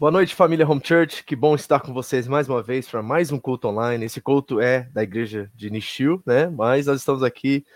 Boa 0.00 0.12
noite, 0.12 0.32
família 0.32 0.64
Home 0.64 0.80
Church. 0.80 1.24
Que 1.24 1.34
bom 1.34 1.56
estar 1.56 1.80
com 1.80 1.92
vocês 1.92 2.28
mais 2.28 2.48
uma 2.48 2.62
vez 2.62 2.88
para 2.88 3.02
mais 3.02 3.32
um 3.32 3.38
culto 3.40 3.66
online. 3.66 4.04
Esse 4.04 4.20
culto 4.20 4.60
é 4.60 4.82
da 4.92 5.02
igreja 5.02 5.50
de 5.56 5.68
Nishio, 5.70 6.22
né? 6.24 6.46
Mas 6.46 6.86
nós 6.86 7.00
estamos 7.00 7.20
aqui 7.20 7.66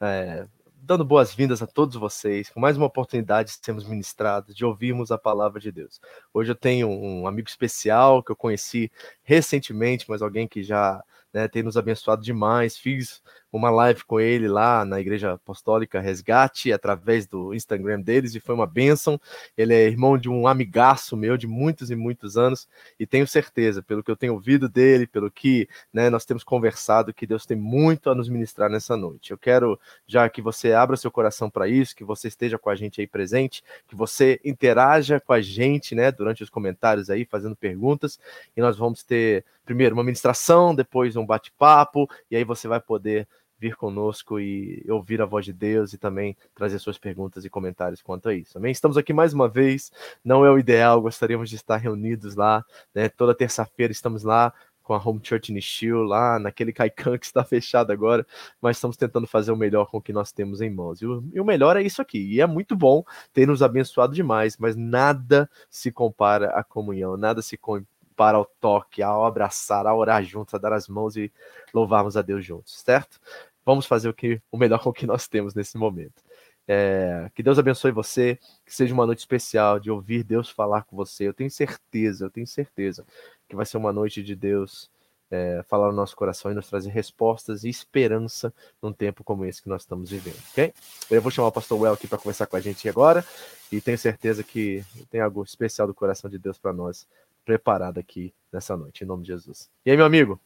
é, 0.00 0.46
dando 0.74 1.04
boas-vindas 1.04 1.60
a 1.60 1.66
todos 1.66 1.96
vocês, 1.96 2.48
com 2.48 2.58
mais 2.58 2.78
uma 2.78 2.86
oportunidade 2.86 3.50
de 3.50 3.58
sermos 3.62 3.86
ministrados, 3.86 4.56
de 4.56 4.64
ouvirmos 4.64 5.10
a 5.10 5.18
palavra 5.18 5.60
de 5.60 5.70
Deus. 5.70 6.00
Hoje 6.32 6.50
eu 6.50 6.54
tenho 6.54 6.88
um 6.88 7.26
amigo 7.26 7.46
especial 7.46 8.22
que 8.22 8.32
eu 8.32 8.36
conheci 8.36 8.90
recentemente, 9.22 10.06
mas 10.08 10.22
alguém 10.22 10.48
que 10.48 10.62
já 10.62 11.04
né, 11.36 11.46
tem 11.46 11.62
nos 11.62 11.76
abençoado 11.76 12.22
demais. 12.22 12.78
Fiz 12.78 13.22
uma 13.52 13.68
live 13.68 14.04
com 14.04 14.18
ele 14.18 14.48
lá 14.48 14.86
na 14.86 14.98
Igreja 14.98 15.34
Apostólica 15.34 16.00
Resgate, 16.00 16.72
através 16.72 17.26
do 17.26 17.52
Instagram 17.52 18.00
deles, 18.00 18.34
e 18.34 18.40
foi 18.40 18.54
uma 18.54 18.66
bênção. 18.66 19.20
Ele 19.54 19.74
é 19.74 19.86
irmão 19.86 20.16
de 20.16 20.30
um 20.30 20.46
amigaço 20.48 21.14
meu 21.14 21.36
de 21.36 21.46
muitos 21.46 21.90
e 21.90 21.94
muitos 21.94 22.38
anos, 22.38 22.66
e 22.98 23.06
tenho 23.06 23.26
certeza, 23.26 23.82
pelo 23.82 24.02
que 24.02 24.10
eu 24.10 24.16
tenho 24.16 24.32
ouvido 24.32 24.66
dele, 24.66 25.06
pelo 25.06 25.30
que 25.30 25.68
né, 25.92 26.08
nós 26.08 26.24
temos 26.24 26.42
conversado, 26.42 27.12
que 27.12 27.26
Deus 27.26 27.44
tem 27.44 27.56
muito 27.56 28.08
a 28.08 28.14
nos 28.14 28.30
ministrar 28.30 28.70
nessa 28.70 28.96
noite. 28.96 29.30
Eu 29.30 29.38
quero 29.38 29.78
já 30.06 30.26
que 30.30 30.40
você 30.40 30.72
abra 30.72 30.96
seu 30.96 31.10
coração 31.10 31.50
para 31.50 31.68
isso, 31.68 31.94
que 31.94 32.04
você 32.04 32.28
esteja 32.28 32.58
com 32.58 32.70
a 32.70 32.74
gente 32.74 33.02
aí 33.02 33.06
presente, 33.06 33.62
que 33.86 33.94
você 33.94 34.40
interaja 34.42 35.20
com 35.20 35.34
a 35.34 35.40
gente 35.42 35.94
né, 35.94 36.10
durante 36.10 36.42
os 36.42 36.48
comentários 36.48 37.10
aí, 37.10 37.26
fazendo 37.26 37.54
perguntas, 37.54 38.18
e 38.56 38.60
nós 38.62 38.78
vamos 38.78 39.02
ter 39.02 39.44
primeiro 39.66 39.94
uma 39.94 40.04
ministração, 40.04 40.72
depois 40.74 41.16
um 41.16 41.25
bate-papo, 41.26 42.08
e 42.30 42.36
aí 42.36 42.44
você 42.44 42.68
vai 42.68 42.80
poder 42.80 43.28
vir 43.58 43.74
conosco 43.74 44.38
e 44.38 44.84
ouvir 44.88 45.20
a 45.22 45.26
voz 45.26 45.44
de 45.44 45.52
Deus 45.52 45.92
e 45.92 45.98
também 45.98 46.36
trazer 46.54 46.78
suas 46.78 46.98
perguntas 46.98 47.44
e 47.44 47.50
comentários 47.50 48.02
quanto 48.02 48.28
a 48.28 48.34
isso. 48.34 48.58
Amém? 48.58 48.72
Estamos 48.72 48.96
aqui 48.96 49.12
mais 49.12 49.32
uma 49.32 49.48
vez, 49.48 49.90
não 50.24 50.44
é 50.44 50.50
o 50.50 50.58
ideal, 50.58 51.00
gostaríamos 51.00 51.48
de 51.48 51.56
estar 51.56 51.76
reunidos 51.76 52.34
lá, 52.34 52.64
né? 52.94 53.08
Toda 53.08 53.34
terça-feira 53.34 53.92
estamos 53.92 54.22
lá 54.22 54.52
com 54.82 54.94
a 54.94 55.02
Home 55.04 55.20
Church 55.20 55.52
Nishio, 55.52 56.04
lá 56.04 56.38
naquele 56.38 56.72
Kaikan 56.72 57.18
que 57.18 57.26
está 57.26 57.42
fechado 57.44 57.90
agora, 57.90 58.24
mas 58.60 58.76
estamos 58.76 58.96
tentando 58.96 59.26
fazer 59.26 59.50
o 59.50 59.56
melhor 59.56 59.86
com 59.86 59.98
o 59.98 60.02
que 60.02 60.12
nós 60.12 60.30
temos 60.30 60.60
em 60.60 60.70
mãos. 60.70 61.02
E 61.02 61.06
o, 61.06 61.24
e 61.32 61.40
o 61.40 61.44
melhor 61.44 61.76
é 61.76 61.82
isso 61.82 62.00
aqui, 62.00 62.18
e 62.18 62.40
é 62.40 62.46
muito 62.46 62.76
bom 62.76 63.02
ter 63.32 63.48
nos 63.48 63.62
abençoado 63.62 64.14
demais, 64.14 64.56
mas 64.56 64.76
nada 64.76 65.50
se 65.68 65.90
compara 65.90 66.50
à 66.50 66.62
comunhão, 66.62 67.16
nada 67.16 67.42
se 67.42 67.56
compara 67.56 67.95
para 68.16 68.40
o 68.40 68.44
toque, 68.44 69.02
ao 69.02 69.24
abraçar, 69.24 69.86
a 69.86 69.94
orar 69.94 70.24
juntos, 70.24 70.54
a 70.54 70.58
dar 70.58 70.72
as 70.72 70.88
mãos 70.88 71.16
e 71.16 71.30
louvarmos 71.72 72.16
a 72.16 72.22
Deus 72.22 72.44
juntos, 72.44 72.80
certo? 72.80 73.20
Vamos 73.64 73.86
fazer 73.86 74.08
o 74.08 74.14
que 74.14 74.40
o 74.50 74.56
melhor 74.56 74.78
com 74.82 74.90
o 74.90 74.92
que 74.92 75.06
nós 75.06 75.28
temos 75.28 75.54
nesse 75.54 75.76
momento. 75.76 76.24
É, 76.68 77.30
que 77.32 77.44
Deus 77.44 77.58
abençoe 77.58 77.92
você, 77.92 78.38
que 78.64 78.74
seja 78.74 78.92
uma 78.92 79.06
noite 79.06 79.20
especial 79.20 79.78
de 79.78 79.90
ouvir 79.90 80.24
Deus 80.24 80.50
falar 80.50 80.82
com 80.82 80.96
você. 80.96 81.28
Eu 81.28 81.34
tenho 81.34 81.50
certeza, 81.50 82.24
eu 82.24 82.30
tenho 82.30 82.46
certeza 82.46 83.04
que 83.48 83.54
vai 83.54 83.64
ser 83.64 83.76
uma 83.76 83.92
noite 83.92 84.22
de 84.22 84.34
Deus 84.34 84.90
é, 85.30 85.62
falar 85.68 85.88
no 85.88 85.92
nosso 85.92 86.16
coração 86.16 86.50
e 86.50 86.54
nos 86.54 86.68
trazer 86.68 86.90
respostas 86.90 87.64
e 87.64 87.68
esperança 87.68 88.52
num 88.80 88.92
tempo 88.92 89.24
como 89.24 89.44
esse 89.44 89.62
que 89.62 89.68
nós 89.68 89.82
estamos 89.82 90.10
vivendo, 90.10 90.38
ok? 90.50 90.72
Eu 91.10 91.20
vou 91.22 91.30
chamar 91.30 91.48
o 91.48 91.52
pastor 91.52 91.80
Well 91.80 91.94
aqui 91.94 92.06
para 92.06 92.18
conversar 92.18 92.46
com 92.46 92.56
a 92.56 92.60
gente 92.60 92.88
agora 92.88 93.24
e 93.70 93.80
tenho 93.80 93.98
certeza 93.98 94.42
que 94.42 94.84
tem 95.10 95.20
algo 95.20 95.42
especial 95.42 95.86
do 95.86 95.94
coração 95.94 96.30
de 96.30 96.38
Deus 96.38 96.58
para 96.58 96.72
nós 96.72 97.06
preparado 97.46 97.98
aqui 97.98 98.34
nessa 98.52 98.76
noite, 98.76 99.04
em 99.04 99.06
nome 99.06 99.22
de 99.22 99.28
Jesus. 99.28 99.70
E 99.84 99.90
aí, 99.90 99.96
meu 99.96 100.04
amigo? 100.04 100.38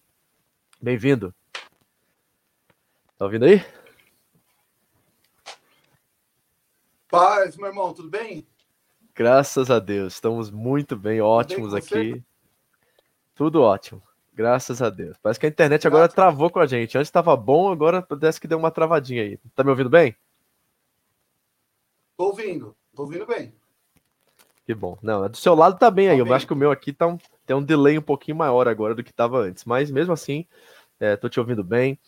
Bem-vindo. 0.80 1.34
Tá 3.16 3.24
ouvindo 3.24 3.46
aí? 3.46 3.64
Paz, 7.08 7.56
meu 7.56 7.68
irmão, 7.68 7.94
tudo 7.94 8.10
bem? 8.10 8.46
Graças 9.14 9.70
a 9.70 9.78
Deus, 9.78 10.12
estamos 10.12 10.50
muito 10.50 10.94
bem, 10.94 11.20
ótimos 11.22 11.72
bem 11.72 11.80
aqui. 11.82 12.24
Tudo 13.34 13.62
ótimo, 13.62 14.02
graças 14.34 14.82
a 14.82 14.90
Deus. 14.90 15.16
Parece 15.22 15.40
que 15.40 15.46
a 15.46 15.48
internet 15.48 15.86
agora 15.86 16.02
Graças. 16.02 16.14
travou 16.14 16.50
com 16.50 16.60
a 16.60 16.66
gente. 16.66 16.96
Antes 16.98 17.08
estava 17.08 17.34
bom, 17.34 17.72
agora 17.72 18.02
parece 18.02 18.38
que 18.38 18.46
deu 18.46 18.58
uma 18.58 18.70
travadinha 18.70 19.22
aí. 19.22 19.38
Tá 19.54 19.64
me 19.64 19.70
ouvindo 19.70 19.90
bem? 19.90 20.14
Tô 22.16 22.26
ouvindo, 22.26 22.76
tô 22.94 23.02
ouvindo 23.02 23.26
bem. 23.26 23.54
Que 24.70 24.74
bom. 24.74 24.96
Não, 25.02 25.28
do 25.28 25.36
seu 25.36 25.52
lado 25.56 25.76
tá 25.76 25.90
bem 25.90 26.06
tá 26.06 26.12
aí. 26.12 26.18
Bem. 26.18 26.28
Eu 26.28 26.32
acho 26.32 26.46
que 26.46 26.52
o 26.52 26.56
meu 26.56 26.70
aqui 26.70 26.92
tá 26.92 27.04
um, 27.04 27.18
tem 27.44 27.56
um 27.56 27.62
delay 27.62 27.98
um 27.98 28.02
pouquinho 28.02 28.36
maior 28.36 28.68
agora 28.68 28.94
do 28.94 29.02
que 29.02 29.12
tava 29.12 29.40
antes. 29.40 29.64
Mas 29.64 29.90
mesmo 29.90 30.12
assim, 30.12 30.46
é, 31.00 31.16
tô 31.16 31.28
te 31.28 31.40
ouvindo 31.40 31.64
bem. 31.64 31.98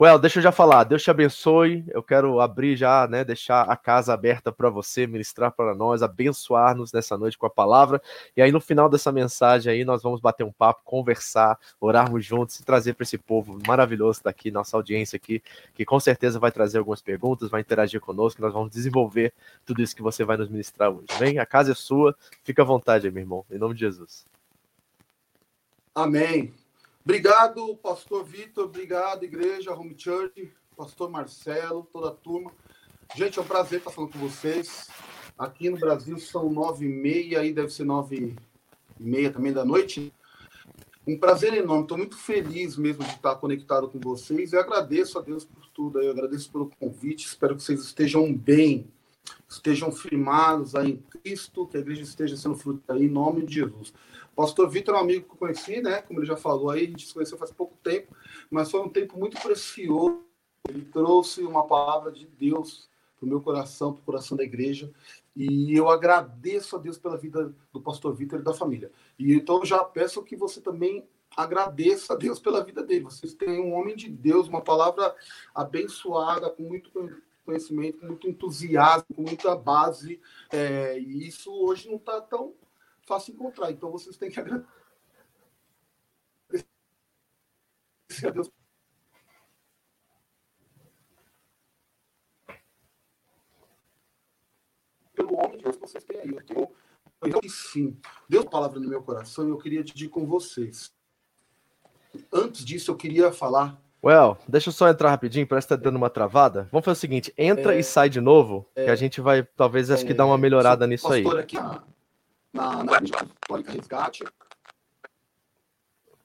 Well, 0.00 0.18
deixa 0.18 0.38
eu 0.38 0.42
já 0.42 0.50
falar. 0.50 0.84
Deus 0.84 1.02
te 1.02 1.10
abençoe. 1.10 1.84
Eu 1.88 2.02
quero 2.02 2.40
abrir 2.40 2.74
já, 2.74 3.06
né, 3.06 3.22
deixar 3.22 3.64
a 3.64 3.76
casa 3.76 4.14
aberta 4.14 4.50
para 4.50 4.70
você, 4.70 5.06
ministrar 5.06 5.52
para 5.52 5.74
nós, 5.74 6.02
abençoar-nos 6.02 6.90
nessa 6.90 7.18
noite 7.18 7.36
com 7.36 7.44
a 7.44 7.50
palavra. 7.50 8.00
E 8.34 8.40
aí 8.40 8.50
no 8.50 8.62
final 8.62 8.88
dessa 8.88 9.12
mensagem 9.12 9.70
aí 9.70 9.84
nós 9.84 10.02
vamos 10.02 10.18
bater 10.18 10.42
um 10.42 10.50
papo, 10.50 10.80
conversar, 10.86 11.58
orarmos 11.78 12.24
juntos 12.24 12.58
e 12.58 12.64
trazer 12.64 12.94
para 12.94 13.02
esse 13.02 13.18
povo 13.18 13.58
maravilhoso 13.66 14.22
daqui, 14.24 14.50
nossa 14.50 14.74
audiência 14.74 15.18
aqui, 15.18 15.42
que 15.74 15.84
com 15.84 16.00
certeza 16.00 16.38
vai 16.38 16.50
trazer 16.50 16.78
algumas 16.78 17.02
perguntas, 17.02 17.50
vai 17.50 17.60
interagir 17.60 18.00
conosco, 18.00 18.40
nós 18.40 18.54
vamos 18.54 18.70
desenvolver 18.70 19.34
tudo 19.66 19.82
isso 19.82 19.94
que 19.94 20.00
você 20.00 20.24
vai 20.24 20.38
nos 20.38 20.48
ministrar 20.48 20.90
hoje. 20.90 21.08
Vem, 21.18 21.38
a 21.38 21.44
casa 21.44 21.72
é 21.72 21.74
sua. 21.74 22.16
Fica 22.42 22.62
à 22.62 22.64
vontade, 22.64 23.10
meu 23.10 23.22
irmão, 23.22 23.44
em 23.50 23.58
nome 23.58 23.74
de 23.74 23.80
Jesus. 23.80 24.24
Amém. 25.94 26.59
Obrigado, 27.02 27.76
pastor 27.76 28.24
Vitor, 28.24 28.66
obrigado, 28.66 29.24
igreja, 29.24 29.72
Home 29.72 29.94
Church, 29.96 30.52
pastor 30.76 31.08
Marcelo, 31.08 31.88
toda 31.90 32.08
a 32.08 32.14
turma. 32.14 32.52
Gente, 33.16 33.38
é 33.38 33.42
um 33.42 33.46
prazer 33.46 33.78
estar 33.78 33.90
falando 33.90 34.12
com 34.12 34.18
vocês. 34.18 34.88
Aqui 35.38 35.70
no 35.70 35.78
Brasil 35.78 36.18
são 36.18 36.52
nove 36.52 36.84
e 36.84 36.88
meia, 36.88 37.40
aí 37.40 37.52
deve 37.52 37.70
ser 37.70 37.84
nove 37.84 38.36
e 38.98 39.02
meia 39.02 39.32
também 39.32 39.52
da 39.52 39.64
noite. 39.64 40.12
Um 41.06 41.18
prazer 41.18 41.54
enorme, 41.54 41.84
estou 41.84 41.96
muito 41.96 42.18
feliz 42.18 42.76
mesmo 42.76 43.02
de 43.02 43.10
estar 43.10 43.34
conectado 43.36 43.88
com 43.88 43.98
vocês. 43.98 44.52
Eu 44.52 44.60
agradeço 44.60 45.18
a 45.18 45.22
Deus 45.22 45.44
por 45.44 45.66
tudo, 45.68 46.02
eu 46.02 46.10
agradeço 46.10 46.52
pelo 46.52 46.70
convite, 46.78 47.26
espero 47.26 47.56
que 47.56 47.62
vocês 47.62 47.80
estejam 47.80 48.32
bem, 48.32 48.92
estejam 49.48 49.90
firmados 49.90 50.74
aí 50.74 50.92
em 50.92 50.96
Cristo, 50.96 51.66
que 51.66 51.76
a 51.76 51.80
igreja 51.80 52.02
esteja 52.02 52.36
sendo 52.36 52.56
fruto 52.56 52.90
aí, 52.90 53.04
em 53.04 53.08
nome 53.08 53.44
de 53.44 53.54
Jesus. 53.54 53.92
Pastor 54.34 54.70
Vitor 54.70 54.94
é 54.94 54.98
um 54.98 55.00
amigo 55.00 55.26
que 55.26 55.32
eu 55.32 55.38
conheci, 55.38 55.80
né? 55.82 56.02
Como 56.02 56.20
ele 56.20 56.26
já 56.26 56.36
falou 56.36 56.70
aí, 56.70 56.84
a 56.84 56.88
gente 56.88 57.06
se 57.06 57.12
conheceu 57.12 57.36
faz 57.36 57.50
pouco 57.50 57.76
tempo, 57.82 58.16
mas 58.50 58.70
foi 58.70 58.80
um 58.80 58.88
tempo 58.88 59.18
muito 59.18 59.40
precioso. 59.40 60.24
Ele 60.68 60.84
trouxe 60.84 61.42
uma 61.42 61.66
palavra 61.66 62.12
de 62.12 62.26
Deus 62.26 62.88
para 63.18 63.26
o 63.26 63.28
meu 63.28 63.40
coração, 63.40 63.92
para 63.92 64.00
o 64.00 64.04
coração 64.04 64.36
da 64.36 64.44
igreja. 64.44 64.90
E 65.36 65.74
eu 65.76 65.88
agradeço 65.88 66.76
a 66.76 66.78
Deus 66.78 66.96
pela 66.96 67.16
vida 67.16 67.54
do 67.72 67.80
pastor 67.80 68.14
Vitor 68.14 68.40
e 68.40 68.42
da 68.42 68.54
família. 68.54 68.90
E 69.18 69.34
então 69.34 69.64
já 69.64 69.82
peço 69.84 70.22
que 70.22 70.36
você 70.36 70.60
também 70.60 71.06
agradeça 71.36 72.14
a 72.14 72.16
Deus 72.16 72.38
pela 72.38 72.64
vida 72.64 72.82
dele. 72.82 73.04
Vocês 73.04 73.34
têm 73.34 73.60
um 73.60 73.74
homem 73.74 73.94
de 73.94 74.08
Deus, 74.08 74.48
uma 74.48 74.60
palavra 74.60 75.14
abençoada, 75.54 76.50
com 76.50 76.62
muito 76.62 76.90
conhecimento, 77.44 78.00
com 78.00 78.06
muito 78.06 78.28
entusiasmo, 78.28 79.14
com 79.14 79.22
muita 79.22 79.56
base. 79.56 80.20
É, 80.50 80.98
e 80.98 81.26
isso 81.26 81.52
hoje 81.52 81.88
não 81.88 81.96
está 81.96 82.20
tão 82.20 82.54
fácil 83.06 83.34
encontrar. 83.34 83.70
Então 83.70 83.90
vocês 83.90 84.16
têm 84.16 84.30
que 84.30 84.40
agradecer 84.40 84.66
a 88.26 88.30
Deus. 88.30 88.50
Pelo 95.14 95.34
homem 95.36 95.58
de 95.58 95.64
Deus 95.64 95.76
que 95.76 95.82
vocês 95.82 96.04
têm 96.04 96.20
aí. 96.20 96.30
Eu 96.30 96.44
tenho, 96.44 96.68
então, 97.22 97.40
sim, 97.48 98.00
Deus 98.28 98.46
palavra 98.46 98.80
no 98.80 98.88
meu 98.88 99.02
coração 99.02 99.46
e 99.46 99.50
eu 99.50 99.58
queria 99.58 99.84
dividir 99.84 100.08
com 100.08 100.26
vocês. 100.26 100.94
Antes 102.32 102.64
disso, 102.64 102.90
eu 102.90 102.96
queria 102.96 103.30
falar 103.30 103.80
Well, 104.02 104.38
deixa 104.48 104.70
eu 104.70 104.72
só 104.72 104.88
entrar 104.88 105.10
rapidinho, 105.10 105.46
parece 105.46 105.68
que 105.68 105.76
tá 105.76 105.82
dando 105.82 105.96
uma 105.96 106.08
travada. 106.08 106.66
Vamos 106.72 106.84
fazer 106.84 106.96
o 106.96 107.00
seguinte, 107.00 107.34
entra 107.36 107.74
é, 107.74 107.80
e 107.80 107.84
sai 107.84 108.08
de 108.08 108.20
novo, 108.20 108.66
é, 108.74 108.84
que 108.84 108.90
a 108.90 108.96
gente 108.96 109.20
vai, 109.20 109.42
talvez, 109.42 109.90
acho 109.90 110.06
que 110.06 110.14
dar 110.14 110.24
uma 110.24 110.36
é, 110.36 110.38
melhorada 110.38 110.86
nisso 110.86 111.12
aí. 111.12 111.26
Aqui, 111.38 111.56
na, 112.52 112.82
na 112.82 113.00
Católica 113.00 113.72
Resgate. 113.72 114.24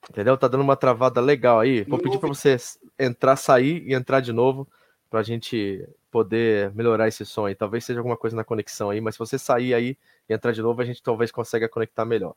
Entendeu? 0.08 0.36
Tá 0.36 0.48
dando 0.48 0.62
uma 0.62 0.76
travada 0.76 1.20
legal 1.20 1.60
aí. 1.60 1.82
Vou 1.84 1.98
pedir 1.98 2.18
para 2.18 2.28
você 2.28 2.56
entrar, 2.98 3.36
sair 3.36 3.82
e 3.86 3.92
entrar 3.92 4.20
de 4.20 4.32
novo 4.32 4.66
para 5.10 5.20
a 5.20 5.22
gente 5.22 5.86
poder 6.10 6.72
melhorar 6.74 7.08
esse 7.08 7.26
som 7.26 7.46
aí. 7.46 7.54
Talvez 7.54 7.84
seja 7.84 8.00
alguma 8.00 8.16
coisa 8.16 8.36
na 8.36 8.44
conexão 8.44 8.90
aí, 8.90 9.00
mas 9.00 9.16
se 9.16 9.18
você 9.18 9.38
sair 9.38 9.74
aí 9.74 9.98
e 10.28 10.34
entrar 10.34 10.52
de 10.52 10.62
novo, 10.62 10.80
a 10.80 10.84
gente 10.84 11.02
talvez 11.02 11.30
consiga 11.30 11.68
conectar 11.68 12.04
melhor. 12.04 12.34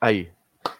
Aí, 0.00 0.30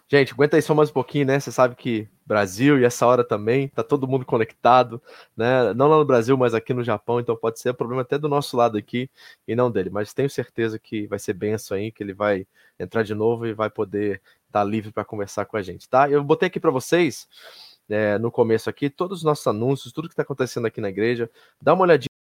Gente, 0.09 0.33
aguenta 0.33 0.57
aí 0.57 0.63
só 0.63 0.73
mais 0.73 0.89
um 0.89 0.93
pouquinho, 0.93 1.27
né? 1.27 1.41
Você 1.41 1.51
sabe 1.51 1.75
que 1.75 2.09
Brasil 2.25 2.79
e 2.79 2.85
essa 2.85 3.05
hora 3.05 3.25
também, 3.25 3.67
tá 3.67 3.83
todo 3.83 4.07
mundo 4.07 4.25
conectado, 4.25 5.03
né? 5.37 5.75
Não 5.75 5.89
lá 5.89 5.99
no 5.99 6.05
Brasil, 6.05 6.37
mas 6.37 6.55
aqui 6.55 6.73
no 6.73 6.85
Japão, 6.85 7.19
então 7.19 7.37
pode 7.37 7.59
ser 7.59 7.75
problema 7.75 8.03
até 8.03 8.17
do 8.17 8.29
nosso 8.29 8.57
lado 8.57 8.79
aqui 8.79 9.11
e 9.49 9.57
não 9.57 9.69
dele. 9.69 9.91
Mas 9.91 10.15
tenho 10.15 10.31
certeza 10.31 10.79
que 10.79 11.09
vai 11.09 11.19
ser 11.19 11.33
benção 11.33 11.77
aí, 11.77 11.91
que 11.91 12.05
ele 12.05 12.15
vai 12.15 12.47
entrar 12.79 13.03
de 13.03 13.17
novo 13.17 13.47
e 13.47 13.53
vai 13.53 13.69
poder 13.69 14.23
estar 14.47 14.61
tá 14.61 14.65
livre 14.65 14.93
para 14.93 15.05
conversar 15.05 15.45
com 15.45 15.57
a 15.57 15.63
gente, 15.63 15.89
tá? 15.89 16.09
Eu 16.09 16.23
botei 16.23 16.47
aqui 16.47 16.61
para 16.61 16.71
vocês, 16.71 17.29
é, 17.89 18.17
no 18.17 18.31
começo 18.31 18.71
aqui, 18.71 18.89
todos 18.89 19.19
os 19.19 19.25
nossos 19.25 19.47
anúncios, 19.49 19.93
tudo 19.93 20.09
que 20.09 20.13
está 20.13 20.23
acontecendo 20.23 20.67
aqui 20.67 20.81
na 20.81 20.89
igreja. 20.89 21.29
Dá 21.61 21.75
uma 21.75 21.83
olhadinha 21.83 22.16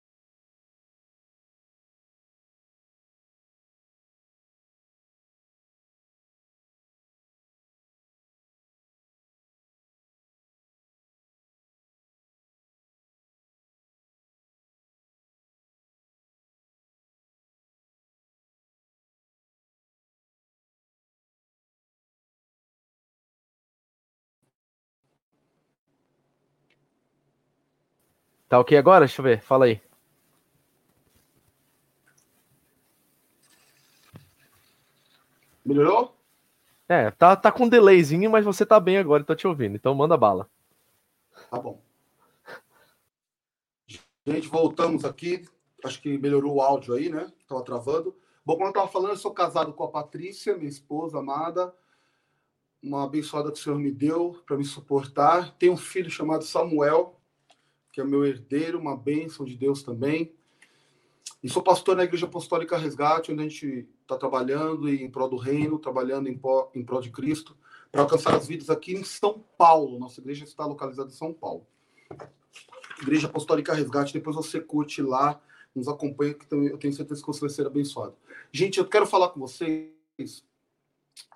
Tá 28.54 28.60
ok 28.60 28.78
agora? 28.78 29.04
Deixa 29.04 29.20
eu 29.20 29.24
ver. 29.24 29.42
Fala 29.42 29.64
aí. 29.64 29.80
Melhorou? 35.64 36.16
É, 36.88 37.10
tá, 37.10 37.34
tá 37.34 37.50
com 37.50 37.64
um 37.64 37.68
delayzinho, 37.68 38.30
mas 38.30 38.44
você 38.44 38.64
tá 38.64 38.78
bem 38.78 38.96
agora, 38.96 39.24
tô 39.24 39.34
te 39.34 39.44
ouvindo. 39.44 39.74
Então 39.74 39.92
manda 39.92 40.16
bala. 40.16 40.48
Tá 41.50 41.58
bom. 41.58 41.82
Gente, 44.24 44.46
voltamos 44.46 45.04
aqui. 45.04 45.44
Acho 45.84 46.00
que 46.00 46.16
melhorou 46.16 46.54
o 46.54 46.62
áudio 46.62 46.94
aí, 46.94 47.08
né? 47.08 47.32
Tava 47.48 47.64
travando. 47.64 48.16
Bom, 48.46 48.54
como 48.54 48.68
eu 48.68 48.72
tava 48.72 48.86
falando, 48.86 49.10
eu 49.10 49.16
sou 49.16 49.32
casado 49.32 49.72
com 49.72 49.82
a 49.82 49.90
Patrícia, 49.90 50.56
minha 50.56 50.70
esposa 50.70 51.18
amada. 51.18 51.74
Uma 52.80 53.02
abençoada 53.02 53.50
que 53.50 53.58
o 53.58 53.60
Senhor 53.60 53.80
me 53.80 53.90
deu 53.90 54.40
para 54.46 54.56
me 54.56 54.64
suportar. 54.64 55.56
Tenho 55.56 55.72
um 55.72 55.76
filho 55.76 56.08
chamado 56.08 56.44
Samuel, 56.44 57.20
que 57.94 58.00
é 58.00 58.04
meu 58.04 58.26
herdeiro, 58.26 58.76
uma 58.76 58.96
bênção 58.96 59.46
de 59.46 59.56
Deus 59.56 59.84
também. 59.84 60.34
E 61.40 61.48
sou 61.48 61.62
pastor 61.62 61.94
na 61.94 62.02
Igreja 62.02 62.26
Apostólica 62.26 62.76
Resgate, 62.76 63.30
onde 63.30 63.40
a 63.40 63.48
gente 63.48 63.88
está 64.02 64.18
trabalhando 64.18 64.88
em 64.88 65.08
prol 65.08 65.28
do 65.28 65.36
reino, 65.36 65.78
trabalhando 65.78 66.28
em, 66.28 66.36
prol, 66.36 66.72
em 66.74 66.84
prol 66.84 67.00
de 67.00 67.10
Cristo, 67.10 67.56
para 67.92 68.02
alcançar 68.02 68.34
as 68.34 68.48
vidas 68.48 68.68
aqui 68.68 68.94
em 68.94 69.04
São 69.04 69.44
Paulo. 69.56 69.96
Nossa 69.96 70.20
igreja 70.20 70.42
está 70.42 70.66
localizada 70.66 71.08
em 71.08 71.12
São 71.12 71.32
Paulo. 71.32 71.64
Igreja 73.00 73.28
Apostólica 73.28 73.72
Resgate, 73.72 74.12
depois 74.12 74.34
você 74.34 74.60
curte 74.60 75.00
lá, 75.00 75.40
nos 75.72 75.86
acompanha, 75.86 76.34
que 76.34 76.52
eu 76.52 76.76
tenho 76.76 76.92
certeza 76.92 77.20
que 77.20 77.26
você 77.28 77.42
vai 77.42 77.50
ser 77.50 77.64
abençoado. 77.64 78.16
Gente, 78.50 78.78
eu 78.78 78.88
quero 78.88 79.06
falar 79.06 79.28
com 79.28 79.38
vocês 79.38 79.92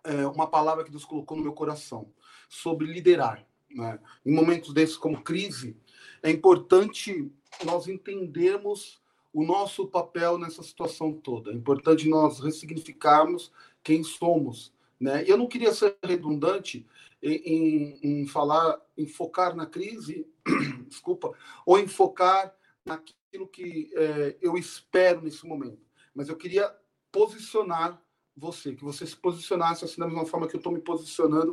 é, 0.03 0.27
uma 0.27 0.49
palavra 0.49 0.83
que 0.83 0.91
Deus 0.91 1.05
colocou 1.05 1.37
no 1.37 1.45
meu 1.45 1.53
coração 1.53 2.13
sobre 2.49 2.85
liderar. 2.85 3.47
Né? 3.71 4.01
Em 4.27 4.35
momentos 4.35 4.73
desses 4.75 4.97
como 4.97 5.23
crise, 5.23 5.77
é 6.23 6.31
importante 6.31 7.31
nós 7.65 7.89
entendermos 7.89 9.01
o 9.33 9.45
nosso 9.45 9.87
papel 9.87 10.39
nessa 10.39 10.63
situação 10.63 11.13
toda. 11.13 11.51
É 11.51 11.55
importante 11.55 12.09
nós 12.09 12.41
ressignificarmos 12.41 13.53
quem 13.83 14.03
somos. 14.03 14.73
Né? 14.99 15.25
Eu 15.27 15.37
não 15.37 15.47
queria 15.47 15.73
ser 15.73 15.97
redundante 16.03 16.87
em, 17.23 17.99
em, 18.03 18.21
em 18.23 18.27
falar, 18.27 18.81
em 18.97 19.07
focar 19.07 19.55
na 19.55 19.67
crise, 19.67 20.27
desculpa, 20.89 21.33
ou 21.65 21.79
em 21.79 21.87
focar 21.87 22.55
naquilo 22.85 23.47
que 23.47 23.91
é, 23.95 24.37
eu 24.41 24.57
espero 24.57 25.21
nesse 25.21 25.47
momento. 25.47 25.87
Mas 26.15 26.29
eu 26.29 26.37
queria 26.37 26.75
posicionar 27.13 28.01
você, 28.37 28.75
que 28.75 28.85
você 28.85 29.07
se 29.07 29.17
posicionasse 29.17 29.85
assim 29.85 30.01
da 30.01 30.07
mesma 30.07 30.25
forma 30.25 30.47
que 30.47 30.55
eu 30.55 30.59
estou 30.59 30.73
me 30.73 30.81
posicionando 30.81 31.53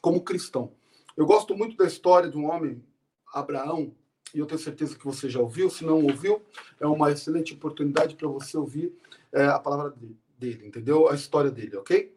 como 0.00 0.22
cristão. 0.22 0.72
Eu 1.16 1.26
gosto 1.26 1.56
muito 1.56 1.76
da 1.76 1.86
história 1.86 2.28
de 2.28 2.36
um 2.36 2.50
homem, 2.50 2.84
Abraão, 3.34 3.94
e 4.34 4.38
eu 4.38 4.46
tenho 4.46 4.60
certeza 4.60 4.96
que 4.96 5.04
você 5.04 5.28
já 5.28 5.40
ouviu. 5.40 5.68
Se 5.68 5.84
não 5.84 6.02
ouviu, 6.02 6.42
é 6.80 6.86
uma 6.86 7.10
excelente 7.10 7.54
oportunidade 7.54 8.16
para 8.16 8.28
você 8.28 8.56
ouvir 8.56 8.92
é, 9.32 9.44
a 9.46 9.58
palavra 9.58 9.94
dele, 10.38 10.66
entendeu? 10.66 11.08
A 11.08 11.14
história 11.14 11.50
dele, 11.50 11.76
ok? 11.76 12.14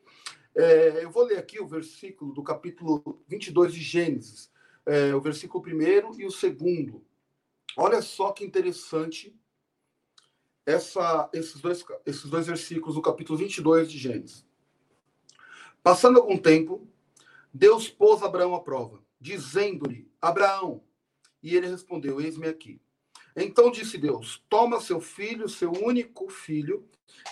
É, 0.55 1.03
eu 1.03 1.11
vou 1.11 1.23
ler 1.23 1.37
aqui 1.37 1.59
o 1.59 1.67
versículo 1.67 2.33
do 2.33 2.41
capítulo 2.41 3.21
22 3.27 3.73
de 3.73 3.81
Gênesis, 3.81 4.51
é, 4.85 5.13
o 5.13 5.21
versículo 5.21 5.61
primeiro 5.61 6.19
e 6.19 6.25
o 6.25 6.31
segundo. 6.31 7.03
Olha 7.75 8.01
só 8.01 8.31
que 8.31 8.43
interessante 8.43 9.35
essa, 10.65 11.29
esses, 11.31 11.61
dois, 11.61 11.85
esses 12.05 12.25
dois 12.25 12.47
versículos 12.47 12.95
do 12.95 13.01
capítulo 13.01 13.37
22 13.37 13.91
de 13.91 13.97
Gênesis. 13.97 14.45
Passando 15.83 16.19
algum 16.19 16.37
tempo, 16.37 16.87
Deus 17.53 17.87
pôs 17.87 18.21
Abraão 18.23 18.55
à 18.55 18.59
prova, 18.59 18.99
dizendo-lhe: 19.21 20.11
Abraão, 20.21 20.83
e 21.41 21.55
ele 21.55 21.67
respondeu: 21.67 22.19
Eis-me 22.19 22.47
aqui. 22.47 22.81
Então 23.35 23.71
disse 23.71 23.97
Deus: 23.97 24.43
Toma 24.49 24.81
seu 24.81 24.99
filho, 24.99 25.47
seu 25.47 25.71
único 25.71 26.29
filho, 26.29 26.87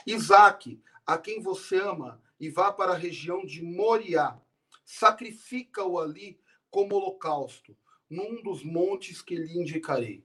Isaque, 0.06 0.82
a 1.06 1.18
quem 1.18 1.42
você 1.42 1.78
ama, 1.78 2.22
e 2.40 2.50
vá 2.50 2.72
para 2.72 2.94
a 2.94 2.98
região 2.98 3.46
de 3.46 3.62
Moriá. 3.64 4.40
Sacrifica-o 4.84 6.00
ali 6.00 6.40
como 6.70 6.96
holocausto, 6.96 7.76
num 8.10 8.42
dos 8.44 8.64
montes 8.64 9.22
que 9.22 9.36
lhe 9.36 9.58
indicarei. 9.58 10.24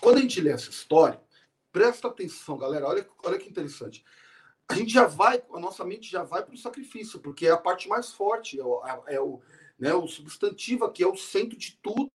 Quando 0.00 0.18
a 0.18 0.20
gente 0.20 0.40
lê 0.40 0.50
essa 0.50 0.70
história, 0.70 1.20
presta 1.70 2.08
atenção, 2.08 2.58
galera, 2.58 2.86
olha, 2.86 3.08
olha 3.24 3.38
que 3.38 3.48
interessante. 3.48 4.04
A 4.68 4.74
gente 4.74 4.92
já 4.92 5.06
vai, 5.06 5.42
a 5.52 5.58
nossa 5.58 5.84
mente 5.84 6.10
já 6.10 6.22
vai 6.22 6.44
para 6.44 6.54
o 6.54 6.58
sacrifício, 6.58 7.18
porque 7.20 7.46
é 7.46 7.50
a 7.50 7.56
parte 7.56 7.88
mais 7.88 8.12
forte, 8.12 8.58
é 8.60 9.14
é 9.14 9.20
o, 9.20 9.40
né, 9.80 9.94
o 9.94 10.06
substantivo 10.06 10.84
aqui 10.84 11.02
é 11.02 11.08
o 11.08 11.16
centro 11.16 11.58
de 11.58 11.78
tudo 11.82 12.10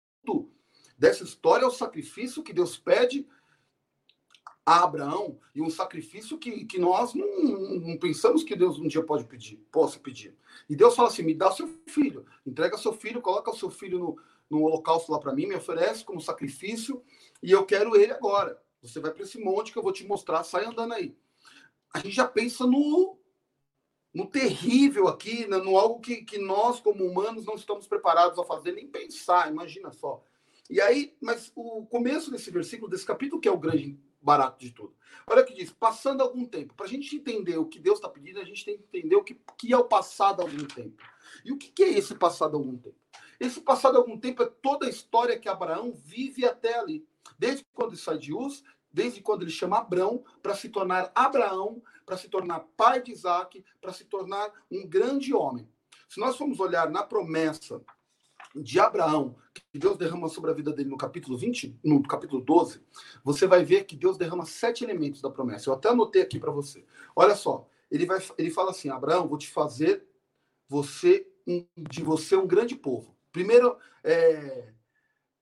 dessa 0.99 1.25
história, 1.25 1.65
é 1.65 1.69
o 1.69 1.73
sacrifício 1.73 2.43
que 2.43 2.53
Deus 2.53 2.77
pede 2.77 3.27
a 4.65 4.85
Abraão 4.85 5.39
e 5.55 5.61
um 5.61 5.69
sacrifício 5.69 6.39
que, 6.39 6.65
que 6.65 6.79
nós 6.79 7.13
não, 7.15 7.27
não, 7.81 7.99
pensamos 7.99 8.43
que 8.43 8.57
Deus 8.57 8.79
um 8.79 8.89
dia 8.89 9.03
pode 9.03 9.25
pedir, 9.25 9.57
possa 9.71 9.99
pedir. 9.99 10.35
E 10.69 10.77
Deus 10.77 10.95
fala 10.95 11.09
assim: 11.09 11.23
me 11.23 11.35
dá 11.35 11.51
seu 11.51 11.69
filho, 11.87 12.25
entrega 12.47 12.79
seu 12.79 12.93
filho, 12.93 13.21
coloca 13.21 13.51
o 13.51 13.57
seu 13.57 13.71
filho 13.71 13.99
no, 13.99 14.19
no 14.49 14.63
holocausto 14.63 15.13
lá 15.13 15.19
para 15.19 15.35
mim, 15.35 15.47
me 15.47 15.55
oferece 15.55 16.05
como 16.05 16.21
sacrifício 16.21 17.03
e 17.43 17.51
eu 17.51 17.67
quero 17.67 17.95
ele 17.97 18.13
agora. 18.13 18.59
Você 18.81 19.01
vai 19.01 19.11
para 19.11 19.23
esse 19.23 19.39
monte 19.39 19.73
que 19.73 19.79
eu 19.79 19.83
vou 19.83 19.93
te 19.93 20.07
mostrar, 20.07 20.45
sai 20.45 20.65
andando 20.65 20.95
aí. 20.95 21.17
A 21.93 21.99
gente 21.99 22.15
já 22.15 22.27
pensa 22.27 22.67
no 22.67 23.19
no 24.15 24.27
terrível 24.27 25.09
aqui, 25.09 25.47
né, 25.49 25.59
no 25.59 25.77
algo 25.77 26.01
que, 26.01 26.19
que 26.25 26.39
nós, 26.39 26.79
como 26.79 27.05
humanos, 27.05 27.45
não 27.45 27.57
estamos 27.57 27.87
preparados 27.89 28.39
a 28.39 28.45
fazer, 28.45 28.73
nem 28.73 28.87
pensar, 28.87 29.51
imagina 29.51 29.91
só. 29.91 30.23
E 30.71 30.81
aí, 30.81 31.15
mas 31.21 31.53
o 31.57 31.85
começo 31.87 32.31
desse 32.31 32.51
versículo, 32.51 32.89
desse 32.89 33.05
capítulo, 33.05 33.41
que 33.41 33.49
é 33.49 33.53
o 33.53 33.59
grande 33.59 33.99
barato 34.23 34.59
de 34.65 34.71
tudo. 34.71 34.95
Olha 35.27 35.43
o 35.43 35.45
que 35.45 35.53
diz, 35.53 35.71
passando 35.71 36.23
algum 36.23 36.47
tempo. 36.47 36.75
Para 36.75 36.87
a 36.87 36.89
gente 36.89 37.15
entender 37.17 37.59
o 37.59 37.67
que 37.67 37.79
Deus 37.79 37.99
está 37.99 38.09
pedindo, 38.09 38.41
a 38.41 38.45
gente 38.45 38.65
tem 38.65 38.79
que 38.79 38.85
entender 38.85 39.17
o 39.17 39.25
que, 39.25 39.39
que 39.59 39.73
é 39.73 39.77
o 39.77 39.85
passado 39.85 40.41
algum 40.41 40.65
tempo. 40.65 41.03
E 41.45 41.53
o 41.53 41.59
que, 41.59 41.71
que 41.71 41.83
é 41.83 41.99
esse 41.99 42.15
passado 42.15 42.57
algum 42.57 42.77
tempo? 42.79 42.97
Esse 43.39 43.61
passado 43.61 43.99
algum 43.99 44.19
tempo 44.19 44.43
é 44.43 44.47
toda 44.47 44.87
a 44.87 44.91
história 44.91 45.39
que 45.39 45.49
Abraão 45.49 45.93
vive 45.93 46.47
até 46.47 46.79
ali. 46.79 47.07
Desde 47.39 47.67
quando 47.75 47.91
ele 47.91 47.99
sai 47.99 48.17
de 48.17 48.33
Uz, 48.33 48.63
desde 48.93 49.21
quando 49.21 49.43
ele 49.43 49.51
chama 49.51 49.79
Abraão 49.79 50.25
para 50.41 50.55
se 50.55 50.69
tornar 50.69 51.11
Abraão, 51.15 51.83
para 52.05 52.17
se 52.17 52.29
tornar 52.29 52.61
pai 52.77 53.03
de 53.03 53.13
Isaac, 53.13 53.65
para 53.81 53.93
se 53.93 54.05
tornar 54.05 54.53
um 54.71 54.87
grande 54.87 55.35
homem. 55.35 55.69
Se 56.09 56.21
nós 56.21 56.37
formos 56.37 56.61
olhar 56.61 56.91
na 56.91 57.03
promessa 57.03 57.81
de 58.55 58.79
Abraão, 58.79 59.37
que 59.73 59.79
Deus 59.79 59.97
derrama 59.97 60.29
sobre 60.29 60.51
a 60.51 60.55
vida 60.55 60.73
dele 60.73 60.89
no 60.89 60.97
capítulo 60.97 61.37
20, 61.37 61.79
no 61.83 62.03
capítulo 62.03 62.41
12, 62.41 62.81
você 63.25 63.47
vai 63.47 63.65
ver 63.65 63.85
que 63.85 63.97
Deus 63.97 64.17
derrama 64.17 64.47
sete 64.47 64.85
elementos 64.85 65.21
da 65.21 65.31
promessa. 65.31 65.69
Eu 65.69 65.75
até 65.75 65.89
anotei 65.89 66.23
aqui 66.23 66.39
para 66.39 66.53
você. 66.53 66.85
Olha 67.17 67.35
só, 67.35 67.67
ele 67.91 68.07
vai 68.07 68.21
ele 68.39 68.51
fala 68.51 68.71
assim: 68.71 68.91
"Abraão, 68.91 69.29
vou 69.29 69.39
te 69.39 69.49
fazer 69.49 70.07
você 70.69 71.27
um, 71.47 71.65
de 71.77 72.03
você 72.03 72.37
um 72.37 72.47
grande 72.47 72.77
povo". 72.77 73.17
Primeiro 73.33 73.77
é, 74.05 74.73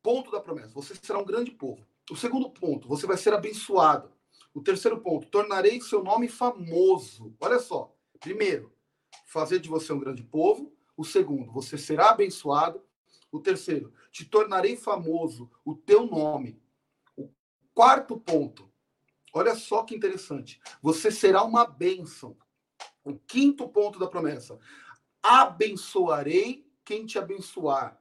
ponto 0.02 0.30
da 0.30 0.40
promessa, 0.40 0.72
você 0.72 0.94
será 0.94 1.18
um 1.18 1.24
grande 1.24 1.50
povo. 1.50 1.86
O 2.10 2.16
segundo 2.16 2.50
ponto, 2.50 2.88
você 2.88 3.06
vai 3.06 3.16
ser 3.16 3.32
abençoado. 3.32 4.11
O 4.54 4.60
terceiro 4.60 5.00
ponto, 5.00 5.26
tornarei 5.28 5.80
seu 5.80 6.02
nome 6.02 6.28
famoso. 6.28 7.34
Olha 7.40 7.58
só. 7.58 7.94
Primeiro, 8.20 8.72
fazer 9.26 9.58
de 9.58 9.68
você 9.68 9.92
um 9.92 9.98
grande 9.98 10.22
povo. 10.22 10.72
O 10.96 11.04
segundo, 11.04 11.50
você 11.50 11.78
será 11.78 12.10
abençoado. 12.10 12.82
O 13.30 13.40
terceiro, 13.40 13.92
te 14.10 14.26
tornarei 14.26 14.76
famoso 14.76 15.50
o 15.64 15.74
teu 15.74 16.06
nome. 16.06 16.60
O 17.16 17.30
quarto 17.74 18.20
ponto, 18.20 18.70
olha 19.32 19.54
só 19.54 19.82
que 19.84 19.94
interessante. 19.94 20.60
Você 20.82 21.10
será 21.10 21.42
uma 21.42 21.66
bênção. 21.66 22.36
O 23.02 23.18
quinto 23.18 23.68
ponto 23.68 23.98
da 23.98 24.06
promessa, 24.06 24.58
abençoarei 25.22 26.70
quem 26.84 27.06
te 27.06 27.18
abençoar. 27.18 28.00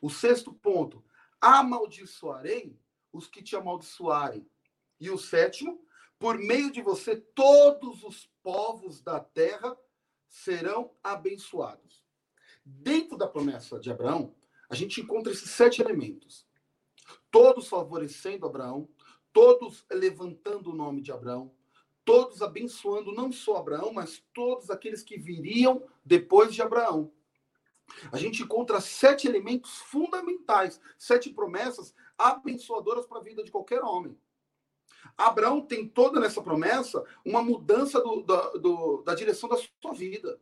O 0.00 0.08
sexto 0.08 0.52
ponto, 0.52 1.04
amaldiçoarei 1.40 2.78
os 3.12 3.26
que 3.26 3.42
te 3.42 3.56
amaldiçoarem. 3.56 4.48
E 5.00 5.10
o 5.10 5.18
sétimo, 5.18 5.84
por 6.18 6.36
meio 6.36 6.70
de 6.70 6.82
você, 6.82 7.16
todos 7.16 8.02
os 8.02 8.28
povos 8.42 9.00
da 9.00 9.20
terra 9.20 9.76
serão 10.28 10.92
abençoados. 11.02 12.04
Dentro 12.64 13.16
da 13.16 13.26
promessa 13.26 13.78
de 13.78 13.90
Abraão, 13.90 14.34
a 14.68 14.74
gente 14.74 15.00
encontra 15.00 15.32
esses 15.32 15.50
sete 15.50 15.80
elementos. 15.80 16.46
Todos 17.30 17.68
favorecendo 17.68 18.46
Abraão, 18.46 18.88
todos 19.32 19.86
levantando 19.90 20.70
o 20.70 20.74
nome 20.74 21.00
de 21.00 21.12
Abraão, 21.12 21.54
todos 22.04 22.42
abençoando 22.42 23.12
não 23.12 23.30
só 23.30 23.56
Abraão, 23.56 23.92
mas 23.92 24.22
todos 24.34 24.70
aqueles 24.70 25.02
que 25.02 25.18
viriam 25.18 25.86
depois 26.04 26.54
de 26.54 26.60
Abraão. 26.60 27.12
A 28.12 28.18
gente 28.18 28.42
encontra 28.42 28.80
sete 28.80 29.26
elementos 29.26 29.78
fundamentais, 29.78 30.80
sete 30.98 31.30
promessas 31.30 31.94
abençoadoras 32.18 33.06
para 33.06 33.18
a 33.18 33.22
vida 33.22 33.42
de 33.42 33.50
qualquer 33.50 33.82
homem. 33.82 34.18
Abraão 35.16 35.60
tem 35.60 35.88
toda 35.88 36.20
nessa 36.20 36.42
promessa 36.42 37.04
uma 37.24 37.42
mudança 37.42 38.00
do, 38.00 38.22
da, 38.22 38.50
do, 38.52 39.02
da 39.02 39.14
direção 39.14 39.48
da 39.48 39.56
sua 39.56 39.92
vida. 39.92 40.40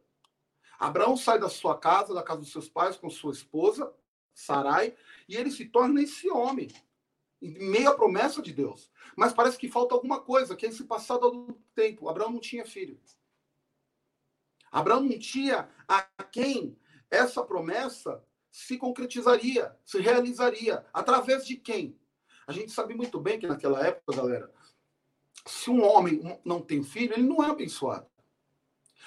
Abraão 0.78 1.16
sai 1.16 1.38
da 1.38 1.48
sua 1.48 1.78
casa, 1.78 2.14
da 2.14 2.22
casa 2.22 2.40
dos 2.40 2.52
seus 2.52 2.68
pais, 2.68 2.96
com 2.96 3.08
sua 3.08 3.32
esposa, 3.32 3.92
Sarai, 4.34 4.94
e 5.26 5.34
ele 5.34 5.50
se 5.50 5.64
torna 5.64 6.02
esse 6.02 6.28
homem. 6.28 6.68
à 7.86 7.94
promessa 7.94 8.42
de 8.42 8.52
Deus. 8.52 8.90
Mas 9.16 9.32
parece 9.32 9.56
que 9.56 9.68
falta 9.68 9.94
alguma 9.94 10.20
coisa, 10.20 10.54
que 10.54 10.66
é 10.66 10.68
esse 10.68 10.84
passado 10.84 11.30
do 11.30 11.54
tempo. 11.74 12.08
Abraão 12.08 12.30
não 12.30 12.40
tinha 12.40 12.66
filho. 12.66 13.00
Abraão 14.70 15.00
não 15.00 15.18
tinha 15.18 15.70
a 15.88 16.02
quem 16.24 16.78
essa 17.10 17.42
promessa 17.42 18.22
se 18.50 18.76
concretizaria, 18.76 19.74
se 19.84 20.00
realizaria. 20.00 20.84
Através 20.92 21.46
de 21.46 21.56
quem? 21.56 21.98
A 22.46 22.52
gente 22.52 22.70
sabe 22.70 22.94
muito 22.94 23.20
bem 23.20 23.38
que 23.38 23.46
naquela 23.46 23.84
época, 23.84 24.16
galera, 24.16 24.52
se 25.44 25.70
um 25.70 25.84
homem 25.84 26.20
não 26.44 26.62
tem 26.62 26.82
filho, 26.82 27.14
ele 27.14 27.22
não 27.22 27.42
é 27.42 27.50
abençoado. 27.50 28.06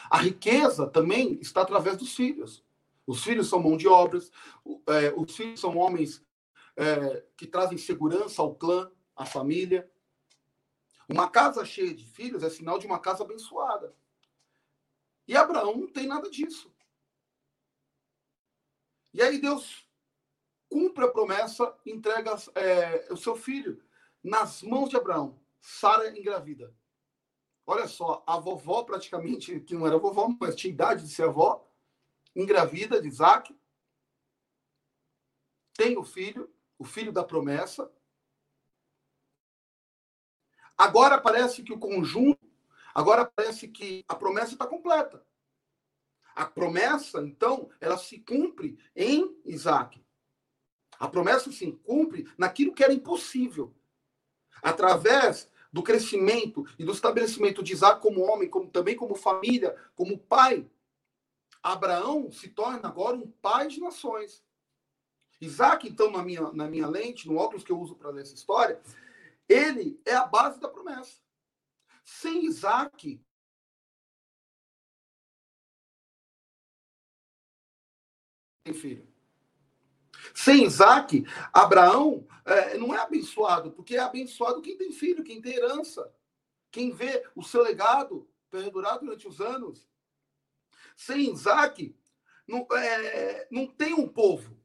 A 0.10 0.17
riqueza 0.17 0.88
também 0.88 1.39
está 1.41 1.62
através 1.62 1.98
dos 1.98 2.15
filhos. 2.15 2.63
Os 3.05 3.24
filhos 3.24 3.50
são 3.50 3.62
mão 3.62 3.75
de 3.75 3.88
obras, 3.88 4.31
é, 4.88 5.13
os 5.17 5.36
filhos 5.36 5.60
são 5.60 5.75
homens 5.77 6.24
é, 6.75 7.25
que 7.36 7.48
trazem 7.48 7.77
segurança 7.77 8.41
ao 8.41 8.53
clã, 8.53 8.91
à 9.15 9.25
família. 9.25 9.89
Uma 11.08 11.29
casa 11.29 11.65
cheia 11.65 11.93
de 11.93 12.05
filhos 12.05 12.43
é 12.43 12.50
sinal 12.50 12.77
de 12.77 12.86
uma 12.86 13.00
casa 13.00 13.24
abençoada. 13.24 13.96
E 15.27 15.36
Abraão 15.36 15.75
não 15.75 15.88
tem 15.88 16.05
nada 16.05 16.29
disso. 16.29 16.72
E 19.13 19.22
aí 19.22 19.39
Deus 19.39 19.88
cumpre 20.69 21.03
a 21.03 21.11
promessa, 21.11 21.75
entrega 21.85 22.35
é, 22.55 23.07
o 23.11 23.17
seu 23.17 23.35
filho 23.35 23.83
nas 24.23 24.61
mãos 24.61 24.89
de 24.89 24.97
Abraão. 24.97 25.39
Sara 25.59 26.17
engravida. 26.17 26.73
Olha 27.65 27.88
só, 27.88 28.23
a 28.25 28.39
vovó 28.39 28.83
praticamente, 28.83 29.59
que 29.59 29.75
não 29.75 29.85
era 29.85 29.97
vovó, 29.97 30.29
mas 30.39 30.55
tinha 30.55 30.73
idade 30.73 31.03
de 31.03 31.13
ser 31.13 31.23
avó, 31.23 31.67
engravida 32.35 33.01
de 33.01 33.07
Isaac, 33.07 33.55
tem 35.73 35.97
o 35.97 36.03
filho, 36.03 36.51
o 36.77 36.83
filho 36.83 37.11
da 37.11 37.23
promessa. 37.23 37.91
Agora 40.77 41.19
parece 41.19 41.63
que 41.63 41.73
o 41.73 41.79
conjunto, 41.79 42.39
agora 42.93 43.25
parece 43.25 43.67
que 43.67 44.03
a 44.07 44.15
promessa 44.15 44.53
está 44.53 44.65
completa. 44.65 45.25
A 46.35 46.45
promessa, 46.45 47.21
então, 47.21 47.69
ela 47.79 47.97
se 47.97 48.19
cumpre 48.19 48.79
em 48.95 49.39
Isaac. 49.45 50.03
A 51.00 51.08
promessa 51.08 51.50
se 51.51 51.72
cumpre 51.72 52.29
naquilo 52.38 52.74
que 52.74 52.84
era 52.84 52.94
impossível. 52.94 53.74
Através 54.62 55.50
do 55.72 55.82
crescimento 55.82 56.65
e 56.77 56.84
do 56.84 56.91
estabelecimento 56.91 57.63
de 57.63 57.72
Isaac 57.72 58.01
como 58.01 58.22
homem, 58.22 58.50
como, 58.50 58.70
também 58.70 58.96
como 58.96 59.15
família, 59.15 59.75
como 59.96 60.18
pai, 60.18 60.70
Abraão 61.63 62.32
se 62.32 62.50
torna 62.50 62.88
agora 62.88 63.15
um 63.15 63.32
pai 63.32 63.68
de 63.68 63.79
nações. 63.79 64.44
Isaac, 65.39 65.88
então, 65.88 66.12
na 66.12 66.22
minha, 66.22 66.51
na 66.51 66.68
minha 66.68 66.88
lente, 66.88 67.27
no 67.27 67.38
óculos 67.38 67.63
que 67.63 67.72
eu 67.72 67.79
uso 67.79 67.96
para 67.96 68.10
ler 68.10 68.24
essa 68.24 68.36
história, 68.36 68.82
ele 69.48 70.01
é 70.06 70.15
a 70.15 70.25
base 70.25 70.60
da 70.60 70.68
promessa. 70.68 71.22
Sem 72.03 72.46
Isaac, 72.46 73.22
tem 78.63 78.74
filho. 78.74 79.08
Sem 80.41 80.63
Isaac, 80.63 81.25
Abraão 81.51 82.25
é, 82.46 82.77
não 82.77 82.96
é 82.96 82.98
abençoado, 83.00 83.74
porque 83.74 83.98
é 83.98 84.00
abençoado 84.00 84.62
quem 84.62 84.77
tem 84.77 84.89
filho, 84.89 85.22
quem 85.22 85.41
tem 85.41 85.53
herança, 85.53 86.15
quem 86.72 86.93
vê 86.93 87.29
o 87.36 87.43
seu 87.43 87.62
legado 87.62 88.25
perdurar 88.50 89.00
durante 89.00 89.27
os 89.27 89.41
anos. 89.41 89.86
Sem 90.96 91.34
Isaac, 91.34 91.93
não, 92.48 92.65
é, 92.72 93.50
não 93.51 93.67
tem 93.67 93.93
um 93.93 94.08
povo. 94.08 94.58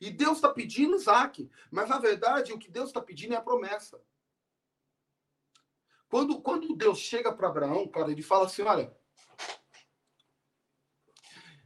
E 0.00 0.10
Deus 0.10 0.38
está 0.38 0.52
pedindo 0.52 0.96
Isaac, 0.96 1.48
mas 1.70 1.88
na 1.88 2.00
verdade 2.00 2.52
o 2.52 2.58
que 2.58 2.68
Deus 2.68 2.88
está 2.88 3.00
pedindo 3.00 3.34
é 3.34 3.36
a 3.36 3.42
promessa. 3.42 4.02
Quando, 6.08 6.42
quando 6.42 6.74
Deus 6.74 6.98
chega 6.98 7.32
para 7.32 7.46
Abraão, 7.46 7.86
cara, 7.86 8.10
ele 8.10 8.22
fala 8.22 8.46
assim: 8.46 8.62
olha, 8.62 8.92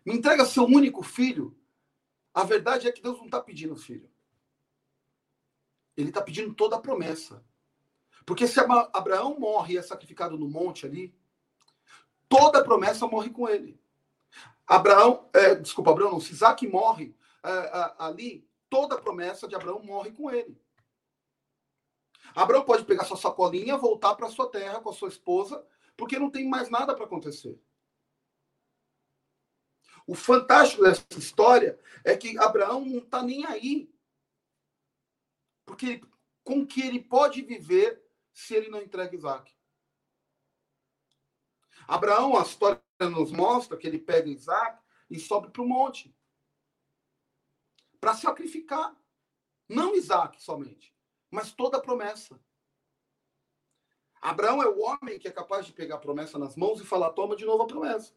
me 0.05 0.13
entrega 0.13 0.45
seu 0.45 0.65
único 0.65 1.03
filho. 1.03 1.59
A 2.35 2.45
verdade 2.45 2.89
é 2.89 2.93
que 2.93 3.03
Deus 3.03 3.19
não 3.19 3.27
está 3.27 3.41
pedindo 3.41 3.77
filho. 3.77 4.11
Ele 5.97 6.09
está 6.09 6.23
pedindo 6.23 6.55
toda 6.55 6.77
a 6.77 6.81
promessa. 6.81 7.45
Porque 8.25 8.47
se 8.47 8.61
Abraão 8.61 9.39
morre 9.39 9.75
e 9.75 9.79
é 9.79 9.83
sacrificado 9.83 10.39
no 10.39 10.49
monte 10.49 10.87
ali, 10.87 11.15
toda 12.29 12.61
a 12.61 12.65
promessa 12.65 13.07
morre 13.07 13.31
com 13.31 13.49
ele. 13.49 13.81
Abraão, 14.67 15.29
é, 15.35 15.55
desculpa, 15.55 15.91
Abraão 15.91 16.13
não, 16.13 16.21
se 16.21 16.33
Isaac 16.33 16.67
morre 16.67 17.15
é, 17.43 17.51
é, 17.51 17.95
ali, 17.99 18.49
toda 18.71 18.95
a 18.95 19.01
promessa 19.01 19.47
de 19.47 19.55
Abraão 19.55 19.83
morre 19.83 20.13
com 20.13 20.31
ele. 20.31 20.59
Abraão 22.35 22.65
pode 22.65 22.85
pegar 22.85 23.05
sua 23.05 23.17
sacolinha, 23.17 23.77
voltar 23.77 24.15
para 24.15 24.31
sua 24.31 24.49
terra 24.49 24.81
com 24.81 24.89
a 24.89 24.95
sua 24.95 25.09
esposa, 25.09 25.63
porque 25.97 26.19
não 26.19 26.31
tem 26.31 26.49
mais 26.49 26.71
nada 26.71 26.95
para 26.95 27.05
acontecer. 27.05 27.61
O 30.07 30.15
fantástico 30.15 30.83
dessa 30.83 31.05
história 31.17 31.79
é 32.05 32.17
que 32.17 32.39
Abraão 32.39 32.85
não 32.85 32.99
está 32.99 33.23
nem 33.23 33.45
aí. 33.47 33.93
Porque 35.65 36.03
com 36.45 36.67
que 36.67 36.83
ele 36.83 37.01
pode 37.01 37.43
viver 37.43 38.03
se 38.33 38.55
ele 38.55 38.69
não 38.69 38.83
entrega 38.83 39.15
Isaac? 39.15 39.55
Abraão, 41.87 42.39
a 42.39 42.43
história 42.43 42.83
nos 43.01 43.33
mostra 43.33 43.77
que 43.77 43.87
ele 43.87 43.99
pega 43.99 44.29
Isaac 44.29 44.83
e 45.11 45.19
sobe 45.19 45.51
para 45.51 45.63
o 45.63 45.69
monte 45.69 46.15
para 48.01 48.15
sacrificar. 48.15 48.97
Não 49.69 49.95
Isaac 49.95 50.43
somente, 50.43 50.95
mas 51.31 51.53
toda 51.53 51.79
a 51.79 51.81
promessa. 51.81 52.39
Abraão 54.21 54.63
é 54.63 54.69
o 54.69 54.81
homem 54.81 55.19
que 55.19 55.29
é 55.29 55.33
capaz 55.33 55.67
de 55.67 55.73
pegar 55.73 55.97
a 55.97 56.01
promessa 56.01 56.39
nas 56.39 56.57
mãos 56.57 56.81
e 56.81 56.85
falar: 56.85 57.11
toma 57.11 57.37
de 57.37 57.45
novo 57.45 57.63
a 57.63 57.67
promessa. 57.67 58.13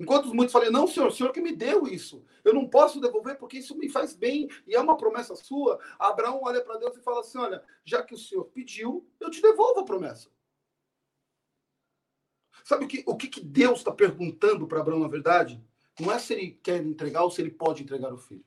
Enquanto 0.00 0.32
muitos 0.32 0.52
falam, 0.52 0.70
não, 0.70 0.86
senhor, 0.86 1.08
o 1.08 1.12
senhor 1.12 1.32
que 1.32 1.40
me 1.40 1.52
deu 1.52 1.88
isso. 1.88 2.24
Eu 2.44 2.54
não 2.54 2.68
posso 2.68 3.00
devolver 3.00 3.36
porque 3.36 3.58
isso 3.58 3.76
me 3.76 3.88
faz 3.88 4.14
bem 4.14 4.48
e 4.66 4.74
é 4.74 4.80
uma 4.80 4.96
promessa 4.96 5.34
sua. 5.34 5.80
Abraão 5.98 6.40
olha 6.42 6.62
para 6.62 6.78
Deus 6.78 6.96
e 6.96 7.02
fala 7.02 7.20
assim: 7.20 7.38
olha, 7.38 7.62
já 7.84 8.02
que 8.02 8.14
o 8.14 8.18
senhor 8.18 8.44
pediu, 8.44 9.08
eu 9.18 9.28
te 9.28 9.42
devolvo 9.42 9.80
a 9.80 9.84
promessa. 9.84 10.30
Sabe 12.62 12.84
o 12.84 12.88
que, 12.88 13.02
o 13.06 13.16
que, 13.16 13.28
que 13.28 13.40
Deus 13.40 13.78
está 13.78 13.90
perguntando 13.90 14.68
para 14.68 14.80
Abraão, 14.80 15.00
na 15.00 15.08
verdade? 15.08 15.60
Não 15.98 16.12
é 16.12 16.18
se 16.18 16.32
ele 16.32 16.52
quer 16.62 16.84
entregar 16.84 17.24
ou 17.24 17.30
se 17.30 17.40
ele 17.40 17.50
pode 17.50 17.82
entregar 17.82 18.12
o 18.12 18.18
filho. 18.18 18.44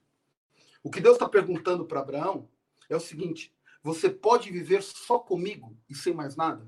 O 0.81 0.89
que 0.89 1.01
Deus 1.01 1.15
está 1.15 1.27
perguntando 1.27 1.86
para 1.86 2.00
Abraão 2.00 2.48
é 2.89 2.96
o 2.96 3.00
seguinte: 3.00 3.53
você 3.84 4.10
pode 4.10 4.50
viver 4.50 4.81
só 4.81 5.20
comigo 5.20 5.77
e 5.89 5.96
sem 5.96 6.13
mais 6.13 6.38
nada? 6.38 6.65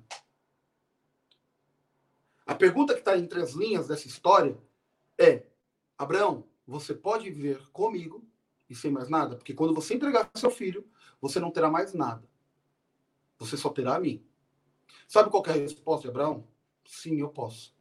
A 2.45 2.53
pergunta 2.53 2.93
que 2.93 2.99
está 2.99 3.17
entre 3.17 3.41
as 3.41 3.53
linhas 3.53 3.87
dessa 3.87 4.07
história 4.07 4.57
é: 5.23 5.47
Abraão, 5.97 6.47
você 6.65 6.93
pode 6.93 7.29
viver 7.29 7.67
comigo 7.71 8.27
e 8.69 8.75
sem 8.75 8.91
mais 8.91 9.09
nada? 9.09 9.35
Porque 9.35 9.53
quando 9.53 9.73
você 9.73 9.95
entregar 9.95 10.29
seu 10.35 10.51
filho, 10.51 10.87
você 11.21 11.39
não 11.39 11.51
terá 11.51 11.69
mais 11.69 11.93
nada. 11.93 12.27
Você 13.37 13.57
só 13.57 13.69
terá 13.69 13.95
a 13.95 13.99
mim. 13.99 14.25
Sabe 15.07 15.29
qual 15.29 15.43
é 15.47 15.49
a 15.51 15.53
resposta 15.53 16.03
de 16.03 16.09
Abraão? 16.09 16.47
Sim, 16.85 17.19
eu 17.19 17.29
posso. 17.29 17.75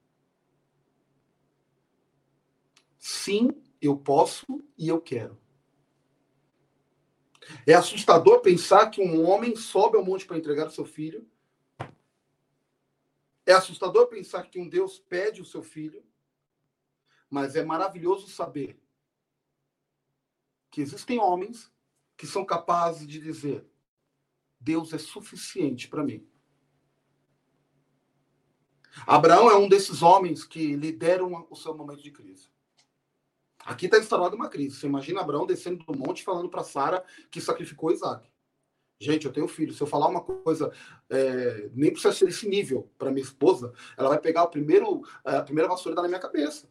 Sim, 2.98 3.50
eu 3.80 3.96
posso 3.96 4.46
e 4.78 4.88
eu 4.88 5.00
quero. 5.00 5.40
É 7.66 7.74
assustador 7.74 8.40
pensar 8.40 8.90
que 8.90 9.00
um 9.00 9.28
homem 9.28 9.56
sobe 9.56 9.96
ao 9.96 10.04
monte 10.04 10.24
para 10.24 10.38
entregar 10.38 10.68
o 10.68 10.70
seu 10.70 10.84
filho. 10.84 11.28
É 13.44 13.52
assustador 13.52 14.06
pensar 14.06 14.44
que 14.44 14.58
um 14.58 14.68
Deus 14.68 14.98
pede 14.98 15.42
o 15.42 15.44
seu 15.44 15.62
filho. 15.62 16.04
Mas 17.32 17.56
é 17.56 17.64
maravilhoso 17.64 18.28
saber 18.28 18.78
que 20.70 20.82
existem 20.82 21.18
homens 21.18 21.72
que 22.14 22.26
são 22.26 22.44
capazes 22.44 23.08
de 23.08 23.18
dizer: 23.18 23.66
Deus 24.60 24.92
é 24.92 24.98
suficiente 24.98 25.88
para 25.88 26.04
mim. 26.04 26.28
Abraão 29.06 29.50
é 29.50 29.56
um 29.56 29.66
desses 29.66 30.02
homens 30.02 30.44
que 30.44 30.76
lideram 30.76 31.46
o 31.48 31.56
seu 31.56 31.74
momento 31.74 32.02
de 32.02 32.10
crise. 32.10 32.50
Aqui 33.64 33.86
está 33.86 33.96
instalada 33.96 34.36
uma 34.36 34.50
crise. 34.50 34.76
Você 34.76 34.86
imagina 34.86 35.22
Abraão 35.22 35.46
descendo 35.46 35.82
do 35.86 35.98
monte 35.98 36.22
falando 36.22 36.50
para 36.50 36.62
Sara 36.62 37.02
que 37.30 37.40
sacrificou 37.40 37.92
Isaac. 37.92 38.30
Gente, 39.00 39.24
eu 39.24 39.32
tenho 39.32 39.48
filho. 39.48 39.72
Se 39.72 39.80
eu 39.80 39.86
falar 39.86 40.08
uma 40.08 40.20
coisa, 40.20 40.70
é, 41.08 41.70
nem 41.72 41.90
precisa 41.90 42.12
ser 42.12 42.26
desse 42.26 42.46
nível 42.46 42.92
para 42.98 43.10
minha 43.10 43.24
esposa, 43.24 43.72
ela 43.96 44.10
vai 44.10 44.18
pegar 44.18 44.42
o 44.42 44.50
primeiro, 44.50 45.00
a 45.24 45.40
primeira 45.40 45.66
vassoura 45.66 45.96
da 45.96 46.06
minha 46.06 46.20
cabeça. 46.20 46.70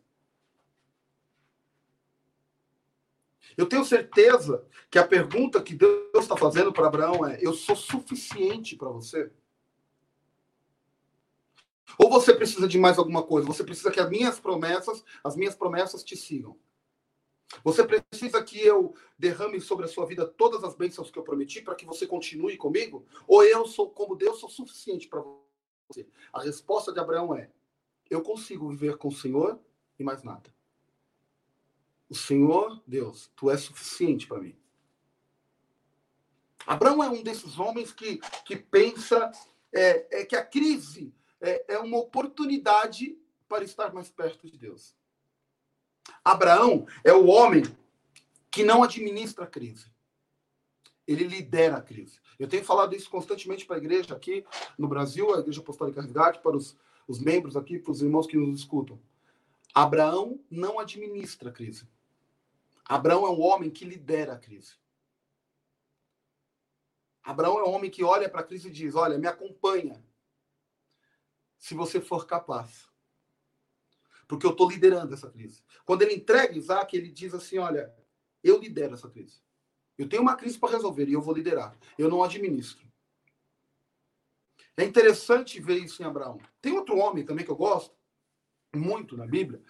Eu 3.57 3.67
tenho 3.67 3.83
certeza 3.85 4.65
que 4.89 4.99
a 4.99 5.07
pergunta 5.07 5.61
que 5.61 5.75
Deus 5.75 6.09
está 6.15 6.37
fazendo 6.37 6.71
para 6.71 6.87
Abraão 6.87 7.25
é: 7.25 7.37
eu 7.41 7.53
sou 7.53 7.75
suficiente 7.75 8.75
para 8.75 8.89
você? 8.89 9.31
Ou 11.97 12.09
você 12.09 12.33
precisa 12.33 12.67
de 12.67 12.77
mais 12.77 12.97
alguma 12.97 13.23
coisa? 13.23 13.47
Você 13.47 13.63
precisa 13.63 13.91
que 13.91 13.99
as 13.99 14.09
minhas 14.09 14.39
promessas, 14.39 15.03
as 15.23 15.35
minhas 15.35 15.55
promessas 15.55 16.03
te 16.03 16.15
sigam. 16.15 16.57
Você 17.63 17.83
precisa 17.83 18.41
que 18.41 18.59
eu 18.59 18.95
derrame 19.17 19.59
sobre 19.59 19.85
a 19.85 19.87
sua 19.87 20.05
vida 20.05 20.25
todas 20.25 20.63
as 20.63 20.73
bênçãos 20.73 21.11
que 21.11 21.19
eu 21.19 21.23
prometi 21.23 21.61
para 21.61 21.75
que 21.75 21.85
você 21.85 22.07
continue 22.07 22.57
comigo? 22.57 23.05
Ou 23.27 23.43
eu 23.43 23.65
sou 23.67 23.89
como 23.89 24.15
Deus, 24.15 24.39
sou 24.39 24.49
suficiente 24.49 25.07
para 25.07 25.21
você? 25.89 26.07
A 26.31 26.41
resposta 26.41 26.93
de 26.93 26.99
Abraão 26.99 27.35
é: 27.35 27.49
eu 28.09 28.21
consigo 28.21 28.69
viver 28.69 28.97
com 28.97 29.09
o 29.09 29.13
Senhor 29.13 29.59
e 29.99 30.03
mais 30.03 30.23
nada. 30.23 30.53
O 32.11 32.15
Senhor, 32.15 32.83
Deus, 32.85 33.31
tu 33.37 33.49
és 33.49 33.61
suficiente 33.61 34.27
para 34.27 34.41
mim. 34.41 34.53
Abraão 36.67 37.01
é 37.01 37.09
um 37.09 37.23
desses 37.23 37.57
homens 37.57 37.93
que, 37.93 38.17
que 38.43 38.57
pensa 38.57 39.31
é, 39.71 40.19
é 40.19 40.25
que 40.25 40.35
a 40.35 40.45
crise 40.45 41.15
é, 41.39 41.75
é 41.75 41.79
uma 41.79 41.97
oportunidade 41.97 43.17
para 43.47 43.63
estar 43.63 43.93
mais 43.93 44.09
perto 44.09 44.45
de 44.45 44.57
Deus. 44.57 44.93
Abraão 46.21 46.85
é 47.01 47.13
o 47.13 47.27
homem 47.27 47.63
que 48.51 48.61
não 48.61 48.83
administra 48.83 49.45
a 49.45 49.47
crise. 49.47 49.89
Ele 51.07 51.23
lidera 51.23 51.77
a 51.77 51.81
crise. 51.81 52.19
Eu 52.37 52.49
tenho 52.49 52.65
falado 52.65 52.93
isso 52.93 53.09
constantemente 53.09 53.65
para 53.65 53.77
a 53.77 53.79
igreja 53.79 54.13
aqui 54.13 54.45
no 54.77 54.89
Brasil, 54.89 55.33
a 55.33 55.39
Igreja 55.39 55.61
Apostólica 55.61 56.01
Resgate, 56.01 56.41
para 56.41 56.57
os, 56.57 56.77
os 57.07 57.19
membros 57.19 57.55
aqui, 57.55 57.79
para 57.79 57.93
os 57.93 58.01
irmãos 58.01 58.27
que 58.27 58.35
nos 58.35 58.59
escutam. 58.59 58.99
Abraão 59.73 60.41
não 60.51 60.77
administra 60.77 61.49
a 61.49 61.53
crise. 61.53 61.87
Abraão 62.91 63.25
é 63.25 63.29
um 63.29 63.39
homem 63.39 63.71
que 63.71 63.85
lidera 63.85 64.33
a 64.33 64.37
crise. 64.37 64.75
Abraão 67.23 67.57
é 67.59 67.63
um 67.63 67.71
homem 67.71 67.89
que 67.89 68.03
olha 68.03 68.27
para 68.27 68.41
a 68.41 68.43
crise 68.43 68.67
e 68.67 68.71
diz: 68.71 68.95
Olha, 68.95 69.17
me 69.17 69.27
acompanha, 69.27 70.05
se 71.57 71.73
você 71.73 72.01
for 72.01 72.27
capaz. 72.27 72.89
Porque 74.27 74.45
eu 74.45 74.51
estou 74.51 74.69
liderando 74.69 75.13
essa 75.13 75.31
crise. 75.31 75.63
Quando 75.85 76.01
ele 76.01 76.15
entrega 76.15 76.57
Isaac, 76.57 76.93
ele 76.93 77.09
diz 77.09 77.33
assim: 77.33 77.59
Olha, 77.59 77.95
eu 78.43 78.59
lidero 78.59 78.95
essa 78.95 79.09
crise. 79.09 79.41
Eu 79.97 80.09
tenho 80.09 80.21
uma 80.21 80.35
crise 80.35 80.59
para 80.59 80.73
resolver 80.73 81.07
e 81.07 81.13
eu 81.13 81.21
vou 81.21 81.33
liderar. 81.33 81.77
Eu 81.97 82.09
não 82.09 82.21
administro. 82.21 82.85
É 84.75 84.83
interessante 84.83 85.61
ver 85.61 85.77
isso 85.77 86.03
em 86.03 86.05
Abraão. 86.05 86.41
Tem 86.59 86.73
outro 86.73 86.97
homem 86.97 87.23
também 87.23 87.45
que 87.45 87.51
eu 87.51 87.55
gosto 87.55 87.95
muito 88.75 89.15
na 89.15 89.25
Bíblia, 89.25 89.63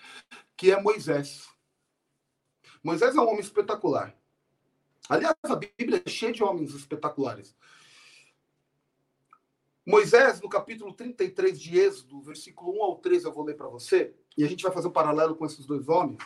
que 0.58 0.72
é 0.72 0.82
Moisés. 0.82 1.51
Moisés 2.84 3.15
é 3.15 3.20
um 3.20 3.28
homem 3.28 3.39
espetacular. 3.39 4.15
Aliás, 5.10 5.36
a 5.44 5.56
Bíblia 5.56 6.02
é 6.06 6.10
cheia 6.10 6.32
de 6.32 6.44
homens 6.44 6.74
espetaculares. 6.74 7.56
Moisés, 9.86 10.39
no 10.41 10.50
capítulo 10.50 10.94
33 10.94 11.60
de 11.60 11.78
Êxodo, 11.78 12.22
versículo 12.22 12.78
1 12.78 12.84
ao 12.84 12.96
13, 12.98 13.26
eu 13.26 13.34
vou 13.34 13.44
ler 13.44 13.56
para 13.56 13.67
você, 13.67 14.15
e 14.38 14.44
a 14.44 14.48
gente 14.48 14.63
vai 14.63 14.72
fazer 14.72 14.88
um 14.88 14.91
paralelo 14.91 15.36
com 15.36 15.46
esses 15.46 15.65
dois 15.65 15.89
homens. 15.89 16.20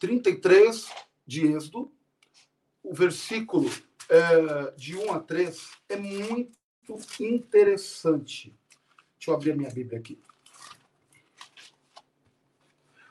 33 0.00 0.88
de 1.26 1.46
Êxodo, 1.46 1.92
o 2.82 2.94
versículo 2.94 3.70
é, 4.08 4.70
de 4.76 4.96
1 4.96 5.12
a 5.12 5.20
3 5.20 5.70
é 5.88 5.96
muito 5.96 6.52
interessante. 7.20 8.56
Deixa 9.16 9.30
eu 9.30 9.34
abrir 9.34 9.52
a 9.52 9.56
minha 9.56 9.70
Bíblia 9.70 9.98
aqui. 9.98 10.20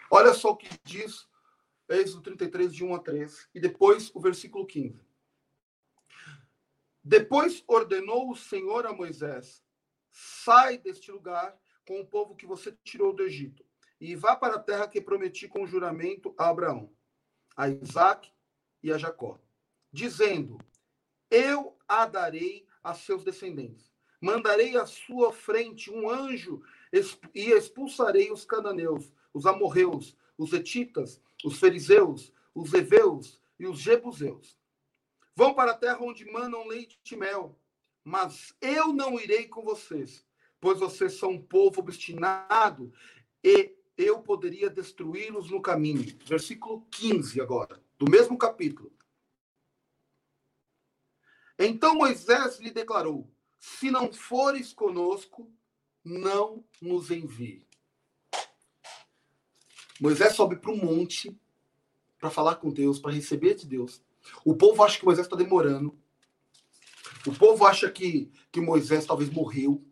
Olha 0.10 0.34
só 0.34 0.52
o 0.52 0.58
que 0.58 0.70
diz 0.84 1.28
Êxodo 1.90 2.22
33, 2.22 2.74
de 2.74 2.84
1 2.84 2.96
a 2.96 3.00
3, 3.00 3.50
e 3.56 3.60
depois 3.60 4.12
o 4.14 4.20
versículo 4.20 4.66
15. 4.66 5.00
Depois 7.04 7.64
ordenou 7.68 8.30
o 8.30 8.36
Senhor 8.36 8.86
a 8.86 8.94
Moisés: 8.94 9.64
sai 10.12 10.78
deste 10.78 11.12
lugar 11.12 11.58
com 11.88 12.02
o 12.02 12.06
povo 12.06 12.36
que 12.36 12.46
você 12.46 12.78
tirou 12.84 13.14
do 13.14 13.24
Egito, 13.24 13.66
e 14.00 14.16
vá 14.16 14.36
para 14.36 14.56
a 14.56 14.60
terra 14.60 14.88
que 14.88 15.00
prometi 15.00 15.48
com 15.48 15.66
juramento 15.66 16.36
a 16.38 16.50
Abraão, 16.50 16.94
a 17.56 17.70
Isaac 17.70 18.30
e 18.84 18.92
a 18.92 18.98
Jacó, 18.98 19.40
dizendo: 19.92 20.58
Eu 21.32 21.78
a 21.88 22.06
darei 22.06 22.68
a 22.84 22.94
seus 22.94 23.24
descendentes. 23.24 23.92
Mandarei 24.20 24.76
à 24.76 24.86
sua 24.86 25.32
frente 25.32 25.92
um 25.92 26.10
anjo 26.10 26.64
e 27.34 27.52
expulsarei 27.52 28.32
os 28.32 28.46
cananeus, 28.46 29.14
os 29.32 29.46
amorreus, 29.46 30.18
os 30.38 30.54
etitas, 30.54 31.22
os 31.44 31.60
fariseus, 31.60 32.32
os 32.54 32.74
heveus 32.74 33.42
e 33.60 33.68
os 33.68 33.80
jebuseus. 33.80 34.58
Vão 35.36 35.54
para 35.54 35.72
a 35.72 35.78
terra 35.78 36.00
onde 36.02 36.26
manam 36.32 36.68
leite 36.68 37.00
e 37.12 37.16
mel, 37.16 37.60
mas 38.04 38.56
eu 38.62 38.94
não 38.94 39.20
irei 39.20 39.48
com 39.48 39.64
vocês, 39.64 40.26
pois 40.60 40.80
vocês 40.80 41.14
são 41.14 41.32
um 41.32 41.42
povo 41.42 41.82
obstinado 41.82 42.92
e 43.44 43.76
eu 43.98 44.22
poderia 44.22 44.70
destruí-los 44.70 45.50
no 45.50 45.62
caminho. 45.62 46.18
Versículo 46.26 46.86
15 46.92 47.42
agora, 47.42 47.84
do 47.98 48.10
mesmo 48.10 48.38
capítulo. 48.38 48.92
Então 51.60 51.96
Moisés 51.96 52.60
lhe 52.60 52.72
declarou: 52.72 53.30
Se 53.60 53.90
não 53.90 54.14
fores 54.14 54.72
conosco, 54.74 55.52
não 56.04 56.64
nos 56.82 57.12
envie. 57.12 57.67
Moisés 60.00 60.34
sobe 60.34 60.56
para 60.58 60.72
o 60.72 60.78
monte 60.78 61.36
para 62.20 62.30
falar 62.30 62.56
com 62.56 62.72
Deus, 62.72 63.00
para 63.00 63.12
receber 63.12 63.56
de 63.56 63.66
Deus. 63.66 64.02
O 64.44 64.56
povo 64.56 64.84
acha 64.84 65.00
que 65.00 65.06
Moisés 65.06 65.26
está 65.26 65.36
demorando. 65.36 65.98
O 67.26 67.34
povo 67.34 67.66
acha 67.66 67.90
que, 67.92 68.32
que 68.52 68.62
Moisés 68.62 69.06
talvez 69.06 69.30
morreu. 69.30 69.84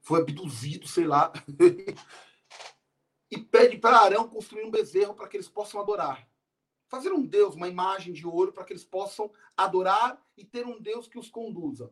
Foi 0.00 0.20
abduzido, 0.20 0.86
sei 0.88 1.06
lá. 1.06 1.32
e 3.30 3.38
pede 3.38 3.78
para 3.78 3.98
Arão 3.98 4.28
construir 4.28 4.64
um 4.64 4.70
bezerro 4.70 5.14
para 5.14 5.28
que 5.28 5.36
eles 5.36 5.48
possam 5.48 5.80
adorar. 5.80 6.28
Fazer 6.88 7.12
um 7.12 7.24
Deus, 7.24 7.54
uma 7.54 7.68
imagem 7.68 8.12
de 8.12 8.26
ouro, 8.26 8.52
para 8.52 8.64
que 8.64 8.72
eles 8.72 8.84
possam 8.84 9.30
adorar 9.56 10.22
e 10.36 10.44
ter 10.44 10.66
um 10.66 10.80
Deus 10.80 11.08
que 11.08 11.18
os 11.18 11.30
conduza. 11.30 11.90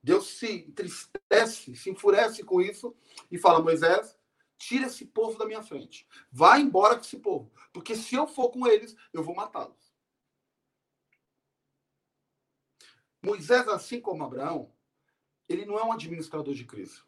Deus 0.00 0.38
se 0.38 0.64
entristece, 0.68 1.74
se 1.74 1.90
enfurece 1.90 2.44
com 2.44 2.60
isso 2.60 2.94
e 3.30 3.36
fala: 3.36 3.60
Moisés, 3.60 4.16
tira 4.58 4.86
esse 4.86 5.06
povo 5.06 5.38
da 5.38 5.46
minha 5.46 5.62
frente. 5.62 6.06
Vá 6.30 6.58
embora 6.58 6.96
com 6.96 7.00
esse 7.00 7.18
povo. 7.18 7.50
Porque 7.72 7.94
se 7.94 8.14
eu 8.14 8.26
for 8.26 8.50
com 8.50 8.66
eles, 8.66 8.94
eu 9.12 9.22
vou 9.22 9.34
matá-los. 9.34 9.94
Moisés, 13.22 13.66
assim 13.68 14.00
como 14.00 14.24
Abraão, 14.24 14.72
ele 15.48 15.64
não 15.64 15.78
é 15.78 15.84
um 15.84 15.92
administrador 15.92 16.54
de 16.54 16.64
crise. 16.64 17.02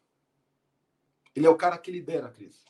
Ele 1.35 1.45
é 1.45 1.49
o 1.49 1.57
cara 1.57 1.77
que 1.77 1.91
lidera 1.91 2.27
a 2.27 2.31
crise. 2.31 2.63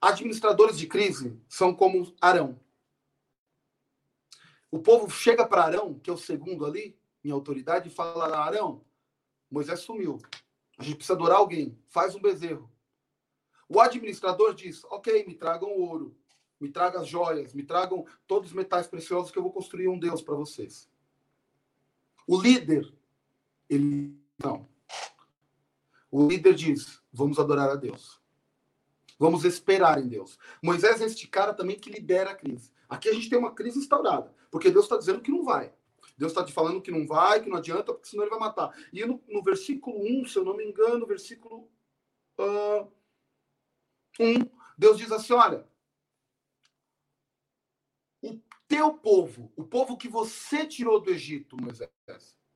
Administradores 0.00 0.78
de 0.78 0.86
crise 0.86 1.40
são 1.48 1.74
como 1.74 2.14
Arão. 2.20 2.60
O 4.70 4.78
povo 4.78 5.08
chega 5.08 5.46
para 5.46 5.64
Arão, 5.64 5.98
que 5.98 6.10
é 6.10 6.12
o 6.12 6.18
segundo 6.18 6.66
ali, 6.66 6.98
em 7.22 7.30
autoridade, 7.30 7.88
e 7.88 7.92
fala: 7.92 8.36
Arão, 8.36 8.84
Moisés 9.50 9.80
sumiu. 9.80 10.18
A 10.76 10.82
gente 10.82 10.96
precisa 10.96 11.14
adorar 11.14 11.38
alguém. 11.38 11.78
Faz 11.88 12.14
um 12.14 12.20
bezerro. 12.20 12.73
O 13.74 13.80
administrador 13.80 14.54
diz: 14.54 14.84
ok, 14.84 15.26
me 15.26 15.34
tragam 15.34 15.68
ouro, 15.68 16.16
me 16.60 16.70
tragam 16.70 17.02
as 17.02 17.08
joias, 17.08 17.52
me 17.52 17.64
tragam 17.64 18.06
todos 18.24 18.50
os 18.50 18.54
metais 18.54 18.86
preciosos 18.86 19.32
que 19.32 19.38
eu 19.38 19.42
vou 19.42 19.52
construir 19.52 19.88
um 19.88 19.98
Deus 19.98 20.22
para 20.22 20.36
vocês. 20.36 20.88
O 22.24 22.40
líder, 22.40 22.94
ele 23.68 24.16
não. 24.38 24.68
O 26.08 26.28
líder 26.28 26.54
diz: 26.54 27.02
vamos 27.12 27.40
adorar 27.40 27.68
a 27.68 27.74
Deus. 27.74 28.22
Vamos 29.18 29.44
esperar 29.44 30.00
em 30.00 30.06
Deus. 30.06 30.38
Moisés 30.62 31.00
é 31.00 31.06
este 31.06 31.26
cara 31.26 31.52
também 31.52 31.76
que 31.76 31.90
lidera 31.90 32.30
a 32.30 32.34
crise. 32.34 32.72
Aqui 32.88 33.08
a 33.08 33.12
gente 33.12 33.28
tem 33.28 33.38
uma 33.38 33.54
crise 33.54 33.80
instaurada, 33.80 34.32
porque 34.52 34.70
Deus 34.70 34.84
está 34.84 34.96
dizendo 34.96 35.20
que 35.20 35.32
não 35.32 35.44
vai. 35.44 35.72
Deus 36.16 36.30
está 36.30 36.44
te 36.44 36.52
falando 36.52 36.80
que 36.80 36.92
não 36.92 37.08
vai, 37.08 37.42
que 37.42 37.48
não 37.48 37.56
adianta, 37.56 37.92
porque 37.92 38.08
senão 38.08 38.22
ele 38.22 38.30
vai 38.30 38.38
matar. 38.38 38.72
E 38.92 39.04
no, 39.04 39.20
no 39.28 39.42
versículo 39.42 39.98
1, 39.98 40.26
se 40.26 40.38
eu 40.38 40.44
não 40.44 40.56
me 40.56 40.64
engano, 40.64 41.04
versículo. 41.06 41.68
Uh, 42.38 42.88
1, 44.18 44.48
Deus 44.76 44.98
diz 44.98 45.10
assim: 45.12 45.32
olha, 45.32 45.66
o 48.22 48.40
teu 48.66 48.94
povo, 48.94 49.52
o 49.56 49.64
povo 49.64 49.96
que 49.96 50.08
você 50.08 50.66
tirou 50.66 51.00
do 51.00 51.10
Egito, 51.10 51.56
Moisés, 51.60 51.90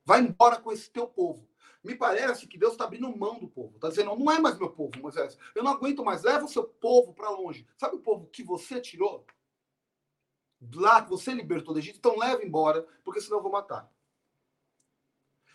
vai 0.05 0.21
embora 0.21 0.59
com 0.59 0.71
esse 0.71 0.89
teu 0.89 1.07
povo. 1.07 1.47
Me 1.83 1.95
parece 1.95 2.45
que 2.45 2.57
Deus 2.57 2.73
está 2.73 2.83
abrindo 2.83 3.15
mão 3.15 3.39
do 3.39 3.47
povo. 3.47 3.75
Está 3.75 3.87
dizendo, 3.89 4.15
não 4.15 4.31
é 4.31 4.37
mais 4.39 4.59
meu 4.59 4.69
povo, 4.69 4.99
Moisés. 4.99 5.37
Eu 5.55 5.63
não 5.63 5.71
aguento 5.71 6.03
mais. 6.03 6.23
Leva 6.23 6.43
o 6.43 6.49
seu 6.49 6.63
povo 6.63 7.13
para 7.13 7.29
longe. 7.29 7.65
Sabe 7.77 7.95
o 7.95 8.01
povo 8.01 8.27
que 8.27 8.43
você 8.43 8.81
tirou? 8.81 9.25
Lá 10.75 11.01
que 11.01 11.09
você 11.09 11.33
libertou 11.33 11.73
do 11.73 11.79
Egito. 11.79 11.97
Então 11.97 12.17
leva 12.17 12.43
embora, 12.43 12.85
porque 13.03 13.21
senão 13.21 13.37
eu 13.37 13.43
vou 13.43 13.51
matar. 13.51 13.89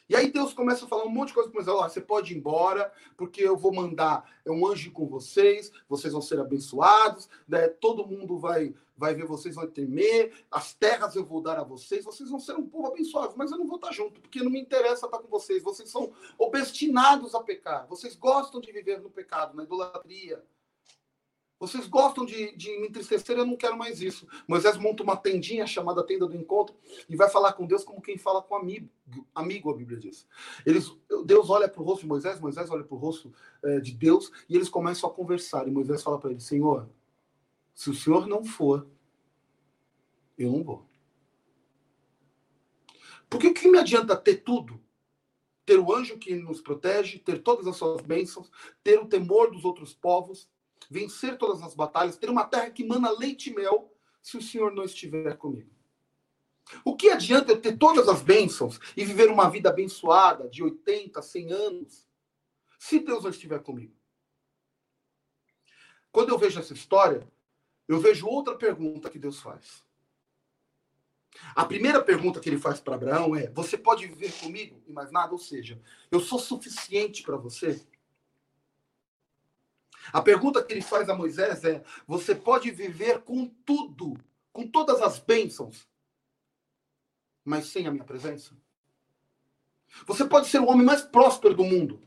E 0.09 0.14
aí 0.14 0.31
Deus 0.31 0.53
começa 0.53 0.85
a 0.85 0.88
falar 0.88 1.05
um 1.05 1.09
monte 1.09 1.29
de 1.29 1.35
coisa 1.35 1.49
para 1.49 1.57
Moisés. 1.57 1.77
Ó, 1.77 1.88
você 1.88 2.01
pode 2.01 2.35
ir 2.35 2.37
embora, 2.37 2.93
porque 3.17 3.43
eu 3.43 3.57
vou 3.57 3.73
mandar 3.73 4.31
é 4.45 4.51
um 4.51 4.67
anjo 4.67 4.93
com 4.93 5.07
vocês, 5.07 5.73
vocês 5.88 6.12
vão 6.12 6.21
ser 6.21 6.38
abençoados, 6.38 7.29
né? 7.49 7.69
todo 7.69 8.07
mundo 8.07 8.37
vai, 8.37 8.75
vai 8.97 9.14
ver 9.14 9.25
vocês, 9.25 9.55
vai 9.55 9.67
temer, 9.67 10.33
as 10.51 10.75
terras 10.75 11.17
eu 11.17 11.25
vou 11.25 11.40
dar 11.40 11.59
a 11.59 11.64
vocês, 11.64 12.05
vocês 12.05 12.29
vão 12.29 12.38
ser 12.38 12.55
um 12.55 12.69
povo 12.69 12.88
abençoado, 12.88 13.35
mas 13.37 13.51
eu 13.51 13.57
não 13.57 13.67
vou 13.67 13.77
estar 13.77 13.93
junto, 13.93 14.21
porque 14.21 14.43
não 14.43 14.51
me 14.51 14.61
interessa 14.61 15.07
estar 15.07 15.19
com 15.19 15.29
vocês. 15.29 15.62
Vocês 15.62 15.88
são 15.88 16.12
obstinados 16.38 17.35
a 17.35 17.43
pecar, 17.43 17.87
vocês 17.87 18.14
gostam 18.14 18.61
de 18.61 18.71
viver 18.71 19.01
no 19.01 19.09
pecado, 19.09 19.57
na 19.57 19.64
idolatria. 19.64 20.45
Vocês 21.66 21.87
gostam 21.87 22.27
de, 22.27 22.55
de 22.57 22.79
me 22.79 22.88
entristecer, 22.88 23.37
eu 23.37 23.46
não 23.46 23.57
quero 23.57 23.77
mais 23.77 24.00
isso. 24.00 24.27
Moisés 24.46 24.77
monta 24.77 25.03
uma 25.03 25.16
tendinha 25.16 25.66
chamada 25.66 26.05
tenda 26.05 26.27
do 26.27 26.37
encontro 26.37 26.77
e 27.09 27.16
vai 27.16 27.31
falar 27.31 27.55
com 27.55 27.66
Deus 27.66 27.83
como 27.83 28.03
quem 28.03 28.18
fala 28.18 28.42
com 28.42 28.55
amigo. 28.55 28.88
Amigo, 29.35 29.70
a 29.70 29.77
Bíblia 29.77 29.98
diz. 29.98 30.27
Eles, 30.66 30.94
Deus 31.24 31.48
olha 31.48 31.68
para 31.68 31.81
o 31.81 31.85
rosto 31.85 32.03
de 32.03 32.09
Moisés, 32.09 32.40
Moisés 32.40 32.70
olha 32.70 32.85
para 32.85 32.94
o 32.94 32.98
rosto 32.98 33.33
é, 33.62 33.81
de 33.81 33.92
Deus 33.92 34.31
e 34.48 34.55
eles 34.55 34.68
começam 34.68 35.09
a 35.09 35.12
conversar. 35.12 35.66
E 35.66 35.70
Moisés 35.70 36.03
fala 36.03 36.18
para 36.18 36.31
ele: 36.31 36.40
Senhor, 36.40 36.88
se 37.74 37.90
o 37.90 37.94
Senhor 37.94 38.27
não 38.27 38.44
for, 38.44 38.87
eu 40.37 40.53
não 40.53 40.62
vou. 40.62 40.87
Porque 43.29 43.48
o 43.48 43.55
que 43.55 43.68
me 43.68 43.79
adianta 43.79 44.16
ter 44.16 44.37
tudo? 44.37 44.81
Ter 45.66 45.79
o 45.79 45.94
anjo 45.94 46.18
que 46.18 46.35
nos 46.37 46.61
protege, 46.61 47.18
ter 47.18 47.42
todas 47.42 47.66
as 47.66 47.77
suas 47.77 48.03
bênçãos, 48.03 48.50
ter 48.83 48.98
o 48.98 49.07
temor 49.07 49.50
dos 49.50 49.64
outros 49.64 49.94
povos, 49.94 50.48
vencer 50.90 51.37
todas 51.38 51.62
as 51.62 51.75
batalhas, 51.75 52.16
ter 52.16 52.31
uma 52.31 52.44
terra 52.44 52.70
que 52.70 52.85
mana 52.85 53.11
leite 53.11 53.51
e 53.51 53.55
mel, 53.55 53.92
se 54.23 54.37
o 54.37 54.42
Senhor 54.42 54.73
não 54.73 54.85
estiver 54.85 55.37
comigo. 55.37 55.70
O 56.85 56.97
que 56.97 57.11
adianta 57.11 57.53
eu 57.53 57.61
ter 57.61 57.77
todas 57.77 58.09
as 58.09 58.23
bênçãos 58.23 58.81
e 58.97 59.05
viver 59.05 59.29
uma 59.31 59.51
vida 59.51 59.68
abençoada 59.68 60.49
de 60.49 60.62
80, 60.62 61.20
100 61.20 61.53
anos, 61.53 62.07
se 62.79 63.01
Deus 63.01 63.23
não 63.23 63.31
estiver 63.31 63.62
comigo? 63.62 63.94
Quando 66.11 66.31
eu 66.31 66.38
vejo 66.38 66.59
essa 66.59 66.73
história, 66.73 67.29
eu 67.87 68.01
vejo 68.01 68.27
outra 68.27 68.57
pergunta 68.57 69.11
que 69.11 69.18
Deus 69.18 69.40
faz. 69.40 69.85
A 71.55 71.64
primeira 71.64 72.03
pergunta 72.03 72.40
que 72.40 72.49
ele 72.49 72.59
faz 72.59 72.81
para 72.81 72.94
Abraão 72.94 73.35
é: 73.35 73.51
Você 73.51 73.77
pode 73.77 74.07
viver 74.07 74.33
comigo 74.38 74.81
e 74.87 74.92
mais 74.92 75.11
nada? 75.11 75.33
Ou 75.33 75.38
seja, 75.38 75.81
eu 76.11 76.20
sou 76.20 76.38
suficiente 76.38 77.23
para 77.23 77.37
você? 77.37 77.85
A 80.12 80.21
pergunta 80.21 80.62
que 80.62 80.73
ele 80.73 80.83
faz 80.83 81.09
a 81.09 81.14
Moisés 81.14 81.64
é: 81.64 81.83
Você 82.07 82.35
pode 82.35 82.71
viver 82.71 83.23
com 83.23 83.49
tudo, 83.64 84.14
com 84.53 84.67
todas 84.67 85.01
as 85.01 85.19
bênçãos, 85.19 85.88
mas 87.45 87.67
sem 87.67 87.87
a 87.87 87.90
minha 87.90 88.05
presença? 88.05 88.57
Você 90.07 90.25
pode 90.25 90.49
ser 90.49 90.61
o 90.61 90.67
homem 90.67 90.85
mais 90.85 91.03
próspero 91.03 91.55
do 91.55 91.64
mundo, 91.64 92.03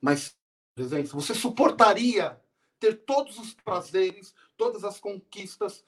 mas 0.00 0.36
presença, 0.74 1.14
você 1.14 1.34
suportaria 1.34 2.40
ter 2.78 3.04
todos 3.04 3.38
os 3.38 3.52
prazeres, 3.52 4.34
todas 4.56 4.84
as 4.84 4.98
conquistas, 4.98 5.84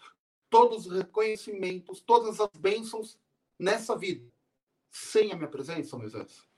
todos 0.50 0.86
os 0.86 0.92
reconhecimentos, 0.92 2.00
todas 2.00 2.38
as 2.40 2.50
bênçãos 2.58 3.18
nessa 3.58 3.96
vida, 3.96 4.30
sem 4.90 5.32
a 5.32 5.36
minha 5.36 5.48
presença, 5.48 5.96
Moisés? 5.96 6.51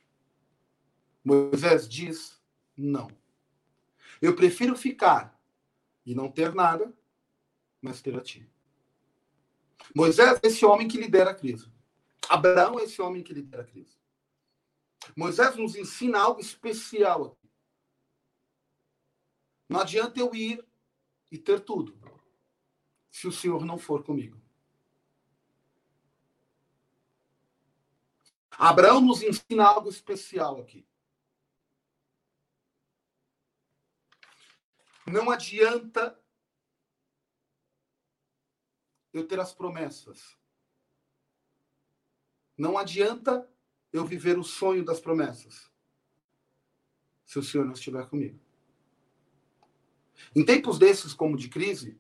Moisés 1.25 1.89
diz: 1.89 2.41
não. 2.77 3.11
Eu 4.21 4.37
prefiro 4.37 4.77
ficar 4.77 5.41
e 6.05 6.15
não 6.15 6.31
ter 6.31 6.55
nada, 6.55 6.93
mas 7.81 8.03
ter 8.03 8.17
a 8.17 8.21
ti. 8.21 8.49
Moisés 9.95 10.39
é 10.43 10.47
esse 10.47 10.65
homem 10.65 10.87
que 10.87 10.99
lidera 10.99 11.31
a 11.31 11.35
crise. 11.35 11.73
Abraão 12.29 12.79
é 12.79 12.85
esse 12.85 13.01
homem 13.01 13.23
que 13.23 13.33
lidera 13.33 13.63
a 13.63 13.67
crise. 13.67 13.97
Moisés 15.17 15.57
nos 15.57 15.77
ensina 15.77 16.19
algo 16.19 16.41
especial 16.41 17.25
aqui. 17.25 17.51
Não 19.69 19.81
adianta 19.81 20.19
eu 20.19 20.35
ir 20.35 20.65
e 21.31 21.39
ter 21.39 21.61
tudo, 21.61 21.99
se 23.11 23.27
o 23.27 23.33
Senhor 23.33 23.65
não 23.65 23.79
for 23.79 24.05
comigo. 24.05 24.41
Abraão 28.51 29.01
nos 29.01 29.23
ensina 29.23 29.65
algo 29.65 29.89
especial 29.89 30.61
aqui. 30.61 30.87
Não 35.07 35.31
adianta 35.31 36.19
eu 39.13 39.27
ter 39.27 39.39
as 39.39 39.53
promessas. 39.53 40.37
Não 42.57 42.79
adianta 42.79 43.49
eu 43.93 44.05
viver 44.05 44.39
o 44.39 44.45
sonho 44.45 44.85
das 44.85 45.01
promessas 45.01 45.71
se 47.25 47.39
o 47.39 47.43
Senhor 47.43 47.65
não 47.65 47.73
estiver 47.73 48.07
comigo. 48.09 48.39
Em 50.35 50.45
tempos 50.45 50.79
desses, 50.79 51.13
como 51.13 51.37
de 51.37 51.49
crise, 51.49 51.99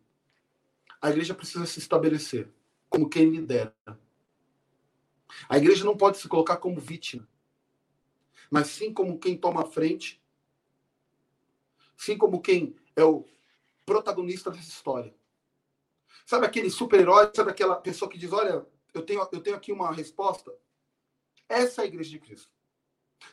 a 1.00 1.10
igreja 1.10 1.34
precisa 1.34 1.66
se 1.66 1.78
estabelecer 1.78 2.52
como 2.88 3.08
quem 3.08 3.30
lidera. 3.30 3.74
A 5.48 5.56
igreja 5.58 5.84
não 5.84 5.96
pode 5.96 6.18
se 6.18 6.28
colocar 6.28 6.58
como 6.58 6.80
vítima, 6.80 7.28
mas 8.50 8.68
sim 8.68 8.92
como 8.92 9.18
quem 9.18 9.36
toma 9.36 9.62
a 9.62 9.66
frente, 9.66 10.22
sim 11.96 12.16
como 12.16 12.40
quem 12.40 12.76
é 12.96 13.04
o 13.04 13.26
protagonista 13.84 14.50
dessa 14.50 14.68
história. 14.68 15.14
Sabe 16.26 16.46
aquele 16.46 16.70
super-herói, 16.70 17.30
sabe 17.34 17.50
aquela 17.50 17.76
pessoa 17.76 18.10
que 18.10 18.18
diz: 18.18 18.32
Olha, 18.32 18.66
eu 18.92 19.02
tenho, 19.02 19.28
eu 19.32 19.40
tenho 19.40 19.56
aqui 19.56 19.72
uma 19.72 19.92
resposta? 19.92 20.52
Essa 21.48 21.82
é 21.82 21.84
a 21.84 21.88
igreja 21.88 22.10
de 22.10 22.18
Cristo. 22.18 22.50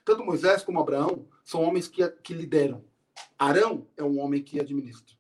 Tanto 0.04 0.26
Moisés 0.26 0.64
como 0.64 0.80
Abraão 0.80 1.28
são 1.44 1.62
homens 1.62 1.88
que, 1.88 2.08
que 2.10 2.34
lideram. 2.34 2.86
Arão 3.38 3.88
é 3.98 4.04
um 4.04 4.20
homem 4.20 4.44
que 4.44 4.60
administra. 4.60 5.16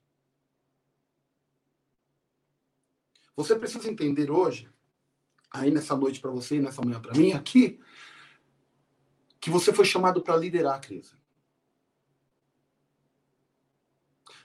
Você 3.36 3.56
precisa 3.56 3.90
entender 3.90 4.30
hoje, 4.30 4.70
aí 5.50 5.72
nessa 5.72 5.96
noite 5.96 6.20
para 6.20 6.32
você 6.32 6.58
e 6.58 6.60
nessa 6.60 6.82
manhã 6.82 7.02
para 7.02 7.14
mim, 7.14 7.32
aqui, 7.32 7.80
que 9.40 9.50
você 9.50 9.74
foi 9.74 9.86
chamado 9.86 10.22
para 10.22 10.38
liderar 10.38 10.76
a 10.76 10.80
crise. 10.80 11.16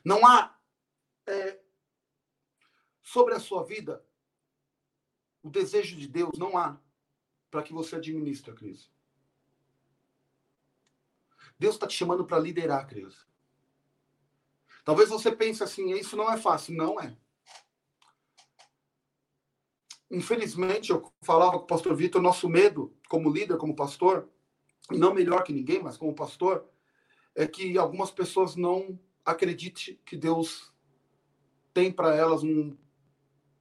Não 0.06 0.24
há 0.24 0.56
é, 1.26 1.58
sobre 3.02 3.34
a 3.34 3.40
sua 3.40 3.64
vida 3.64 4.06
o 5.42 5.50
desejo 5.50 5.96
de 5.96 6.06
Deus, 6.06 6.38
não 6.38 6.56
há 6.56 6.80
para 7.50 7.64
que 7.64 7.72
você 7.72 7.96
administre 7.96 8.52
a 8.52 8.54
crise. 8.54 8.88
Deus 11.58 11.74
está 11.74 11.88
te 11.88 11.96
chamando 11.96 12.24
para 12.24 12.38
liderar 12.38 12.82
a 12.82 12.84
crise. 12.84 13.16
Talvez 14.84 15.08
você 15.08 15.34
pense 15.34 15.64
assim, 15.64 15.90
isso 15.94 16.16
não 16.16 16.30
é 16.30 16.36
fácil. 16.36 16.76
Não 16.76 17.00
é. 17.00 17.16
Infelizmente, 20.08 20.90
eu 20.90 21.12
falava 21.20 21.58
com 21.58 21.64
o 21.64 21.66
pastor 21.66 21.96
Vitor, 21.96 22.22
nosso 22.22 22.48
medo 22.48 22.96
como 23.08 23.28
líder, 23.28 23.56
como 23.56 23.74
pastor, 23.74 24.30
não 24.88 25.12
melhor 25.12 25.42
que 25.42 25.52
ninguém, 25.52 25.82
mas 25.82 25.96
como 25.96 26.14
pastor, 26.14 26.64
é 27.34 27.44
que 27.44 27.76
algumas 27.76 28.12
pessoas 28.12 28.54
não 28.54 28.96
acreditem 29.26 29.98
que 30.04 30.16
Deus 30.16 30.72
tem 31.74 31.92
para 31.92 32.14
elas 32.14 32.44
um 32.44 32.76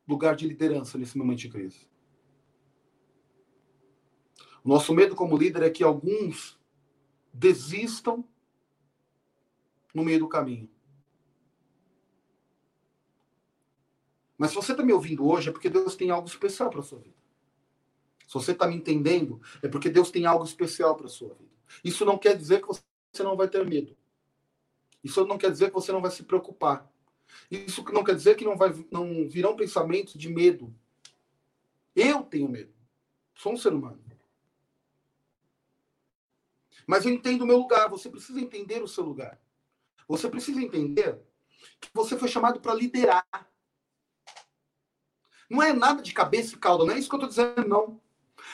lugar 0.08 0.36
de 0.36 0.48
liderança 0.48 0.98
nesse 0.98 1.18
momento 1.18 1.40
de 1.40 1.50
crise. 1.50 1.90
O 4.64 4.70
nosso 4.70 4.94
medo 4.94 5.16
como 5.16 5.38
líder 5.38 5.64
é 5.64 5.70
que 5.70 5.84
alguns 5.84 6.60
desistam 7.34 8.24
no 9.94 10.04
meio 10.04 10.20
do 10.20 10.28
caminho. 10.28 10.70
Mas 14.38 14.50
se 14.50 14.56
você 14.56 14.72
está 14.72 14.84
me 14.84 14.94
ouvindo 14.94 15.28
hoje, 15.28 15.50
é 15.50 15.52
porque 15.52 15.70
Deus 15.70 15.96
tem 15.96 16.10
algo 16.12 16.28
especial 16.28 16.70
para 16.70 16.82
sua 16.82 17.00
vida. 17.00 17.16
Se 18.28 18.34
você 18.34 18.52
está 18.52 18.68
me 18.68 18.76
entendendo, 18.76 19.42
é 19.62 19.68
porque 19.68 19.90
Deus 19.90 20.12
tem 20.12 20.26
algo 20.26 20.44
especial 20.44 20.96
para 20.96 21.08
sua 21.08 21.34
vida. 21.36 21.52
Isso 21.84 22.04
não 22.06 22.18
quer 22.18 22.36
dizer 22.36 22.62
que 22.62 22.68
você 22.68 23.24
não 23.24 23.38
vai 23.38 23.48
ter 23.48 23.66
medo. 23.66 23.96
Isso 25.06 25.24
não 25.28 25.38
quer 25.38 25.52
dizer 25.52 25.68
que 25.68 25.76
você 25.76 25.92
não 25.92 26.02
vai 26.02 26.10
se 26.10 26.24
preocupar. 26.24 26.92
Isso 27.52 27.84
não 27.94 28.04
quer 28.04 28.16
dizer 28.16 28.36
que 28.36 28.44
não, 28.44 28.58
vai, 28.58 28.74
não 28.90 29.30
virão 29.30 29.56
pensamentos 29.56 30.16
de 30.16 30.28
medo. 30.28 30.74
Eu 31.96 32.24
tenho 32.24 32.50
medo. 32.50 32.74
Sou 33.36 33.54
um 33.54 33.58
ser 33.58 33.72
humano. 33.72 34.04
Mas 36.88 37.06
eu 37.06 37.12
entendo 37.12 37.44
o 37.44 37.46
meu 37.46 37.60
lugar. 37.60 37.88
Você 37.88 38.10
precisa 38.10 38.42
entender 38.42 38.82
o 38.82 38.88
seu 38.88 39.04
lugar. 39.04 39.40
Você 40.08 40.28
precisa 40.28 40.60
entender 40.60 41.22
que 41.80 41.90
você 41.94 42.18
foi 42.18 42.28
chamado 42.28 42.60
para 42.60 42.74
liderar. 42.74 43.28
Não 45.48 45.62
é 45.62 45.72
nada 45.72 46.02
de 46.02 46.16
cabeça 46.16 46.56
e 46.56 46.58
cauda, 46.58 46.84
não 46.84 46.94
é 46.94 46.98
isso 46.98 47.08
que 47.08 47.14
eu 47.16 47.28
estou 47.28 47.30
dizendo, 47.30 47.68
não. 47.68 48.02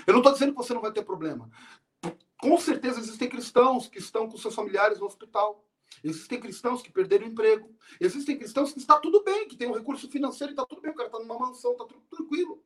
Eu 0.06 0.12
não 0.12 0.20
estou 0.20 0.34
dizendo 0.34 0.52
que 0.52 0.58
você 0.58 0.74
não 0.74 0.82
vai 0.82 0.92
ter 0.92 1.04
problema. 1.04 1.50
Com 2.38 2.58
certeza 2.58 3.00
existem 3.00 3.30
cristãos 3.30 3.88
que 3.88 4.00
estão 4.00 4.28
com 4.28 4.38
seus 4.38 4.54
familiares 4.54 5.00
no 5.00 5.06
hospital. 5.06 5.66
Existem 6.04 6.40
cristãos 6.40 6.82
que 6.82 6.92
perderam 6.92 7.26
o 7.28 7.30
emprego. 7.30 7.76
Existem 8.00 8.38
cristãos 8.38 8.74
que 8.74 8.80
está 8.80 9.00
tudo 9.00 9.24
bem, 9.24 9.48
que 9.48 9.56
tem 9.56 9.68
um 9.68 9.74
recurso 9.74 10.10
financeiro 10.10 10.52
e 10.52 10.54
está 10.54 10.66
tudo 10.66 10.82
bem, 10.82 10.92
o 10.92 10.96
cara 10.96 11.08
está 11.08 11.20
numa 11.20 11.38
mansão, 11.38 11.74
está 11.74 11.86
tudo 11.86 12.02
tranquilo. 12.10 12.64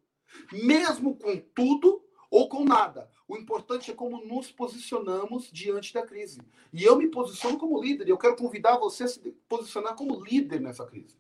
Mesmo 0.52 1.16
com 1.18 1.38
tudo 1.54 2.04
ou 2.30 2.50
com 2.50 2.64
nada. 2.64 3.10
O 3.28 3.38
importante 3.38 3.92
é 3.92 3.94
como 3.94 4.24
nos 4.26 4.52
posicionamos 4.52 5.50
diante 5.52 5.94
da 5.94 6.06
crise. 6.06 6.42
E 6.72 6.84
eu 6.84 6.98
me 6.98 7.08
posiciono 7.08 7.58
como 7.58 7.82
líder, 7.82 8.08
e 8.08 8.12
eu 8.12 8.18
quero 8.18 8.36
convidar 8.36 8.78
você 8.78 9.04
a 9.04 9.08
se 9.08 9.20
posicionar 9.48 9.96
como 9.96 10.24
líder 10.24 10.62
nessa 10.62 10.86
crise. 10.86 11.18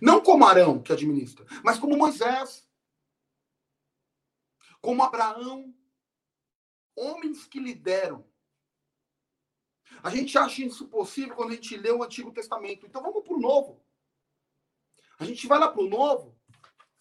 Não 0.00 0.20
como 0.20 0.44
Arão, 0.44 0.80
que 0.80 0.92
administra, 0.92 1.44
mas 1.64 1.78
como 1.78 1.96
Moisés, 1.96 2.68
como 4.80 5.02
Abraão, 5.02 5.74
homens 6.94 7.46
que 7.46 7.58
lideram. 7.58 8.24
A 10.02 10.10
gente 10.10 10.36
acha 10.38 10.62
isso 10.62 10.88
possível 10.88 11.34
quando 11.34 11.50
a 11.50 11.54
gente 11.54 11.76
lê 11.76 11.90
o 11.90 12.02
Antigo 12.02 12.32
Testamento. 12.32 12.86
Então 12.86 13.02
vamos 13.02 13.22
para 13.22 13.34
o 13.34 13.40
Novo. 13.40 13.82
A 15.18 15.24
gente 15.24 15.46
vai 15.46 15.58
lá 15.58 15.68
para 15.68 15.82
o 15.82 15.88
Novo 15.88 16.34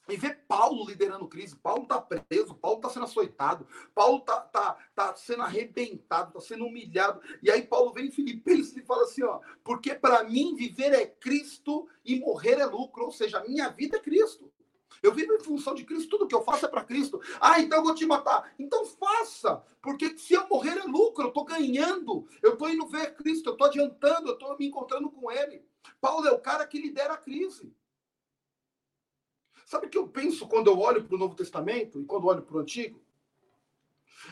e 0.09 0.17
vê 0.17 0.31
Paulo 0.33 0.85
liderando 0.85 1.27
crise. 1.27 1.55
Paulo 1.55 1.83
está 1.83 2.01
preso, 2.01 2.55
Paulo 2.55 2.77
está 2.77 2.89
sendo 2.89 3.05
açoitado, 3.05 3.67
Paulo 3.93 4.19
está 4.19 4.41
tá, 4.41 4.77
tá 4.93 5.15
sendo 5.15 5.43
arrebentado, 5.43 6.29
está 6.29 6.41
sendo 6.41 6.65
humilhado. 6.65 7.21
E 7.41 7.49
aí 7.49 7.61
Paulo 7.61 7.93
vem 7.93 8.07
em 8.07 8.11
Filipenses 8.11 8.75
e 8.75 8.81
fala 8.81 9.03
assim: 9.03 9.23
ó, 9.23 9.39
porque 9.63 9.95
para 9.95 10.23
mim 10.23 10.55
viver 10.55 10.93
é 10.93 11.05
Cristo 11.05 11.87
e 12.03 12.19
morrer 12.19 12.59
é 12.59 12.65
lucro. 12.65 13.05
Ou 13.05 13.11
seja, 13.11 13.39
a 13.39 13.47
minha 13.47 13.69
vida 13.69 13.97
é 13.97 14.01
Cristo. 14.01 14.51
Eu 15.01 15.13
vivo 15.13 15.33
em 15.33 15.39
função 15.39 15.73
de 15.73 15.83
Cristo, 15.83 16.09
tudo 16.09 16.27
que 16.27 16.35
eu 16.35 16.43
faço 16.43 16.65
é 16.65 16.69
para 16.69 16.83
Cristo. 16.83 17.21
Ah, 17.39 17.59
então 17.59 17.79
eu 17.79 17.83
vou 17.83 17.95
te 17.95 18.05
matar. 18.05 18.53
Então 18.59 18.85
faça, 18.85 19.63
porque 19.81 20.17
se 20.17 20.33
eu 20.33 20.47
morrer 20.47 20.77
é 20.77 20.83
lucro, 20.83 21.23
eu 21.23 21.29
estou 21.29 21.45
ganhando, 21.45 22.27
eu 22.41 22.53
estou 22.53 22.69
indo 22.69 22.87
ver 22.87 23.15
Cristo, 23.15 23.49
eu 23.49 23.53
estou 23.53 23.67
adiantando, 23.67 24.29
eu 24.29 24.33
estou 24.33 24.57
me 24.57 24.67
encontrando 24.67 25.09
com 25.09 25.31
Ele. 25.31 25.63
Paulo 26.01 26.27
é 26.27 26.31
o 26.31 26.39
cara 26.39 26.65
que 26.67 26.79
lidera 26.79 27.13
a 27.13 27.17
crise. 27.17 27.73
Sabe 29.65 29.85
o 29.85 29.89
que 29.89 29.97
eu 29.97 30.07
penso 30.07 30.47
quando 30.47 30.67
eu 30.67 30.79
olho 30.79 31.03
para 31.03 31.15
o 31.15 31.19
Novo 31.19 31.35
Testamento 31.35 32.01
e 32.01 32.05
quando 32.05 32.25
olho 32.25 32.41
para 32.41 32.57
o 32.57 32.59
Antigo? 32.59 32.99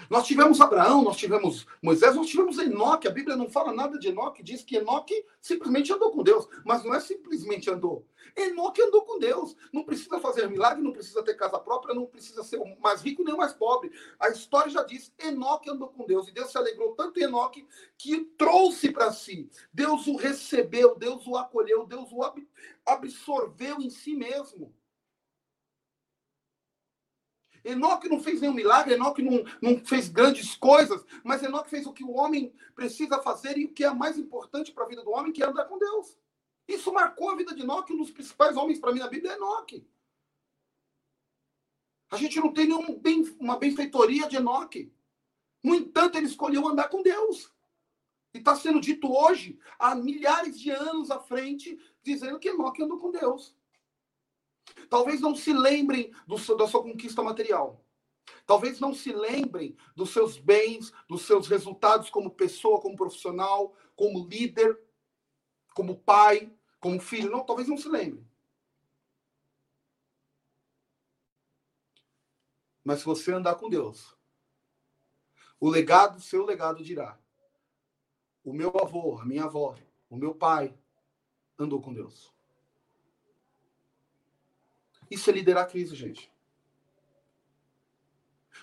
Nós 0.09 0.25
tivemos 0.25 0.61
Abraão, 0.61 1.03
nós 1.03 1.17
tivemos 1.17 1.65
Moisés, 1.81 2.15
nós 2.15 2.27
tivemos 2.27 2.57
Enoque. 2.57 3.07
A 3.07 3.11
Bíblia 3.11 3.35
não 3.35 3.49
fala 3.49 3.73
nada 3.73 3.97
de 3.97 4.07
Enoque, 4.09 4.43
diz 4.43 4.63
que 4.63 4.77
Enoque 4.77 5.25
simplesmente 5.41 5.91
andou 5.91 6.11
com 6.11 6.23
Deus. 6.23 6.47
Mas 6.65 6.83
não 6.83 6.93
é 6.93 6.99
simplesmente 6.99 7.69
andou. 7.69 8.05
Enoque 8.35 8.81
andou 8.81 9.01
com 9.01 9.19
Deus. 9.19 9.55
Não 9.73 9.83
precisa 9.83 10.19
fazer 10.19 10.47
milagre, 10.49 10.83
não 10.83 10.91
precisa 10.91 11.23
ter 11.23 11.35
casa 11.35 11.59
própria, 11.59 11.95
não 11.95 12.05
precisa 12.05 12.43
ser 12.43 12.59
mais 12.79 13.01
rico 13.01 13.23
nem 13.23 13.35
mais 13.35 13.53
pobre. 13.53 13.91
A 14.19 14.29
história 14.29 14.71
já 14.71 14.83
diz: 14.83 15.11
Enoque 15.19 15.69
andou 15.69 15.89
com 15.89 16.05
Deus. 16.05 16.27
E 16.27 16.31
Deus 16.31 16.51
se 16.51 16.57
alegrou 16.57 16.93
tanto 16.93 17.19
em 17.19 17.23
Enoque 17.23 17.67
que 17.97 18.25
trouxe 18.37 18.91
para 18.91 19.11
si. 19.11 19.49
Deus 19.73 20.07
o 20.07 20.15
recebeu, 20.15 20.95
Deus 20.95 21.25
o 21.27 21.35
acolheu, 21.35 21.85
Deus 21.85 22.09
o 22.11 22.21
absorveu 22.85 23.81
em 23.81 23.89
si 23.89 24.15
mesmo. 24.15 24.73
Enoque 27.67 28.07
não 28.07 28.19
fez 28.19 28.39
nenhum 28.39 28.53
milagre, 28.53 28.93
Enoque 28.93 29.21
não, 29.21 29.43
não 29.61 29.83
fez 29.83 30.07
grandes 30.07 30.55
coisas, 30.55 31.03
mas 31.23 31.43
Enoque 31.43 31.69
fez 31.69 31.85
o 31.85 31.91
que 31.91 32.03
o 32.03 32.13
homem 32.13 32.53
precisa 32.73 33.21
fazer 33.21 33.57
e 33.57 33.65
o 33.65 33.73
que 33.73 33.83
é 33.83 33.93
mais 33.93 34.17
importante 34.17 34.71
para 34.71 34.85
a 34.85 34.87
vida 34.87 35.03
do 35.03 35.11
homem, 35.11 35.33
que 35.33 35.43
é 35.43 35.45
andar 35.45 35.65
com 35.65 35.77
Deus. 35.77 36.17
Isso 36.65 36.93
marcou 36.93 37.29
a 37.29 37.35
vida 37.35 37.53
de 37.53 37.63
Enoque, 37.63 37.91
um 37.91 37.97
dos 37.97 38.11
principais 38.11 38.55
homens 38.55 38.79
para 38.79 38.93
mim 38.93 38.99
na 38.99 39.09
Bíblia 39.09 39.33
é 39.33 39.35
Enoque. 39.35 39.85
A 42.09 42.15
gente 42.15 42.39
não 42.39 42.53
tem 42.53 42.67
nenhuma 42.67 42.95
bem, 42.95 43.23
benfeitoria 43.59 44.29
de 44.29 44.37
Enoque. 44.37 44.93
No 45.61 45.75
entanto, 45.75 46.17
ele 46.17 46.27
escolheu 46.27 46.65
andar 46.65 46.87
com 46.87 47.01
Deus. 47.01 47.51
E 48.33 48.37
está 48.37 48.55
sendo 48.55 48.79
dito 48.79 49.11
hoje, 49.11 49.59
há 49.77 49.93
milhares 49.93 50.57
de 50.57 50.69
anos 50.69 51.11
à 51.11 51.19
frente, 51.19 51.77
dizendo 52.01 52.39
que 52.39 52.49
Enoque 52.49 52.81
andou 52.81 52.97
com 52.97 53.11
Deus. 53.11 53.56
Talvez 54.89 55.21
não 55.21 55.35
se 55.35 55.53
lembrem 55.53 56.13
do, 56.25 56.35
da 56.55 56.67
sua 56.67 56.83
conquista 56.83 57.21
material. 57.21 57.83
Talvez 58.45 58.79
não 58.79 58.93
se 58.93 59.11
lembrem 59.11 59.75
dos 59.95 60.11
seus 60.11 60.37
bens, 60.37 60.91
dos 61.07 61.23
seus 61.23 61.47
resultados 61.47 62.09
como 62.09 62.31
pessoa, 62.31 62.81
como 62.81 62.95
profissional, 62.95 63.75
como 63.95 64.25
líder, 64.27 64.79
como 65.73 65.99
pai, 65.99 66.51
como 66.79 66.99
filho. 66.99 67.29
Não, 67.29 67.45
talvez 67.45 67.67
não 67.67 67.77
se 67.77 67.89
lembrem. 67.89 68.25
Mas 72.83 72.99
se 72.99 73.05
você 73.05 73.33
andar 73.33 73.55
com 73.55 73.69
Deus, 73.69 74.15
o 75.59 75.69
legado, 75.69 76.21
seu 76.21 76.45
legado 76.45 76.83
dirá: 76.83 77.19
o 78.43 78.53
meu 78.53 78.71
avô, 78.81 79.19
a 79.19 79.25
minha 79.25 79.43
avó, 79.43 79.75
o 80.09 80.15
meu 80.15 80.33
pai 80.33 80.73
andou 81.59 81.81
com 81.81 81.93
Deus. 81.93 82.33
Isso 85.09 85.29
é 85.29 85.33
liderar 85.33 85.63
a 85.63 85.67
crise, 85.67 85.95
gente. 85.95 86.31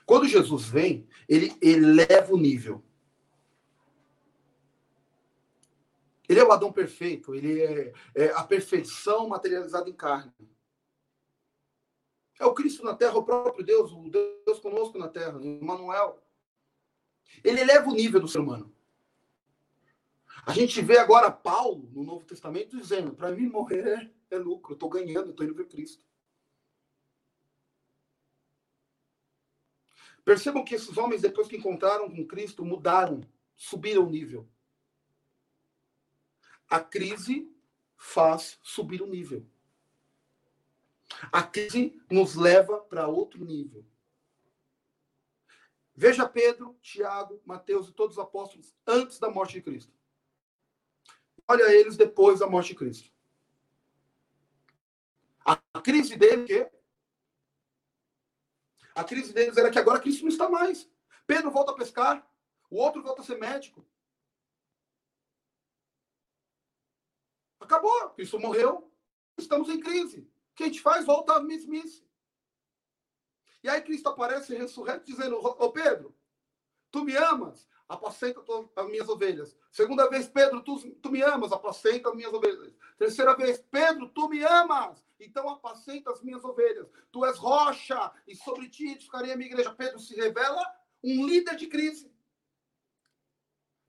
Quando 0.05 0.29
Jesus 0.29 0.67
vem, 0.67 1.09
ele 1.29 1.57
eleva 1.63 2.35
o 2.35 2.39
nível. 2.39 2.83
Ele 6.29 6.41
é 6.41 6.45
o 6.45 6.53
Adão 6.53 6.73
perfeito, 6.73 7.35
ele 7.35 7.63
é, 7.63 7.93
é, 8.15 8.31
a 8.33 8.43
perfeição 8.43 9.29
materializada 9.29 9.89
em 9.91 9.93
carne. 9.93 10.33
É 12.41 12.47
o 12.47 12.55
Cristo 12.55 12.83
na 12.85 12.95
terra, 12.95 13.17
o 13.17 13.25
próprio 13.25 13.65
Deus, 13.65 13.93
o 13.93 14.09
Deus 14.09 14.59
conosco 14.61 14.99
na 14.99 15.09
terra, 15.09 15.39
Emmanuel. 15.41 16.19
Ele 17.43 17.61
eleva 17.61 17.91
o 17.91 17.95
nível 17.95 18.21
do 18.21 18.29
ser 18.29 18.39
humano. 18.39 18.75
A 20.47 20.53
gente 20.53 20.81
vê 20.83 20.99
agora 20.99 21.31
Paulo, 21.31 21.89
no 21.93 22.03
Novo 22.03 22.25
Testamento, 22.25 22.77
dizendo: 22.77 23.15
para 23.15 23.31
mim 23.31 23.47
morrer 23.47 23.87
é, 24.31 24.37
é 24.37 24.39
lucro, 24.39 24.73
eu 24.73 24.75
estou 24.75 24.89
ganhando, 24.89 25.27
eu 25.27 25.31
estou 25.31 25.47
indo 25.47 25.55
ver 25.55 25.69
Cristo. 25.69 26.03
Percebam 30.25 30.65
que 30.65 30.75
esses 30.75 30.97
homens, 30.97 31.21
depois 31.21 31.47
que 31.47 31.57
encontraram 31.57 32.11
com 32.11 32.27
Cristo, 32.27 32.65
mudaram, 32.65 33.21
subiram 33.55 34.07
o 34.07 34.11
nível. 34.11 34.49
A 36.69 36.81
crise 36.81 37.53
faz 37.97 38.59
subir 38.63 39.03
o 39.03 39.07
nível. 39.07 39.47
A 41.31 41.43
crise 41.43 42.01
nos 42.11 42.35
leva 42.35 42.81
para 42.81 43.07
outro 43.07 43.45
nível. 43.45 43.85
Veja 45.95 46.29
Pedro, 46.29 46.77
Tiago, 46.81 47.41
Mateus 47.45 47.89
e 47.89 47.93
todos 47.93 48.17
os 48.17 48.23
apóstolos 48.23 48.75
antes 48.87 49.19
da 49.19 49.31
morte 49.31 49.53
de 49.53 49.63
Cristo. 49.63 49.93
Olha 51.47 51.73
eles 51.73 51.97
depois 51.97 52.41
da 52.41 52.49
morte 52.49 52.69
de 52.69 52.77
Cristo. 52.77 53.13
A 55.45 55.57
crise 55.83 56.17
dele 56.17 56.69
a 58.95 59.03
crise 59.03 59.33
deles 59.33 59.57
era 59.57 59.71
que 59.71 59.79
agora 59.79 60.01
Cristo 60.01 60.23
não 60.23 60.29
está 60.29 60.49
mais. 60.49 60.89
Pedro 61.27 61.51
volta 61.51 61.73
a 61.73 61.75
pescar, 61.75 62.27
o 62.71 62.77
outro 62.77 63.03
volta 63.03 63.23
a 63.23 63.25
ser 63.25 63.39
médico. 63.39 63.85
Acabou, 67.59 68.11
Cristo 68.11 68.39
morreu, 68.39 68.93
estamos 69.39 69.69
em 69.69 69.81
crise. 69.81 70.21
O 70.53 70.55
que 70.55 70.65
a 70.65 70.67
gente 70.67 70.81
faz? 70.81 71.05
Volta 71.05 71.35
a 71.35 71.41
mesmice. 71.41 72.05
E 73.63 73.69
aí 73.69 73.81
Cristo 73.81 74.09
aparece 74.11 74.55
ressurreto 74.55 75.07
dizendo, 75.07 75.39
ô 75.39 75.73
Pedro, 75.73 76.15
tu 76.91 77.03
me 77.03 77.17
amas? 77.17 77.67
Apacenta 77.89 78.41
as 78.77 78.87
minhas 78.87 79.09
ovelhas. 79.09 79.57
Segunda 79.71 80.09
vez, 80.09 80.29
Pedro, 80.29 80.63
tu, 80.63 80.79
tu 80.97 81.11
me 81.11 81.23
amas? 81.23 81.53
Apacenta 81.53 82.11
as 82.11 82.15
minhas 82.15 82.33
ovelhas. 82.33 82.73
Terceira 82.97 83.35
vez, 83.35 83.59
Pedro, 83.71 84.09
tu 84.09 84.29
me 84.29 84.43
amas? 84.43 85.04
Então 85.19 85.49
apacenta 85.49 86.11
as 86.11 86.23
minhas 86.23 86.45
ovelhas. 86.45 86.89
Tu 87.11 87.25
és 87.25 87.39
rocha, 87.39 88.13
e 88.27 88.35
sobre 88.35 88.69
ti 88.69 88.91
edificarei 88.91 89.33
a 89.33 89.37
minha 89.37 89.51
igreja. 89.51 89.75
Pedro 89.75 89.99
se 89.99 90.15
revela 90.15 90.63
um 91.03 91.27
líder 91.27 91.57
de 91.57 91.67
crise. 91.67 92.13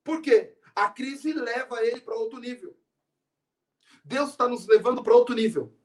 Por 0.04 0.22
quê? 0.22 0.56
A 0.76 0.90
crise 0.90 1.34
leva 1.34 1.84
ele 1.84 2.02
para 2.02 2.16
outro 2.16 2.40
nível. 2.40 2.78
Deus 4.04 4.32
está 4.32 4.48
nos 4.48 4.68
levando 4.68 5.02
para 5.02 5.16
outro 5.16 5.34
nível. 5.34 5.76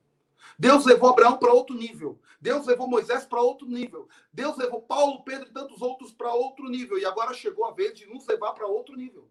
Deus 0.58 0.84
levou 0.84 1.10
Abraão 1.10 1.38
para 1.38 1.52
outro 1.52 1.74
nível. 1.74 2.20
Deus 2.40 2.66
levou 2.66 2.86
Moisés 2.86 3.24
para 3.24 3.40
outro 3.40 3.66
nível. 3.66 4.08
Deus 4.32 4.56
levou 4.58 4.82
Paulo, 4.82 5.22
Pedro 5.24 5.48
e 5.48 5.52
tantos 5.52 5.80
outros 5.80 6.12
para 6.12 6.34
outro 6.34 6.68
nível. 6.68 6.98
E 6.98 7.04
agora 7.04 7.32
chegou 7.32 7.64
a 7.64 7.72
vez 7.72 7.98
de 7.98 8.06
nos 8.06 8.26
levar 8.26 8.52
para 8.52 8.66
outro 8.66 8.96
nível. 8.96 9.30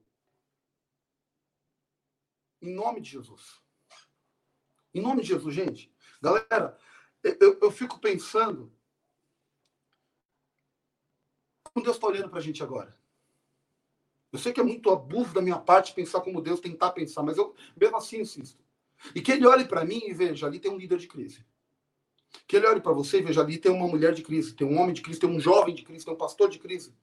Em 2.61 2.73
nome 2.73 2.99
de 2.99 3.11
Jesus. 3.11 3.61
Em 4.93 5.01
nome 5.01 5.21
de 5.21 5.27
Jesus, 5.27 5.53
gente. 5.53 5.93
Galera, 6.21 6.77
eu, 7.23 7.59
eu 7.61 7.71
fico 7.71 7.99
pensando. 7.99 8.71
Como 11.63 11.83
Deus 11.83 11.97
está 11.97 12.07
olhando 12.07 12.29
para 12.29 12.39
a 12.39 12.41
gente 12.41 12.61
agora? 12.63 12.97
Eu 14.31 14.37
sei 14.37 14.53
que 14.53 14.59
é 14.59 14.63
muito 14.63 14.89
abuso 14.91 15.33
da 15.33 15.41
minha 15.41 15.57
parte 15.57 15.93
pensar 15.93 16.21
como 16.21 16.41
Deus, 16.41 16.59
tentar 16.59 16.91
pensar, 16.91 17.23
mas 17.23 17.37
eu 17.37 17.55
mesmo 17.75 17.97
assim 17.97 18.19
insisto. 18.19 18.63
E 19.15 19.21
que 19.21 19.31
ele 19.31 19.47
olhe 19.47 19.65
para 19.65 19.85
mim 19.85 20.01
e 20.05 20.13
veja, 20.13 20.45
ali 20.45 20.59
tem 20.59 20.71
um 20.71 20.77
líder 20.77 20.97
de 20.97 21.07
crise. 21.07 21.45
Que 22.47 22.57
ele 22.57 22.67
olhe 22.67 22.81
para 22.81 22.91
você 22.91 23.19
e 23.19 23.23
veja, 23.23 23.41
ali 23.41 23.57
tem 23.57 23.71
uma 23.71 23.87
mulher 23.87 24.13
de 24.13 24.21
crise, 24.21 24.53
tem 24.53 24.67
um 24.67 24.79
homem 24.79 24.93
de 24.93 25.01
crise, 25.01 25.19
tem 25.19 25.29
um 25.29 25.39
jovem 25.39 25.73
de 25.73 25.83
crise, 25.83 26.05
tem 26.05 26.13
um 26.13 26.17
pastor 26.17 26.49
de 26.49 26.59
crise. 26.59 26.93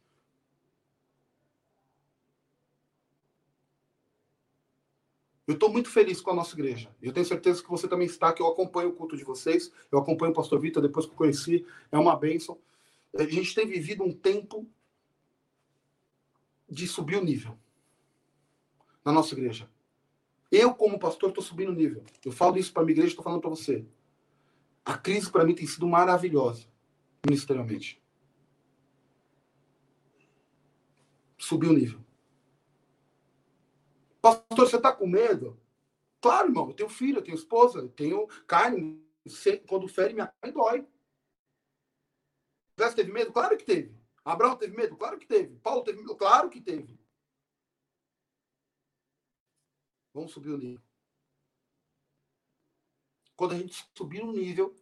Eu 5.47 5.55
estou 5.55 5.73
muito 5.73 5.89
feliz 5.89 6.21
com 6.21 6.31
a 6.31 6.35
nossa 6.35 6.55
igreja. 6.57 6.91
Eu 7.01 7.13
tenho 7.13 7.25
certeza 7.25 7.63
que 7.63 7.69
você 7.69 7.87
também 7.87 8.07
está, 8.07 8.33
que 8.33 8.43
eu 8.43 8.49
acompanho 8.49 8.89
o 8.89 8.93
culto 8.93 9.17
de 9.17 9.23
vocês. 9.23 9.71
Eu 9.93 9.99
acompanho 9.99 10.33
o 10.33 10.35
pastor 10.35 10.59
Vitor 10.61 10.83
depois 10.83 11.07
que 11.07 11.13
eu 11.13 11.17
conheci. 11.17 11.65
É 11.93 11.99
uma 11.99 12.17
bênção. 12.17 12.59
A 13.17 13.23
gente 13.23 13.55
tem 13.55 13.67
vivido 13.67 14.03
um 14.03 14.13
tempo 14.13 14.69
de 16.69 16.89
subir 16.89 17.17
o 17.17 17.25
nível 17.25 17.57
na 19.05 19.13
nossa 19.13 19.35
igreja. 19.35 19.71
Eu, 20.51 20.75
como 20.75 20.99
pastor, 20.99 21.29
estou 21.29 21.45
subindo 21.45 21.71
o 21.71 21.75
nível. 21.75 22.03
Eu 22.25 22.33
falo 22.33 22.59
isso 22.59 22.73
para 22.73 22.83
a 22.83 22.85
minha 22.85 22.95
igreja, 22.95 23.11
estou 23.11 23.25
falando 23.25 23.41
para 23.41 23.51
você. 23.51 23.85
A 24.85 24.99
crise 24.99 25.31
para 25.31 25.45
mim 25.45 25.55
tem 25.55 25.67
sido 25.67 25.87
maravilhosa, 25.87 26.67
ministerialmente. 27.25 28.03
Subiu 31.39 31.71
o 31.71 31.73
nível. 31.73 32.06
Pastor, 34.27 34.69
você 34.69 34.77
está 34.77 34.93
com 34.93 35.07
medo? 35.07 35.57
Claro, 36.21 36.49
irmão, 36.49 36.69
eu 36.69 36.75
tenho 36.75 36.89
filho, 36.89 37.19
eu 37.19 37.23
tenho 37.23 37.37
esposa, 37.37 37.79
eu 37.79 37.89
tenho 37.89 38.27
carne. 38.45 39.01
Quando 39.69 39.87
fere, 39.87 40.15
minha 40.15 40.27
carne 40.27 40.53
dói. 40.53 40.85
Moisés 42.77 42.95
teve 42.97 43.13
medo? 43.13 43.33
Claro 43.33 43.57
que 43.57 43.65
teve. 43.65 43.97
Abraão 44.25 44.57
teve 44.57 44.77
medo? 44.77 44.97
Claro 44.97 45.17
que 45.17 45.27
teve. 45.27 45.57
Paulo 45.61 45.85
teve 45.85 45.99
medo? 45.99 46.17
Claro 46.17 46.51
que 46.51 46.61
teve. 46.61 46.99
Vamos 50.13 50.33
subir 50.33 50.51
o 50.51 50.59
nível. 50.59 50.83
Quando 53.37 53.53
a 53.55 53.59
gente 53.59 53.89
subir 53.95 54.25
o 54.25 54.33
nível, 54.33 54.75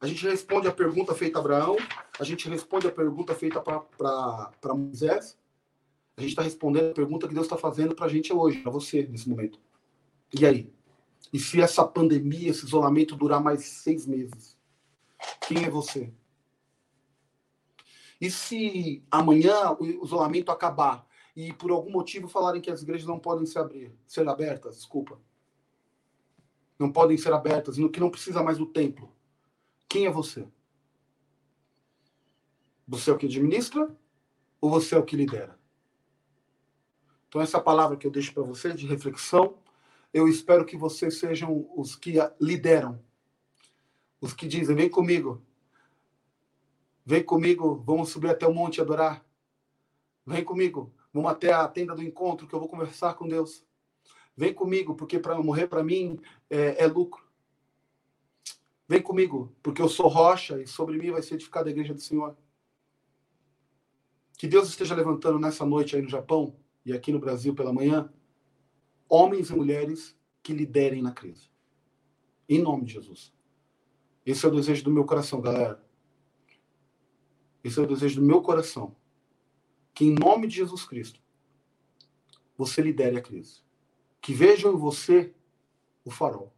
a 0.00 0.06
gente 0.06 0.24
responde 0.28 0.68
a 0.68 0.72
pergunta 0.72 1.12
feita 1.12 1.38
a 1.38 1.40
Abraão, 1.40 1.76
a 2.20 2.24
gente 2.24 2.48
responde 2.48 2.86
a 2.86 2.92
pergunta 2.92 3.34
feita 3.34 3.60
para 3.60 4.74
Moisés, 4.74 5.36
a 6.16 6.20
gente 6.20 6.30
está 6.30 6.42
respondendo 6.42 6.90
a 6.90 6.94
pergunta 6.94 7.26
que 7.26 7.34
Deus 7.34 7.46
está 7.46 7.56
fazendo 7.56 7.94
para 7.94 8.06
a 8.06 8.08
gente 8.08 8.32
hoje, 8.32 8.60
para 8.60 8.70
você, 8.70 9.06
nesse 9.06 9.28
momento. 9.28 9.58
E 10.38 10.44
aí? 10.44 10.72
E 11.32 11.38
se 11.38 11.60
essa 11.60 11.86
pandemia, 11.86 12.50
esse 12.50 12.64
isolamento 12.64 13.16
durar 13.16 13.42
mais 13.42 13.64
seis 13.64 14.06
meses? 14.06 14.58
Quem 15.46 15.64
é 15.64 15.70
você? 15.70 16.12
E 18.20 18.30
se 18.30 19.02
amanhã 19.10 19.76
o 19.78 20.04
isolamento 20.04 20.50
acabar 20.50 21.06
e 21.34 21.52
por 21.52 21.70
algum 21.70 21.90
motivo 21.90 22.28
falarem 22.28 22.60
que 22.60 22.70
as 22.70 22.82
igrejas 22.82 23.06
não 23.06 23.18
podem 23.18 23.46
se 23.46 23.58
abrir, 23.58 23.94
ser 24.06 24.28
abertas, 24.28 24.76
desculpa. 24.76 25.18
Não 26.78 26.90
podem 26.90 27.16
ser 27.16 27.32
abertas, 27.32 27.78
no 27.78 27.90
que 27.90 28.00
não 28.00 28.10
precisa 28.10 28.42
mais 28.42 28.58
do 28.58 28.66
templo. 28.66 29.10
Quem 29.88 30.06
é 30.06 30.10
você? 30.10 30.46
Você 32.86 33.10
é 33.10 33.12
o 33.12 33.18
que 33.18 33.26
administra 33.26 33.94
ou 34.60 34.70
você 34.70 34.94
é 34.94 34.98
o 34.98 35.04
que 35.04 35.16
lidera? 35.16 35.59
Então 37.30 37.40
essa 37.40 37.58
palavra 37.58 37.96
que 37.96 38.06
eu 38.06 38.10
deixo 38.10 38.34
para 38.34 38.42
você 38.42 38.74
de 38.74 38.86
reflexão, 38.86 39.54
eu 40.12 40.28
espero 40.28 40.66
que 40.66 40.76
vocês 40.76 41.18
sejam 41.18 41.66
os 41.74 41.96
que 41.96 42.16
lideram. 42.38 43.02
Os 44.20 44.34
que 44.34 44.46
dizem, 44.46 44.76
vem 44.76 44.90
comigo, 44.90 45.42
Vem 47.10 47.24
comigo, 47.24 47.82
vamos 47.84 48.10
subir 48.10 48.30
até 48.30 48.46
o 48.46 48.54
monte 48.54 48.76
e 48.76 48.80
adorar. 48.80 49.24
Vem 50.24 50.44
comigo, 50.44 50.94
vamos 51.12 51.28
até 51.28 51.52
a 51.52 51.66
tenda 51.66 51.92
do 51.92 52.04
encontro 52.04 52.46
que 52.46 52.54
eu 52.54 52.60
vou 52.60 52.68
conversar 52.68 53.14
com 53.14 53.26
Deus. 53.26 53.64
Vem 54.36 54.54
comigo, 54.54 54.94
porque 54.94 55.18
para 55.18 55.36
morrer 55.42 55.66
para 55.66 55.82
mim 55.82 56.20
é, 56.48 56.84
é, 56.84 56.86
lucro. 56.86 57.24
Vem 58.86 59.02
comigo, 59.02 59.52
porque 59.60 59.82
eu 59.82 59.88
sou 59.88 60.06
rocha 60.06 60.60
e 60.60 60.68
sobre 60.68 60.98
mim 60.98 61.10
vai 61.10 61.20
ser 61.20 61.34
edificada 61.34 61.68
a 61.68 61.72
igreja 61.72 61.92
do 61.92 62.00
Senhor. 62.00 62.36
Que 64.38 64.46
Deus 64.46 64.68
esteja 64.68 64.94
levantando 64.94 65.40
nessa 65.40 65.66
noite 65.66 65.96
aí 65.96 66.02
no 66.02 66.08
Japão 66.08 66.56
e 66.90 66.92
aqui 66.92 67.12
no 67.12 67.20
Brasil 67.20 67.54
pela 67.54 67.72
manhã 67.72 68.12
homens 69.08 69.50
e 69.50 69.54
mulheres 69.54 70.16
que 70.42 70.52
liderem 70.52 71.00
na 71.00 71.12
crise. 71.12 71.48
Em 72.48 72.60
nome 72.60 72.84
de 72.84 72.94
Jesus. 72.94 73.32
Esse 74.26 74.44
é 74.44 74.48
o 74.48 74.54
desejo 74.54 74.84
do 74.84 74.90
meu 74.90 75.04
coração, 75.04 75.40
galera. 75.40 75.84
Esse 77.62 77.78
é 77.78 77.82
o 77.82 77.86
desejo 77.86 78.20
do 78.20 78.26
meu 78.26 78.42
coração. 78.42 78.96
Que 79.94 80.04
em 80.04 80.14
nome 80.14 80.48
de 80.48 80.56
Jesus 80.56 80.84
Cristo, 80.84 81.20
você 82.56 82.82
lidere 82.82 83.16
a 83.16 83.22
crise. 83.22 83.62
Que 84.20 84.32
vejam 84.32 84.72
em 84.72 84.76
você 84.76 85.32
o 86.04 86.10
farol. 86.10 86.52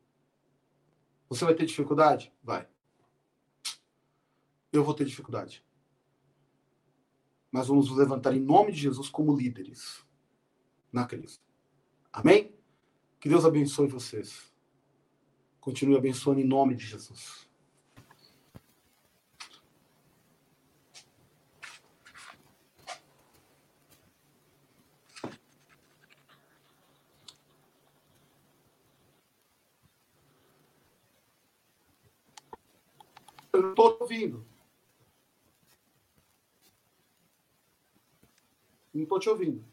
Você 1.28 1.44
vai 1.44 1.54
ter 1.54 1.66
dificuldade? 1.66 2.32
Vai. 2.42 2.66
Eu 4.72 4.82
vou 4.82 4.94
ter 4.94 5.04
dificuldade. 5.04 5.64
Mas 7.50 7.68
vamos 7.68 7.88
nos 7.88 7.98
levantar 7.98 8.34
em 8.34 8.40
nome 8.40 8.72
de 8.72 8.80
Jesus 8.80 9.10
como 9.10 9.36
líderes 9.36 10.02
na 10.92 11.06
crise. 11.06 11.40
Amém? 12.12 12.54
Que 13.18 13.28
Deus 13.28 13.44
abençoe 13.44 13.88
vocês. 13.88 14.52
Continue 15.60 15.96
abençoando 15.96 16.40
em 16.40 16.44
nome 16.44 16.74
de 16.74 16.84
Jesus. 16.84 17.48
Eu 33.52 33.62
não 33.62 33.70
estou 33.70 33.98
ouvindo. 34.00 34.46
Não 38.92 39.02
estou 39.02 39.18
te 39.18 39.28
ouvindo. 39.28 39.71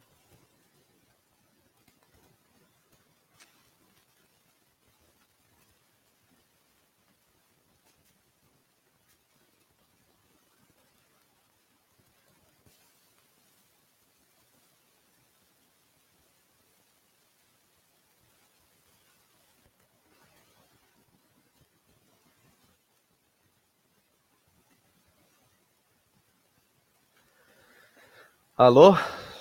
Alô? 28.59 28.91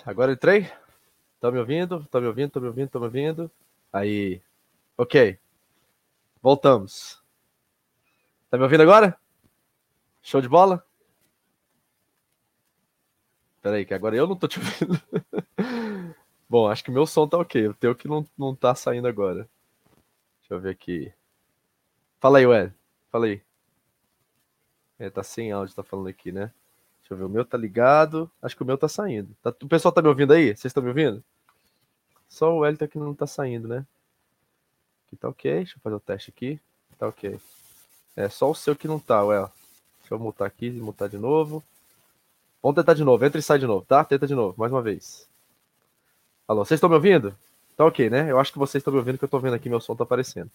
Agora 0.07 0.31
entrei? 0.31 0.71
Tá 1.41 1.51
me 1.51 1.59
ouvindo? 1.59 2.07
Tá 2.07 2.21
me 2.21 2.29
ouvindo? 2.29 2.53
Tá 2.53 2.61
me 2.61 2.69
ouvindo? 2.69 2.89
Tá 2.89 3.01
me 3.01 3.05
ouvindo? 3.07 3.51
Aí. 3.93 4.41
Ok. 4.97 5.37
Voltamos. 6.41 7.21
Tá 8.49 8.57
me 8.57 8.63
ouvindo 8.63 8.85
agora? 8.85 9.19
Show 10.23 10.41
de 10.41 10.49
bola? 10.49 10.87
Peraí, 13.61 13.85
que 13.85 13.93
agora 13.93 14.15
eu 14.15 14.29
não 14.29 14.37
tô 14.37 14.47
te 14.47 14.61
ouvindo. 14.63 15.03
Bom, 16.49 16.69
acho 16.69 16.85
que 16.85 16.91
meu 16.93 17.05
som 17.05 17.27
tá 17.27 17.39
ok. 17.39 17.67
O 17.67 17.75
teu 17.75 17.97
que 17.97 18.07
não, 18.07 18.25
não 18.39 18.55
tá 18.55 18.73
saindo 18.73 19.09
agora. 19.09 19.51
Deixa 20.43 20.55
eu 20.55 20.61
ver 20.61 20.71
aqui. 20.71 21.13
Fala 22.21 22.39
aí, 22.39 22.47
Ué. 22.47 22.73
Fala 23.11 23.27
aí. 23.27 23.43
É, 24.97 25.11
tá 25.11 25.25
sem 25.25 25.51
áudio, 25.51 25.75
tá 25.75 25.83
falando 25.83 26.07
aqui, 26.07 26.31
né? 26.31 26.53
Deixa 27.09 27.15
eu 27.15 27.17
ver, 27.17 27.25
o 27.25 27.29
meu 27.29 27.45
tá 27.45 27.57
ligado. 27.57 28.31
Acho 28.43 28.55
que 28.55 28.63
o 28.63 28.67
meu 28.67 28.77
tá 28.77 28.87
saindo. 28.87 29.35
Tá, 29.43 29.49
o 29.63 29.69
pessoal 29.69 29.91
tá 29.91 30.03
me 30.03 30.09
ouvindo 30.09 30.35
aí? 30.35 30.49
Vocês 30.49 30.67
estão 30.67 30.83
me 30.83 30.91
ouvindo? 30.91 31.25
Só 32.29 32.53
o 32.53 32.59
Wellington 32.59 32.87
que 32.87 32.99
não 32.99 33.15
tá 33.15 33.27
saindo, 33.27 33.67
né? 33.67 33.87
Aqui 35.07 35.17
tá 35.17 35.27
ok. 35.27 35.55
Deixa 35.55 35.77
eu 35.77 35.81
fazer 35.81 35.97
o 35.97 36.01
teste 36.01 36.31
aqui. 36.31 36.61
Tá 36.99 37.09
ok. 37.09 37.41
É 38.15 38.29
só 38.29 38.51
o 38.51 38.55
seu 38.55 38.77
que 38.77 38.87
não 38.87 38.99
tá, 38.99 39.25
Well. 39.25 39.51
Deixa 40.01 40.15
eu 40.15 40.19
mutar 40.19 40.47
aqui 40.47 40.67
e 40.67 40.71
mutar 40.73 41.09
de 41.09 41.17
novo. 41.17 41.65
Vamos 42.63 42.77
tentar 42.77 42.93
de 42.93 43.05
novo. 43.05 43.25
Entra 43.25 43.39
e 43.39 43.43
sai 43.43 43.59
de 43.59 43.67
novo, 43.67 43.87
tá? 43.87 44.05
Tenta 44.05 44.27
de 44.27 44.35
novo, 44.35 44.55
mais 44.59 44.71
uma 44.71 44.83
vez. 44.83 45.27
Alô, 46.47 46.63
vocês 46.63 46.77
estão 46.77 46.91
me 46.91 46.97
ouvindo? 46.97 47.35
Tá 47.75 47.87
ok, 47.87 48.11
né? 48.11 48.31
Eu 48.31 48.39
acho 48.39 48.53
que 48.53 48.59
vocês 48.59 48.81
estão 48.81 48.93
me 48.93 48.99
ouvindo, 48.99 49.17
que 49.17 49.25
eu 49.25 49.29
tô 49.29 49.39
vendo 49.39 49.55
aqui, 49.55 49.71
meu 49.71 49.81
som 49.81 49.97
tá 49.97 50.05
aparecendo. 50.05 50.51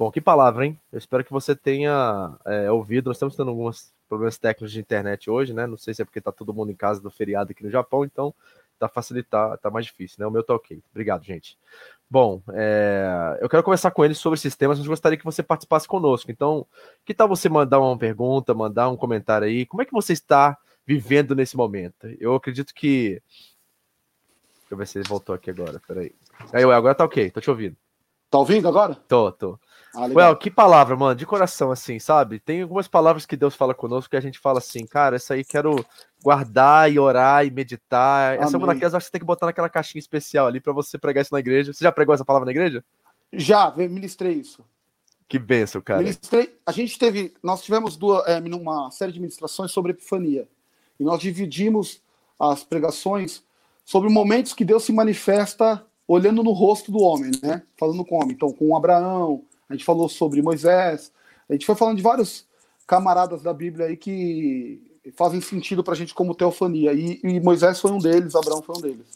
Bom, 0.00 0.10
que 0.10 0.18
palavra, 0.18 0.64
hein? 0.64 0.80
Eu 0.90 0.98
espero 0.98 1.22
que 1.22 1.30
você 1.30 1.54
tenha 1.54 2.34
é, 2.46 2.70
ouvido. 2.70 3.08
Nós 3.08 3.18
estamos 3.18 3.36
tendo 3.36 3.50
alguns 3.50 3.92
problemas 4.08 4.38
técnicos 4.38 4.72
de 4.72 4.80
internet 4.80 5.28
hoje, 5.28 5.52
né? 5.52 5.66
Não 5.66 5.76
sei 5.76 5.92
se 5.92 6.00
é 6.00 6.06
porque 6.06 6.22
tá 6.22 6.32
todo 6.32 6.54
mundo 6.54 6.72
em 6.72 6.74
casa 6.74 7.02
do 7.02 7.10
feriado 7.10 7.52
aqui 7.52 7.62
no 7.62 7.68
Japão, 7.68 8.02
então 8.02 8.34
tá 8.78 8.88
facilitar, 8.88 9.58
tá 9.58 9.68
mais 9.68 9.84
difícil, 9.84 10.16
né? 10.18 10.26
O 10.26 10.30
meu 10.30 10.42
tá 10.42 10.54
ok. 10.54 10.82
Obrigado, 10.90 11.22
gente. 11.22 11.58
Bom, 12.08 12.40
é... 12.54 13.36
eu 13.42 13.48
quero 13.50 13.62
conversar 13.62 13.90
com 13.90 14.02
eles 14.02 14.16
sobre 14.16 14.38
esses 14.38 14.56
temas, 14.56 14.78
mas 14.78 14.88
gostaria 14.88 15.18
que 15.18 15.24
você 15.24 15.42
participasse 15.42 15.86
conosco. 15.86 16.30
Então, 16.30 16.66
que 17.04 17.12
tal 17.12 17.28
você 17.28 17.50
mandar 17.50 17.78
uma 17.78 17.98
pergunta, 17.98 18.54
mandar 18.54 18.88
um 18.88 18.96
comentário 18.96 19.46
aí? 19.46 19.66
Como 19.66 19.82
é 19.82 19.84
que 19.84 19.92
você 19.92 20.14
está 20.14 20.56
vivendo 20.86 21.34
nesse 21.34 21.58
momento? 21.58 22.06
Eu 22.18 22.34
acredito 22.34 22.72
que. 22.72 23.20
Deixa 24.60 24.70
eu 24.70 24.78
ver 24.78 24.86
se 24.86 24.98
ele 24.98 25.06
voltou 25.06 25.34
aqui 25.34 25.50
agora. 25.50 25.78
Peraí. 25.86 26.14
Aí, 26.54 26.64
agora 26.64 26.94
tá 26.94 27.04
ok, 27.04 27.30
tô 27.30 27.38
te 27.42 27.50
ouvindo. 27.50 27.76
Tá 28.30 28.38
ouvindo 28.38 28.66
agora? 28.66 28.94
Tô, 28.94 29.30
tô. 29.30 29.58
Ah, 29.94 30.06
well, 30.06 30.36
que 30.36 30.50
palavra, 30.50 30.96
mano, 30.96 31.16
de 31.16 31.26
coração, 31.26 31.72
assim, 31.72 31.98
sabe? 31.98 32.38
Tem 32.38 32.62
algumas 32.62 32.86
palavras 32.86 33.26
que 33.26 33.36
Deus 33.36 33.56
fala 33.56 33.74
conosco 33.74 34.10
que 34.10 34.16
a 34.16 34.20
gente 34.20 34.38
fala 34.38 34.58
assim, 34.58 34.86
cara, 34.86 35.16
essa 35.16 35.34
aí 35.34 35.44
quero 35.44 35.84
guardar 36.22 36.90
e 36.92 36.98
orar 36.98 37.44
e 37.44 37.50
meditar. 37.50 38.34
Amém. 38.34 38.44
Essa 38.44 38.56
é 38.56 38.58
uma 38.58 38.68
daquelas 38.68 38.94
acho 38.94 39.04
que 39.04 39.08
você 39.08 39.12
tem 39.12 39.20
que 39.20 39.26
botar 39.26 39.46
naquela 39.46 39.68
caixinha 39.68 39.98
especial 39.98 40.46
ali 40.46 40.60
para 40.60 40.72
você 40.72 40.96
pregar 40.96 41.22
isso 41.22 41.34
na 41.34 41.40
igreja. 41.40 41.72
Você 41.72 41.82
já 41.82 41.90
pregou 41.90 42.14
essa 42.14 42.24
palavra 42.24 42.46
na 42.46 42.52
igreja? 42.52 42.84
Já, 43.32 43.72
ministrei 43.76 44.34
isso. 44.34 44.64
Que 45.28 45.38
benção, 45.38 45.80
cara. 45.80 46.00
Ministrei, 46.00 46.56
a 46.66 46.72
gente 46.72 46.98
teve, 46.98 47.34
nós 47.42 47.62
tivemos 47.62 47.96
duas, 47.96 48.26
é, 48.26 48.38
uma 48.38 48.90
série 48.90 49.12
de 49.12 49.20
ministrações 49.20 49.72
sobre 49.72 49.92
epifania. 49.92 50.48
E 50.98 51.04
nós 51.04 51.20
dividimos 51.20 52.00
as 52.38 52.62
pregações 52.62 53.42
sobre 53.84 54.08
momentos 54.08 54.52
que 54.52 54.64
Deus 54.64 54.84
se 54.84 54.92
manifesta 54.92 55.84
olhando 56.06 56.42
no 56.42 56.52
rosto 56.52 56.90
do 56.90 56.98
homem, 56.98 57.30
né? 57.42 57.62
Falando 57.76 58.04
com 58.04 58.16
o 58.16 58.22
homem. 58.22 58.34
Então, 58.34 58.52
com 58.52 58.76
Abraão, 58.76 59.44
a 59.70 59.74
gente 59.74 59.84
falou 59.84 60.08
sobre 60.08 60.42
Moisés, 60.42 61.12
a 61.48 61.52
gente 61.52 61.64
foi 61.64 61.76
falando 61.76 61.96
de 61.96 62.02
vários 62.02 62.44
camaradas 62.86 63.40
da 63.40 63.54
Bíblia 63.54 63.86
aí 63.86 63.96
que 63.96 64.82
fazem 65.16 65.40
sentido 65.40 65.82
para 65.82 65.94
a 65.94 65.96
gente 65.96 66.12
como 66.12 66.34
teofania. 66.34 66.92
E, 66.92 67.20
e, 67.22 67.40
Moisés 67.40 67.80
foi 67.80 67.92
um 67.92 67.98
deles, 67.98 68.34
Abraão 68.34 68.60
foi 68.60 68.76
um 68.76 68.80
deles. 68.80 69.06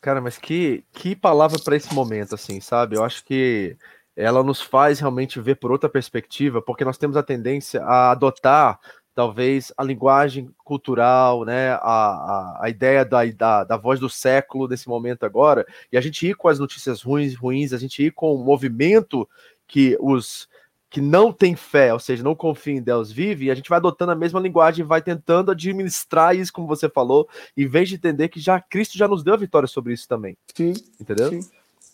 Cara, 0.00 0.20
mas 0.20 0.36
que, 0.36 0.84
que 0.92 1.14
palavra 1.14 1.58
para 1.60 1.76
esse 1.76 1.94
momento, 1.94 2.34
assim, 2.34 2.60
sabe? 2.60 2.96
Eu 2.96 3.04
acho 3.04 3.24
que 3.24 3.76
ela 4.16 4.42
nos 4.42 4.60
faz 4.60 4.98
realmente 4.98 5.40
ver 5.40 5.56
por 5.56 5.70
outra 5.70 5.88
perspectiva, 5.88 6.60
porque 6.60 6.84
nós 6.84 6.98
temos 6.98 7.16
a 7.16 7.22
tendência 7.22 7.82
a 7.82 8.10
adotar 8.10 8.80
talvez 9.14 9.72
a 9.76 9.82
linguagem 9.82 10.48
cultural, 10.64 11.44
né, 11.44 11.72
a, 11.72 11.80
a, 11.82 12.58
a 12.62 12.70
ideia 12.70 13.04
da, 13.04 13.24
da, 13.24 13.64
da, 13.64 13.76
voz 13.76 13.98
do 13.98 14.08
século 14.08 14.68
nesse 14.68 14.88
momento 14.88 15.26
agora, 15.26 15.66
e 15.90 15.98
a 15.98 16.00
gente 16.00 16.24
ir 16.24 16.36
com 16.36 16.46
as 16.46 16.60
notícias 16.60 17.02
ruins, 17.02 17.34
ruins, 17.34 17.72
a 17.72 17.78
gente 17.78 18.00
ir 18.00 18.12
com 18.12 18.32
o 18.32 18.44
movimento 18.44 19.28
que 19.68 19.96
os 20.00 20.48
que 20.90 21.00
não 21.02 21.30
tem 21.30 21.54
fé, 21.54 21.92
ou 21.92 22.00
seja, 22.00 22.22
não 22.22 22.34
confia 22.34 22.74
em 22.74 22.82
Deus 22.82 23.12
vive, 23.12 23.44
e 23.44 23.50
a 23.50 23.54
gente 23.54 23.68
vai 23.68 23.76
adotando 23.76 24.12
a 24.12 24.16
mesma 24.16 24.40
linguagem 24.40 24.82
e 24.82 24.88
vai 24.88 25.02
tentando 25.02 25.50
administrar 25.50 26.34
isso, 26.34 26.52
como 26.52 26.66
você 26.66 26.88
falou, 26.88 27.28
em 27.54 27.66
vez 27.66 27.90
de 27.90 27.96
entender 27.96 28.28
que 28.28 28.40
já 28.40 28.58
Cristo 28.58 28.96
já 28.96 29.06
nos 29.06 29.22
deu 29.22 29.34
a 29.34 29.36
vitória 29.36 29.68
sobre 29.68 29.92
isso 29.92 30.08
também. 30.08 30.36
Sim. 30.54 30.72
Entendeu? 30.98 31.28
Sim. 31.28 31.40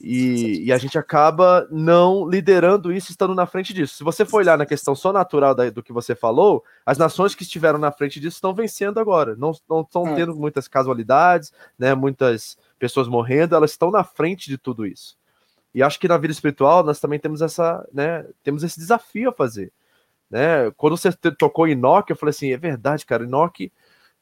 E, 0.00 0.64
e, 0.66 0.72
a 0.72 0.76
gente 0.76 0.98
acaba 0.98 1.66
não 1.70 2.28
liderando 2.28 2.92
isso 2.92 3.10
estando 3.10 3.34
na 3.34 3.46
frente 3.46 3.72
disso. 3.72 3.96
Se 3.96 4.04
você 4.04 4.24
for 4.24 4.38
olhar 4.38 4.58
na 4.58 4.66
questão 4.66 4.94
só 4.94 5.12
natural 5.12 5.54
da, 5.54 5.70
do 5.70 5.82
que 5.82 5.92
você 5.92 6.14
falou, 6.14 6.64
as 6.84 6.98
nações 6.98 7.34
que 7.34 7.42
estiveram 7.42 7.78
na 7.78 7.92
frente 7.92 8.20
disso 8.20 8.36
estão 8.36 8.52
vencendo 8.52 8.98
agora. 8.98 9.36
Não 9.36 9.52
estão 9.52 10.06
é. 10.08 10.14
tendo 10.14 10.34
muitas 10.34 10.68
casualidades, 10.68 11.52
né, 11.78 11.94
muitas 11.94 12.58
pessoas 12.78 13.08
morrendo, 13.08 13.54
elas 13.54 13.70
estão 13.70 13.90
na 13.90 14.04
frente 14.04 14.50
de 14.50 14.58
tudo 14.58 14.84
isso. 14.84 15.16
E 15.74 15.82
acho 15.82 15.98
que 15.98 16.06
na 16.06 16.16
vida 16.16 16.32
espiritual 16.32 16.84
nós 16.84 17.00
também 17.00 17.18
temos 17.18 17.42
essa, 17.42 17.86
né, 17.92 18.24
temos 18.42 18.62
esse 18.62 18.78
desafio 18.78 19.30
a 19.30 19.32
fazer. 19.32 19.72
Né? 20.30 20.70
Quando 20.76 20.96
você 20.96 21.12
tocou 21.12 21.66
em 21.66 21.72
Enoque, 21.72 22.12
eu 22.12 22.16
falei 22.16 22.30
assim, 22.30 22.52
é 22.52 22.56
verdade, 22.56 23.04
cara, 23.04 23.24
Enoque 23.24 23.72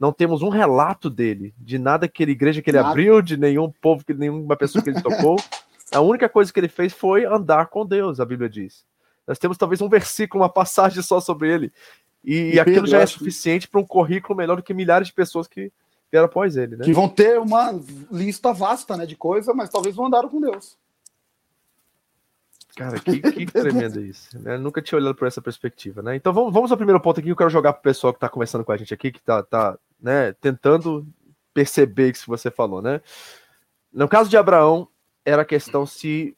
não 0.00 0.12
temos 0.12 0.42
um 0.42 0.48
relato 0.48 1.08
dele, 1.08 1.54
de 1.58 1.78
nada 1.78 2.08
que 2.08 2.22
ele, 2.22 2.32
igreja 2.32 2.60
que 2.60 2.70
ele 2.70 2.78
nada. 2.78 2.90
abriu, 2.90 3.22
de 3.22 3.36
nenhum 3.36 3.70
povo, 3.70 4.04
que 4.04 4.12
nenhuma 4.12 4.56
pessoa 4.56 4.82
que 4.82 4.90
ele 4.90 5.00
tocou. 5.00 5.36
A 5.92 6.00
única 6.00 6.28
coisa 6.28 6.52
que 6.52 6.58
ele 6.58 6.68
fez 6.68 6.92
foi 6.92 7.24
andar 7.24 7.66
com 7.66 7.86
Deus, 7.86 8.18
a 8.18 8.24
Bíblia 8.24 8.48
diz. 8.48 8.84
Nós 9.26 9.38
temos 9.38 9.56
talvez 9.58 9.80
um 9.80 9.88
versículo, 9.88 10.42
uma 10.42 10.48
passagem 10.48 11.02
só 11.02 11.20
sobre 11.20 11.52
ele. 11.52 11.72
E, 12.24 12.54
e, 12.54 12.60
aquilo 12.60 12.86
já 12.86 13.00
é 13.00 13.06
suficiente 13.06 13.68
para 13.68 13.80
um 13.80 13.86
currículo 13.86 14.36
melhor 14.36 14.56
do 14.56 14.62
que 14.62 14.72
milhares 14.72 15.08
de 15.08 15.14
pessoas 15.14 15.46
que 15.46 15.70
vieram 16.10 16.26
após 16.26 16.56
ele, 16.56 16.76
né? 16.76 16.84
Que 16.84 16.92
vão 16.92 17.08
ter 17.08 17.38
uma 17.38 17.78
lista 18.10 18.52
vasta, 18.52 18.96
né, 18.96 19.06
de 19.06 19.16
coisa, 19.16 19.52
mas 19.54 19.70
talvez 19.70 19.96
não 19.96 20.06
andaram 20.06 20.28
com 20.28 20.40
Deus. 20.40 20.76
Cara, 22.76 22.98
que, 22.98 23.20
que 23.20 23.46
tremendo 23.52 24.00
isso. 24.00 24.38
Né? 24.40 24.56
Nunca 24.56 24.80
tinha 24.80 24.98
olhado 24.98 25.14
por 25.14 25.28
essa 25.28 25.42
perspectiva, 25.42 26.02
né? 26.02 26.16
Então 26.16 26.32
vamos, 26.32 26.52
vamos 26.52 26.70
ao 26.70 26.76
primeiro 26.76 27.00
ponto 27.00 27.20
aqui 27.20 27.26
que 27.26 27.32
eu 27.32 27.36
quero 27.36 27.50
jogar 27.50 27.72
para 27.74 27.80
o 27.80 27.82
pessoal 27.82 28.12
que 28.12 28.16
está 28.16 28.28
conversando 28.28 28.64
com 28.64 28.72
a 28.72 28.76
gente 28.76 28.94
aqui, 28.94 29.12
que 29.12 29.18
está 29.18 29.42
tá, 29.42 29.78
né, 30.00 30.32
tentando 30.40 31.06
perceber 31.52 32.10
isso 32.10 32.24
que 32.24 32.30
você 32.30 32.50
falou, 32.50 32.80
né? 32.80 33.00
No 33.92 34.08
caso 34.08 34.30
de 34.30 34.36
Abraão, 34.36 34.88
era 35.24 35.42
a 35.42 35.44
questão 35.44 35.84
se 35.84 36.34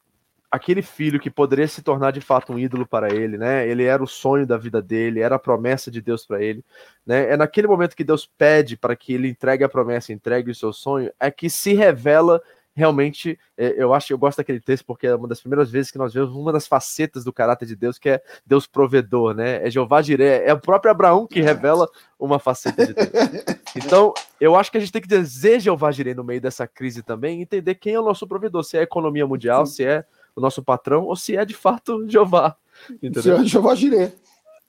aquele 0.51 0.82
filho 0.82 1.18
que 1.18 1.30
poderia 1.30 1.66
se 1.66 1.82
tornar 1.82 2.12
de 2.12 2.20
fato 2.20 2.53
um 2.53 2.59
ídolo 2.59 2.87
para 2.87 3.12
ele, 3.12 3.37
né? 3.37 3.66
Ele 3.68 3.85
era 3.85 4.03
o 4.03 4.07
sonho 4.07 4.47
da 4.47 4.57
vida 4.57 4.80
dele, 4.82 5.20
era 5.20 5.37
a 5.37 5.39
promessa 5.39 5.91
de 5.91 6.01
Deus 6.01 6.26
para 6.26 6.43
ele, 6.43 6.64
né? 7.07 7.30
É 7.32 7.37
naquele 7.37 7.66
momento 7.66 7.97
que 7.97 8.05
Deus 8.05 8.26
pede 8.26 8.76
para 8.76 8.95
que 8.97 9.14
ele 9.14 9.28
entregue 9.28 9.64
a 9.64 9.68
promessa, 9.68 10.12
entregue 10.12 10.51
o 10.51 10.55
seu 10.55 10.72
sonho, 10.72 11.12
é 11.18 11.30
que 11.30 11.49
se 11.49 11.74
revela 11.74 12.41
realmente, 12.75 13.39
é, 13.57 13.75
eu 13.77 13.95
acho, 13.95 14.12
eu 14.12 14.18
gosto 14.18 14.39
daquele 14.39 14.61
texto 14.61 14.85
porque 14.85 15.07
é 15.07 15.14
uma 15.14 15.29
das 15.29 15.41
primeiras 15.41 15.70
vezes 15.70 15.91
que 15.91 15.99
nós 15.99 16.12
vemos 16.12 16.35
uma 16.35 16.53
das 16.53 16.66
facetas 16.66 17.25
do 17.25 17.33
caráter 17.33 17.66
de 17.66 17.77
Deus, 17.77 17.99
que 17.99 18.09
é 18.09 18.22
Deus 18.45 18.66
provedor, 18.66 19.35
né? 19.35 19.66
É 19.66 19.70
Jeová 19.70 20.03
Jiré, 20.03 20.45
é 20.45 20.53
o 20.53 20.61
próprio 20.61 20.91
Abraão 20.91 21.27
que 21.27 21.41
revela 21.41 21.89
uma 22.18 22.39
faceta 22.39 22.87
de 22.87 22.95
Deus. 22.95 23.09
Então, 23.77 24.14
eu 24.41 24.55
acho 24.55 24.70
que 24.70 24.79
a 24.79 24.81
gente 24.81 24.93
tem 24.93 25.03
que 25.03 25.09
dizer 25.09 25.59
Jeová 25.59 25.91
Jiré 25.91 26.14
no 26.14 26.22
meio 26.22 26.41
dessa 26.41 26.64
crise 26.64 27.03
também, 27.03 27.43
entender 27.43 27.75
quem 27.75 27.95
é 27.95 27.99
o 27.99 28.05
nosso 28.05 28.25
provedor, 28.25 28.62
se 28.62 28.77
é 28.77 28.81
a 28.81 28.85
economia 28.85 29.27
mundial, 29.27 29.66
se 29.66 29.85
é 29.85 30.05
o 30.37 30.41
nosso 30.41 30.62
patrão, 30.62 31.07
ou 31.07 31.16
se 31.16 31.37
é 31.37 31.45
de 31.45 31.55
fato 31.55 32.09
Jeová. 32.09 32.57
Entendeu? 32.89 33.20
Se 33.20 33.31
é 33.33 33.45
Jeová 33.45 33.75
Jiré. 33.75 34.12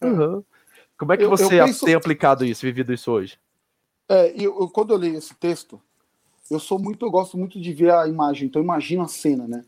Uhum. 0.01 0.43
Como 0.97 1.13
é 1.13 1.17
que 1.17 1.27
você 1.27 1.59
eu 1.59 1.65
penso... 1.65 1.85
tem 1.85 1.93
aplicado 1.93 2.43
isso, 2.43 2.65
vivido 2.65 2.91
isso 2.91 3.11
hoje? 3.11 3.37
É, 4.09 4.31
eu, 4.31 4.59
eu, 4.59 4.69
quando 4.69 4.91
eu 4.91 4.97
leio 4.97 5.17
esse 5.17 5.35
texto, 5.35 5.79
eu 6.49 6.59
sou 6.59 6.77
muito, 6.77 7.05
eu 7.05 7.11
gosto 7.11 7.37
muito 7.37 7.59
de 7.59 7.73
ver 7.73 7.91
a 7.91 8.07
imagem, 8.07 8.47
então 8.47 8.61
imagina 8.61 9.03
a 9.03 9.07
cena, 9.07 9.47
né? 9.47 9.63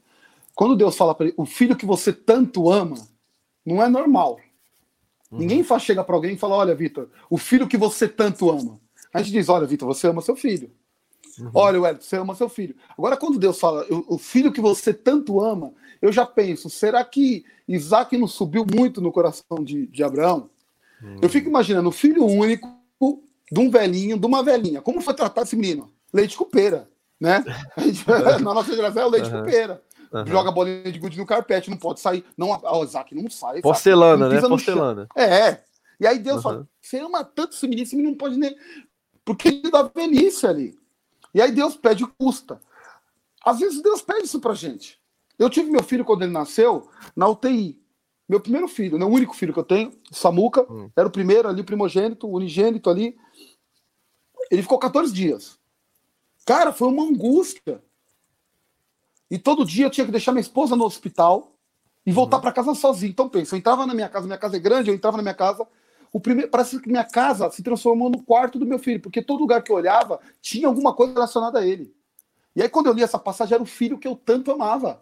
Quando 0.56 0.76
Deus 0.76 0.96
fala 0.98 1.14
para 1.14 1.28
ele, 1.28 1.36
o 1.38 1.46
filho 1.46 1.76
que 1.76 1.86
você 1.86 2.12
tanto 2.12 2.70
ama, 2.70 2.98
não 3.66 3.82
é 3.84 3.88
normal. 3.88 4.40
Uhum. 5.32 5.40
Ninguém 5.40 5.64
faz, 5.64 5.84
chega 5.84 6.04
para 6.04 6.16
alguém 6.16 6.34
e 6.34 6.38
fala: 6.38 6.56
Olha, 6.56 6.74
Vitor, 6.74 7.10
o 7.30 7.38
filho 7.38 7.68
que 7.68 7.78
você 7.78 8.08
tanto 8.08 8.50
ama. 8.50 8.80
A 9.14 9.22
gente 9.22 9.34
diz: 9.34 9.50
Olha, 9.50 9.68
Vitor, 9.68 9.88
você 9.88 10.08
ama 10.08 10.22
seu 10.22 10.36
filho. 10.36 10.72
Uhum. 11.40 11.52
Olha, 11.54 11.80
Wellington, 11.82 12.04
você 12.04 12.16
ama 12.18 12.34
seu 12.34 12.50
filho. 12.50 12.76
Agora, 12.98 13.16
quando 13.16 13.38
Deus 13.38 13.60
fala, 13.60 13.86
o 14.08 14.18
filho 14.18 14.52
que 14.52 14.62
você 14.62 14.94
tanto 14.94 15.40
ama, 15.40 15.74
eu 16.02 16.12
já 16.12 16.26
penso: 16.26 16.70
será 16.70 17.04
que 17.04 17.46
Isaac 17.68 18.18
não 18.18 18.28
subiu 18.28 18.66
muito 18.66 19.02
no 19.02 19.12
coração 19.12 19.64
de, 19.64 19.88
de 19.88 20.04
Abraão? 20.04 20.50
Uhum. 21.04 21.18
Eu 21.22 21.30
fico 21.30 21.50
imaginando 21.50 21.90
o 21.90 21.92
filho 21.92 22.26
único 22.26 22.68
de 23.52 23.60
um 23.60 23.70
velhinho, 23.70 24.18
de 24.18 24.26
uma 24.26 24.44
velhinha. 24.44 24.82
Como 24.82 25.02
foi 25.02 25.14
tratado 25.14 25.46
esse 25.46 25.56
menino? 25.56 25.92
Leite 26.18 26.36
com 26.38 26.46
pera, 26.46 26.90
né? 27.20 27.44
Gente, 27.78 28.06
na 28.44 28.54
nossa 28.54 28.76
geração 28.76 29.04
é 29.04 29.06
o 29.06 29.10
leite 29.10 29.30
uhum. 29.30 29.40
com 29.40 29.46
pera. 29.50 29.82
Uhum. 30.12 30.26
Joga 30.26 30.52
bolinha 30.52 30.92
de 30.92 31.00
gude 31.00 31.18
no 31.18 31.26
carpete, 31.26 31.70
não 31.70 31.78
pode 31.78 32.00
sair. 32.00 32.26
Não, 32.38 32.50
o 32.50 32.84
Isaac 32.84 33.14
não 33.14 33.30
sai. 33.30 33.62
Porcelana, 33.62 34.30
né? 34.30 34.42
Porcelana. 34.42 35.08
É. 35.16 35.60
E 36.00 36.08
aí 36.08 36.20
Deus 36.20 36.38
uhum. 36.38 36.42
fala: 36.42 36.68
você 36.82 37.00
ama 37.00 37.24
tanto 37.24 37.56
esse 37.56 37.68
menino, 37.68 37.84
esse 37.84 37.96
menino 37.96 38.12
não 38.12 38.18
pode 38.18 38.38
nem. 38.38 38.56
Porque 39.24 39.50
ele 39.50 39.72
dá 39.72 39.84
velhice 39.84 40.48
ali. 40.48 40.78
E 41.34 41.42
aí 41.42 41.52
Deus 41.52 41.76
pede 41.76 42.06
custa. 42.18 42.60
Às 43.46 43.60
vezes 43.60 43.82
Deus 43.82 44.02
pede 44.02 44.26
isso 44.26 44.40
pra 44.40 44.54
gente. 44.54 45.00
Eu 45.38 45.50
tive 45.50 45.70
meu 45.70 45.84
filho 45.84 46.06
quando 46.06 46.24
ele 46.24 46.32
nasceu 46.32 46.90
na 47.16 47.28
UTI. 47.28 47.80
Meu 48.28 48.42
primeiro 48.42 48.68
filho, 48.68 48.98
né, 48.98 49.06
o 49.06 49.10
único 49.10 49.34
filho 49.34 49.54
que 49.54 49.60
eu 49.60 49.64
tenho, 49.64 49.94
Samuca, 50.12 50.66
hum. 50.70 50.90
era 50.96 51.08
o 51.08 51.12
primeiro 51.12 51.48
ali, 51.48 51.64
primogênito, 51.64 52.28
unigênito 52.28 52.90
ali. 52.90 53.16
Ele 54.52 54.62
ficou 54.62 54.78
14 54.78 55.14
dias. 55.14 55.58
Cara, 56.48 56.72
foi 56.72 56.88
uma 56.88 57.04
angústia. 57.04 57.84
E 59.30 59.38
todo 59.38 59.66
dia 59.66 59.86
eu 59.86 59.90
tinha 59.90 60.06
que 60.06 60.12
deixar 60.14 60.32
minha 60.32 60.40
esposa 60.40 60.78
no 60.78 60.86
hospital 60.86 61.52
e 62.06 62.12
voltar 62.14 62.38
uhum. 62.38 62.42
para 62.42 62.54
casa 62.54 62.74
sozinho. 62.74 63.10
Então 63.10 63.28
pensa, 63.28 63.54
eu 63.54 63.60
entrava 63.60 63.86
na 63.86 63.94
minha 63.94 64.08
casa, 64.08 64.26
minha 64.26 64.38
casa 64.38 64.56
é 64.56 64.60
grande, 64.60 64.90
eu 64.90 64.96
entrava 64.96 65.18
na 65.18 65.24
minha 65.24 65.36
casa, 65.36 65.68
o 66.10 66.22
primeiro, 66.22 66.50
parece 66.50 66.80
que 66.80 66.88
minha 66.88 67.04
casa 67.04 67.52
se 67.52 67.62
transformou 67.62 68.10
no 68.10 68.24
quarto 68.24 68.58
do 68.58 68.66
meu 68.66 68.80
filho, 68.80 69.02
porque 69.02 69.22
todo 69.22 69.42
lugar 69.42 69.62
que 69.62 69.70
eu 69.70 69.76
olhava 69.76 70.22
tinha 70.42 70.70
alguma 70.70 70.94
coisa 70.94 71.12
relacionada 71.12 71.60
a 71.60 71.68
ele. 71.68 71.94
E 72.56 72.62
aí 72.62 72.70
quando 72.70 72.88
eu 72.88 72.94
li 72.94 73.04
essa 73.04 73.20
passagem 73.20 73.56
era 73.56 73.64
o 73.64 73.66
filho 73.66 74.00
que 74.00 74.08
eu 74.08 74.16
tanto 74.16 74.50
amava. 74.50 75.02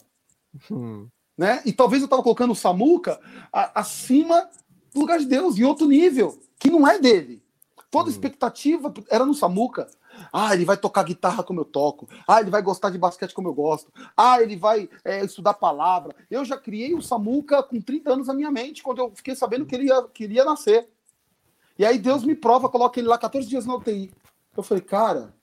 Uhum. 0.68 1.08
Né? 1.38 1.62
E 1.64 1.72
talvez 1.72 2.02
eu 2.02 2.08
estava 2.08 2.24
colocando 2.24 2.54
o 2.54 2.56
Samuca 2.56 3.20
a, 3.54 3.82
acima 3.82 4.50
do 4.92 5.00
lugar 5.00 5.20
de 5.20 5.28
Deus, 5.28 5.60
em 5.60 5.64
outro 5.64 5.86
nível, 5.86 6.40
que 6.58 6.72
não 6.72 6.88
é 6.88 6.98
dele. 6.98 7.44
Toda 7.92 8.06
uhum. 8.06 8.12
expectativa 8.12 8.92
era 9.12 9.28
no 9.28 9.36
Samuca. 9.36 9.88
Ah, 10.32 10.54
ele 10.54 10.66
vai 10.66 10.78
tocar 10.78 11.04
guitarra 11.04 11.44
como 11.44 11.62
eu 11.62 11.66
toco. 11.66 12.08
Ah, 12.28 12.42
ele 12.42 12.50
vai 12.50 12.62
gostar 12.62 12.90
de 12.90 12.98
basquete 12.98 13.34
como 13.34 13.48
eu 13.48 13.54
gosto. 13.54 13.92
Ah, 14.16 14.42
ele 14.42 14.56
vai 14.56 14.90
é, 15.04 15.24
estudar 15.24 15.54
palavra. 15.54 16.16
Eu 16.30 16.44
já 16.46 16.58
criei 16.58 16.94
o 16.94 17.02
Samuca 17.02 17.64
com 17.64 17.82
30 17.82 18.14
anos 18.14 18.28
na 18.28 18.34
minha 18.34 18.52
mente, 18.52 18.84
quando 18.84 19.00
eu 19.00 19.12
fiquei 19.16 19.36
sabendo 19.36 19.66
que 19.66 19.76
ele 19.76 19.86
ia, 19.86 20.04
que 20.04 20.24
ele 20.26 20.36
ia 20.36 20.46
nascer. 20.46 20.88
E 21.78 21.86
aí 21.86 21.98
Deus 21.98 22.24
me 22.24 22.36
prova, 22.36 22.70
coloca 22.70 23.00
ele 23.00 23.08
lá 23.08 23.18
14 23.18 23.48
dias 23.48 23.66
na 23.66 23.76
UTI. 23.76 24.12
Eu 24.56 24.64
falei, 24.64 24.82
cara. 24.82 25.34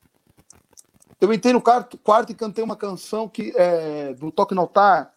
Eu 1.20 1.32
entrei 1.32 1.52
no 1.52 1.60
quarto, 1.60 1.96
quarto 1.98 2.32
e 2.32 2.34
cantei 2.34 2.64
uma 2.64 2.74
canção 2.74 3.28
que 3.28 3.52
é, 3.54 4.12
do 4.14 4.32
Toque 4.32 4.54
no 4.54 4.62
Altar, 4.62 5.14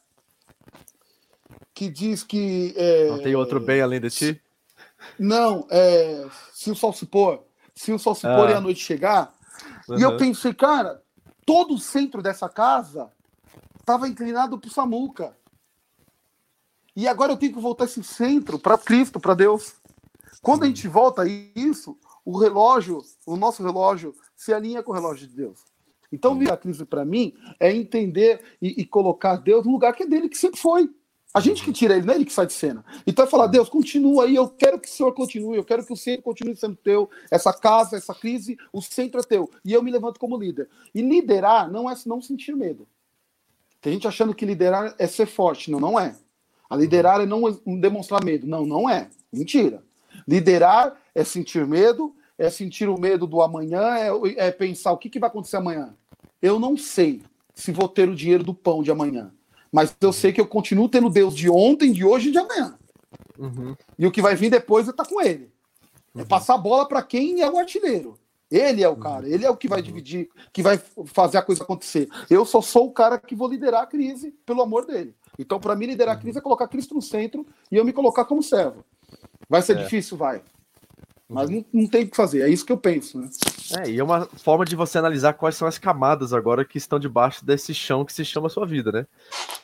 que 1.74 1.90
diz 1.90 2.24
que. 2.24 2.74
É, 2.78 3.10
Não 3.10 3.24
tem 3.24 3.36
outro 3.36 3.60
bem 3.60 3.82
além 3.82 4.00
de 4.00 4.10
ti? 4.12 4.42
Não, 5.18 5.66
é, 5.70 6.26
se 6.54 6.70
o 6.72 6.76
sol 6.76 6.94
se 6.94 7.06
pôr, 7.06 7.44
se 7.74 7.92
o 7.92 8.00
sol 8.00 8.16
se 8.16 8.22
pôr 8.22 8.48
ah. 8.48 8.52
e 8.52 8.54
a 8.54 8.62
noite 8.62 8.84
chegar, 8.84 9.35
Uhum. 9.88 10.00
E 10.00 10.02
eu 10.02 10.18
pensei, 10.18 10.54
cara, 10.54 11.04
todo 11.46 11.74
o 11.74 11.80
centro 11.80 12.22
dessa 12.22 12.50
casa 12.50 13.12
estava 13.80 14.08
inclinado 14.08 14.58
para 14.58 14.68
o 14.68 14.72
Samuca. 14.72 15.36
E 16.96 17.08
agora 17.08 17.34
eu 17.34 17.38
tenho 17.38 17.54
que 17.54 17.60
voltar 17.60 17.86
esse 17.86 18.04
centro 18.04 18.58
para 18.58 18.78
Cristo, 18.78 19.20
para 19.20 19.34
Deus. 19.34 19.76
Quando 20.42 20.64
a 20.64 20.68
gente 20.68 20.88
volta 20.88 21.24
a 21.24 21.28
isso, 21.28 21.98
o 22.24 22.38
relógio, 22.38 23.02
o 23.26 23.36
nosso 23.36 23.62
relógio, 23.64 24.16
se 24.36 24.54
alinha 24.54 24.82
com 24.82 24.92
o 24.92 24.96
relógio 24.96 25.28
de 25.28 25.36
Deus. 25.36 25.60
Então, 26.12 26.38
vir 26.38 26.52
a 26.52 26.58
crise 26.58 26.86
para 26.86 27.04
mim 27.04 27.34
é 27.60 27.74
entender 27.74 28.42
e, 28.62 28.82
e, 28.82 28.86
colocar 28.86 29.36
Deus 29.36 29.66
no 29.66 29.72
lugar 29.72 29.94
que 29.94 30.04
é 30.04 30.08
dele, 30.08 30.30
que 30.30 30.38
sempre 30.38 30.60
foi. 30.60 30.90
A 31.36 31.42
gente 31.42 31.66
que 31.66 31.74
tira 31.74 31.98
ele, 31.98 32.06
não 32.06 32.14
é 32.14 32.16
ele 32.16 32.24
que 32.24 32.32
sai 32.32 32.48
de 32.48 32.54
cena. 32.54 32.86
Então 33.06 33.26
é 33.26 33.28
falar, 33.28 33.48
Deus, 33.48 33.68
continua 33.68 34.24
aí, 34.24 34.38
eu 34.38 34.48
quero 34.48 34.80
que 34.80 34.88
o 34.88 34.92
Senhor 34.92 35.12
continue, 35.12 35.58
eu 35.58 35.66
quero 35.66 35.86
que 35.86 35.92
o 35.92 35.98
centro 35.98 36.24
continue 36.24 36.56
sendo 36.56 36.78
teu, 36.78 37.10
essa 37.30 37.52
casa, 37.52 37.98
essa 37.98 38.16
crise, 38.16 38.58
o 38.72 38.82
centro 38.82 39.20
é 39.20 39.24
teu. 39.24 39.52
E 39.66 39.74
eu 39.74 39.84
me 39.84 39.92
levanto 39.92 40.18
como 40.18 40.38
líder. 40.38 40.70
E 40.94 41.02
liderar 41.02 41.70
não 41.70 41.90
é 41.90 41.96
não 42.06 42.22
sentir 42.22 42.56
medo. 42.56 42.88
Tem 43.82 43.92
gente 43.92 44.08
achando 44.08 44.34
que 44.34 44.46
liderar 44.46 44.96
é 44.98 45.08
ser 45.08 45.26
forte. 45.26 45.70
Não, 45.70 45.78
não 45.78 46.00
é. 46.00 46.16
A 46.70 46.76
liderar 46.78 47.20
é 47.20 47.26
não 47.26 47.42
demonstrar 47.82 48.24
medo. 48.24 48.48
Não, 48.48 48.66
não 48.66 48.90
é. 48.90 49.10
Mentira. 49.30 49.84
Liderar 50.26 50.96
é 51.14 51.26
sentir 51.26 51.68
medo, 51.68 52.16
é 52.38 52.50
sentir 52.50 52.88
o 52.88 52.98
medo 52.98 53.28
do 53.28 53.42
amanhã, 53.42 53.98
é, 53.98 54.48
é 54.48 54.52
pensar 54.52 54.94
o 54.94 54.98
que, 54.98 55.10
que 55.10 55.20
vai 55.20 55.30
acontecer 55.30 55.58
amanhã. 55.58 55.94
Eu 56.42 56.62
não 56.62 56.78
sei. 56.78 57.22
se 57.54 57.74
vou 57.74 57.90
ter 57.90 58.08
o 58.08 58.16
dinheiro 58.16 58.44
do 58.46 58.54
pão 58.54 58.82
de 58.82 58.90
amanhã. 58.90 59.34
Mas 59.72 59.96
eu 60.00 60.14
sei 60.14 60.32
que 60.32 60.40
eu 60.40 60.48
continuo 60.48 60.90
tendo 60.90 61.10
Deus 61.10 61.36
de 61.36 61.50
ontem, 61.50 61.92
de 61.92 62.06
hoje 62.06 62.30
e 62.30 62.32
de 62.32 62.38
amanhã. 62.38 62.78
Uhum. 63.38 63.76
E 63.98 64.06
o 64.06 64.12
que 64.12 64.22
vai 64.22 64.36
vir 64.36 64.50
depois 64.50 64.88
é 64.88 64.92
estar 64.92 65.04
tá 65.04 65.10
com 65.10 65.22
ele. 65.22 65.52
É 66.14 66.20
uhum. 66.20 66.24
É 66.24 66.26
passar 66.26 66.56
a 66.56 66.58
bola 66.58 66.88
para 66.88 67.02
quem 67.04 67.42
é 67.42 67.50
o 67.50 67.58
artilheiro. 67.58 68.18
Ele 68.50 68.84
é 68.84 68.88
o 68.88 68.94
uhum. 68.94 69.00
cara, 69.00 69.28
ele 69.28 69.46
é 69.46 69.50
o 69.50 69.58
que 69.58 69.68
vai 69.68 69.80
uhum. 69.80 69.86
dividir, 69.86 70.30
que 70.54 70.62
vai 70.62 70.80
fazer 71.06 71.38
a 71.38 71.42
coisa 71.42 71.64
acontecer. 71.64 72.08
Eu 72.30 72.46
só 72.46 72.62
sou 72.62 72.88
o 72.88 72.92
cara 72.92 73.18
que 73.18 73.36
vou 73.36 73.50
liderar 73.50 73.84
a 73.84 73.88
crise 73.88 74.32
pelo 74.46 74.62
amor 74.62 74.86
dele. 74.86 75.16
Então, 75.38 75.60
para 75.60 75.76
mim, 75.76 75.88
liderar 75.88 76.16
a 76.16 76.20
crise 76.20 76.38
é 76.38 76.42
colocar 76.42 76.68
Cristo 76.68 76.94
no 76.94 77.02
centro 77.02 77.46
e 77.72 77.76
eu 77.76 77.84
me 77.84 77.92
colocar 77.92 78.24
como 78.26 78.44
servo. 78.44 78.86
Vai 79.50 79.62
ser 79.62 79.78
é. 79.78 79.84
difícil? 79.84 80.16
Vai. 80.16 80.42
Mas 81.28 81.50
não, 81.50 81.66
não 81.74 81.88
tem 81.88 82.04
o 82.04 82.10
que 82.10 82.16
fazer, 82.16 82.42
é 82.42 82.50
isso 82.50 82.66
que 82.66 82.72
eu 82.72 82.78
penso, 82.78 83.20
né? 83.20 83.28
É, 83.80 83.90
e 83.90 84.00
é 84.00 84.04
uma 84.04 84.26
forma 84.26 84.64
de 84.64 84.76
você 84.76 85.00
analisar 85.00 85.34
quais 85.34 85.56
são 85.56 85.68
as 85.68 85.80
camadas 85.80 86.34
agora 86.34 86.64
que 86.64 86.78
estão 86.78 87.00
debaixo 87.00 87.44
desse 87.44 87.74
chão 87.74 88.06
que 88.06 88.14
se 88.14 88.24
chama 88.24 88.48
sua 88.48 88.66
vida, 88.66 88.92
né? 88.92 89.08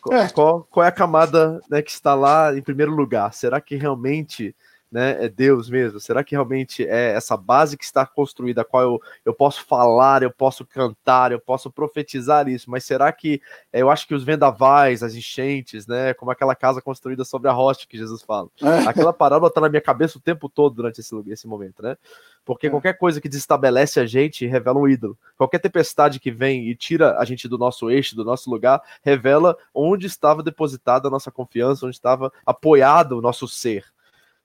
Qual 0.01 0.19
é, 0.19 0.29
qual, 0.29 0.67
qual 0.71 0.83
é 0.83 0.89
a 0.89 0.91
camada 0.91 1.61
né, 1.69 1.83
que 1.83 1.91
está 1.91 2.15
lá 2.15 2.57
em 2.57 2.63
primeiro 2.63 2.91
lugar? 2.91 3.31
Será 3.33 3.61
que 3.61 3.75
realmente 3.75 4.55
né, 4.91 5.23
é 5.23 5.29
Deus 5.29 5.69
mesmo? 5.69 5.99
Será 5.99 6.23
que 6.23 6.35
realmente 6.35 6.85
é 6.85 7.13
essa 7.13 7.37
base 7.37 7.77
que 7.77 7.85
está 7.85 8.05
construída, 8.05 8.61
a 8.61 8.65
qual 8.65 8.83
eu, 8.83 9.01
eu 9.23 9.33
posso 9.33 9.63
falar, 9.63 10.21
eu 10.21 10.31
posso 10.31 10.65
cantar, 10.65 11.31
eu 11.31 11.39
posso 11.39 11.71
profetizar 11.71 12.49
isso, 12.49 12.69
mas 12.69 12.83
será 12.83 13.11
que 13.11 13.41
é, 13.71 13.81
eu 13.81 13.89
acho 13.89 14.05
que 14.05 14.13
os 14.13 14.23
vendavais, 14.23 15.01
as 15.01 15.15
enchentes, 15.15 15.87
né, 15.87 16.13
como 16.13 16.29
aquela 16.29 16.55
casa 16.55 16.81
construída 16.81 17.23
sobre 17.23 17.49
a 17.49 17.53
rocha 17.53 17.87
que 17.87 17.97
Jesus 17.97 18.21
fala, 18.21 18.49
é. 18.61 18.67
aquela 18.89 19.13
parábola 19.13 19.47
está 19.47 19.61
na 19.61 19.69
minha 19.69 19.81
cabeça 19.81 20.17
o 20.17 20.21
tempo 20.21 20.49
todo 20.49 20.75
durante 20.75 20.99
esse, 20.99 21.15
esse 21.27 21.47
momento, 21.47 21.81
né? 21.81 21.95
Porque 22.43 22.67
é. 22.67 22.69
qualquer 22.69 22.97
coisa 22.97 23.21
que 23.21 23.29
desestabelece 23.29 23.99
a 23.99 24.05
gente 24.05 24.45
revela 24.45 24.79
um 24.79 24.87
ídolo. 24.87 25.17
Qualquer 25.37 25.59
tempestade 25.59 26.19
que 26.19 26.31
vem 26.31 26.67
e 26.67 26.75
tira 26.75 27.17
a 27.17 27.23
gente 27.23 27.47
do 27.47 27.57
nosso 27.57 27.89
eixo, 27.89 28.15
do 28.15 28.25
nosso 28.25 28.49
lugar, 28.49 28.81
revela 29.03 29.55
onde 29.73 30.07
estava 30.07 30.43
depositada 30.43 31.07
a 31.07 31.11
nossa 31.11 31.31
confiança, 31.31 31.85
onde 31.85 31.95
estava 31.95 32.31
apoiado 32.45 33.17
o 33.17 33.21
nosso 33.21 33.47
ser 33.47 33.85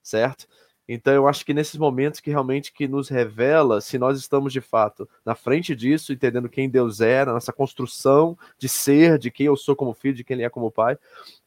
certo? 0.07 0.47
Então 0.89 1.13
eu 1.13 1.27
acho 1.27 1.45
que 1.45 1.53
nesses 1.53 1.77
momentos 1.77 2.21
que 2.21 2.31
realmente 2.31 2.73
que 2.73 2.87
nos 2.87 3.09
revela 3.09 3.81
se 3.81 3.99
nós 3.99 4.19
estamos 4.19 4.53
de 4.53 4.61
fato 4.61 5.09
na 5.25 5.35
frente 5.35 5.75
disso, 5.75 6.13
entendendo 6.13 6.49
quem 6.49 6.69
Deus 6.69 7.01
é, 7.01 7.25
na 7.25 7.33
nossa 7.33 7.53
construção 7.53 8.39
de 8.59 8.69
ser, 8.69 9.19
de 9.19 9.31
quem 9.31 9.47
eu 9.47 9.57
sou 9.57 9.75
como 9.75 9.95
filho, 9.95 10.15
de 10.15 10.25
quem 10.25 10.35
ele 10.35 10.45
é 10.45 10.51
como 10.51 10.71
pai. 10.71 10.97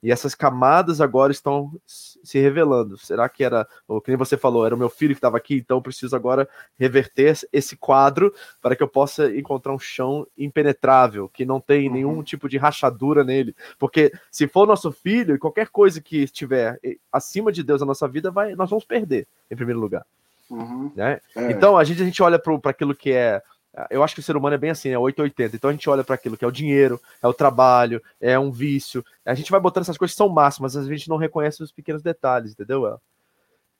E 0.01 0.11
essas 0.11 0.33
camadas 0.33 1.01
agora 1.01 1.31
estão 1.31 1.71
se 1.85 2.39
revelando. 2.39 2.97
Será 2.97 3.27
que 3.27 3.43
era, 3.43 3.67
o 3.87 3.99
que 3.99 4.15
você 4.15 4.37
falou, 4.37 4.65
era 4.65 4.75
o 4.75 4.77
meu 4.77 4.89
filho 4.89 5.13
que 5.13 5.19
estava 5.19 5.37
aqui, 5.37 5.55
então 5.55 5.77
eu 5.77 5.81
preciso 5.81 6.15
agora 6.15 6.47
reverter 6.77 7.37
esse 7.51 7.75
quadro 7.75 8.33
para 8.61 8.75
que 8.75 8.83
eu 8.83 8.87
possa 8.87 9.33
encontrar 9.35 9.73
um 9.73 9.79
chão 9.79 10.25
impenetrável, 10.37 11.27
que 11.29 11.45
não 11.45 11.59
tem 11.59 11.87
uhum. 11.87 11.93
nenhum 11.93 12.23
tipo 12.23 12.47
de 12.47 12.57
rachadura 12.57 13.23
nele. 13.23 13.55
Porque 13.77 14.11
se 14.31 14.47
for 14.47 14.65
nosso 14.67 14.91
filho, 14.91 15.37
qualquer 15.37 15.69
coisa 15.69 16.01
que 16.01 16.23
estiver 16.23 16.79
acima 17.11 17.51
de 17.51 17.63
Deus 17.63 17.81
na 17.81 17.87
nossa 17.87 18.07
vida, 18.07 18.31
vai, 18.31 18.55
nós 18.55 18.69
vamos 18.69 18.85
perder, 18.85 19.27
em 19.49 19.55
primeiro 19.55 19.79
lugar. 19.79 20.05
Uhum. 20.49 20.91
Né? 20.95 21.19
É. 21.35 21.51
Então 21.51 21.77
a 21.77 21.83
gente, 21.83 22.01
a 22.01 22.05
gente 22.05 22.21
olha 22.23 22.39
para 22.39 22.71
aquilo 22.71 22.95
que 22.95 23.11
é 23.11 23.41
eu 23.89 24.03
acho 24.03 24.15
que 24.15 24.19
o 24.19 24.23
ser 24.23 24.35
humano 24.35 24.55
é 24.55 24.57
bem 24.57 24.71
assim, 24.71 24.89
é 24.89 24.97
880. 24.97 25.55
Então 25.55 25.69
a 25.69 25.73
gente 25.73 25.89
olha 25.89 26.03
para 26.03 26.15
aquilo 26.15 26.35
que 26.35 26.43
é 26.43 26.47
o 26.47 26.51
dinheiro, 26.51 26.99
é 27.21 27.27
o 27.27 27.33
trabalho, 27.33 28.01
é 28.19 28.37
um 28.37 28.51
vício. 28.51 29.05
A 29.25 29.35
gente 29.35 29.51
vai 29.51 29.59
botando 29.59 29.83
essas 29.83 29.97
coisas 29.97 30.13
que 30.13 30.17
são 30.17 30.27
máximas, 30.27 30.75
mas 30.75 30.87
a 30.87 30.89
gente 30.89 31.07
não 31.07 31.17
reconhece 31.17 31.61
os 31.61 31.71
pequenos 31.71 32.01
detalhes, 32.01 32.51
entendeu? 32.51 32.99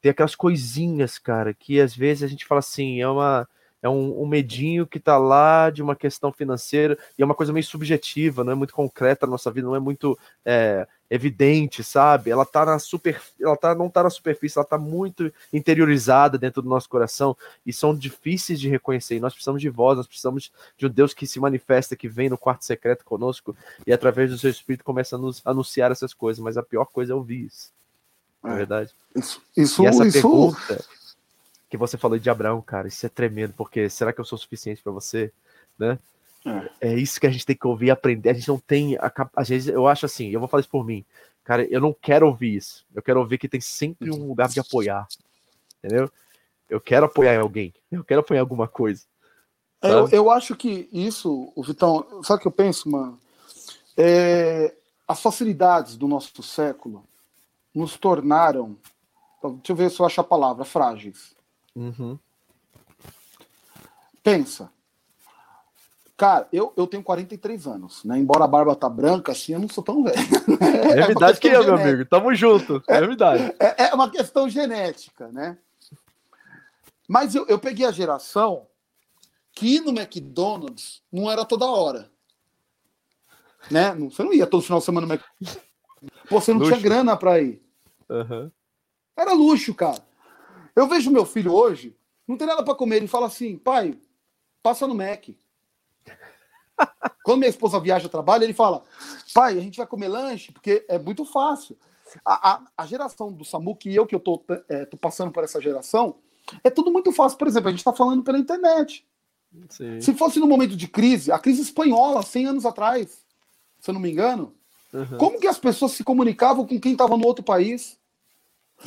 Tem 0.02 0.12
aquelas 0.12 0.36
coisinhas, 0.36 1.18
cara, 1.18 1.54
que 1.54 1.82
às 1.82 1.96
vezes 1.96 2.24
a 2.24 2.28
gente 2.28 2.46
fala 2.46 2.60
assim, 2.60 3.02
é 3.02 3.08
uma 3.08 3.48
é 3.82 3.88
um, 3.88 4.24
um, 4.24 4.28
medinho 4.28 4.86
que 4.86 5.00
tá 5.00 5.18
lá 5.18 5.70
de 5.70 5.82
uma 5.82 5.96
questão 5.96 6.34
financeira 6.34 6.98
e 7.18 7.22
é 7.22 7.26
uma 7.26 7.34
coisa 7.34 7.54
meio 7.54 7.64
subjetiva, 7.64 8.44
não 8.44 8.52
é 8.52 8.56
muito 8.56 8.74
concreta 8.74 9.26
na 9.26 9.32
nossa 9.32 9.50
vida, 9.50 9.68
não 9.68 9.76
é 9.76 9.80
muito 9.80 10.20
é, 10.46 10.86
evidente, 11.10 11.84
sabe? 11.84 12.30
Ela 12.30 12.46
tá 12.46 12.66
na 12.66 12.78
super, 12.78 13.20
ela 13.40 13.58
tá, 13.58 13.74
não 13.74 13.90
tá 13.90 14.04
na 14.04 14.10
superfície, 14.10 14.58
ela 14.58 14.66
tá 14.66 14.78
muito 14.78 15.34
interiorizada 15.52 16.38
dentro 16.38 16.62
do 16.62 16.70
nosso 16.70 16.88
coração 16.88 17.36
e 17.66 17.74
são 17.74 17.96
difíceis 17.96 18.60
de 18.60 18.70
reconhecer. 18.70 19.16
E 19.16 19.20
nós 19.20 19.34
precisamos 19.34 19.62
de 19.62 19.70
voz, 19.70 19.98
nós 19.98 20.08
precisamos 20.08 20.52
de 20.78 20.86
um 20.86 20.90
Deus 20.90 21.14
que 21.14 21.26
se 21.26 21.40
manifesta, 21.40 21.96
que 21.96 22.08
vem 22.08 22.30
no 22.30 22.38
quarto 22.38 22.64
secreto 22.64 23.04
conosco 23.04 23.56
e 23.88 23.92
através 23.92 24.30
do 24.30 24.38
seu 24.38 24.50
espírito 24.50 24.84
começa 24.84 25.16
a 25.16 25.20
nos 25.20 25.42
anunciar 25.44 25.92
essas 25.92 26.14
coisas, 26.14 26.44
mas 26.44 26.58
a 26.58 26.64
pior 26.64 26.86
coisa 26.86 27.14
é 27.14 27.16
ouvir 27.16 27.46
isso. 27.46 27.72
É, 28.44 28.52
é 28.52 28.56
verdade. 28.56 28.94
Isso, 29.16 29.42
isso, 29.58 29.84
e 29.84 29.88
essa 29.88 30.06
isso... 30.06 30.22
pergunta 30.22 30.86
que 31.70 31.78
você 31.78 31.98
falou 31.98 32.18
de 32.18 32.30
Abraão, 32.30 32.62
cara, 32.62 32.88
isso 32.88 33.06
é 33.06 33.10
tremendo, 33.10 33.54
porque 33.56 33.90
será 33.90 34.12
que 34.14 34.20
eu 34.20 34.26
sou 34.26 34.38
suficiente 34.38 34.82
para 34.82 34.92
você, 34.92 35.32
né? 35.78 36.00
É. 36.46 36.92
é. 36.92 36.96
isso 36.96 37.20
que 37.20 37.28
a 37.28 37.32
gente 37.32 37.46
tem 37.46 37.56
que 37.56 37.68
ouvir 37.68 37.88
e 37.88 37.92
aprender. 37.92 38.30
A 38.30 38.34
gente 38.34 38.48
não 38.48 38.60
tem. 38.60 38.96
A, 38.98 39.12
às 39.36 39.50
vezes 39.50 39.68
eu 39.68 39.88
acho 39.88 40.06
assim, 40.06 40.30
eu 40.30 40.40
vou 40.40 40.48
falar 40.48 40.62
isso 40.62 40.70
por 40.70 40.86
mim. 40.86 41.06
Cara, 41.44 41.66
eu 41.66 41.82
não 41.82 41.94
quero 41.94 42.28
ouvir 42.28 42.56
isso. 42.56 42.86
Eu 42.94 43.02
quero 43.02 43.20
ouvir 43.20 43.38
que 43.38 43.50
tem 43.50 43.60
sempre 43.60 44.12
um 44.12 44.28
lugar 44.28 44.50
de 44.50 44.60
apoiar. 44.60 45.08
Entendeu? 45.84 46.10
Eu 46.70 46.80
quero 46.80 47.08
apoiar 47.08 47.40
alguém. 47.40 47.74
Eu 47.92 48.04
quero 48.04 48.22
apoiar 48.22 48.42
alguma 48.42 48.68
coisa. 48.68 49.04
É, 49.82 49.92
eu, 49.92 50.10
eu 50.10 50.32
acho 50.32 50.56
que 50.56 50.88
isso, 50.92 51.52
o 51.56 51.64
Vitão, 51.64 52.22
sabe 52.24 52.40
o 52.40 52.42
que 52.42 52.48
eu 52.48 52.52
penso, 52.52 52.90
mano? 52.90 53.20
É, 53.98 54.76
as 55.08 55.22
facilidades 55.22 55.98
do 55.98 56.08
nosso 56.08 56.44
século 56.44 57.04
nos 57.74 57.98
tornaram. 57.98 58.78
Deixa 59.42 59.72
eu 59.72 59.76
ver 59.76 59.90
se 59.90 60.00
eu 60.00 60.06
acho 60.06 60.22
a 60.22 60.24
palavra, 60.24 60.66
frágeis. 60.66 61.36
Uhum. 61.76 62.20
Pensa. 64.22 64.72
Cara, 66.20 66.50
eu, 66.52 66.74
eu 66.76 66.86
tenho 66.86 67.02
43 67.02 67.66
anos, 67.66 68.04
né? 68.04 68.18
Embora 68.18 68.44
a 68.44 68.48
barba 68.48 68.76
tá 68.76 68.90
branca, 68.90 69.32
assim, 69.32 69.54
eu 69.54 69.60
não 69.60 69.70
sou 69.70 69.82
tão 69.82 70.04
velho. 70.04 70.18
É, 70.92 71.00
é 71.00 71.08
verdade 71.08 71.40
que 71.40 71.48
eu, 71.48 71.64
meu 71.64 71.76
amigo. 71.76 72.06
Tamo 72.06 72.36
junto. 72.36 72.84
É, 72.90 72.98
é 72.98 73.00
verdade. 73.00 73.56
É, 73.58 73.86
é, 73.86 73.94
uma 73.94 74.12
questão 74.12 74.50
genética, 74.50 75.30
né? 75.30 75.58
Mas 77.08 77.36
eu, 77.36 77.46
eu 77.48 77.58
peguei 77.58 77.86
a 77.86 77.92
geração 77.92 78.68
que 79.54 79.78
ir 79.78 79.80
no 79.80 79.98
McDonald's 79.98 81.02
não 81.10 81.32
era 81.32 81.46
toda 81.46 81.66
hora. 81.66 82.12
Né? 83.72 83.96
Você 83.96 84.22
não 84.22 84.34
ia 84.34 84.46
todo 84.46 84.62
final 84.62 84.80
de 84.80 84.86
semana 84.86 85.08
no 85.08 85.14
McDonald's. 85.14 85.64
Você 86.30 86.52
não 86.52 86.60
luxo. 86.60 86.74
tinha 86.74 86.84
grana 86.84 87.16
para 87.16 87.40
ir. 87.40 87.62
Uhum. 88.10 88.52
Era 89.16 89.32
luxo, 89.32 89.74
cara. 89.74 90.04
Eu 90.76 90.86
vejo 90.86 91.12
meu 91.12 91.26
filho 91.26 91.54
hoje, 91.54 91.96
não 92.28 92.36
tem 92.36 92.46
nada 92.46 92.62
para 92.62 92.76
comer, 92.76 92.98
ele 92.98 93.08
fala 93.08 93.28
assim, 93.28 93.58
pai, 93.58 93.98
passa 94.62 94.86
no 94.86 94.94
Mac. 94.94 95.30
Quando 97.24 97.40
minha 97.40 97.50
esposa 97.50 97.80
viaja 97.80 98.08
a 98.08 98.10
trabalho, 98.10 98.44
ele 98.44 98.54
fala, 98.54 98.84
pai, 99.34 99.58
a 99.58 99.62
gente 99.62 99.78
vai 99.78 99.88
comer 99.88 100.08
lanche, 100.08 100.52
porque 100.52 100.86
é 100.88 100.98
muito 100.98 101.26
fácil. 101.26 101.78
A, 102.26 102.54
a, 102.54 102.62
a 102.78 102.86
geração 102.86 103.32
do 103.32 103.46
Samuque 103.46 103.90
e 103.90 103.96
eu, 103.96 104.06
que 104.06 104.16
eu 104.16 104.20
tô, 104.20 104.42
é, 104.68 104.86
tô 104.86 104.98
passando 104.98 105.32
por 105.32 105.44
essa 105.44 105.62
geração, 105.62 106.16
é 106.64 106.70
tudo 106.70 106.92
muito 106.92 107.12
fácil. 107.12 107.38
Por 107.38 107.48
exemplo, 107.48 107.68
a 107.68 107.72
gente 107.72 107.80
está 107.80 107.94
falando 107.94 108.24
pela 108.24 108.40
internet. 108.40 109.06
Sim. 109.70 110.02
Se 110.02 110.14
fosse 110.14 110.40
no 110.40 110.48
momento 110.48 110.76
de 110.76 110.88
crise, 110.88 111.32
a 111.32 111.40
crise 111.40 111.62
espanhola, 111.62 112.24
100 112.24 112.46
anos 112.48 112.66
atrás, 112.66 113.24
se 113.80 113.90
eu 113.90 113.94
não 113.94 114.02
me 114.02 114.12
engano, 114.12 114.54
uhum. 114.94 115.18
como 115.18 115.40
que 115.40 115.48
as 115.48 115.60
pessoas 115.60 115.92
se 115.92 116.04
comunicavam 116.04 116.66
com 116.66 116.80
quem 116.80 116.94
estava 116.94 117.18
no 117.18 117.26
outro 117.26 117.44
país? 117.44 117.99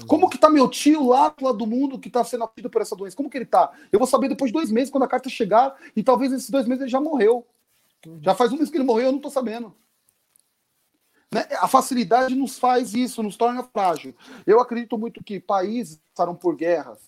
Como 0.06 0.28
que 0.28 0.38
tá 0.38 0.48
meu 0.48 0.68
tio 0.68 1.08
lá 1.08 1.28
do 1.28 1.44
lado 1.44 1.58
do 1.58 1.66
mundo 1.66 1.98
que 1.98 2.08
tá 2.08 2.24
sendo 2.24 2.44
atingido 2.44 2.70
por 2.70 2.82
essa 2.82 2.96
doença? 2.96 3.16
Como 3.16 3.28
que 3.28 3.36
ele 3.36 3.46
tá? 3.46 3.70
Eu 3.90 3.98
vou 3.98 4.08
saber 4.08 4.28
depois 4.28 4.50
de 4.50 4.54
dois 4.54 4.70
meses, 4.70 4.90
quando 4.90 5.04
a 5.04 5.08
carta 5.08 5.28
chegar, 5.28 5.76
e 5.94 6.02
talvez 6.02 6.32
esses 6.32 6.50
dois 6.50 6.66
meses 6.66 6.82
ele 6.82 6.90
já 6.90 7.00
morreu. 7.00 7.46
Já 8.20 8.34
faz 8.34 8.52
um 8.52 8.56
mês 8.56 8.70
que 8.70 8.76
ele 8.76 8.84
morreu, 8.84 9.06
eu 9.06 9.12
não 9.12 9.20
tô 9.20 9.30
sabendo. 9.30 9.74
Né? 11.32 11.46
A 11.60 11.66
facilidade 11.68 12.34
nos 12.34 12.58
faz 12.58 12.94
isso, 12.94 13.22
nos 13.22 13.36
torna 13.36 13.62
frágil. 13.62 14.14
Eu 14.46 14.60
acredito 14.60 14.98
muito 14.98 15.22
que 15.22 15.40
países 15.40 15.96
que 15.96 16.02
passaram 16.14 16.34
por 16.34 16.56
guerras 16.56 16.98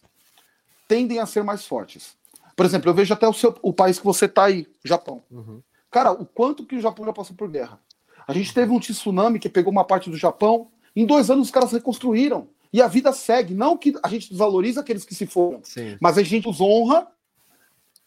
tendem 0.89 1.19
a 1.19 1.27
ser 1.27 1.43
mais 1.43 1.67
fortes. 1.67 2.17
Por 2.57 2.65
exemplo, 2.65 2.89
eu 2.89 2.95
vejo 2.95 3.13
até 3.13 3.27
o, 3.27 3.33
seu, 3.33 3.55
o 3.63 3.73
país 3.73 3.99
que 3.99 4.05
você 4.05 4.29
tá 4.29 4.45
aí, 4.45 4.67
Japão. 4.85 5.23
Uhum. 5.31 5.61
Cara, 5.91 6.13
o 6.13 6.25
quanto 6.25 6.65
que 6.65 6.77
o 6.77 6.81
Japão 6.81 7.05
já 7.05 7.13
passou 7.13 7.37
por 7.37 7.49
guerra. 7.49 7.79
A 8.27 8.33
gente 8.33 8.55
teve 8.55 8.73
um 8.73 8.79
tsunami 8.79 9.39
que 9.39 9.49
pegou 9.49 9.71
uma 9.71 9.85
parte 9.85 10.09
do 10.09 10.17
Japão. 10.17 10.69
Em 10.97 11.05
dois 11.05 11.31
anos 11.31 11.49
os 11.49 11.53
caras 11.53 11.73
reconstruíram. 11.73 12.49
E 12.75 12.83
a 12.83 12.89
vida 12.89 13.13
segue. 13.13 13.55
Não 13.55 13.79
que 13.79 13.95
a 14.03 14.09
gente 14.09 14.29
desvaloriza 14.29 14.81
aqueles 14.81 15.05
que 15.05 15.15
se 15.15 15.27
foram, 15.27 15.61
Sim. 15.63 15.97
mas 16.01 16.19
a 16.19 16.25
gente 16.25 16.49
os 16.49 16.61
honra 16.61 17.07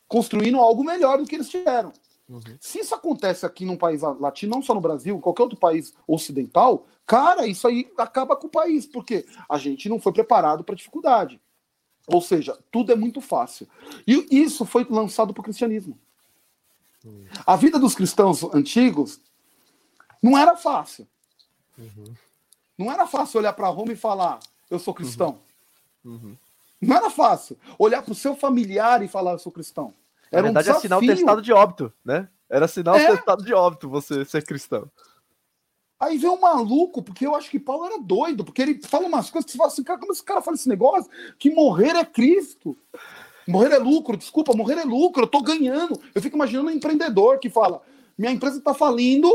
construindo 0.10 0.60
algo 0.60 0.84
melhor 0.84 1.20
do 1.20 1.26
que 1.26 1.36
eles 1.36 1.48
tiveram. 1.48 1.94
Uhum. 2.28 2.42
Se 2.60 2.80
isso 2.80 2.94
acontece 2.94 3.46
aqui 3.46 3.64
num 3.64 3.78
país 3.78 4.02
latino, 4.02 4.54
não 4.54 4.62
só 4.62 4.74
no 4.74 4.82
Brasil, 4.82 5.18
qualquer 5.22 5.44
outro 5.44 5.58
país 5.58 5.94
ocidental, 6.06 6.86
cara, 7.06 7.48
isso 7.48 7.66
aí 7.66 7.90
acaba 7.98 8.36
com 8.36 8.48
o 8.48 8.50
país, 8.50 8.86
porque 8.86 9.26
a 9.50 9.58
gente 9.58 9.88
não 9.88 10.02
foi 10.02 10.12
preparado 10.12 10.66
para 10.66 10.76
dificuldade. 10.76 11.40
Ou 12.06 12.22
seja, 12.22 12.58
tudo 12.70 12.92
é 12.92 12.96
muito 12.96 13.22
fácil. 13.22 13.70
E 14.06 14.28
isso 14.30 14.66
foi 14.66 14.86
lançado 14.90 15.34
para 15.34 15.40
o 15.40 15.46
cristianismo. 15.46 15.98
Uhum. 17.06 17.24
A 17.46 17.56
vida 17.56 17.80
dos 17.80 17.96
cristãos 17.96 18.44
antigos 18.54 19.22
não 20.22 20.38
era 20.38 20.58
fácil. 20.58 21.08
Uhum. 21.78 22.14
Não 22.78 22.92
era 22.92 23.08
fácil 23.08 23.40
olhar 23.40 23.54
para 23.54 23.70
Roma 23.70 23.94
e 23.94 23.96
falar: 23.96 24.40
eu 24.70 24.80
sou 24.80 24.94
cristão. 24.94 25.40
Uhum. 26.04 26.14
Uhum. 26.14 26.38
Não 26.82 26.96
era 26.96 27.10
fácil 27.10 27.58
olhar 27.78 28.02
para 28.02 28.12
o 28.12 28.16
seu 28.16 28.36
familiar 28.36 29.02
e 29.02 29.08
falar, 29.08 29.32
eu 29.34 29.40
sou 29.40 29.52
cristão. 29.52 29.94
Era 30.32 30.44
Na 30.44 30.48
verdade, 30.48 30.70
um 30.70 30.78
assinar 30.78 31.00
o 31.00 31.06
testado 31.06 31.42
de 31.42 31.54
óbito, 31.54 31.94
né? 32.04 32.30
Era 32.50 32.68
sinal 32.68 32.96
é. 32.96 33.16
testado 33.16 33.44
de 33.44 33.54
óbito 33.54 33.90
você 33.90 34.24
ser 34.24 34.46
cristão. 34.46 34.90
Aí 36.00 36.18
vem 36.18 36.30
um 36.30 36.40
maluco, 36.40 37.02
porque 37.02 37.26
eu 37.26 37.36
acho 37.36 37.50
que 37.50 37.60
Paulo 37.60 37.86
era 37.86 38.00
doido, 38.00 38.46
porque 38.46 38.62
ele 38.62 38.80
fala 38.84 39.08
umas 39.08 39.32
coisas 39.32 39.46
que 39.46 39.52
você 39.52 39.58
fala 39.58 39.72
assim, 39.72 39.84
cara, 39.84 40.00
como 40.00 40.12
esse 40.12 40.24
cara 40.24 40.42
fala 40.42 40.56
esse 40.56 40.70
negócio? 40.70 41.10
Que 41.40 41.50
morrer 41.50 41.96
é 41.96 42.06
Cristo. 42.06 42.78
Morrer 43.48 43.74
é 43.74 43.78
lucro, 43.78 44.16
desculpa, 44.16 44.56
morrer 44.56 44.78
é 44.78 44.84
lucro, 44.84 45.24
eu 45.24 45.28
tô 45.28 45.42
ganhando. 45.42 46.00
Eu 46.14 46.22
fico 46.22 46.36
imaginando 46.36 46.68
um 46.68 46.74
empreendedor 46.74 47.40
que 47.40 47.50
fala: 47.50 47.82
minha 48.18 48.32
empresa 48.32 48.62
tá 48.62 48.74
falindo 48.74 49.34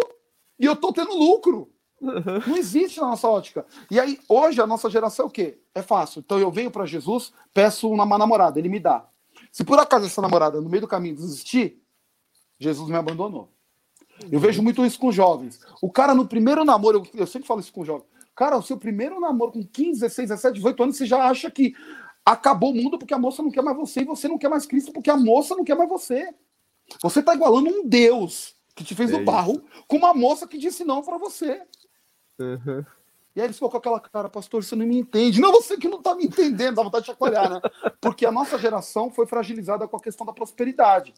e 0.58 0.66
eu 0.66 0.76
tô 0.76 0.92
tendo 0.92 1.16
lucro. 1.16 1.71
Uhum. 2.03 2.42
Não 2.48 2.57
existe 2.57 3.00
na 3.00 3.07
nossa 3.07 3.28
ótica. 3.28 3.64
E 3.88 4.00
aí, 4.00 4.18
hoje, 4.28 4.61
a 4.61 4.66
nossa 4.66 4.90
geração 4.90 5.26
é 5.26 5.28
o 5.28 5.30
quê? 5.30 5.59
É 5.72 5.80
fácil. 5.80 6.18
Então 6.18 6.38
eu 6.38 6.50
venho 6.50 6.70
para 6.70 6.84
Jesus, 6.84 7.32
peço 7.55 7.88
uma 7.88 8.18
namorada, 8.18 8.59
ele 8.59 8.68
me 8.68 8.80
dá. 8.80 9.07
Se 9.53 9.62
por 9.62 9.78
acaso 9.78 10.07
essa 10.07 10.20
namorada 10.20 10.61
no 10.61 10.68
meio 10.68 10.80
do 10.80 10.88
caminho 10.88 11.14
desistir, 11.14 11.80
Jesus 12.59 12.88
me 12.88 12.96
abandonou. 12.96 13.48
Eu 14.30 14.40
vejo 14.40 14.62
muito 14.62 14.84
isso 14.84 14.98
com 14.98 15.12
jovens. 15.12 15.61
O 15.80 15.90
cara 15.90 16.14
no 16.14 16.26
primeiro 16.26 16.64
namoro, 16.64 16.98
eu, 16.98 17.20
eu 17.20 17.26
sempre 17.26 17.46
falo 17.46 17.61
isso 17.61 17.72
com 17.72 17.84
jovens. 17.84 18.07
Cara, 18.34 18.57
o 18.57 18.62
seu 18.62 18.76
primeiro 18.76 19.20
namoro 19.20 19.53
com 19.53 19.64
15, 19.64 20.00
16, 20.00 20.28
17, 20.28 20.55
18 20.55 20.82
anos, 20.82 20.96
você 20.96 21.07
já 21.07 21.28
acha 21.28 21.50
que 21.50 21.74
acabou 22.24 22.72
o 22.72 22.74
mundo 22.74 22.98
porque 22.98 23.14
a 23.14 23.18
moça 23.18 23.42
não 23.42 23.50
quer 23.50 23.62
mais 23.62 23.76
você 23.76 24.00
e 24.00 24.05
você 24.05 24.26
não 24.26 24.38
quer 24.38 24.48
mais 24.48 24.66
Cristo 24.66 24.92
porque 24.92 25.11
a 25.11 25.16
moça 25.16 25.55
não 25.55 25.64
quer 25.64 25.76
mais 25.76 25.88
você. 25.88 26.34
Você 27.03 27.20
está 27.20 27.34
igualando 27.34 27.68
um 27.68 27.86
Deus 27.86 28.55
que 28.74 28.84
te 28.84 28.94
fez 28.94 29.12
é 29.12 29.18
do 29.18 29.24
barro 29.24 29.62
com 29.86 29.96
uma 29.96 30.14
moça 30.14 30.46
que 30.46 30.59
disse 30.59 30.84
não 30.84 31.03
para 31.03 31.18
você. 31.18 31.62
Uhum. 32.43 32.84
E 33.34 33.40
aí 33.40 33.47
eles 33.47 33.57
ficou 33.57 33.70
com 33.70 33.78
aquela 33.78 33.99
cara, 33.99 34.28
pastor, 34.28 34.62
você 34.62 34.76
não 34.76 34.86
me 34.86 34.99
entende. 34.99 35.40
Não, 35.40 35.53
você 35.53 35.76
que 35.76 35.88
não 35.88 35.99
está 35.99 36.14
me 36.14 36.24
entendendo, 36.24 36.76
dá 36.76 36.82
vontade 36.82 37.05
de 37.05 37.11
chacoalhar, 37.11 37.51
né? 37.51 37.61
Porque 38.01 38.26
a 38.26 38.32
nossa 38.32 38.59
geração 38.59 39.11
foi 39.11 39.26
fragilizada 39.26 39.88
com 39.88 39.97
a 39.97 40.01
questão 40.01 40.26
da 40.26 40.32
prosperidade. 40.32 41.14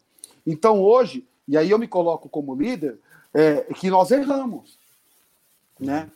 Então 0.47 0.81
hoje, 0.81 1.27
e 1.47 1.57
aí 1.57 1.69
eu 1.69 1.79
me 1.79 1.87
coloco 1.87 2.29
como 2.29 2.55
líder, 2.55 2.97
é, 3.33 3.61
que 3.75 3.89
nós 3.89 4.11
erramos. 4.11 4.79
Né? 5.77 6.09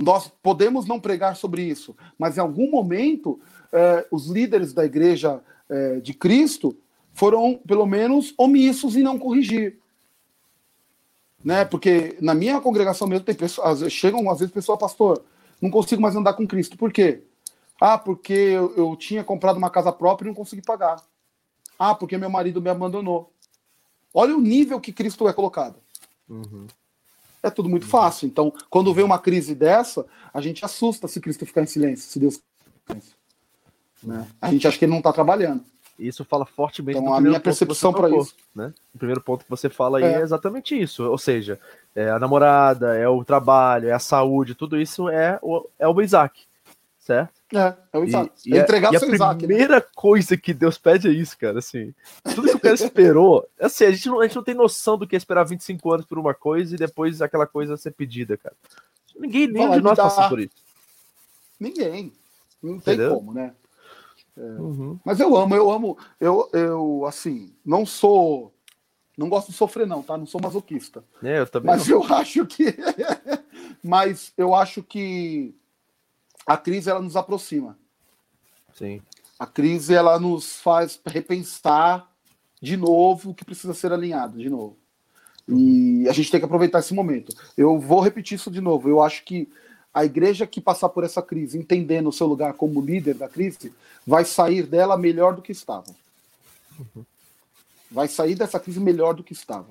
Nós 0.00 0.30
podemos 0.42 0.86
não 0.86 1.00
pregar 1.00 1.34
sobre 1.34 1.62
isso, 1.62 1.96
mas 2.16 2.38
em 2.38 2.40
algum 2.40 2.70
momento 2.70 3.40
é, 3.72 4.06
os 4.12 4.28
líderes 4.28 4.72
da 4.72 4.84
igreja 4.84 5.42
é, 5.68 5.96
de 5.96 6.14
Cristo 6.14 6.76
foram, 7.12 7.60
pelo 7.66 7.84
menos, 7.84 8.32
omissos 8.38 8.96
em 8.96 9.02
não 9.02 9.18
corrigir. 9.18 9.81
Né? 11.44 11.64
Porque 11.64 12.16
na 12.20 12.34
minha 12.34 12.60
congregação 12.60 13.06
mesmo 13.08 13.24
tem 13.24 13.34
pessoas, 13.34 13.92
chegam 13.92 14.30
às 14.30 14.38
vezes 14.38 14.54
pessoas, 14.54 14.78
pastor, 14.78 15.22
não 15.60 15.70
consigo 15.70 16.00
mais 16.00 16.16
andar 16.16 16.34
com 16.34 16.46
Cristo. 16.46 16.76
Por 16.76 16.92
quê? 16.92 17.22
Ah, 17.80 17.98
porque 17.98 18.32
eu, 18.32 18.74
eu 18.76 18.96
tinha 18.96 19.24
comprado 19.24 19.56
uma 19.56 19.70
casa 19.70 19.92
própria 19.92 20.26
e 20.26 20.28
não 20.28 20.34
consegui 20.36 20.62
pagar. 20.62 21.02
Ah, 21.78 21.94
porque 21.94 22.16
meu 22.16 22.30
marido 22.30 22.62
me 22.62 22.70
abandonou. 22.70 23.32
Olha 24.14 24.36
o 24.36 24.40
nível 24.40 24.80
que 24.80 24.92
Cristo 24.92 25.28
é 25.28 25.32
colocado. 25.32 25.76
Uhum. 26.28 26.66
É 27.42 27.50
tudo 27.50 27.68
muito 27.68 27.86
fácil. 27.86 28.26
Então, 28.26 28.52
quando 28.70 28.94
vem 28.94 29.04
uma 29.04 29.18
crise 29.18 29.54
dessa, 29.54 30.06
a 30.32 30.40
gente 30.40 30.64
assusta 30.64 31.08
se 31.08 31.20
Cristo 31.20 31.44
ficar 31.44 31.62
em 31.62 31.66
silêncio, 31.66 32.08
se 32.08 32.18
Deus 32.20 32.40
ficar 32.80 32.96
em 32.96 33.00
silêncio. 33.00 33.22
Né? 34.02 34.28
A 34.40 34.50
gente 34.50 34.66
acha 34.66 34.78
que 34.78 34.84
ele 34.84 34.92
não 34.92 34.98
está 34.98 35.12
trabalhando. 35.12 35.64
Isso 35.98 36.24
fala 36.24 36.44
fortemente 36.44 36.98
então, 36.98 37.12
a 37.12 37.20
minha 37.20 37.38
percepção 37.38 37.92
para 37.92 38.08
isso. 38.10 38.34
Né? 38.54 38.72
O 38.94 38.98
primeiro 38.98 39.20
ponto 39.20 39.44
que 39.44 39.50
você 39.50 39.68
fala 39.68 39.98
aí 39.98 40.04
é, 40.04 40.14
é 40.14 40.20
exatamente 40.20 40.80
isso. 40.80 41.04
Ou 41.04 41.18
seja, 41.18 41.58
é 41.94 42.10
a 42.10 42.18
namorada, 42.18 42.96
é 42.96 43.08
o 43.08 43.24
trabalho, 43.24 43.88
é 43.88 43.92
a 43.92 43.98
saúde, 43.98 44.54
tudo 44.54 44.80
isso 44.80 45.08
é 45.08 45.38
o, 45.42 45.68
é 45.78 45.86
o 45.86 46.00
Isaac, 46.00 46.40
certo? 46.98 47.30
É, 47.54 47.76
é 47.92 47.98
o 47.98 48.04
Isaac. 48.04 48.32
E, 48.46 48.56
é 48.56 48.60
entregar 48.60 48.94
e, 48.94 48.98
seu 48.98 49.10
a 49.10 49.14
Isaac, 49.14 49.42
né? 49.42 49.46
primeira 49.46 49.76
né? 49.76 49.84
coisa 49.94 50.36
que 50.36 50.54
Deus 50.54 50.78
pede 50.78 51.08
é 51.08 51.12
isso, 51.12 51.36
cara, 51.38 51.58
assim. 51.58 51.94
Tudo 52.34 52.48
que 52.48 52.56
o 52.56 52.60
cara 52.60 52.74
esperou, 52.74 53.46
assim, 53.60 53.84
a 53.84 53.92
gente, 53.92 54.08
não, 54.08 54.20
a 54.20 54.26
gente 54.26 54.36
não 54.36 54.42
tem 54.42 54.54
noção 54.54 54.96
do 54.96 55.06
que 55.06 55.14
é 55.14 55.18
esperar 55.18 55.44
25 55.44 55.92
anos 55.92 56.06
por 56.06 56.18
uma 56.18 56.32
coisa 56.32 56.74
e 56.74 56.78
depois 56.78 57.20
aquela 57.20 57.46
coisa 57.46 57.76
ser 57.76 57.92
pedida, 57.92 58.36
cara. 58.36 58.56
Ninguém 59.14 59.46
nem 59.46 59.70
de 59.70 59.80
nós 59.80 59.96
passa 59.96 60.28
por 60.28 60.40
isso. 60.40 60.54
Ninguém. 61.60 62.12
Não 62.62 62.80
tem 62.80 62.94
Entendeu? 62.94 63.16
como, 63.16 63.34
né? 63.34 63.52
É. 64.36 64.40
Uhum. 64.40 64.98
Mas 65.04 65.20
eu 65.20 65.36
amo, 65.36 65.54
eu 65.54 65.70
amo, 65.70 65.98
eu, 66.18 66.48
eu, 66.52 67.04
assim, 67.06 67.54
não 67.64 67.84
sou, 67.84 68.54
não 69.16 69.28
gosto 69.28 69.50
de 69.50 69.56
sofrer 69.56 69.86
não, 69.86 70.02
tá? 70.02 70.16
Não 70.16 70.26
sou 70.26 70.40
masoquista. 70.40 71.04
É, 71.22 71.40
eu 71.40 71.46
também 71.46 71.66
mas 71.66 71.86
não. 71.86 71.96
eu 71.96 72.14
acho 72.14 72.46
que, 72.46 72.76
mas 73.84 74.32
eu 74.36 74.54
acho 74.54 74.82
que 74.82 75.54
a 76.46 76.56
crise 76.56 76.90
ela 76.90 77.00
nos 77.00 77.16
aproxima. 77.16 77.78
Sim. 78.74 79.02
A 79.38 79.46
crise 79.46 79.94
ela 79.94 80.18
nos 80.18 80.60
faz 80.60 81.00
repensar 81.04 82.10
de 82.60 82.76
novo 82.76 83.30
o 83.30 83.34
que 83.34 83.44
precisa 83.44 83.74
ser 83.74 83.92
alinhado 83.92 84.38
de 84.38 84.48
novo. 84.48 84.78
E 85.48 86.08
a 86.08 86.12
gente 86.12 86.30
tem 86.30 86.40
que 86.40 86.46
aproveitar 86.46 86.78
esse 86.78 86.94
momento. 86.94 87.34
Eu 87.56 87.78
vou 87.78 88.00
repetir 88.00 88.36
isso 88.36 88.50
de 88.50 88.60
novo. 88.60 88.88
Eu 88.88 89.02
acho 89.02 89.24
que 89.24 89.50
a 89.92 90.04
igreja 90.04 90.46
que 90.46 90.60
passar 90.60 90.88
por 90.88 91.04
essa 91.04 91.20
crise, 91.20 91.58
entendendo 91.58 92.08
o 92.08 92.12
seu 92.12 92.26
lugar 92.26 92.54
como 92.54 92.80
líder 92.80 93.14
da 93.14 93.28
crise, 93.28 93.72
vai 94.06 94.24
sair 94.24 94.62
dela 94.62 94.96
melhor 94.96 95.34
do 95.34 95.42
que 95.42 95.52
estava. 95.52 95.94
Vai 97.90 98.08
sair 98.08 98.34
dessa 98.34 98.58
crise 98.58 98.80
melhor 98.80 99.14
do 99.14 99.22
que 99.22 99.34
estava. 99.34 99.68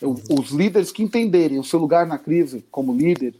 Os 0.00 0.50
líderes 0.50 0.90
que 0.90 1.02
entenderem 1.02 1.58
o 1.58 1.64
seu 1.64 1.78
lugar 1.78 2.06
na 2.06 2.18
crise 2.18 2.64
como 2.70 2.94
líder 2.94 3.34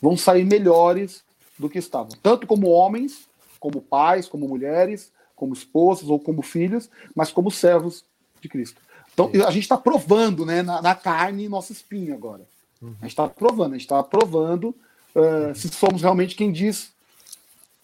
vão 0.00 0.16
sair 0.16 0.44
melhores 0.44 1.22
do 1.58 1.68
que 1.68 1.78
estavam, 1.78 2.16
tanto 2.22 2.46
como 2.46 2.70
homens, 2.70 3.28
como 3.58 3.82
pais, 3.82 4.26
como 4.26 4.48
mulheres, 4.48 5.12
como 5.36 5.52
esposas 5.52 6.08
ou 6.08 6.18
como 6.18 6.42
filhos, 6.42 6.88
mas 7.14 7.30
como 7.30 7.50
servos 7.50 8.04
de 8.40 8.48
Cristo. 8.48 8.80
Então 9.12 9.30
a 9.46 9.50
gente 9.50 9.64
está 9.64 9.76
provando, 9.76 10.46
né, 10.46 10.62
na, 10.62 10.80
na, 10.80 10.94
carne 10.94 11.48
nossa 11.48 11.72
espinha 11.72 12.14
agora. 12.14 12.46
Uhum. 12.80 12.94
A 13.00 13.02
gente 13.02 13.10
está 13.10 13.28
provando, 13.28 13.72
a 13.72 13.76
gente 13.76 13.84
está 13.84 14.02
provando 14.02 14.74
uh, 15.14 15.54
se 15.54 15.68
somos 15.68 16.02
realmente 16.02 16.34
quem 16.34 16.52
diz 16.52 16.92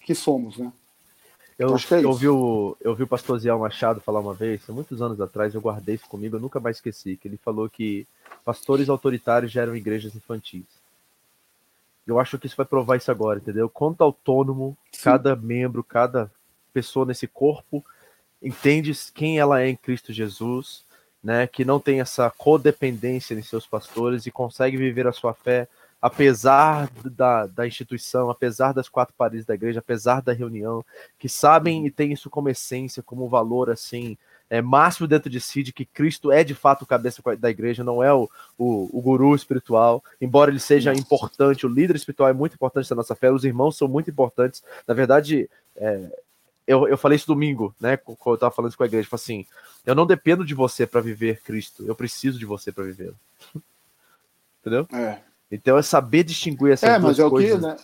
que 0.00 0.14
somos, 0.14 0.56
né? 0.56 0.72
Eu, 1.58 1.74
é 1.74 2.04
eu, 2.04 2.12
vi 2.12 2.28
o, 2.28 2.76
eu 2.82 2.94
vi 2.94 3.04
o 3.04 3.06
pastor 3.06 3.38
Ziel 3.38 3.58
Machado 3.58 4.00
falar 4.00 4.20
uma 4.20 4.34
vez, 4.34 4.68
há 4.68 4.72
muitos 4.72 5.00
anos 5.00 5.18
atrás, 5.20 5.54
eu 5.54 5.60
guardei 5.60 5.94
isso 5.94 6.06
comigo, 6.06 6.36
eu 6.36 6.40
nunca 6.40 6.60
mais 6.60 6.76
esqueci, 6.76 7.16
que 7.16 7.26
ele 7.26 7.38
falou 7.38 7.68
que 7.68 8.06
pastores 8.44 8.90
autoritários 8.90 9.50
geram 9.50 9.74
igrejas 9.74 10.14
infantis. 10.14 10.66
Eu 12.06 12.20
acho 12.20 12.38
que 12.38 12.46
isso 12.46 12.56
vai 12.56 12.66
provar 12.66 12.96
isso 12.96 13.10
agora, 13.10 13.38
entendeu? 13.38 13.70
Quanto 13.70 14.02
autônomo 14.02 14.76
Sim. 14.92 15.00
cada 15.02 15.34
membro, 15.34 15.82
cada 15.82 16.30
pessoa 16.74 17.06
nesse 17.06 17.26
corpo 17.26 17.82
entende 18.40 18.92
quem 19.14 19.38
ela 19.38 19.62
é 19.62 19.68
em 19.68 19.76
Cristo 19.76 20.12
Jesus, 20.12 20.84
né? 21.24 21.46
Que 21.46 21.64
não 21.64 21.80
tem 21.80 22.00
essa 22.00 22.30
codependência 22.30 23.34
em 23.34 23.42
seus 23.42 23.66
pastores 23.66 24.26
e 24.26 24.30
consegue 24.30 24.76
viver 24.76 25.06
a 25.06 25.12
sua 25.12 25.32
fé 25.32 25.66
apesar 26.00 26.90
da, 27.04 27.46
da 27.46 27.66
instituição, 27.66 28.30
apesar 28.30 28.72
das 28.72 28.88
quatro 28.88 29.14
paredes 29.16 29.46
da 29.46 29.54
igreja, 29.54 29.80
apesar 29.80 30.20
da 30.22 30.32
reunião, 30.32 30.84
que 31.18 31.28
sabem 31.28 31.86
e 31.86 31.90
têm 31.90 32.12
isso 32.12 32.30
como 32.30 32.48
essência, 32.48 33.02
como 33.02 33.28
valor 33.28 33.70
assim 33.70 34.16
é, 34.48 34.62
máximo 34.62 35.06
dentro 35.06 35.28
de 35.28 35.40
si 35.40 35.62
de 35.62 35.72
que 35.72 35.84
Cristo 35.84 36.30
é 36.30 36.44
de 36.44 36.54
fato 36.54 36.82
o 36.82 36.86
cabeça 36.86 37.22
da 37.36 37.50
igreja, 37.50 37.82
não 37.82 38.02
é 38.02 38.12
o, 38.12 38.28
o, 38.56 38.98
o 38.98 39.00
guru 39.00 39.34
espiritual, 39.34 40.02
embora 40.20 40.50
ele 40.50 40.60
seja 40.60 40.94
importante, 40.94 41.66
o 41.66 41.68
líder 41.68 41.96
espiritual 41.96 42.28
é 42.28 42.32
muito 42.32 42.54
importante 42.54 42.88
na 42.90 42.96
nossa 42.96 43.14
fé, 43.14 43.30
os 43.30 43.44
irmãos 43.44 43.76
são 43.76 43.88
muito 43.88 44.10
importantes. 44.10 44.62
Na 44.86 44.94
verdade, 44.94 45.50
é, 45.76 46.10
eu, 46.66 46.86
eu 46.88 46.96
falei 46.96 47.16
isso 47.16 47.26
domingo, 47.26 47.74
né? 47.80 47.96
Quando 47.96 48.18
eu 48.26 48.34
estava 48.34 48.54
falando 48.54 48.70
isso 48.70 48.78
com 48.78 48.84
a 48.84 48.86
igreja, 48.86 49.08
assim, 49.12 49.46
eu 49.84 49.94
não 49.94 50.06
dependo 50.06 50.44
de 50.44 50.54
você 50.54 50.86
para 50.86 51.00
viver 51.00 51.40
Cristo, 51.42 51.84
eu 51.86 51.94
preciso 51.94 52.38
de 52.38 52.46
você 52.46 52.70
para 52.70 52.84
viver. 52.84 53.12
Entendeu? 54.60 54.86
É. 54.92 55.25
Então 55.50 55.78
é 55.78 55.82
saber 55.82 56.24
distinguir 56.24 56.72
essas 56.72 56.88
é, 56.88 56.98
duas 56.98 57.18
mas 57.18 57.26
é 57.26 57.30
coisas. 57.30 57.56
O 57.56 57.60
que, 57.60 57.66
né? 57.66 57.76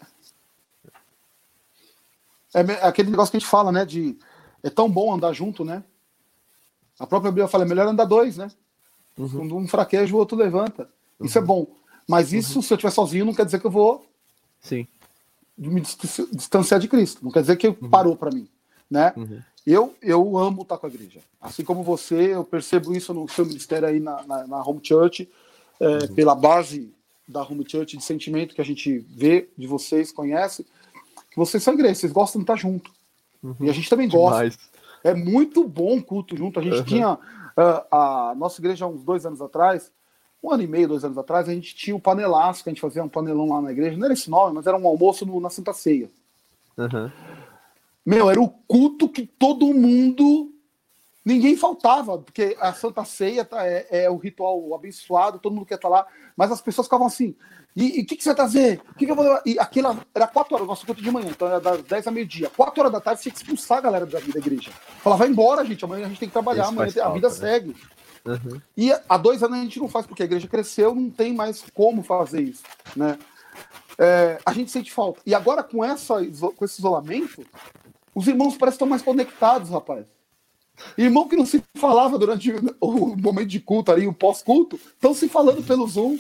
É 2.55 2.87
aquele 2.87 3.11
negócio 3.11 3.31
que 3.31 3.37
a 3.37 3.41
gente 3.41 3.49
fala, 3.49 3.73
né? 3.73 3.85
De 3.85 4.19
é 4.63 4.71
tão 4.71 4.91
bom 4.91 5.13
andar 5.13 5.33
junto, 5.33 5.65
né? 5.65 5.83
A 6.99 7.07
própria 7.07 7.31
Bíblia 7.31 7.49
fala, 7.49 7.65
é 7.65 7.67
melhor 7.67 7.89
andar 7.89 8.05
dois, 8.05 8.37
né? 8.37 8.49
Uhum. 9.19 9.29
Quando 9.29 9.57
um 9.57 9.67
fraqueja, 9.69 10.15
o 10.15 10.19
outro 10.19 10.37
levanta. 10.37 10.89
Uhum. 11.19 11.27
Isso 11.27 11.39
é 11.39 11.41
bom. 11.41 11.67
Mas 12.09 12.33
isso, 12.33 12.57
uhum. 12.59 12.63
se 12.63 12.73
eu 12.73 12.77
estiver 12.77 12.91
sozinho, 12.93 13.25
não 13.25 13.35
quer 13.35 13.45
dizer 13.45 13.61
que 13.61 13.67
eu 13.67 13.71
vou 13.71 14.07
Sim. 14.61 14.87
me 15.57 15.81
distanciar 15.81 16.79
de 16.79 16.89
Cristo. 16.89 17.25
Não 17.25 17.33
quer 17.33 17.41
dizer 17.41 17.57
que 17.57 17.69
uhum. 17.69 17.91
parou 17.91 18.17
para 18.17 18.31
mim. 18.31 18.49
Né? 18.91 19.13
Uhum. 19.17 19.41
Eu, 19.67 19.95
eu 20.03 20.39
amo 20.39 20.63
estar 20.63 20.77
com 20.77 20.87
a 20.87 20.89
igreja. 20.89 21.21
Assim 21.41 21.65
como 21.65 21.83
você, 21.83 22.35
eu 22.35 22.45
percebo 22.45 22.95
isso 22.95 23.15
no 23.15 23.29
seu 23.29 23.47
ministério 23.47 23.89
aí 23.89 24.01
na, 24.01 24.23
na, 24.25 24.47
na 24.47 24.63
Home 24.63 24.81
Church, 24.83 25.29
é, 25.81 25.87
uhum. 25.87 26.15
pela 26.15 26.35
base 26.35 26.93
da 27.27 27.43
Home 27.43 27.65
Church, 27.69 27.97
de 27.97 28.05
sentimento 28.05 28.55
que 28.55 28.61
a 28.61 28.65
gente 28.65 28.99
vê 28.99 29.49
de 29.57 29.67
vocês, 29.67 30.13
conhece, 30.13 30.67
que 31.31 31.37
vocês 31.37 31.63
são 31.63 31.75
igreja, 31.75 31.95
vocês 31.95 32.13
gostam 32.13 32.41
de 32.41 32.45
estar 32.45 32.57
junto. 32.57 32.91
E 33.61 33.69
a 33.69 33.73
gente 33.73 33.89
também 33.89 34.09
gosta. 34.09 34.37
Demais. 34.37 34.59
É 35.03 35.15
muito 35.15 35.65
bom 35.65 35.99
o 35.99 36.03
culto 36.03 36.37
junto. 36.37 36.61
A 36.61 36.63
gente 36.63 36.79
uhum. 36.79 36.85
tinha 36.85 37.13
uh, 37.15 37.87
a 37.91 38.35
nossa 38.37 38.61
igreja 38.61 38.87
uns 38.87 39.03
dois 39.03 39.27
anos 39.27 39.41
atrás, 39.41 39.91
um 40.43 40.53
ano 40.53 40.63
e 40.63 40.67
meio, 40.67 40.89
dois 40.89 41.05
anos 41.05 41.19
atrás, 41.19 41.49
a 41.49 41.55
gente 41.55 41.75
tinha 41.75 41.95
o 41.95 41.99
um 41.99 42.01
panelaço, 42.01 42.63
que 42.63 42.71
a 42.71 42.73
gente 42.73 42.81
fazia 42.81 43.03
um 43.03 43.09
panelão 43.09 43.49
lá 43.49 43.61
na 43.61 43.73
igreja. 43.73 43.97
Não 43.97 44.05
era 44.05 44.15
esse 44.15 44.31
nome, 44.31 44.55
mas 44.55 44.67
era 44.67 44.77
um 44.77 44.87
almoço 44.87 45.27
no, 45.27 45.41
na 45.41 45.51
Santa 45.51 45.73
Ceia. 45.73 46.09
Uhum. 46.77 47.11
Meu, 48.05 48.31
era 48.31 48.41
o 48.41 48.49
culto 48.49 49.09
que 49.09 49.27
todo 49.27 49.73
mundo 49.73 50.52
Ninguém 51.25 51.57
faltava, 51.57 52.19
porque 52.19 52.57
a 52.61 52.73
Santa 52.73 53.05
Ceia 53.05 53.45
tá, 53.45 53.67
é, 53.67 53.87
é 53.91 54.11
o 54.11 54.17
ritual 54.17 54.75
abençoado, 54.75 55.39
todo 55.39 55.55
mundo 55.55 55.67
quer 55.67 55.77
estar 55.77 55.89
tá 55.89 55.95
lá, 55.95 56.07
mas 56.37 56.51
as 56.51 56.61
pessoas 56.61 56.87
ficavam 56.87 57.07
assim, 57.07 57.37
e 57.75 58.03
o 58.03 58.07
que, 58.07 58.17
que, 58.17 58.23
você 58.23 58.31
vai 58.31 58.37
trazer? 58.37 58.83
O 58.91 58.95
que, 58.95 59.07
que 59.07 59.11
eu 59.11 59.17
vou 59.17 59.25
levar? 59.25 59.43
E 59.47 59.59
aquilo 59.59 59.99
era 60.15 60.27
4 60.27 60.55
horas, 60.55 60.67
nosso 60.67 60.85
culto 60.85 61.01
de 61.01 61.11
manhã, 61.11 61.29
então 61.31 61.49
era 61.49 61.59
das 61.59 61.83
10 61.83 62.07
a 62.07 62.11
meio-dia. 62.11 62.51
4 62.55 62.81
horas 62.81 62.93
da 62.93 63.01
tarde, 63.01 63.21
você 63.21 63.31
tinha 63.31 63.33
que 63.33 63.39
expulsar 63.39 63.79
a 63.79 63.81
galera 63.81 64.05
da, 64.05 64.21
da 64.21 64.39
igreja. 64.39 64.71
Falar, 65.03 65.17
vai 65.17 65.29
embora, 65.29 65.65
gente, 65.65 65.83
amanhã 65.83 66.05
a 66.05 66.09
gente 66.09 66.19
tem 66.19 66.29
que 66.29 66.35
trabalhar, 66.35 66.65
Isso 66.65 66.73
amanhã 66.73 66.91
a 66.91 66.93
falta, 66.93 67.15
vida 67.15 67.29
né? 67.29 67.35
segue. 67.35 67.77
Uhum. 68.27 68.61
E 68.77 68.93
há 69.09 69.17
dois 69.17 69.43
anos 69.43 69.59
a 69.59 69.63
gente 69.63 69.81
não 69.81 69.89
faz, 69.89 70.07
porque 70.07 70.23
a 70.23 70.27
igreja 70.27 70.47
cresceu, 70.47 70.95
não 70.95 71.11
tem 71.11 71.33
mais 71.33 71.65
como 71.73 72.03
fazer 72.03 72.43
isso, 72.43 72.63
né? 72.95 73.19
É, 73.99 74.39
a 74.45 74.53
gente 74.53 74.71
sente 74.71 74.93
falta. 74.93 75.21
E 75.25 75.35
agora, 75.35 75.63
com, 75.63 75.83
essa, 75.83 76.17
com 76.57 76.65
esse 76.65 76.79
isolamento, 76.79 77.45
os 78.15 78.29
irmãos 78.29 78.57
parecem 78.57 78.77
estar 78.77 78.87
mais 78.87 79.03
conectados, 79.03 79.71
rapaz. 79.71 80.05
Irmão 80.97 81.29
que 81.29 81.37
não 81.37 81.47
se 81.47 81.63
falava 81.75 82.19
durante 82.19 82.53
o 82.81 83.17
momento 83.17 83.49
de 83.49 83.61
culto 83.61 83.93
ali, 83.93 84.07
o 84.07 84.13
pós-culto, 84.13 84.77
estão 84.77 85.15
se 85.15 85.29
falando 85.29 85.63
pelo 85.63 85.87
Zoom, 85.87 86.19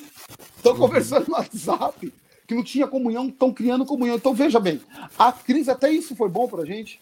estão 0.56 0.76
conversando 0.76 1.28
no 1.28 1.34
WhatsApp, 1.34 2.12
que 2.46 2.54
não 2.54 2.62
tinha 2.62 2.86
comunhão, 2.86 3.28
estão 3.28 3.52
criando 3.52 3.84
comunhão. 3.84 4.16
Então 4.16 4.34
veja 4.34 4.60
bem, 4.60 4.80
a 5.18 5.32
crise, 5.32 5.70
até 5.70 5.90
isso 5.90 6.14
foi 6.14 6.28
bom 6.28 6.46
para 6.48 6.62
a 6.62 6.66
gente. 6.66 7.00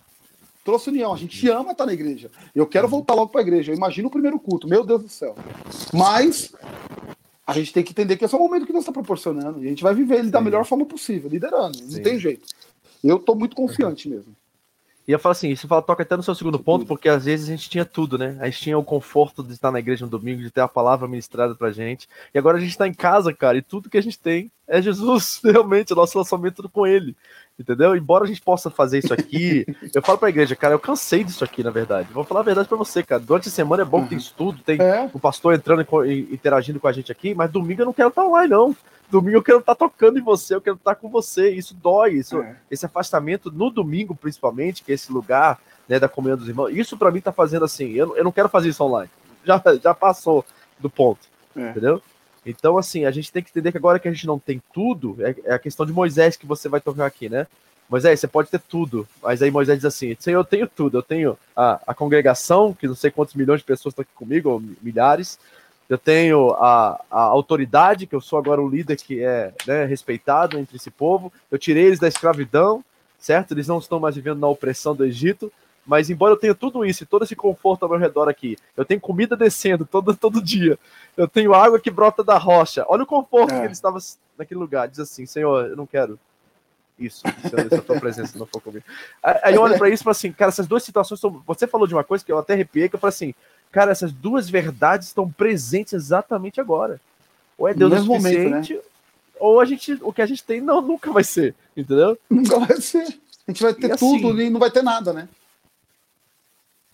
Trouxe 0.65 0.91
união. 0.91 1.13
A 1.13 1.17
gente 1.17 1.49
ama 1.49 1.73
estar 1.73 1.87
na 1.87 1.93
igreja. 1.93 2.31
Eu 2.55 2.67
quero 2.67 2.87
voltar 2.87 3.15
logo 3.15 3.31
para 3.31 3.41
a 3.41 3.43
igreja. 3.43 3.73
Eu 3.73 3.77
imagino 3.77 4.09
o 4.09 4.11
primeiro 4.11 4.39
culto, 4.39 4.69
meu 4.69 4.85
Deus 4.85 5.03
do 5.03 5.09
céu. 5.09 5.35
Mas 5.93 6.53
a 7.47 7.53
gente 7.55 7.73
tem 7.73 7.83
que 7.83 7.93
entender 7.93 8.17
que 8.17 8.25
esse 8.25 8.35
é 8.35 8.39
o 8.39 8.41
momento 8.41 8.67
que 8.67 8.73
Deus 8.73 8.83
está 8.83 8.93
proporcionando. 8.93 9.63
E 9.63 9.67
a 9.67 9.69
gente 9.69 9.83
vai 9.83 9.95
viver 9.95 10.19
ele 10.19 10.31
da 10.31 10.41
melhor 10.41 10.65
forma 10.65 10.85
possível, 10.85 11.31
liderando. 11.31 11.79
Não 11.81 11.91
Sim. 11.91 12.03
tem 12.03 12.19
jeito. 12.19 12.47
Eu 13.03 13.17
estou 13.17 13.35
muito 13.35 13.57
confiante 13.57 14.09
mesmo. 14.09 14.37
E 15.11 15.13
eu 15.13 15.19
falo 15.19 15.33
assim, 15.33 15.49
isso 15.49 15.67
fala, 15.67 15.83
toca 15.83 16.05
até 16.05 16.17
no 16.17 16.23
seu 16.23 16.37
segundo 16.37 16.57
ponto, 16.57 16.87
porque 16.87 17.09
às 17.09 17.25
vezes 17.25 17.49
a 17.49 17.51
gente 17.51 17.69
tinha 17.69 17.85
tudo, 17.85 18.17
né? 18.17 18.37
A 18.39 18.45
gente 18.45 18.61
tinha 18.61 18.79
o 18.79 18.85
conforto 18.85 19.43
de 19.43 19.53
estar 19.53 19.73
na 19.73 19.81
igreja 19.81 20.05
no 20.05 20.11
domingo, 20.11 20.41
de 20.41 20.53
ter 20.53 20.61
a 20.61 20.69
palavra 20.69 21.09
ministrada 21.09 21.53
pra 21.53 21.73
gente. 21.73 22.09
E 22.33 22.39
agora 22.39 22.59
a 22.59 22.61
gente 22.61 22.79
tá 22.79 22.87
em 22.87 22.95
casa, 22.95 23.35
cara, 23.35 23.59
e 23.59 23.63
tudo 23.63 23.91
que 23.91 23.99
a 23.99 24.01
gente 24.01 24.17
tem 24.17 24.53
é 24.69 24.81
Jesus, 24.81 25.41
realmente, 25.43 25.93
o 25.93 25.97
nosso 25.97 26.17
lançamento 26.17 26.69
com 26.69 26.87
ele. 26.87 27.17
Entendeu? 27.59 27.97
Embora 27.97 28.23
a 28.23 28.27
gente 28.29 28.41
possa 28.41 28.71
fazer 28.71 29.01
isso 29.01 29.13
aqui, 29.13 29.67
eu 29.93 30.01
falo 30.01 30.17
pra 30.17 30.29
igreja, 30.29 30.55
cara, 30.55 30.75
eu 30.75 30.79
cansei 30.79 31.25
disso 31.25 31.43
aqui, 31.43 31.65
na 31.65 31.71
verdade. 31.71 32.13
Vou 32.13 32.23
falar 32.23 32.43
a 32.43 32.45
verdade 32.45 32.69
pra 32.69 32.79
você, 32.79 33.03
cara. 33.03 33.21
Durante 33.21 33.49
a 33.49 33.51
semana 33.51 33.83
é 33.83 33.85
bom 33.85 34.05
que 34.05 34.11
tem 34.11 34.19
uhum. 34.19 34.23
estudo, 34.23 34.63
tem 34.63 34.81
é. 34.81 35.11
o 35.13 35.19
pastor 35.19 35.55
entrando 35.55 35.85
e 36.07 36.21
interagindo 36.33 36.79
com 36.79 36.87
a 36.87 36.93
gente 36.93 37.11
aqui, 37.11 37.35
mas 37.35 37.51
domingo 37.51 37.83
eu 37.83 37.87
não 37.87 37.93
quero 37.93 38.11
estar 38.11 38.25
online, 38.25 38.49
não. 38.49 38.77
Domingo 39.11 39.39
eu 39.39 39.43
quero 39.43 39.59
estar 39.59 39.75
tocando 39.75 40.19
em 40.19 40.23
você, 40.23 40.55
eu 40.55 40.61
quero 40.61 40.77
estar 40.77 40.95
com 40.95 41.09
você. 41.09 41.51
Isso 41.51 41.75
dói, 41.75 42.15
isso, 42.15 42.41
é. 42.41 42.57
esse 42.71 42.87
afastamento 42.87 43.51
no 43.51 43.71
domingo, 43.71 44.15
principalmente, 44.15 44.83
que 44.83 44.93
é 44.93 44.95
esse 44.95 45.13
lugar 45.13 45.59
né, 45.89 45.99
da 45.99 46.09
comunhão 46.09 46.37
dos 46.37 46.49
irmãos. 46.49 46.71
Isso 46.71 46.97
para 46.97 47.11
mim 47.11 47.21
tá 47.21 47.33
fazendo 47.33 47.65
assim. 47.65 47.91
Eu, 47.93 48.17
eu 48.17 48.23
não 48.23 48.33
quero 48.33 48.49
fazer 48.49 48.69
isso 48.69 48.85
online. 48.85 49.11
Já, 49.45 49.61
já 49.83 49.93
passou 49.93 50.45
do 50.79 50.89
ponto. 50.89 51.21
É. 51.57 51.71
Entendeu? 51.71 52.01
Então, 52.45 52.79
assim, 52.79 53.05
a 53.05 53.11
gente 53.11 53.31
tem 53.33 53.43
que 53.43 53.51
entender 53.51 53.73
que 53.73 53.79
agora 53.79 53.99
que 53.99 54.09
a 54.09 54.13
gente 54.13 54.27
não 54.27 54.39
tem 54.39 54.63
tudo, 54.73 55.17
é, 55.21 55.35
é, 55.45 55.55
a 55.55 55.59
questão 55.59 55.85
de 55.85 55.93
Moisés 55.93 56.37
que 56.37 56.47
você 56.47 56.69
vai 56.69 56.81
tocar 56.81 57.07
aqui, 57.07 57.29
né? 57.29 57.47
Moisés, 57.89 58.21
você 58.21 58.29
pode 58.29 58.49
ter 58.49 58.61
tudo, 58.61 59.07
mas 59.21 59.43
aí 59.43 59.51
Moisés 59.51 59.79
diz 59.79 59.85
assim: 59.85 60.17
Senhor, 60.19 60.39
eu 60.39 60.45
tenho 60.45 60.69
tudo, 60.69 60.99
eu 60.99 61.03
tenho 61.03 61.37
a, 61.57 61.81
a 61.89 61.93
congregação, 61.93 62.73
que 62.73 62.87
não 62.87 62.95
sei 62.95 63.11
quantos 63.11 63.35
milhões 63.35 63.61
de 63.61 63.67
pessoas 63.67 63.93
estão 63.93 64.03
aqui 64.03 64.13
comigo, 64.15 64.49
ou 64.49 64.63
milhares, 64.81 65.41
eu 65.91 65.99
tenho 65.99 66.53
a, 66.53 67.05
a 67.11 67.21
autoridade, 67.21 68.07
que 68.07 68.15
eu 68.15 68.21
sou 68.21 68.39
agora 68.39 68.63
o 68.63 68.69
líder 68.69 68.97
que 68.97 69.25
é 69.25 69.53
né, 69.67 69.85
respeitado 69.85 70.57
entre 70.57 70.77
esse 70.77 70.89
povo, 70.89 71.33
eu 71.51 71.59
tirei 71.59 71.87
eles 71.87 71.99
da 71.99 72.07
escravidão, 72.07 72.85
certo? 73.19 73.53
Eles 73.53 73.67
não 73.67 73.79
estão 73.79 73.99
mais 73.99 74.15
vivendo 74.15 74.39
na 74.39 74.47
opressão 74.47 74.95
do 74.95 75.05
Egito, 75.05 75.53
mas 75.85 76.09
embora 76.09 76.35
eu 76.35 76.39
tenha 76.39 76.55
tudo 76.55 76.85
isso 76.85 77.03
e 77.03 77.07
todo 77.07 77.25
esse 77.25 77.35
conforto 77.35 77.83
ao 77.83 77.89
meu 77.89 77.99
redor 77.99 78.29
aqui, 78.29 78.57
eu 78.77 78.85
tenho 78.85 79.01
comida 79.01 79.37
descendo 79.37 79.85
todo, 79.85 80.15
todo 80.17 80.41
dia, 80.41 80.79
eu 81.17 81.27
tenho 81.27 81.53
água 81.53 81.81
que 81.81 81.91
brota 81.91 82.23
da 82.23 82.39
rocha, 82.39 82.85
olha 82.89 83.03
o 83.03 83.07
conforto 83.07 83.53
é. 83.53 83.59
que 83.59 83.65
ele 83.67 83.73
estava 83.73 83.99
naquele 84.39 84.61
lugar, 84.61 84.87
diz 84.87 85.01
assim, 85.01 85.27
Senhor, 85.27 85.71
eu 85.71 85.77
não 85.77 85.87
quero 85.87 86.17
isso, 87.01 87.23
se 87.23 87.75
a 87.75 87.83
tua 87.83 87.99
presença 87.99 88.39
não 88.39 88.47
for 88.47 88.61
comigo. 88.61 88.85
Aí 89.23 89.55
eu 89.55 89.63
olho 89.63 89.79
para 89.79 89.89
isso 89.89 90.03
e 90.03 90.05
falo 90.05 90.13
assim, 90.13 90.33
cara, 90.33 90.51
essas 90.51 90.67
duas 90.67 90.83
situações, 90.83 91.21
você 91.47 91.67
falou 91.67 91.87
de 91.87 91.95
uma 91.95 92.05
coisa 92.05 92.25
que 92.25 92.31
eu 92.31 92.39
até 92.39 92.53
arrepiei, 92.53 92.89
que 92.89 92.95
eu 92.95 93.01
falei 93.01 93.15
assim, 93.15 93.35
Cara, 93.71 93.93
essas 93.93 94.13
duas 94.13 94.51
verdades 94.51 95.09
estão 95.09 95.31
presentes 95.31 95.93
exatamente 95.93 96.61
agora. 96.61 97.01
Ou 97.57 97.69
é 97.69 97.75
Deus 97.75 97.93
o 97.93 98.05
suficiente, 98.05 98.51
momento, 98.51 98.75
né? 98.75 98.81
ou 99.39 99.61
a 99.61 99.65
gente, 99.65 99.99
o 100.03 100.13
que 100.13 100.23
a 100.23 100.27
gente 100.27 100.43
tem 100.43 100.61
não, 100.61 100.81
nunca 100.81 101.13
vai 101.13 101.23
ser, 101.23 101.55
entendeu? 101.77 102.19
Nunca 102.29 102.59
vai 102.59 102.81
ser. 102.81 103.07
A 103.47 103.51
gente 103.51 103.63
vai 103.63 103.75
ter 103.75 103.93
e 103.93 103.97
tudo 103.97 104.31
assim, 104.31 104.41
e 104.41 104.51
não 104.51 104.61
vai 104.61 104.71
ter 104.71 104.83
nada, 104.83 105.13
né? 105.13 105.29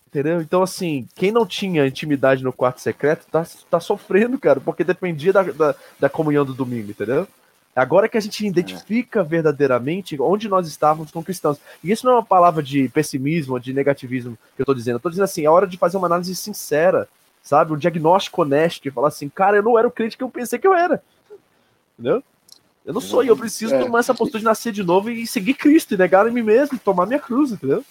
Entendeu? 0.06 0.40
Então, 0.40 0.62
assim, 0.62 1.06
quem 1.14 1.30
não 1.30 1.46
tinha 1.46 1.86
intimidade 1.86 2.42
no 2.42 2.52
quarto 2.52 2.80
secreto 2.80 3.26
tá, 3.30 3.44
tá 3.70 3.80
sofrendo, 3.80 4.38
cara, 4.38 4.60
porque 4.60 4.84
dependia 4.84 5.32
da, 5.32 5.42
da, 5.42 5.74
da 5.98 6.08
comunhão 6.08 6.44
do 6.44 6.54
domingo, 6.54 6.90
entendeu? 6.90 7.26
Agora 7.76 8.08
que 8.08 8.16
a 8.16 8.20
gente 8.20 8.46
identifica 8.46 9.22
verdadeiramente 9.22 10.18
onde 10.18 10.48
nós 10.48 10.66
estávamos 10.66 11.10
como 11.10 11.22
cristãos. 11.22 11.58
E 11.84 11.92
isso 11.92 12.06
não 12.06 12.12
é 12.12 12.16
uma 12.16 12.24
palavra 12.24 12.62
de 12.62 12.88
pessimismo, 12.88 13.60
de 13.60 13.74
negativismo 13.74 14.38
que 14.56 14.62
eu 14.62 14.64
estou 14.64 14.74
dizendo. 14.74 14.94
Eu 14.94 14.96
estou 14.96 15.10
dizendo 15.10 15.24
assim, 15.24 15.44
é 15.44 15.50
hora 15.50 15.66
de 15.66 15.76
fazer 15.76 15.98
uma 15.98 16.06
análise 16.06 16.34
sincera, 16.34 17.06
sabe? 17.42 17.74
Um 17.74 17.76
diagnóstico 17.76 18.40
honesto 18.40 18.88
e 18.88 18.90
falar 18.90 19.08
assim, 19.08 19.28
cara, 19.28 19.58
eu 19.58 19.62
não 19.62 19.78
era 19.78 19.86
o 19.86 19.90
crente 19.90 20.16
que 20.16 20.24
eu 20.24 20.30
pensei 20.30 20.58
que 20.58 20.66
eu 20.66 20.72
era. 20.72 21.02
Entendeu? 21.98 22.24
Eu 22.86 22.94
não 22.94 23.00
sou, 23.00 23.22
e 23.22 23.28
eu 23.28 23.36
preciso 23.36 23.74
é. 23.74 23.78
tomar 23.78 23.98
essa 23.98 24.14
postura 24.14 24.38
de 24.38 24.44
nascer 24.44 24.72
de 24.72 24.82
novo 24.82 25.10
e 25.10 25.26
seguir 25.26 25.54
Cristo, 25.54 25.92
e 25.92 25.98
negar 25.98 26.26
a 26.26 26.30
mim 26.30 26.42
mesmo, 26.42 26.78
tomar 26.78 27.04
minha 27.04 27.18
cruz, 27.18 27.52
entendeu? 27.52 27.84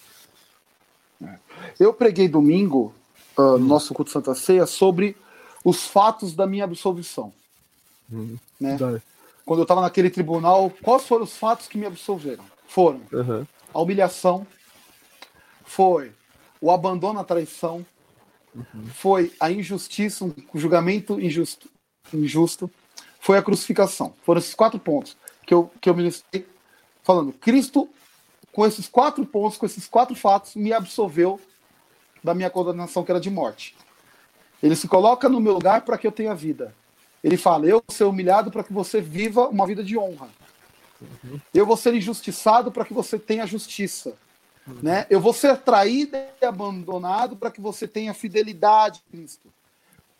Eu 1.78 1.94
preguei 1.94 2.28
domingo, 2.28 2.92
uh, 3.36 3.58
no 3.58 3.66
nosso 3.66 3.94
culto 3.94 4.10
Santa 4.10 4.34
Ceia, 4.34 4.66
sobre 4.66 5.16
os 5.62 5.86
fatos 5.86 6.34
da 6.34 6.46
minha 6.46 6.64
absolvição. 6.64 7.32
Hum, 8.10 8.36
né? 8.60 8.76
Quando 9.46 9.60
eu 9.60 9.62
estava 9.62 9.80
naquele 9.80 10.10
tribunal, 10.10 10.70
quais 10.82 11.06
foram 11.06 11.22
os 11.22 11.36
fatos 11.36 11.68
que 11.68 11.78
me 11.78 11.86
absolveram? 11.86 12.44
Foram 12.66 13.00
uhum. 13.12 13.46
a 13.72 13.80
humilhação, 13.80 14.44
foi 15.64 16.12
o 16.60 16.68
abandono, 16.68 17.20
a 17.20 17.24
traição, 17.24 17.86
uhum. 18.52 18.86
foi 18.86 19.32
a 19.38 19.48
injustiça, 19.48 20.24
um 20.24 20.34
julgamento 20.52 21.20
injusto, 21.20 21.70
injusto, 22.12 22.68
foi 23.20 23.38
a 23.38 23.42
crucificação. 23.42 24.14
Foram 24.24 24.40
esses 24.40 24.54
quatro 24.54 24.80
pontos 24.80 25.16
que 25.46 25.54
eu, 25.54 25.70
que 25.80 25.88
eu 25.88 25.94
ministrei 25.94 26.44
falando. 27.04 27.32
Cristo, 27.32 27.88
com 28.52 28.66
esses 28.66 28.88
quatro 28.88 29.24
pontos, 29.24 29.56
com 29.56 29.64
esses 29.64 29.86
quatro 29.86 30.16
fatos, 30.16 30.56
me 30.56 30.72
absolveu 30.72 31.40
da 32.22 32.34
minha 32.34 32.50
condenação 32.50 33.04
que 33.04 33.12
era 33.12 33.20
de 33.20 33.30
morte. 33.30 33.76
Ele 34.60 34.74
se 34.74 34.88
coloca 34.88 35.28
no 35.28 35.40
meu 35.40 35.54
lugar 35.54 35.82
para 35.82 35.96
que 35.96 36.06
eu 36.06 36.10
tenha 36.10 36.34
vida. 36.34 36.74
Ele 37.26 37.36
fala: 37.36 37.66
Eu 37.66 37.82
vou 37.84 37.96
ser 37.96 38.04
humilhado 38.04 38.52
para 38.52 38.62
que 38.62 38.72
você 38.72 39.00
viva 39.00 39.48
uma 39.48 39.66
vida 39.66 39.82
de 39.82 39.98
honra. 39.98 40.28
Uhum. 41.02 41.40
Eu 41.52 41.66
vou 41.66 41.76
ser 41.76 41.92
injustiçado 41.92 42.70
para 42.70 42.84
que 42.84 42.94
você 42.94 43.18
tenha 43.18 43.44
justiça. 43.44 44.14
Uhum. 44.64 44.78
Né? 44.80 45.06
Eu 45.10 45.20
vou 45.20 45.32
ser 45.32 45.56
traído 45.56 46.16
e 46.16 46.44
abandonado 46.44 47.36
para 47.36 47.50
que 47.50 47.60
você 47.60 47.88
tenha 47.88 48.14
fidelidade 48.14 49.02
a 49.08 49.10
Cristo. 49.10 49.52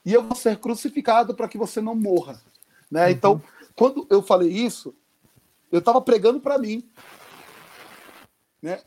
E 0.04 0.12
eu 0.12 0.20
vou 0.20 0.34
ser 0.34 0.58
crucificado 0.58 1.32
para 1.32 1.46
que 1.46 1.56
você 1.56 1.80
não 1.80 1.94
morra. 1.94 2.42
Né? 2.90 3.04
Uhum. 3.04 3.10
Então, 3.12 3.42
quando 3.76 4.04
eu 4.10 4.20
falei 4.20 4.50
isso, 4.50 4.92
eu 5.70 5.78
estava 5.78 6.00
pregando 6.00 6.40
para 6.40 6.58
mim. 6.58 6.90
Né? 8.60 8.80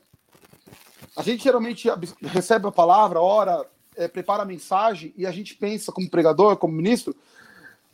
A 1.16 1.24
gente 1.24 1.42
geralmente 1.42 1.88
recebe 2.22 2.68
a 2.68 2.72
palavra, 2.72 3.22
ora, 3.22 3.66
é, 3.96 4.10
prepara 4.10 4.44
a 4.44 4.46
mensagem 4.46 5.14
e 5.16 5.26
a 5.26 5.32
gente 5.32 5.56
pensa, 5.56 5.90
como 5.90 6.10
pregador, 6.10 6.58
como 6.58 6.74
ministro, 6.74 7.16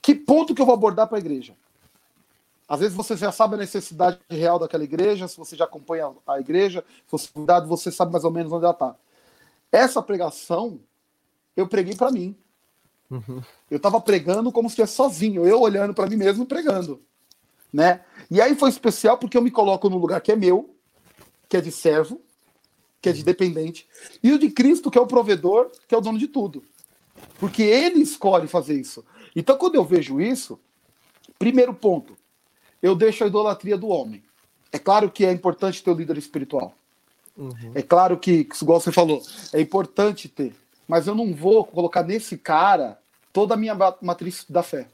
que 0.05 0.13
ponto 0.13 0.53
que 0.53 0.61
eu 0.61 0.67
vou 0.67 0.75
abordar 0.75 1.07
para 1.07 1.17
a 1.17 1.19
igreja? 1.19 1.55
Às 2.69 2.79
vezes 2.79 2.95
você 2.95 3.17
já 3.17 3.31
sabe 3.31 3.55
a 3.55 3.57
necessidade 3.57 4.19
real 4.29 4.59
daquela 4.59 4.83
igreja, 4.83 5.27
se 5.27 5.35
você 5.35 5.55
já 5.55 5.65
acompanha 5.65 6.11
a 6.27 6.39
igreja, 6.39 6.85
se 7.07 7.11
você 7.11 7.27
cuidado, 7.33 7.67
você 7.67 7.91
sabe 7.91 8.11
mais 8.11 8.23
ou 8.23 8.29
menos 8.29 8.51
onde 8.51 8.65
ela 8.65 8.73
está. 8.73 8.95
Essa 9.71 10.03
pregação 10.03 10.79
eu 11.57 11.67
preguei 11.67 11.95
para 11.95 12.11
mim. 12.11 12.35
Uhum. 13.09 13.41
Eu 13.67 13.77
estava 13.77 13.99
pregando 13.99 14.51
como 14.51 14.69
se 14.69 14.73
estivesse 14.73 14.93
sozinho, 14.93 15.43
eu 15.43 15.59
olhando 15.59 15.91
para 15.91 16.05
mim 16.05 16.17
mesmo 16.17 16.45
pregando, 16.45 17.01
né? 17.73 18.05
E 18.29 18.39
aí 18.39 18.53
foi 18.53 18.69
especial 18.69 19.17
porque 19.17 19.35
eu 19.35 19.41
me 19.41 19.49
coloco 19.49 19.89
no 19.89 19.97
lugar 19.97 20.21
que 20.21 20.31
é 20.31 20.35
meu, 20.35 20.75
que 21.49 21.57
é 21.57 21.61
de 21.61 21.71
servo, 21.71 22.21
que 23.01 23.09
é 23.09 23.11
de 23.11 23.23
dependente, 23.23 23.87
e 24.21 24.31
o 24.31 24.37
de 24.37 24.51
Cristo, 24.51 24.91
que 24.91 24.99
é 24.99 25.01
o 25.01 25.07
provedor, 25.07 25.71
que 25.87 25.95
é 25.95 25.97
o 25.97 26.01
dono 26.01 26.19
de 26.19 26.27
tudo. 26.27 26.63
Porque 27.39 27.63
ele 27.63 28.01
escolhe 28.01 28.47
fazer 28.47 28.79
isso. 28.79 29.03
Então, 29.35 29.57
quando 29.57 29.75
eu 29.75 29.83
vejo 29.83 30.21
isso, 30.21 30.59
primeiro 31.37 31.73
ponto, 31.73 32.15
eu 32.81 32.95
deixo 32.95 33.23
a 33.23 33.27
idolatria 33.27 33.77
do 33.77 33.87
homem. 33.87 34.23
É 34.71 34.79
claro 34.79 35.09
que 35.09 35.25
é 35.25 35.31
importante 35.31 35.83
ter 35.83 35.89
o 35.89 35.93
um 35.93 35.97
líder 35.97 36.17
espiritual. 36.17 36.73
Uhum. 37.37 37.71
É 37.73 37.81
claro 37.81 38.17
que, 38.17 38.47
igual 38.61 38.79
você 38.79 38.91
falou, 38.91 39.21
é 39.53 39.59
importante 39.59 40.29
ter. 40.29 40.55
Mas 40.87 41.07
eu 41.07 41.15
não 41.15 41.33
vou 41.33 41.65
colocar 41.65 42.03
nesse 42.03 42.37
cara 42.37 42.99
toda 43.33 43.53
a 43.53 43.57
minha 43.57 43.75
matriz 44.01 44.45
da 44.47 44.63
fé. 44.63 44.87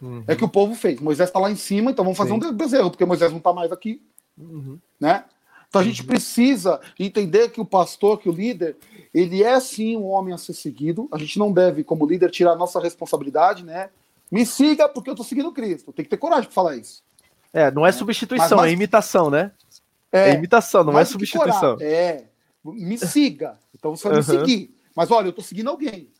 Uhum. 0.00 0.24
É 0.26 0.34
que 0.34 0.44
o 0.44 0.48
povo 0.48 0.74
fez. 0.74 1.00
Moisés 1.00 1.28
está 1.28 1.38
lá 1.38 1.50
em 1.50 1.56
cima, 1.56 1.90
então 1.90 2.04
vamos 2.04 2.18
fazer 2.18 2.30
Sim. 2.30 2.36
um 2.36 2.52
bezerro, 2.52 2.90
porque 2.90 3.04
Moisés 3.04 3.30
não 3.30 3.38
está 3.38 3.52
mais 3.52 3.70
aqui. 3.70 4.02
Uhum. 4.36 4.78
Né? 4.98 5.24
Então 5.68 5.80
a 5.80 5.84
gente 5.84 6.00
uhum. 6.00 6.06
precisa 6.06 6.80
entender 6.98 7.50
que 7.50 7.60
o 7.60 7.64
pastor, 7.64 8.18
que 8.18 8.28
o 8.28 8.32
líder, 8.32 8.76
ele 9.12 9.42
é 9.42 9.58
sim 9.60 9.96
um 9.96 10.06
homem 10.06 10.34
a 10.34 10.38
ser 10.38 10.52
seguido. 10.52 11.08
A 11.12 11.18
gente 11.18 11.38
não 11.38 11.52
deve, 11.52 11.82
como 11.84 12.06
líder, 12.06 12.30
tirar 12.30 12.52
a 12.52 12.56
nossa 12.56 12.80
responsabilidade, 12.80 13.64
né? 13.64 13.90
Me 14.30 14.44
siga 14.44 14.88
porque 14.88 15.08
eu 15.10 15.14
tô 15.14 15.24
seguindo 15.24 15.52
Cristo. 15.52 15.92
Tem 15.92 16.04
que 16.04 16.10
ter 16.10 16.16
coragem 16.16 16.44
para 16.44 16.54
falar 16.54 16.76
isso. 16.76 17.02
É, 17.52 17.70
não 17.70 17.86
é 17.86 17.92
substituição, 17.92 18.58
mas, 18.58 18.70
é 18.70 18.72
imitação, 18.72 19.30
né? 19.30 19.52
É, 20.12 20.30
é 20.30 20.34
imitação, 20.34 20.84
não 20.84 20.98
é 20.98 21.04
substituição. 21.04 21.76
É, 21.80 22.24
me 22.64 22.98
siga. 22.98 23.58
Então 23.74 23.96
você 23.96 24.08
vai 24.08 24.18
uhum. 24.18 24.24
me 24.26 24.38
seguir. 24.38 24.74
Mas 24.94 25.10
olha, 25.10 25.28
eu 25.28 25.32
tô 25.32 25.42
seguindo 25.42 25.70
alguém. 25.70 26.10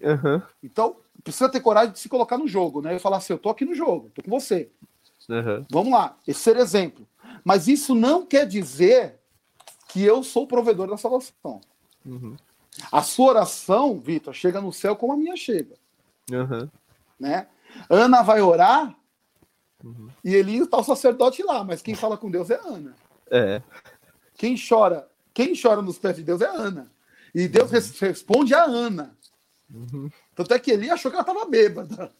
Uhum. 0.00 0.40
Então, 0.62 0.96
precisa 1.22 1.48
ter 1.48 1.60
coragem 1.60 1.92
de 1.92 1.98
se 1.98 2.08
colocar 2.08 2.38
no 2.38 2.46
jogo, 2.46 2.80
né? 2.80 2.96
E 2.96 2.98
falar 2.98 3.18
assim, 3.18 3.32
eu 3.32 3.38
tô 3.38 3.50
aqui 3.50 3.64
no 3.64 3.74
jogo, 3.74 4.10
tô 4.14 4.22
com 4.22 4.30
você. 4.30 4.70
Uhum. 5.28 5.66
Vamos 5.70 5.92
lá, 5.92 6.16
esse 6.26 6.40
ser 6.40 6.56
exemplo. 6.56 7.06
Mas 7.44 7.68
isso 7.68 7.94
não 7.94 8.24
quer 8.24 8.46
dizer 8.46 9.18
que 9.88 10.02
eu 10.02 10.22
sou 10.22 10.44
o 10.44 10.46
provedor 10.46 10.88
da 10.88 10.96
salvação. 10.96 11.60
Uhum. 12.04 12.36
A 12.92 13.02
sua 13.02 13.30
oração, 13.30 13.98
Vitor, 13.98 14.34
chega 14.34 14.60
no 14.60 14.72
céu 14.72 14.94
como 14.96 15.12
a 15.12 15.16
minha 15.16 15.36
chega. 15.36 15.76
Uhum. 16.30 16.68
Né? 17.18 17.48
Ana 17.88 18.22
vai 18.22 18.40
orar 18.40 18.94
uhum. 19.82 20.08
e 20.24 20.34
ele 20.34 20.58
está 20.58 20.78
o 20.78 20.84
sacerdote 20.84 21.42
lá, 21.42 21.64
mas 21.64 21.82
quem 21.82 21.94
fala 21.94 22.16
com 22.16 22.30
Deus 22.30 22.50
é 22.50 22.60
Ana. 22.64 22.94
É. 23.30 23.62
Quem 24.36 24.56
chora, 24.56 25.08
quem 25.34 25.60
chora 25.60 25.82
nos 25.82 25.98
pés 25.98 26.16
de 26.16 26.22
Deus 26.22 26.40
é 26.40 26.48
Ana. 26.48 26.90
E 27.34 27.48
Deus 27.48 27.70
uhum. 27.70 28.08
responde 28.08 28.54
a 28.54 28.64
Ana. 28.64 29.16
Uhum. 29.72 30.10
Tanto 30.34 30.54
é 30.54 30.58
que 30.58 30.70
ele 30.70 30.90
achou 30.90 31.10
que 31.10 31.16
ela 31.16 31.28
estava 31.28 31.44
bêbada. 31.46 32.10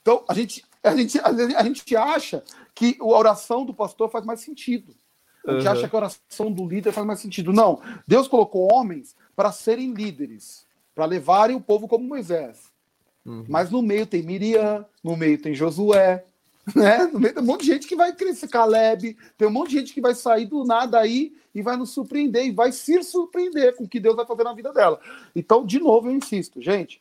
Então, 0.00 0.22
a 0.28 0.34
gente, 0.34 0.62
a, 0.82 0.94
gente, 0.94 1.18
a 1.18 1.62
gente 1.62 1.96
acha 1.96 2.44
que 2.74 2.94
a 3.00 3.04
oração 3.04 3.64
do 3.64 3.72
pastor 3.72 4.10
faz 4.10 4.22
mais 4.22 4.40
sentido. 4.40 4.94
A 5.46 5.52
gente 5.52 5.66
uhum. 5.66 5.72
acha 5.72 5.88
que 5.88 5.94
a 5.94 5.98
oração 5.98 6.50
do 6.50 6.66
líder 6.66 6.92
faz 6.92 7.06
mais 7.06 7.20
sentido. 7.20 7.52
Não. 7.52 7.80
Deus 8.06 8.26
colocou 8.26 8.72
homens 8.72 9.14
para 9.36 9.52
serem 9.52 9.92
líderes, 9.92 10.66
para 10.94 11.04
levarem 11.04 11.56
o 11.56 11.60
povo 11.60 11.86
como 11.86 12.04
Moisés. 12.04 12.72
Uhum. 13.24 13.44
Mas 13.48 13.70
no 13.70 13.82
meio 13.82 14.06
tem 14.06 14.22
Miriam, 14.22 14.84
no 15.02 15.16
meio 15.16 15.40
tem 15.40 15.54
Josué, 15.54 16.24
né? 16.74 17.06
No 17.12 17.18
meio 17.18 17.34
tem 17.34 17.42
um 17.42 17.46
monte 17.46 17.62
de 17.62 17.72
gente 17.72 17.86
que 17.86 17.96
vai 17.96 18.14
crescer, 18.14 18.48
Caleb, 18.48 19.16
tem 19.36 19.48
um 19.48 19.50
monte 19.50 19.70
de 19.70 19.78
gente 19.78 19.94
que 19.94 20.00
vai 20.00 20.14
sair 20.14 20.46
do 20.46 20.64
nada 20.64 20.98
aí 20.98 21.34
e 21.54 21.62
vai 21.62 21.76
nos 21.76 21.90
surpreender, 21.90 22.46
e 22.46 22.50
vai 22.50 22.72
se 22.72 23.02
surpreender 23.02 23.76
com 23.76 23.84
o 23.84 23.88
que 23.88 24.00
Deus 24.00 24.16
vai 24.16 24.26
fazer 24.26 24.42
na 24.42 24.52
vida 24.52 24.72
dela. 24.72 24.98
Então, 25.36 25.64
de 25.64 25.78
novo, 25.78 26.08
eu 26.08 26.12
insisto, 26.12 26.60
gente, 26.60 27.00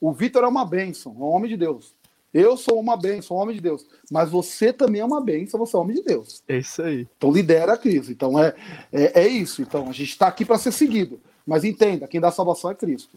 o 0.00 0.12
Vitor 0.12 0.44
é 0.44 0.46
uma 0.46 0.64
bênção, 0.64 1.12
é 1.12 1.18
um 1.18 1.22
homem 1.22 1.48
de 1.48 1.56
Deus. 1.56 1.93
Eu 2.34 2.56
sou 2.56 2.80
uma 2.80 2.96
bênção, 2.96 3.36
um 3.36 3.40
homem 3.40 3.54
de 3.54 3.62
Deus. 3.62 3.86
Mas 4.10 4.28
você 4.28 4.72
também 4.72 5.00
é 5.00 5.04
uma 5.04 5.20
bênção, 5.20 5.58
você 5.58 5.76
é 5.76 5.78
um 5.78 5.82
homem 5.82 5.96
de 5.96 6.02
Deus. 6.02 6.42
É 6.48 6.58
isso 6.58 6.82
aí. 6.82 7.06
Então 7.16 7.30
lidera 7.30 7.74
a 7.74 7.78
crise. 7.78 8.12
Então 8.12 8.36
é, 8.38 8.52
é, 8.92 9.22
é 9.22 9.28
isso. 9.28 9.62
Então 9.62 9.88
a 9.88 9.92
gente 9.92 10.10
está 10.10 10.26
aqui 10.26 10.44
para 10.44 10.58
ser 10.58 10.72
seguido. 10.72 11.20
Mas 11.46 11.62
entenda, 11.62 12.08
quem 12.08 12.20
dá 12.20 12.32
salvação 12.32 12.72
é 12.72 12.74
Cristo. 12.74 13.16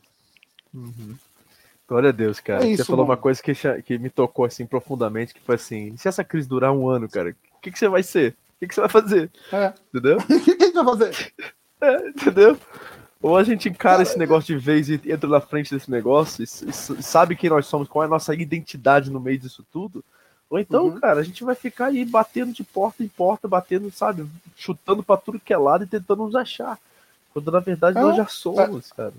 Uhum. 0.72 1.16
Glória 1.88 2.10
a 2.10 2.12
Deus, 2.12 2.40
cara. 2.40 2.64
É 2.64 2.68
isso, 2.68 2.84
você 2.84 2.88
falou 2.88 3.06
mano. 3.06 3.16
uma 3.16 3.22
coisa 3.22 3.42
que, 3.42 3.54
que 3.82 3.98
me 3.98 4.10
tocou 4.10 4.46
assim 4.46 4.66
profundamente, 4.66 5.34
que 5.34 5.42
foi 5.42 5.56
assim: 5.56 5.96
se 5.98 6.08
essa 6.08 6.24
crise 6.24 6.48
durar 6.48 6.72
um 6.74 6.88
ano, 6.88 7.08
cara, 7.10 7.30
o 7.30 7.62
que, 7.62 7.72
que 7.72 7.80
você 7.80 7.88
vai 7.88 8.04
ser? 8.04 8.32
O 8.32 8.60
que, 8.60 8.68
que 8.68 8.76
você 8.76 8.82
vai 8.82 8.90
fazer? 8.90 9.32
É. 9.52 9.74
Entendeu? 9.94 10.18
O 10.30 10.40
que, 10.44 10.56
que 10.56 10.64
a 10.64 10.68
gente 10.68 10.76
vai 10.76 10.86
fazer? 10.86 11.34
É, 11.80 12.10
entendeu? 12.10 12.58
Ou 13.22 13.36
a 13.36 13.44
gente 13.44 13.68
encara 13.68 14.04
esse 14.04 14.18
negócio 14.18 14.56
de 14.56 14.64
vez 14.64 14.90
e 14.90 15.02
entra 15.06 15.28
na 15.28 15.42
frente 15.42 15.74
desse 15.74 15.90
negócio 15.90 16.44
e, 16.44 16.46
e, 16.46 17.04
sabe 17.04 17.36
quem 17.36 17.50
nós 17.50 17.66
somos, 17.66 17.88
qual 17.88 18.04
é 18.04 18.06
a 18.06 18.10
nossa 18.10 18.34
identidade 18.36 19.10
no 19.10 19.20
meio 19.20 19.40
disso 19.40 19.66
tudo. 19.72 20.04
Ou 20.50 20.60
então, 20.60 20.86
uhum. 20.86 21.00
cara, 21.00 21.20
a 21.20 21.24
gente 21.24 21.44
vai 21.44 21.56
ficar 21.56 21.88
aí 21.88 22.06
batendo 22.06 22.54
de 22.54 22.64
porta 22.64 23.04
em 23.04 23.08
porta, 23.08 23.48
batendo, 23.48 23.92
sabe, 23.92 24.26
chutando 24.56 25.04
pra 25.04 25.18
tudo 25.18 25.40
que 25.40 25.54
é 25.54 25.58
lado 25.58 25.84
e 25.84 25.88
tentando 25.88 26.24
nos 26.24 26.36
achar. 26.36 26.80
Quando 27.34 27.52
na 27.52 27.60
verdade 27.60 27.98
é, 27.98 28.02
nós 28.02 28.16
já 28.16 28.28
somos, 28.28 28.92
é. 28.92 28.96
cara. 28.96 29.14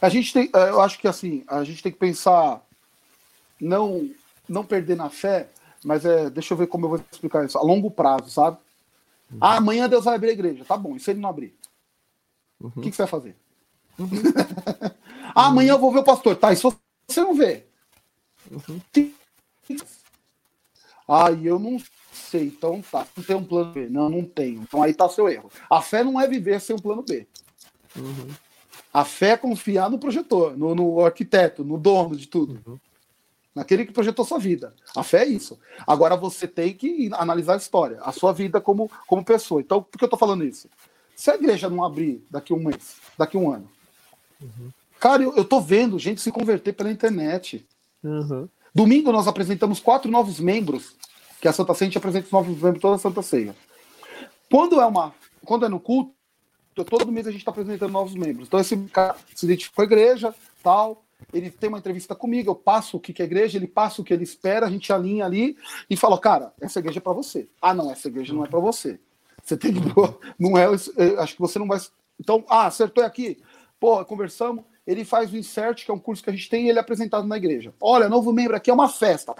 A 0.00 0.08
gente 0.08 0.32
tem, 0.32 0.50
é, 0.54 0.70
eu 0.70 0.80
acho 0.80 0.98
que 0.98 1.06
assim, 1.06 1.44
a 1.46 1.62
gente 1.64 1.82
tem 1.82 1.92
que 1.92 1.98
pensar, 1.98 2.62
não, 3.60 4.08
não 4.48 4.64
perder 4.64 4.96
na 4.96 5.10
fé, 5.10 5.48
mas 5.84 6.04
é, 6.04 6.30
deixa 6.30 6.54
eu 6.54 6.58
ver 6.58 6.66
como 6.66 6.86
eu 6.86 6.90
vou 6.90 7.04
explicar 7.12 7.44
isso, 7.44 7.58
a 7.58 7.62
longo 7.62 7.90
prazo, 7.90 8.30
sabe? 8.30 8.56
Uhum. 9.30 9.38
Ah, 9.40 9.56
amanhã 9.56 9.88
Deus 9.88 10.04
vai 10.04 10.14
abrir 10.14 10.30
a 10.30 10.32
igreja, 10.32 10.64
tá 10.64 10.76
bom, 10.76 10.96
e 10.96 11.00
se 11.00 11.10
ele 11.10 11.20
não 11.20 11.28
abrir? 11.28 11.54
Uhum. 12.60 12.70
O 12.76 12.80
que, 12.80 12.90
que, 12.90 12.96
você 12.96 13.02
vai 13.02 13.10
fazer? 13.10 13.36
Uhum. 13.98 14.08
ah, 15.34 15.46
amanhã 15.48 15.72
eu 15.72 15.78
vou 15.78 15.92
ver 15.92 16.00
o 16.00 16.04
pastor. 16.04 16.36
Tá, 16.36 16.54
se 16.54 16.62
você 16.62 17.20
não 17.20 17.34
vê? 17.34 17.64
Uhum. 18.50 18.80
Ah, 21.08 21.32
eu 21.32 21.58
não 21.58 21.80
sei. 22.12 22.46
Então 22.46 22.82
tá, 22.82 23.06
não 23.16 23.24
tem 23.24 23.36
um 23.36 23.44
plano 23.44 23.72
B. 23.72 23.88
Não, 23.88 24.08
não 24.08 24.24
tenho. 24.24 24.62
Então 24.62 24.82
aí 24.82 24.94
tá 24.94 25.08
seu 25.08 25.28
erro. 25.28 25.50
A 25.68 25.80
fé 25.80 26.04
não 26.04 26.20
é 26.20 26.28
viver 26.28 26.60
sem 26.60 26.76
um 26.76 26.78
plano 26.78 27.02
B. 27.02 27.26
Uhum. 27.96 28.28
A 28.92 29.04
fé 29.04 29.30
é 29.30 29.36
confiar 29.36 29.88
no 29.88 29.98
projetor, 29.98 30.56
no, 30.56 30.74
no 30.74 31.04
arquiteto, 31.04 31.64
no 31.64 31.78
dono 31.78 32.16
de 32.16 32.26
tudo. 32.26 32.60
Uhum. 32.66 32.78
Naquele 33.54 33.84
que 33.84 33.92
projetou 33.92 34.24
sua 34.24 34.38
vida. 34.38 34.74
A 34.96 35.02
fé 35.02 35.22
é 35.22 35.26
isso. 35.28 35.58
Agora 35.86 36.16
você 36.16 36.46
tem 36.46 36.72
que 36.72 37.10
analisar 37.12 37.54
a 37.54 37.56
história, 37.56 37.98
a 38.02 38.12
sua 38.12 38.32
vida 38.32 38.60
como, 38.60 38.90
como 39.06 39.24
pessoa. 39.24 39.60
Então, 39.60 39.82
por 39.82 39.98
que 39.98 40.04
eu 40.04 40.08
tô 40.08 40.16
falando 40.16 40.44
isso? 40.44 40.68
Se 41.20 41.30
a 41.30 41.34
igreja 41.34 41.68
não 41.68 41.84
abrir 41.84 42.24
daqui 42.30 42.54
um 42.54 42.64
mês, 42.64 42.96
daqui 43.18 43.36
um 43.36 43.52
ano, 43.52 43.68
uhum. 44.40 44.70
cara, 44.98 45.22
eu, 45.22 45.36
eu 45.36 45.44
tô 45.44 45.60
vendo 45.60 45.98
gente 45.98 46.18
se 46.18 46.32
converter 46.32 46.72
pela 46.72 46.90
internet. 46.90 47.68
Uhum. 48.02 48.48
Domingo 48.74 49.12
nós 49.12 49.28
apresentamos 49.28 49.80
quatro 49.80 50.10
novos 50.10 50.40
membros, 50.40 50.96
que 51.38 51.46
a 51.46 51.52
Santa 51.52 51.74
Ceia 51.74 51.92
apresenta 51.94 52.24
os 52.24 52.32
novos 52.32 52.56
membros 52.56 52.80
toda 52.80 52.94
a 52.94 52.98
Santa 52.98 53.20
Ceia. 53.20 53.54
Quando 54.50 54.80
é 54.80 54.86
uma, 54.86 55.14
quando 55.44 55.66
é 55.66 55.68
no 55.68 55.78
culto, 55.78 56.14
todo 56.88 57.12
mês 57.12 57.26
a 57.26 57.30
gente 57.30 57.40
está 57.40 57.50
apresentando 57.50 57.92
novos 57.92 58.14
membros. 58.14 58.48
Então 58.48 58.58
esse 58.58 58.74
cara 58.86 59.14
se 59.34 59.44
identificou 59.44 59.76
com 59.76 59.82
a 59.82 59.84
igreja, 59.84 60.34
tal, 60.62 61.04
ele 61.34 61.50
tem 61.50 61.68
uma 61.68 61.80
entrevista 61.80 62.14
comigo, 62.14 62.50
eu 62.50 62.54
passo 62.54 62.96
o 62.96 63.00
que 63.00 63.20
é 63.20 63.24
a 63.24 63.26
igreja, 63.26 63.58
ele 63.58 63.68
passa 63.68 64.00
o 64.00 64.04
que 64.06 64.14
ele 64.14 64.24
espera, 64.24 64.64
a 64.64 64.70
gente 64.70 64.90
alinha 64.90 65.26
ali 65.26 65.54
e 65.90 65.98
fala, 65.98 66.18
cara, 66.18 66.54
essa 66.58 66.78
igreja 66.78 66.98
é 66.98 67.02
para 67.02 67.12
você. 67.12 67.46
Ah, 67.60 67.74
não, 67.74 67.92
essa 67.92 68.08
igreja 68.08 68.32
não 68.32 68.42
é 68.42 68.48
para 68.48 68.58
você. 68.58 68.98
Você 69.44 69.56
tem 69.56 69.72
que. 69.72 69.80
Não 70.38 70.56
é. 70.56 70.66
Acho 71.18 71.34
que 71.34 71.40
você 71.40 71.58
não 71.58 71.66
vai. 71.66 71.80
Então, 72.18 72.44
ah, 72.48 72.66
acertou 72.66 73.04
aqui. 73.04 73.42
Pô, 73.78 74.04
conversamos. 74.04 74.64
Ele 74.86 75.04
faz 75.04 75.32
o 75.32 75.36
insert, 75.36 75.84
que 75.84 75.90
é 75.90 75.94
um 75.94 75.98
curso 75.98 76.22
que 76.22 76.30
a 76.30 76.32
gente 76.32 76.48
tem, 76.48 76.66
e 76.66 76.68
ele 76.68 76.78
é 76.78 76.82
apresentado 76.82 77.26
na 77.26 77.36
igreja. 77.36 77.72
Olha, 77.80 78.08
novo 78.08 78.32
membro 78.32 78.56
aqui 78.56 78.70
é 78.70 78.74
uma 78.74 78.88
festa. 78.88 79.34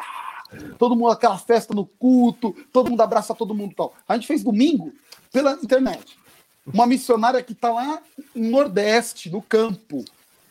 Todo 0.79 0.97
mundo, 0.97 1.11
aquela 1.11 1.39
festa 1.39 1.75
no 1.75 1.87
culto, 1.87 2.55
todo 2.73 2.91
mundo 2.91 3.01
abraça 3.01 3.35
todo 3.35 3.55
mundo 3.55 3.75
tal. 3.77 3.95
A 4.09 4.15
gente 4.15 4.27
fez 4.27 4.43
domingo 4.43 4.93
pela 5.33 5.53
internet. 5.55 6.19
Uma 6.67 6.87
missionária 6.87 7.43
que 7.43 7.53
está 7.53 7.73
lá 7.73 8.03
no 8.35 8.51
Nordeste, 8.51 9.31
no 9.31 9.41
campo, 9.41 10.05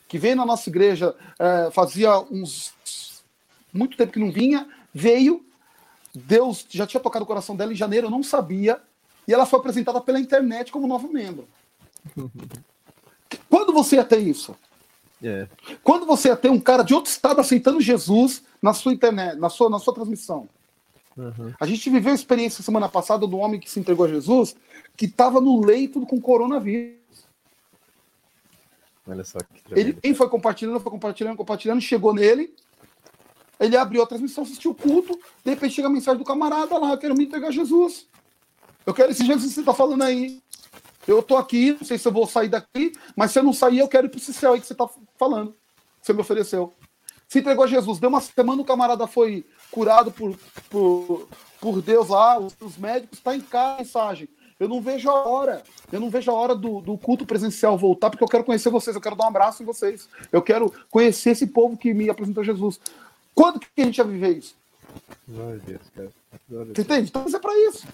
que 0.08 0.18
veio 0.18 0.36
na 0.36 0.44
nossa 0.44 0.68
igreja, 0.68 1.14
é, 1.38 1.70
fazia 1.70 2.18
uns. 2.18 2.72
muito 3.72 3.96
tempo 3.96 4.12
que 4.12 4.18
não 4.18 4.30
vinha, 4.30 4.68
veio. 4.92 5.44
Deus 6.12 6.66
já 6.68 6.86
tinha 6.86 7.00
tocado 7.00 7.24
o 7.24 7.26
coração 7.26 7.54
dela 7.54 7.72
em 7.72 7.76
janeiro, 7.76 8.08
eu 8.08 8.10
não 8.10 8.22
sabia 8.22 8.80
e 9.30 9.32
ela 9.32 9.46
foi 9.46 9.60
apresentada 9.60 10.00
pela 10.00 10.18
internet 10.18 10.72
como 10.72 10.88
novo 10.88 11.08
membro. 11.08 11.46
Quando 13.48 13.72
você 13.72 13.94
ia 13.94 14.04
ter 14.04 14.18
isso? 14.18 14.56
É. 15.22 15.46
Quando 15.84 16.04
você 16.04 16.30
ia 16.30 16.36
ter 16.36 16.50
um 16.50 16.58
cara 16.58 16.82
de 16.82 16.92
outro 16.92 17.12
estado 17.12 17.40
aceitando 17.40 17.80
Jesus 17.80 18.42
na 18.60 18.74
sua 18.74 18.92
internet, 18.92 19.38
na 19.38 19.48
sua, 19.48 19.70
na 19.70 19.78
sua 19.78 19.94
transmissão? 19.94 20.48
Uhum. 21.16 21.54
A 21.60 21.64
gente 21.64 21.88
viveu 21.88 22.10
a 22.10 22.14
experiência 22.14 22.64
semana 22.64 22.88
passada 22.88 23.24
do 23.24 23.38
homem 23.38 23.60
que 23.60 23.70
se 23.70 23.78
entregou 23.78 24.04
a 24.04 24.08
Jesus, 24.08 24.56
que 24.96 25.04
estava 25.04 25.40
no 25.40 25.64
leito 25.64 26.04
com 26.06 26.20
coronavírus. 26.20 26.98
Olha 29.06 29.22
só 29.22 29.38
que 29.38 29.62
ele 29.70 29.92
quem 29.92 30.12
foi 30.12 30.28
compartilhando, 30.28 30.80
foi 30.80 30.90
compartilhando, 30.90 31.36
compartilhando, 31.36 31.80
chegou 31.80 32.12
nele. 32.12 32.52
Ele 33.60 33.76
abriu 33.76 34.02
a 34.02 34.06
transmissão, 34.06 34.42
assistiu 34.42 34.72
o 34.72 34.74
culto, 34.74 35.16
de 35.44 35.50
repente 35.50 35.74
chega 35.74 35.86
a 35.86 35.90
mensagem 35.90 36.18
do 36.18 36.24
camarada 36.24 36.76
lá, 36.78 36.96
quero 36.96 37.14
me 37.14 37.26
entregar 37.26 37.48
a 37.48 37.52
Jesus. 37.52 38.10
Eu 38.90 38.94
quero 38.94 39.12
esse 39.12 39.24
Jesus 39.24 39.46
que 39.46 39.54
você 39.54 39.60
está 39.60 39.72
falando 39.72 40.02
aí. 40.02 40.42
Eu 41.06 41.20
estou 41.20 41.36
aqui, 41.36 41.76
não 41.78 41.86
sei 41.86 41.96
se 41.96 42.08
eu 42.08 42.12
vou 42.12 42.26
sair 42.26 42.48
daqui, 42.48 42.92
mas 43.14 43.30
se 43.30 43.38
eu 43.38 43.44
não 43.44 43.52
sair, 43.52 43.78
eu 43.78 43.86
quero 43.86 44.08
ir 44.08 44.10
para 44.10 44.18
esse 44.18 44.34
céu 44.34 44.52
aí 44.52 44.60
que 44.60 44.66
você 44.66 44.72
está 44.72 44.88
falando. 45.16 45.54
Você 46.02 46.12
me 46.12 46.20
ofereceu. 46.20 46.74
Se 47.28 47.38
entregou 47.38 47.64
a 47.64 47.68
Jesus. 47.68 48.00
Deu 48.00 48.08
uma 48.08 48.20
semana, 48.20 48.60
o 48.60 48.64
camarada 48.64 49.06
foi 49.06 49.46
curado 49.70 50.10
por, 50.10 50.36
por, 50.68 51.28
por 51.60 51.80
Deus 51.80 52.08
lá, 52.08 52.36
os, 52.40 52.52
os 52.60 52.76
médicos, 52.76 53.18
está 53.18 53.34
em 53.34 53.40
casa 53.40 53.74
a 53.74 53.78
mensagem. 53.78 54.28
Eu 54.58 54.68
não 54.68 54.82
vejo 54.82 55.08
a 55.08 55.24
hora. 55.24 55.62
Eu 55.92 56.00
não 56.00 56.10
vejo 56.10 56.28
a 56.28 56.34
hora 56.34 56.56
do, 56.56 56.80
do, 56.80 56.98
culto 56.98 57.24
presencial 57.24 57.78
voltar, 57.78 58.10
porque 58.10 58.24
eu 58.24 58.28
quero 58.28 58.42
conhecer 58.42 58.70
vocês, 58.70 58.96
eu 58.96 59.00
quero 59.00 59.14
dar 59.14 59.24
um 59.24 59.28
abraço 59.28 59.62
em 59.62 59.66
vocês. 59.66 60.08
Eu 60.32 60.42
quero 60.42 60.72
conhecer 60.90 61.30
esse 61.30 61.46
povo 61.46 61.76
que 61.76 61.94
me 61.94 62.10
apresentou 62.10 62.42
Jesus. 62.42 62.80
Quando 63.36 63.60
que 63.60 63.68
a 63.78 63.84
gente 63.84 64.02
vai 64.02 64.12
viver 64.12 64.36
isso? 64.36 64.56
Glória 65.28 65.60
a 65.62 65.64
Deus, 65.64 65.82
cara. 65.94 66.10
Glória 66.48 66.74
Você 66.74 66.82
entende? 66.82 67.08
Então 67.08 67.24
é 67.24 67.38
para 67.38 67.56
isso. 67.68 67.86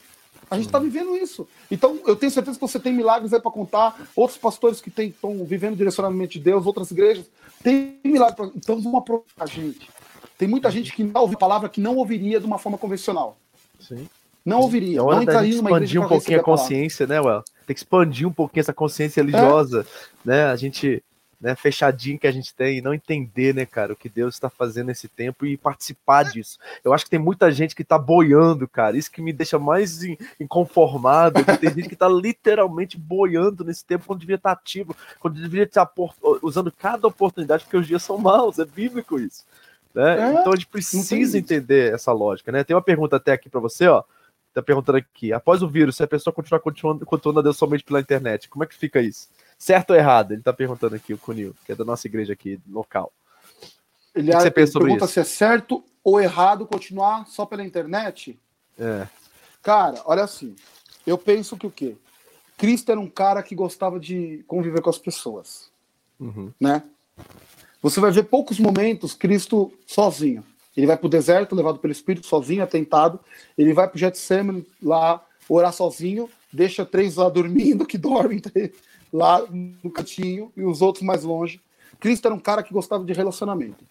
A 0.51 0.57
gente 0.57 0.67
está 0.67 0.79
vivendo 0.79 1.17
isso. 1.17 1.47
Então, 1.71 1.99
eu 2.07 2.15
tenho 2.15 2.31
certeza 2.31 2.57
que 2.57 2.67
você 2.67 2.79
tem 2.79 2.93
milagres 2.93 3.33
aí 3.33 3.41
para 3.41 3.51
contar. 3.51 4.09
Outros 4.15 4.39
pastores 4.39 4.81
que 4.81 4.93
estão 5.01 5.45
vivendo 5.45 5.77
direcionamento 5.77 6.35
de 6.35 6.41
Deus, 6.41 6.67
outras 6.67 6.91
igrejas, 6.91 7.27
tem 7.63 7.99
milagres. 8.05 8.37
Pra... 8.37 8.51
Então, 8.55 8.81
vamos 8.81 8.99
aproveitar 8.99 9.45
a 9.45 9.47
gente. 9.47 9.89
Tem 10.39 10.47
muita 10.47 10.71
gente 10.71 10.93
que 10.93 11.03
não 11.03 11.23
ouve 11.23 11.35
a 11.35 11.39
palavra 11.39 11.69
que 11.69 11.81
não 11.81 11.97
ouviria 11.97 12.39
de 12.39 12.47
uma 12.47 12.59
forma 12.59 12.79
convencional. 12.79 13.37
Sim. 13.81 14.09
Não 14.45 14.61
ouviria. 14.61 14.99
É 14.99 15.03
hora 15.03 15.17
não 15.17 15.23
entraria 15.23 15.57
numa 15.57 15.71
expandir 15.71 16.01
um 16.01 16.09
pouquinho 16.09 16.41
a 16.41 16.43
consciência, 16.43 17.05
a 17.05 17.09
né, 17.09 17.21
Well? 17.21 17.43
tem 17.67 17.75
que 17.75 17.81
expandir 17.81 18.29
um 18.29 18.33
pouquinho 18.33 18.61
essa 18.61 18.73
consciência 18.73 19.21
religiosa, 19.21 19.81
é. 19.81 19.85
né? 20.25 20.45
A 20.45 20.55
gente 20.55 21.03
né, 21.41 21.55
fechadinho 21.55 22.19
que 22.19 22.27
a 22.27 22.33
gente 22.33 22.55
tem 22.55 22.79
e 22.79 22.81
não 22.81 22.95
entender, 22.95 23.55
né, 23.55 23.67
cara, 23.67 23.93
o 23.93 23.97
que 23.97 24.09
Deus 24.09 24.35
está 24.35 24.49
fazendo 24.49 24.87
nesse 24.87 25.09
tempo 25.09 25.45
e 25.45 25.57
participar 25.57 26.25
disso. 26.25 26.59
Eu 26.85 26.93
acho 26.93 27.05
que 27.05 27.11
tem 27.11 27.19
muita 27.19 27.51
gente 27.53 27.75
que 27.75 27.83
está 27.83 27.99
boiando, 27.99 28.67
cara. 28.67 28.97
Isso 28.97 29.11
que 29.11 29.21
me 29.21 29.33
deixa 29.33 29.59
mais 29.59 30.01
inconformado, 30.41 31.45
que 31.45 31.59
tem 31.59 31.71
gente 31.75 31.89
que 31.89 31.95
está 31.95 32.09
literalmente 32.09 32.99
boiando 32.99 33.65
nesse 33.65 33.85
tempo 33.85 34.07
quando 34.07 34.21
devia 34.21 34.37
estar 34.37 34.55
tá 34.55 34.61
ativo, 34.61 34.97
quando 35.21 35.41
devia 35.41 35.65
estar 35.65 35.87
tá 35.87 36.03
usando 36.43 36.73
cada 36.73 37.07
oportunidade, 37.07 37.65
porque 37.65 37.77
os 37.77 37.87
dias 37.87 38.03
são 38.03 38.19
maus, 38.19 38.59
é 38.59 38.65
bíblico 38.65 39.19
isso. 39.19 39.45
Né? 39.95 40.21
É, 40.21 40.41
então 40.41 40.53
a 40.53 40.57
gente 40.57 40.67
precisa 40.67 41.39
entender 41.39 41.95
essa 41.95 42.13
lógica, 42.13 42.53
né? 42.53 42.63
Tem 42.63 42.77
uma 42.77 42.83
pergunta 42.83 43.17
até 43.17 43.33
aqui 43.33 43.49
para 43.49 43.61
você, 43.61 43.87
ó. 43.87 44.03
Tá 44.53 44.63
perguntando 44.63 44.97
aqui, 44.97 45.35
após 45.35 45.63
o 45.63 45.69
vírus, 45.69 45.97
se 45.97 46.03
a 46.03 46.07
pessoa 46.07 46.33
continuar 46.33 46.61
continuando, 46.61 47.05
continuando 47.05 47.41
a 47.41 47.43
Deus 47.43 47.59
somente 47.59 47.85
pela 47.85 48.01
internet, 48.01 48.49
como 48.49 48.65
é 48.65 48.67
que 48.67 48.75
fica 48.75 49.03
isso? 49.03 49.29
Certo 49.59 49.91
ou 49.91 49.97
errado? 49.97 50.33
Ele 50.33 50.43
tá 50.43 50.53
perguntando 50.53 50.95
aqui, 50.95 51.15
o 51.15 51.19
Cunil, 51.19 51.55
que 51.65 51.73
é 51.73 51.75
da 51.75 51.85
nossa 51.85 52.07
igreja 52.07 52.33
aqui, 52.33 52.61
local. 52.69 53.13
Ele, 54.15 54.31
que 54.31 54.41
você 54.41 54.51
pensa 54.51 54.73
sobre 54.73 54.89
pergunta 54.89 55.05
isso? 55.05 55.15
se 55.15 55.21
é 55.21 55.25
certo 55.25 55.85
ou 56.03 56.21
errado 56.21 56.67
continuar 56.67 57.27
só 57.27 57.45
pela 57.45 57.65
internet? 57.65 58.39
É. 58.79 59.07
Cara, 59.63 60.01
olha 60.05 60.25
assim. 60.25 60.55
Eu 61.07 61.19
penso 61.19 61.57
que 61.57 61.67
o 61.67 61.71
quê? 61.71 61.97
Cristo 62.57 62.91
era 62.91 63.01
um 63.01 63.09
cara 63.09 63.43
que 63.43 63.55
gostava 63.55 64.01
de 64.01 64.45
conviver 64.47 64.81
com 64.81 64.91
as 64.91 64.99
pessoas. 64.99 65.71
Uhum. 66.19 66.53
Né? 66.59 66.83
Você 67.83 68.01
vai 68.01 68.11
ver 68.11 68.25
poucos 68.25 68.59
momentos 68.59 69.15
Cristo 69.15 69.73
sozinho. 69.87 70.43
Ele 70.77 70.87
vai 70.87 70.97
para 70.97 71.07
o 71.07 71.11
deserto, 71.11 71.55
levado 71.55 71.79
pelo 71.79 71.93
Espírito, 71.93 72.27
sozinho, 72.27 72.63
atentado. 72.63 73.21
Ele 73.57 73.73
vai 73.73 73.89
para 73.89 73.97
o 73.97 73.99
Getsemane 73.99 74.67
lá 74.83 75.25
orar 75.49 75.73
sozinho, 75.73 76.29
deixa 76.53 76.85
três 76.85 77.17
lá 77.17 77.29
dormindo, 77.31 77.87
que 77.87 77.97
dormem 77.99 78.41
lá 79.13 79.43
no 79.83 79.91
cantinho 79.91 80.53
e 80.57 80.63
os 80.63 80.83
outros 80.83 81.05
mais 81.05 81.23
longe. 81.25 81.61
Cristo 81.99 82.27
era 82.27 82.35
um 82.35 82.41
cara 82.41 82.63
que 82.63 82.73
gostava 82.73 83.05
de 83.05 83.13
relacionamento. 83.13 83.85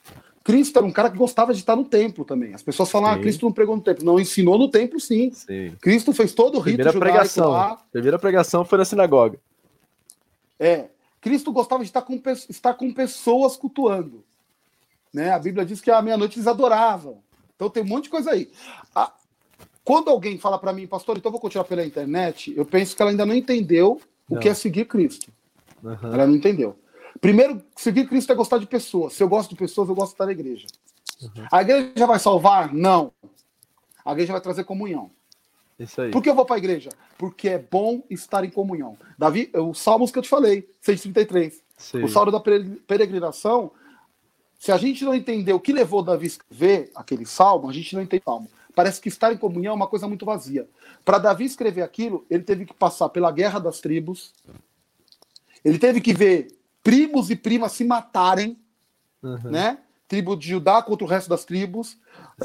Cristo 0.44 0.78
era 0.78 0.86
um 0.86 0.92
cara 0.92 1.10
que 1.10 1.18
gostava 1.18 1.54
de 1.54 1.60
estar 1.60 1.76
no 1.76 1.84
templo 1.84 2.24
também. 2.24 2.54
As 2.54 2.62
pessoas 2.62 2.92
falam, 2.92 3.10
ah, 3.10 3.18
Cristo 3.18 3.44
não 3.46 3.52
pregou 3.52 3.76
no 3.76 3.82
templo. 3.82 4.06
Não, 4.06 4.20
ensinou 4.20 4.60
no 4.60 4.70
templo, 4.70 5.00
sim. 5.00 5.32
sim. 5.32 5.76
Cristo 5.82 6.14
fez 6.14 6.34
todo 6.34 6.58
o 6.58 6.60
rito 6.60 6.78
Primeira 6.78 7.00
pregação. 7.00 7.50
lá. 7.50 7.82
Primeira 7.92 8.20
pregação 8.20 8.64
foi 8.64 8.78
na 8.78 8.86
sinagoga. 8.86 9.40
É. 10.60 10.90
Cristo 11.20 11.52
gostava 11.52 11.84
de 11.84 11.90
estar 11.90 12.04
com, 12.04 12.22
estar 12.48 12.76
com 12.76 12.94
pessoas 12.94 13.58
cultuando. 13.58 14.24
Né? 15.12 15.32
A 15.32 15.40
Bíblia 15.40 15.66
diz 15.66 15.82
que 15.82 15.90
à 15.90 16.00
meia-noite 16.00 16.38
eles 16.38 16.48
adoravam. 16.48 17.24
Então 17.56 17.68
tem 17.68 17.82
um 17.82 17.88
monte 17.88 18.04
de 18.04 18.10
coisa 18.12 18.30
aí. 18.30 18.52
Quando 19.84 20.12
alguém 20.12 20.38
fala 20.38 20.60
para 20.60 20.74
mim, 20.74 20.86
pastor, 20.86 21.18
então 21.18 21.30
eu 21.30 21.32
vou 21.32 21.42
continuar 21.42 21.64
pela 21.64 21.86
internet, 21.86 22.54
eu 22.56 22.66
penso 22.66 22.96
que 22.96 23.02
ela 23.02 23.10
ainda 23.12 23.26
não 23.26 23.34
entendeu 23.34 24.00
o 24.30 24.40
que 24.40 24.50
é 24.50 24.54
seguir 24.54 24.86
Cristo. 24.86 25.32
Uhum. 25.84 26.14
Ela 26.14 26.28
não 26.28 26.36
entendeu. 26.36 26.78
Primeiro, 27.22 27.62
seguir 27.76 28.08
Cristo 28.08 28.32
é 28.32 28.36
gostar 28.36 28.58
de 28.58 28.66
pessoas. 28.66 29.14
Se 29.14 29.24
eu 29.24 29.30
gosto 29.30 29.52
de 29.52 29.56
pessoas, 29.56 29.88
eu 29.88 29.96
gosto 29.96 30.10
de 30.10 30.14
estar 30.16 30.26
na 30.26 30.32
igreja. 30.32 30.68
Uhum. 31.22 31.48
A 31.52 31.62
igreja 31.62 32.06
vai 32.06 32.20
salvar? 32.20 32.74
Não. 32.74 33.12
A 34.04 34.12
igreja 34.12 34.34
vai 34.34 34.42
trazer 34.42 34.64
comunhão. 34.64 35.10
Isso 35.80 36.02
aí. 36.02 36.12
Por 36.12 36.22
que 36.22 36.30
eu 36.30 36.36
vou 36.36 36.46
para 36.46 36.56
a 36.56 36.60
igreja? 36.60 36.90
Porque 37.18 37.50
é 37.50 37.60
bom 37.60 38.04
estar 38.10 38.44
em 38.44 38.50
comunhão. 38.50 38.98
Davi, 39.18 39.52
os 39.54 39.80
salmos 39.80 40.12
que 40.12 40.20
eu 40.20 40.24
te 40.24 40.30
falei, 40.30 40.70
633. 40.82 41.62
Sim. 41.78 42.04
O 42.04 42.08
salmo 42.08 42.32
da 42.32 42.40
peregrinação, 42.40 43.72
se 44.58 44.72
a 44.72 44.78
gente 44.78 45.04
não 45.04 45.14
entender 45.14 45.54
o 45.54 45.60
que 45.60 45.74
levou 45.74 46.02
Davi 46.02 46.26
a 46.26 46.28
escrever 46.28 46.92
aquele 46.96 47.26
salmo, 47.26 47.70
a 47.70 47.74
gente 47.74 47.94
não 47.96 48.02
entende 48.02 48.24
o 48.26 48.32
salmo. 48.32 48.50
Parece 48.76 49.00
que 49.00 49.08
estar 49.08 49.32
em 49.32 49.38
comunhão 49.38 49.72
é 49.72 49.76
uma 49.76 49.88
coisa 49.88 50.08
muito 50.08 50.26
vazia. 50.26 50.68
Para 51.04 51.18
Davi 51.18 51.46
escrever 51.46 51.82
aquilo, 51.82 52.26
ele 52.30 52.44
teve 52.44 52.66
que 52.66 52.74
passar 52.74 53.10
pela 53.10 53.32
guerra 53.32 53.58
das 53.58 53.80
tribos. 53.80 54.34
Ele 55.64 55.80
teve 55.80 56.02
que 56.02 56.14
ver 56.14 56.48
primos 56.84 57.32
e 57.32 57.36
primas 57.36 57.72
se 57.72 57.86
matarem, 57.86 58.60
uhum. 59.24 59.50
né? 59.50 59.80
Tribo 60.08 60.36
de 60.36 60.50
Judá 60.50 60.84
contra 60.84 61.06
o 61.06 61.10
resto 61.10 61.30
das 61.30 61.46
tribos, 61.46 61.98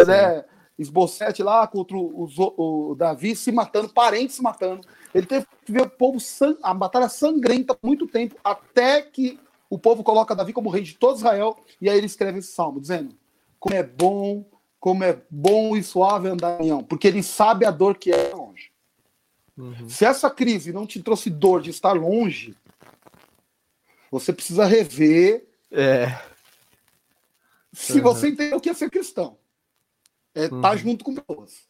né? 0.06 0.44
Esbocete 0.78 1.42
lá 1.42 1.66
contra 1.66 1.94
o, 1.94 2.26
o, 2.56 2.94
Davi 2.94 3.36
se 3.36 3.52
matando, 3.52 3.90
parentes 3.90 4.36
se 4.36 4.42
matando. 4.42 4.86
Ele 5.14 5.26
teve 5.26 5.46
que 5.62 5.72
ver 5.72 5.82
o 5.82 5.90
povo, 5.90 6.18
a 6.62 6.72
batalha 6.72 7.08
sangrenta 7.08 7.74
por 7.74 7.86
muito 7.86 8.06
tempo, 8.06 8.36
até 8.42 9.02
que 9.02 9.38
o 9.68 9.78
povo 9.78 10.02
coloca 10.02 10.34
Davi 10.34 10.54
como 10.54 10.70
rei 10.70 10.82
de 10.82 10.94
todo 10.94 11.18
Israel, 11.18 11.54
e 11.82 11.90
aí 11.90 11.98
ele 11.98 12.06
escreve 12.06 12.38
esse 12.38 12.52
salmo, 12.52 12.80
dizendo: 12.80 13.14
Como 13.58 13.74
é 13.74 13.82
bom 13.82 14.42
como 14.80 15.04
é 15.04 15.20
bom 15.30 15.76
e 15.76 15.82
suave 15.82 16.28
andar 16.28 16.58
em 16.58 16.62
união, 16.62 16.82
porque 16.82 17.06
ele 17.06 17.22
sabe 17.22 17.66
a 17.66 17.70
dor 17.70 17.98
que 17.98 18.10
é 18.10 18.34
longe. 18.34 18.72
Uhum. 19.56 19.88
Se 19.88 20.06
essa 20.06 20.30
crise 20.30 20.72
não 20.72 20.86
te 20.86 21.02
trouxe 21.02 21.28
dor 21.28 21.60
de 21.60 21.68
estar 21.68 21.92
longe, 21.92 22.56
você 24.10 24.32
precisa 24.32 24.64
rever. 24.64 25.46
É. 25.70 26.18
Se 27.72 27.98
uhum. 27.98 28.02
você 28.02 28.28
entender 28.28 28.56
o 28.56 28.60
que 28.60 28.70
é 28.70 28.74
ser 28.74 28.90
cristão, 28.90 29.36
é 30.34 30.44
estar 30.44 30.60
tá 30.60 30.70
uhum. 30.70 30.78
junto 30.78 31.04
com 31.04 31.14
pessoas. 31.14 31.68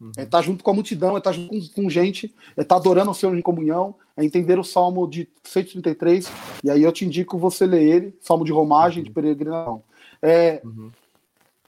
Uhum. 0.00 0.12
É 0.16 0.22
estar 0.22 0.38
tá 0.38 0.42
junto 0.42 0.64
com 0.64 0.70
a 0.70 0.74
multidão, 0.74 1.14
é 1.14 1.18
estar 1.18 1.30
tá 1.30 1.36
junto 1.36 1.50
com, 1.50 1.82
com 1.82 1.90
gente, 1.90 2.34
é 2.56 2.62
estar 2.62 2.76
adorando 2.76 3.10
o 3.10 3.14
Senhor 3.14 3.36
em 3.36 3.42
comunhão, 3.42 3.94
é 4.16 4.24
entender 4.24 4.58
o 4.58 4.64
Salmo 4.64 5.06
de 5.06 5.28
133, 5.44 6.28
e 6.64 6.70
aí 6.70 6.82
eu 6.82 6.90
te 6.90 7.04
indico 7.04 7.38
você 7.38 7.66
ler 7.66 7.82
ele, 7.82 8.18
Salmo 8.20 8.44
de 8.44 8.52
romagem, 8.52 9.02
de 9.02 9.10
uhum. 9.10 9.14
peregrinação. 9.14 9.84
É, 10.22 10.62
uhum. 10.64 10.90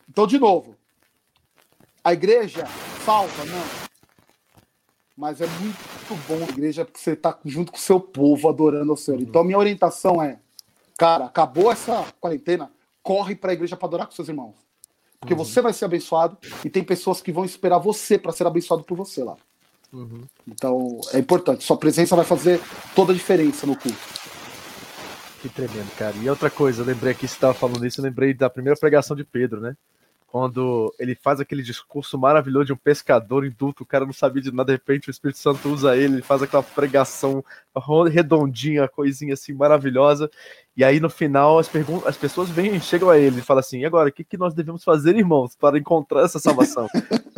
Então, 0.09 0.27
de 0.27 0.39
novo, 0.39 0.77
a 2.03 2.13
igreja 2.13 2.67
salva? 3.05 3.45
Não. 3.45 3.85
Mas 5.17 5.41
é 5.41 5.47
muito 5.47 6.15
bom 6.29 6.45
a 6.45 6.49
igreja 6.51 6.85
porque 6.85 6.99
você 6.99 7.13
está 7.13 7.39
junto 7.45 7.71
com 7.73 7.79
o 7.79 7.81
seu 7.81 8.01
povo 8.01 8.49
adorando 8.49 8.91
ao 8.91 8.97
Senhor. 8.97 9.21
Então, 9.21 9.45
minha 9.45 9.59
orientação 9.59 10.21
é, 10.21 10.39
cara, 10.99 11.27
acabou 11.27 11.71
essa 11.71 12.05
quarentena, 12.21 12.71
corre 13.03 13.37
para 13.37 13.53
a 13.53 13.55
igreja 13.55 13.77
para 13.77 13.87
adorar 13.87 14.07
com 14.07 14.13
seus 14.13 14.29
irmãos. 14.29 14.55
Porque 15.21 15.33
uhum. 15.33 15.45
você 15.45 15.63
vai 15.63 15.73
ser 15.73 15.87
abençoado 15.87 16.37
e 16.65 16.69
tem 16.69 16.83
pessoas 16.85 17.23
que 17.23 17.33
vão 17.33 17.45
esperar 17.45 17.79
você 17.79 18.19
para 18.19 18.33
ser 18.33 18.47
abençoado 18.47 18.83
por 18.83 18.97
você 18.97 19.23
lá. 19.23 19.37
Uhum. 19.93 20.23
Então, 20.49 21.01
é 21.13 21.19
importante. 21.19 21.65
Sua 21.65 21.77
presença 21.77 22.17
vai 22.17 22.25
fazer 22.25 22.61
toda 22.95 23.13
a 23.13 23.15
diferença 23.15 23.67
no 23.67 23.77
culto. 23.77 23.97
Que 25.41 25.49
tremendo, 25.49 25.95
cara. 25.97 26.17
E 26.17 26.29
outra 26.29 26.51
coisa, 26.51 26.83
eu 26.83 26.87
lembrei 26.87 27.13
aqui, 27.13 27.29
você 27.29 27.35
estava 27.35 27.55
falando 27.55 27.87
isso, 27.87 28.01
eu 28.01 28.05
lembrei 28.05 28.35
da 28.35 28.51
primeira 28.51 28.79
pregação 28.79 29.17
de 29.17 29.25
Pedro, 29.25 29.61
né? 29.61 29.77
Quando 30.35 30.93
ele 30.99 31.15
faz 31.15 31.39
aquele 31.39 31.63
discurso 31.63 32.19
maravilhoso 32.19 32.65
de 32.65 32.73
um 32.73 32.77
pescador 32.77 33.47
indulto, 33.47 33.85
o 33.85 33.87
cara 33.87 34.05
não 34.05 34.13
sabia 34.13 34.43
de 34.43 34.51
nada, 34.51 34.65
de 34.65 34.73
repente 34.73 35.09
o 35.09 35.13
Espírito 35.13 35.39
Santo 35.39 35.69
usa 35.69 35.97
ele, 35.97 36.15
ele 36.15 36.23
faz 36.23 36.43
aquela 36.43 36.61
pregação 36.61 37.45
redondinha, 38.11 38.89
coisinha 38.89 39.35
assim 39.35 39.53
maravilhosa, 39.53 40.29
e 40.77 40.83
aí 40.83 40.99
no 40.99 41.09
final 41.09 41.61
as, 41.61 41.71
as 42.05 42.17
pessoas 42.17 42.51
vêm, 42.51 42.81
chegam 42.81 43.11
a 43.11 43.17
ele 43.17 43.39
e 43.39 43.43
falam 43.43 43.61
assim, 43.61 43.79
e 43.79 43.85
agora, 43.87 44.09
o 44.09 44.13
que, 44.13 44.25
que 44.25 44.37
nós 44.37 44.53
devemos 44.55 44.83
fazer, 44.83 45.15
irmãos, 45.15 45.55
para 45.55 45.79
encontrar 45.79 46.23
essa 46.23 46.41
salvação? 46.41 46.89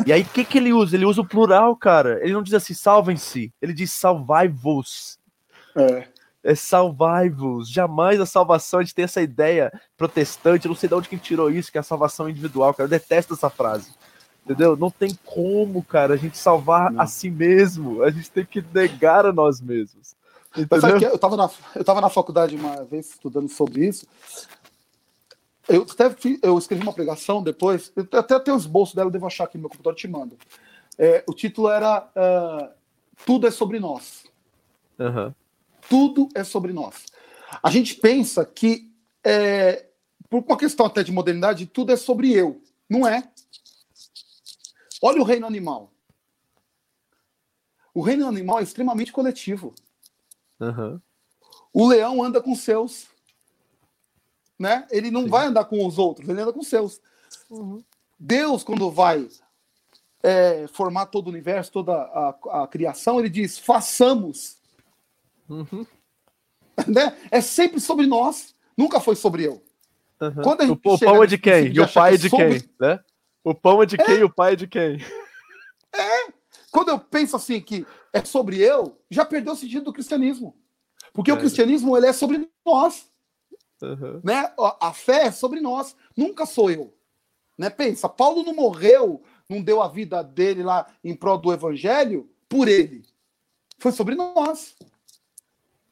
e 0.07 0.11
aí 0.11 0.23
o 0.23 0.29
que, 0.31 0.43
que 0.43 0.57
ele 0.57 0.73
usa? 0.73 0.97
Ele 0.97 1.05
usa 1.05 1.21
o 1.21 1.29
plural, 1.29 1.77
cara, 1.77 2.19
ele 2.23 2.33
não 2.33 2.43
diz 2.43 2.55
assim, 2.55 2.73
salvem-se, 2.73 3.53
ele 3.61 3.75
diz 3.75 3.93
salvai-vos. 3.93 5.19
É 5.77 6.16
é 6.47 6.55
salvai-vos. 6.55 7.69
Jamais 7.69 8.21
a 8.21 8.25
salvação, 8.25 8.79
a 8.79 8.83
gente 8.83 8.95
tem 8.95 9.05
essa 9.05 9.21
ideia 9.21 9.73
protestante, 9.97 10.69
não 10.69 10.77
sei 10.77 10.89
de 10.89 10.95
onde 10.95 11.09
quem 11.09 11.19
tirou 11.19 11.51
isso, 11.51 11.73
que 11.73 11.77
é 11.77 11.81
a 11.81 11.85
salvação 11.85 12.29
individual, 12.31 12.73
cara. 12.73 12.85
Eu 12.85 12.91
detesto 12.91 13.35
essa 13.35 13.51
frase. 13.51 13.91
Entendeu? 14.45 14.77
Não 14.77 14.89
tem 14.89 15.19
como, 15.25 15.83
cara, 15.83 16.15
a 16.15 16.17
gente 16.17 16.39
salvar 16.39 16.93
não. 16.93 17.03
a 17.03 17.07
si 17.09 17.31
mesmo. 17.31 18.01
A 18.05 18.11
gente 18.11 18.31
tem 18.31 18.45
que 18.45 18.65
negar 18.73 19.27
a 19.27 19.33
nós 19.33 19.61
mesmos. 19.61 20.15
Entendeu? 20.57 21.11
Eu 21.11 21.17
estava 21.17 21.37
na, 21.37 21.51
eu 21.75 21.85
tava 21.85 22.01
na 22.01 22.09
faculdade 22.09 22.55
uma 22.55 22.85
vez 22.85 23.11
estudando 23.11 23.49
sobre 23.49 23.85
isso. 23.85 24.07
Eu, 25.69 25.83
até, 25.83 26.15
eu 26.45 26.57
escrevi 26.57 26.81
uma 26.81 26.93
pregação 26.93 27.43
depois, 27.43 27.93
eu 27.97 28.07
até 28.21 28.39
tenho 28.39 28.57
os 28.57 28.67
bolsos 28.67 28.95
dela, 28.95 29.09
eu 29.09 29.13
devo 29.13 29.27
achar 29.27 29.45
aqui 29.45 29.59
no 29.59 29.63
meu 29.63 29.71
computador, 29.71 29.97
te 29.97 30.07
mando. 30.07 30.39
É, 30.97 31.25
o 31.27 31.35
título 31.35 31.69
era 31.69 32.09
uh, 32.15 32.71
Tudo 33.27 33.49
é 33.49 33.51
sobre 33.51 33.81
nós. 33.81 34.25
Uhum 34.97 35.35
tudo 35.89 36.29
é 36.35 36.45
sobre 36.45 36.73
nós. 36.73 37.07
A 37.63 37.71
gente 37.71 37.95
pensa 37.95 38.45
que, 38.45 38.93
é, 39.25 39.87
por 40.29 40.45
uma 40.45 40.57
questão 40.57 40.87
até 40.87 41.03
de 41.03 41.13
modernidade, 41.13 41.67
tudo 41.67 41.93
é 41.93 41.97
sobre 41.97 42.33
eu. 42.33 42.63
Não 42.89 43.07
é. 43.07 43.29
Olha 45.03 45.21
o 45.21 45.25
reino 45.25 45.47
animal. 45.47 45.93
O 47.95 48.03
reino 48.03 48.27
animal 48.27 48.61
é 48.61 48.63
extremamente 48.63 49.13
coletivo. 49.13 49.75
Uhum. 50.61 51.01
O 51.73 51.87
leão 51.87 52.23
anda 52.23 52.41
com 52.41 52.55
seus. 52.55 53.07
Né? 54.59 54.87
Ele 54.91 55.11
não 55.11 55.23
Sim. 55.23 55.29
vai 55.29 55.47
andar 55.47 55.65
com 55.67 55.87
os 55.87 55.99
outros, 55.99 56.29
ele 56.29 56.41
anda 56.41 56.53
com 56.53 56.63
seus. 56.63 57.01
Uhum. 57.51 57.83
Deus, 58.19 58.65
quando 58.65 58.91
vai 58.91 59.29
é, 60.23 60.67
formar 60.69 61.07
todo 61.07 61.27
o 61.27 61.31
universo, 61.31 61.71
toda 61.73 61.95
a, 61.95 62.63
a, 62.63 62.67
criação, 62.67 63.19
ele 63.19 63.29
diz: 63.29 63.59
façamos 63.59 64.57
Uhum. 65.49 65.87
Né? 66.87 67.17
É 67.31 67.41
sempre 67.41 67.81
sobre 67.81 68.07
nós, 68.07 68.55
nunca 68.77 69.01
foi 69.01 69.17
sobre 69.17 69.47
eu. 69.47 69.63
Uhum. 70.21 70.43
Quando 70.43 70.61
o, 70.71 70.73
o 70.93 70.99
pão 70.99 71.23
é 71.25 71.27
de 71.27 71.39
quem? 71.39 71.73
E 71.73 71.81
o 71.81 71.89
pai 71.91 72.15
é 72.15 72.17
de 72.19 72.29
sobre... 72.29 72.61
quem? 72.61 72.71
Né? 72.79 73.01
O 73.43 73.55
pão 73.55 73.83
é 73.83 73.87
de 73.87 73.97
quem 73.97 74.17
é. 74.17 74.19
e 74.19 74.25
o 74.25 74.31
pai 74.31 74.53
é 74.53 74.57
de 74.57 74.67
quem? 74.67 74.99
É. 75.95 76.33
quando 76.71 76.91
eu 76.91 76.99
penso 76.99 77.35
assim 77.35 77.59
que 77.59 77.87
é 78.13 78.23
sobre 78.23 78.59
eu, 78.59 79.01
já 79.11 79.25
perdeu 79.25 79.55
o 79.55 79.57
sentido 79.57 79.85
do 79.87 79.93
cristianismo. 79.93 80.55
Porque 81.13 81.31
é. 81.31 81.35
o 81.35 81.39
cristianismo 81.39 81.97
ele 81.97 82.07
é 82.07 82.13
sobre 82.13 82.47
nós. 82.65 83.11
Uhum. 83.83 84.21
Né? 84.23 84.53
A 84.81 84.93
fé 84.93 85.27
é 85.27 85.31
sobre 85.31 85.61
nós, 85.61 85.97
nunca 86.15 86.45
sou 86.45 86.71
eu. 86.71 86.95
Né? 87.57 87.71
Pensa, 87.71 88.09
Paulo 88.09 88.43
não 88.43 88.55
morreu, 88.55 89.23
não 89.49 89.63
deu 89.63 89.81
a 89.81 89.89
vida 89.89 90.23
dele 90.23 90.63
lá 90.63 90.87
em 91.03 91.15
prol 91.15 91.39
do 91.39 91.53
evangelho 91.53 92.29
por 92.49 92.69
ele. 92.69 93.03
Foi 93.79 93.93
sobre 93.93 94.15
nós. 94.15 94.75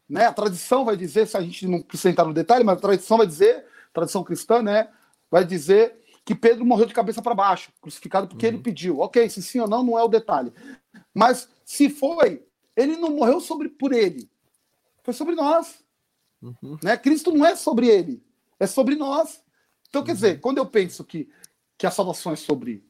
Né? 0.09 0.27
A 0.27 0.33
tradição 0.33 0.85
vai 0.85 0.97
dizer, 0.97 1.27
se 1.27 1.37
a 1.37 1.41
gente 1.41 1.67
não 1.67 1.81
precisa 1.81 2.11
entrar 2.11 2.25
no 2.25 2.35
detalhe, 2.35 2.65
mas 2.65 2.79
a 2.79 2.81
tradição 2.81 3.19
vai 3.19 3.27
dizer, 3.27 3.65
tradição 3.93 4.25
cristã, 4.25 4.63
né? 4.63 4.89
Vai 5.31 5.45
dizer 5.45 5.97
que 6.25 6.35
Pedro 6.35 6.65
morreu 6.65 6.87
de 6.87 6.95
cabeça 6.95 7.23
para 7.23 7.35
baixo, 7.35 7.71
crucificado 7.81 8.27
porque 8.29 8.47
uhum. 8.47 8.55
ele 8.55 8.63
pediu. 8.63 9.01
Ok, 9.01 9.29
se 9.29 9.43
sim 9.43 9.61
ou 9.61 9.69
não, 9.69 9.83
não 9.83 9.99
é 9.99 10.03
o 10.03 10.09
detalhe. 10.09 10.53
Mas 11.13 11.49
se 11.65 11.89
foi, 11.91 12.45
ele 12.77 12.97
não 12.97 13.11
morreu 13.11 13.41
sobre 13.41 13.69
por 13.69 13.93
ele. 13.93 14.29
Foi 15.03 15.13
sobre 15.13 15.35
nós. 15.35 15.85
Uhum. 16.43 16.79
Né? 16.83 16.97
Cristo 16.97 17.33
não 17.33 17.45
é 17.45 17.57
sobre 17.57 17.89
ele, 17.89 18.23
é 18.59 18.67
sobre 18.67 18.97
nós. 18.97 19.43
Então, 19.89 20.03
quer 20.03 20.13
uhum. 20.13 20.15
dizer, 20.17 20.41
quando 20.41 20.59
eu 20.59 20.67
penso 20.67 21.05
que, 21.05 21.29
que 21.79 21.87
a 21.87 21.91
salvação 21.91 22.33
é 22.33 22.37
sobre 22.37 22.85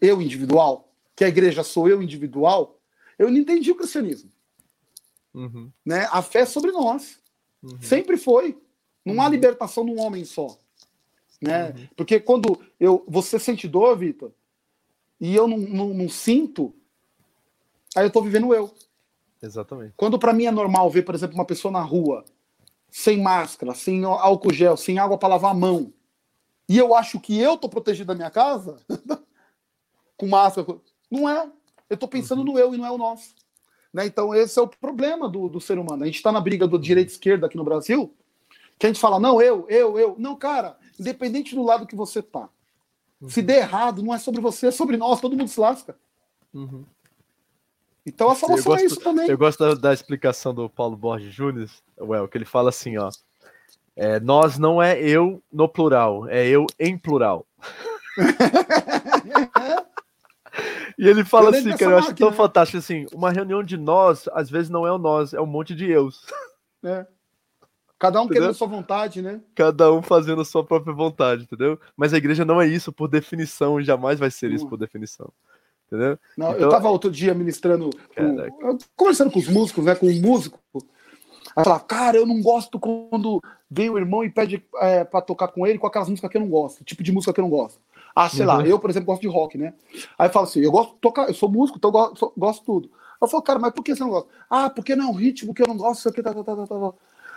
eu 0.00 0.20
individual, 0.20 0.92
que 1.14 1.24
a 1.24 1.28
igreja 1.28 1.62
sou 1.62 1.88
eu 1.88 2.02
individual, 2.02 2.78
eu 3.18 3.30
não 3.30 3.36
entendi 3.36 3.70
o 3.70 3.76
cristianismo. 3.76 4.30
Uhum. 5.36 5.70
Né? 5.84 6.08
A 6.10 6.22
fé 6.22 6.40
é 6.40 6.46
sobre 6.46 6.72
nós. 6.72 7.18
Uhum. 7.62 7.80
Sempre 7.80 8.16
foi. 8.16 8.58
Não 9.04 9.20
há 9.20 9.26
uhum. 9.26 9.30
libertação 9.30 9.84
num 9.84 10.00
homem 10.00 10.24
só. 10.24 10.58
Né? 11.40 11.68
Uhum. 11.68 11.88
Porque 11.94 12.18
quando 12.18 12.58
eu, 12.80 13.04
você 13.06 13.38
sente 13.38 13.68
dor, 13.68 13.96
Vitor, 13.98 14.32
e 15.20 15.36
eu 15.36 15.46
não, 15.46 15.58
não, 15.58 15.88
não 15.90 16.08
sinto, 16.08 16.74
aí 17.94 18.04
eu 18.04 18.08
estou 18.08 18.22
vivendo 18.22 18.54
eu. 18.54 18.72
Exatamente. 19.42 19.92
Quando 19.96 20.18
para 20.18 20.32
mim 20.32 20.46
é 20.46 20.50
normal 20.50 20.88
ver, 20.90 21.02
por 21.02 21.14
exemplo, 21.14 21.36
uma 21.36 21.44
pessoa 21.44 21.70
na 21.70 21.82
rua, 21.82 22.24
sem 22.90 23.20
máscara, 23.20 23.74
sem 23.74 24.04
álcool 24.04 24.52
gel, 24.52 24.76
sem 24.76 24.98
água 24.98 25.18
para 25.18 25.28
lavar 25.28 25.50
a 25.50 25.54
mão, 25.54 25.92
e 26.68 26.78
eu 26.78 26.94
acho 26.94 27.20
que 27.20 27.38
eu 27.38 27.56
tô 27.56 27.68
protegido 27.68 28.08
da 28.08 28.14
minha 28.14 28.30
casa, 28.30 28.78
com 30.16 30.26
máscara, 30.26 30.80
não 31.10 31.28
é. 31.28 31.48
Eu 31.88 31.94
estou 31.94 32.08
pensando 32.08 32.38
uhum. 32.38 32.52
no 32.52 32.58
eu 32.58 32.74
e 32.74 32.78
não 32.78 32.86
é 32.86 32.90
o 32.90 32.98
nosso. 32.98 33.34
Né? 33.96 34.04
Então, 34.04 34.34
esse 34.34 34.58
é 34.58 34.62
o 34.62 34.68
problema 34.68 35.26
do, 35.26 35.48
do 35.48 35.58
ser 35.58 35.78
humano. 35.78 36.02
A 36.02 36.06
gente 36.06 36.16
está 36.16 36.30
na 36.30 36.38
briga 36.38 36.68
do 36.68 36.78
direita 36.78 37.10
e 37.10 37.14
esquerda 37.14 37.46
aqui 37.46 37.56
no 37.56 37.64
Brasil, 37.64 38.12
que 38.78 38.84
a 38.84 38.90
gente 38.90 39.00
fala, 39.00 39.18
não, 39.18 39.40
eu, 39.40 39.64
eu, 39.70 39.98
eu. 39.98 40.14
Não, 40.18 40.36
cara, 40.36 40.76
independente 41.00 41.54
do 41.54 41.62
lado 41.62 41.86
que 41.86 41.96
você 41.96 42.20
tá. 42.20 42.46
Uhum. 43.18 43.30
Se 43.30 43.40
der 43.40 43.60
errado, 43.60 44.02
não 44.02 44.12
é 44.12 44.18
sobre 44.18 44.38
você, 44.42 44.66
é 44.66 44.70
sobre 44.70 44.98
nós, 44.98 45.18
todo 45.18 45.34
mundo 45.34 45.48
se 45.48 45.58
lasca. 45.58 45.96
Uhum. 46.52 46.84
Então 48.04 48.30
a 48.30 48.34
salvação 48.34 48.72
gosto, 48.72 48.82
é 48.82 48.86
isso 48.86 49.00
também. 49.00 49.30
Eu 49.30 49.38
gosto 49.38 49.58
da, 49.60 49.74
da, 49.74 49.94
explicação 49.94 50.52
do 50.52 50.68
Paulo 50.68 50.94
Borges 50.94 51.32
Júnior, 51.32 51.70
well, 51.98 52.28
que 52.28 52.36
ele 52.36 52.44
fala 52.44 52.68
assim, 52.68 52.98
ó. 52.98 53.10
É, 53.96 54.20
nós 54.20 54.58
não 54.58 54.82
é 54.82 55.00
eu 55.00 55.42
no 55.50 55.66
plural, 55.66 56.28
é 56.28 56.46
eu 56.46 56.66
em 56.78 56.98
plural. 56.98 57.46
e 60.98 61.08
ele 61.08 61.24
fala 61.24 61.50
assim, 61.50 61.76
cara, 61.76 61.92
eu 61.92 61.98
acho 61.98 62.14
tão 62.14 62.30
né? 62.30 62.36
fantástico 62.36 62.78
assim, 62.78 63.06
uma 63.12 63.30
reunião 63.30 63.62
de 63.62 63.76
nós, 63.76 64.28
às 64.32 64.48
vezes 64.48 64.70
não 64.70 64.86
é 64.86 64.92
o 64.92 64.98
nós, 64.98 65.34
é 65.34 65.40
um 65.40 65.46
monte 65.46 65.74
de 65.74 65.90
eus. 65.90 66.24
É. 66.84 67.06
Cada 67.98 68.20
um 68.20 68.24
entendeu? 68.24 68.42
querendo 68.42 68.50
a 68.50 68.54
sua 68.54 68.66
vontade, 68.66 69.22
né? 69.22 69.40
Cada 69.54 69.92
um 69.92 70.02
fazendo 70.02 70.42
a 70.42 70.44
sua 70.44 70.62
própria 70.64 70.92
vontade, 70.92 71.44
entendeu? 71.44 71.80
Mas 71.96 72.12
a 72.12 72.18
igreja 72.18 72.44
não 72.44 72.60
é 72.60 72.66
isso 72.66 72.92
por 72.92 73.08
definição, 73.08 73.80
jamais 73.80 74.18
vai 74.18 74.30
ser 74.30 74.50
isso 74.52 74.68
por 74.68 74.76
definição. 74.76 75.32
Entendeu? 75.86 76.18
Não, 76.36 76.50
então... 76.50 76.62
eu 76.62 76.68
tava 76.68 76.90
outro 76.90 77.10
dia 77.10 77.32
ministrando, 77.32 77.90
com, 78.14 78.78
conversando 78.94 79.30
com 79.30 79.38
os 79.38 79.48
músicos, 79.48 79.84
né? 79.84 79.94
Com 79.94 80.06
um 80.06 80.20
músico. 80.20 80.60
Aí 81.56 81.64
falava, 81.64 81.84
cara, 81.84 82.16
eu 82.18 82.26
não 82.26 82.42
gosto 82.42 82.78
quando 82.78 83.40
vem 83.70 83.88
o 83.88 83.96
irmão 83.96 84.22
e 84.22 84.30
pede 84.30 84.62
é, 84.76 85.04
para 85.04 85.22
tocar 85.22 85.48
com 85.48 85.66
ele 85.66 85.78
com 85.78 85.86
aquelas 85.86 86.08
músicas 86.08 86.30
que 86.30 86.36
eu 86.36 86.42
não 86.42 86.50
gosto, 86.50 86.84
tipo 86.84 87.02
de 87.02 87.12
música 87.12 87.32
que 87.32 87.40
eu 87.40 87.44
não 87.44 87.50
gosto. 87.50 87.80
Ah, 88.18 88.30
sei 88.30 88.46
uhum. 88.46 88.46
lá, 88.46 88.66
eu, 88.66 88.78
por 88.78 88.88
exemplo, 88.88 89.08
gosto 89.08 89.20
de 89.20 89.28
rock, 89.28 89.58
né? 89.58 89.74
Aí 90.18 90.30
fala 90.30 90.46
assim, 90.46 90.60
eu 90.60 90.70
gosto 90.70 90.94
de 90.94 91.00
tocar, 91.00 91.28
eu 91.28 91.34
sou 91.34 91.50
músico, 91.50 91.76
então 91.76 91.88
eu 91.88 91.92
gosto, 91.92 92.32
gosto 92.34 92.60
de 92.60 92.64
tudo. 92.64 92.90
Eu 93.20 93.28
falo, 93.28 93.42
cara, 93.42 93.58
mas 93.58 93.74
por 93.74 93.82
que 93.82 93.94
você 93.94 94.02
não 94.02 94.08
gosta? 94.08 94.30
Ah, 94.48 94.70
porque 94.70 94.96
não 94.96 95.08
é 95.08 95.08
um 95.08 95.14
ritmo 95.14 95.52
que 95.52 95.60
eu 95.60 95.66
não 95.66 95.76
gosto, 95.76 95.98
isso 96.00 96.08
aqui, 96.08 96.22
tá, 96.22 96.32
tá, 96.32 96.42
tá, 96.42 96.56
tá, 96.56 96.66
tá. 96.66 96.92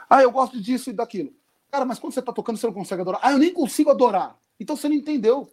Ah, 0.10 0.24
eu 0.24 0.32
gosto 0.32 0.60
disso 0.62 0.90
e 0.90 0.94
daquilo. 0.94 1.34
Cara, 1.70 1.84
mas 1.84 2.00
quando 2.00 2.14
você 2.14 2.22
tá 2.22 2.32
tocando, 2.32 2.56
você 2.56 2.66
não 2.66 2.74
consegue 2.74 3.02
adorar. 3.02 3.20
Ah, 3.22 3.34
eu 3.34 3.38
nem 3.38 3.54
consigo 3.54 3.90
adorar. 3.90 4.38
Então 4.58 4.78
você 4.78 4.88
não 4.88 4.96
entendeu. 4.96 5.52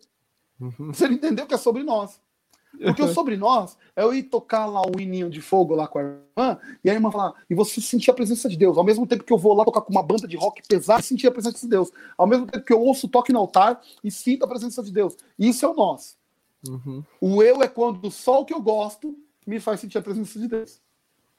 Uhum. 0.60 0.92
Você 0.92 1.08
não 1.08 1.14
entendeu 1.14 1.44
que 1.44 1.54
é 1.54 1.58
sobre 1.58 1.82
nós. 1.82 2.20
Porque 2.78 3.02
o 3.02 3.12
sobre 3.12 3.36
nós 3.36 3.76
é 3.94 4.02
eu 4.02 4.14
ir 4.14 4.24
tocar 4.24 4.66
lá 4.66 4.82
o 4.82 5.00
hininho 5.00 5.30
de 5.30 5.40
fogo 5.40 5.74
lá 5.74 5.88
com 5.88 5.98
a 5.98 6.02
irmã, 6.02 6.58
e 6.84 6.90
a 6.90 6.94
irmã 6.94 7.10
falar, 7.10 7.34
e 7.48 7.54
você 7.54 7.80
sentir 7.80 8.10
a 8.10 8.14
presença 8.14 8.48
de 8.48 8.56
Deus. 8.56 8.76
Ao 8.76 8.84
mesmo 8.84 9.06
tempo 9.06 9.24
que 9.24 9.32
eu 9.32 9.38
vou 9.38 9.54
lá 9.54 9.64
tocar 9.64 9.80
com 9.80 9.90
uma 9.90 10.02
banda 10.02 10.28
de 10.28 10.36
rock 10.36 10.60
pesado, 10.68 11.02
sentir 11.02 11.26
a 11.26 11.30
presença 11.30 11.60
de 11.60 11.68
Deus. 11.68 11.90
Ao 12.18 12.26
mesmo 12.26 12.46
tempo 12.46 12.64
que 12.64 12.72
eu 12.72 12.80
ouço 12.80 13.08
toque 13.08 13.32
no 13.32 13.38
altar 13.38 13.80
e 14.04 14.10
sinto 14.10 14.44
a 14.44 14.48
presença 14.48 14.82
de 14.82 14.92
Deus. 14.92 15.16
Isso 15.38 15.64
é 15.64 15.68
o 15.68 15.74
nós. 15.74 16.16
Uhum. 16.68 17.02
O 17.20 17.42
eu 17.42 17.62
é 17.62 17.68
quando 17.68 18.10
só 18.10 18.40
o 18.40 18.44
que 18.44 18.52
eu 18.52 18.60
gosto 18.60 19.16
me 19.46 19.60
faz 19.60 19.80
sentir 19.80 19.98
a 19.98 20.02
presença 20.02 20.38
de 20.38 20.48
Deus. 20.48 20.80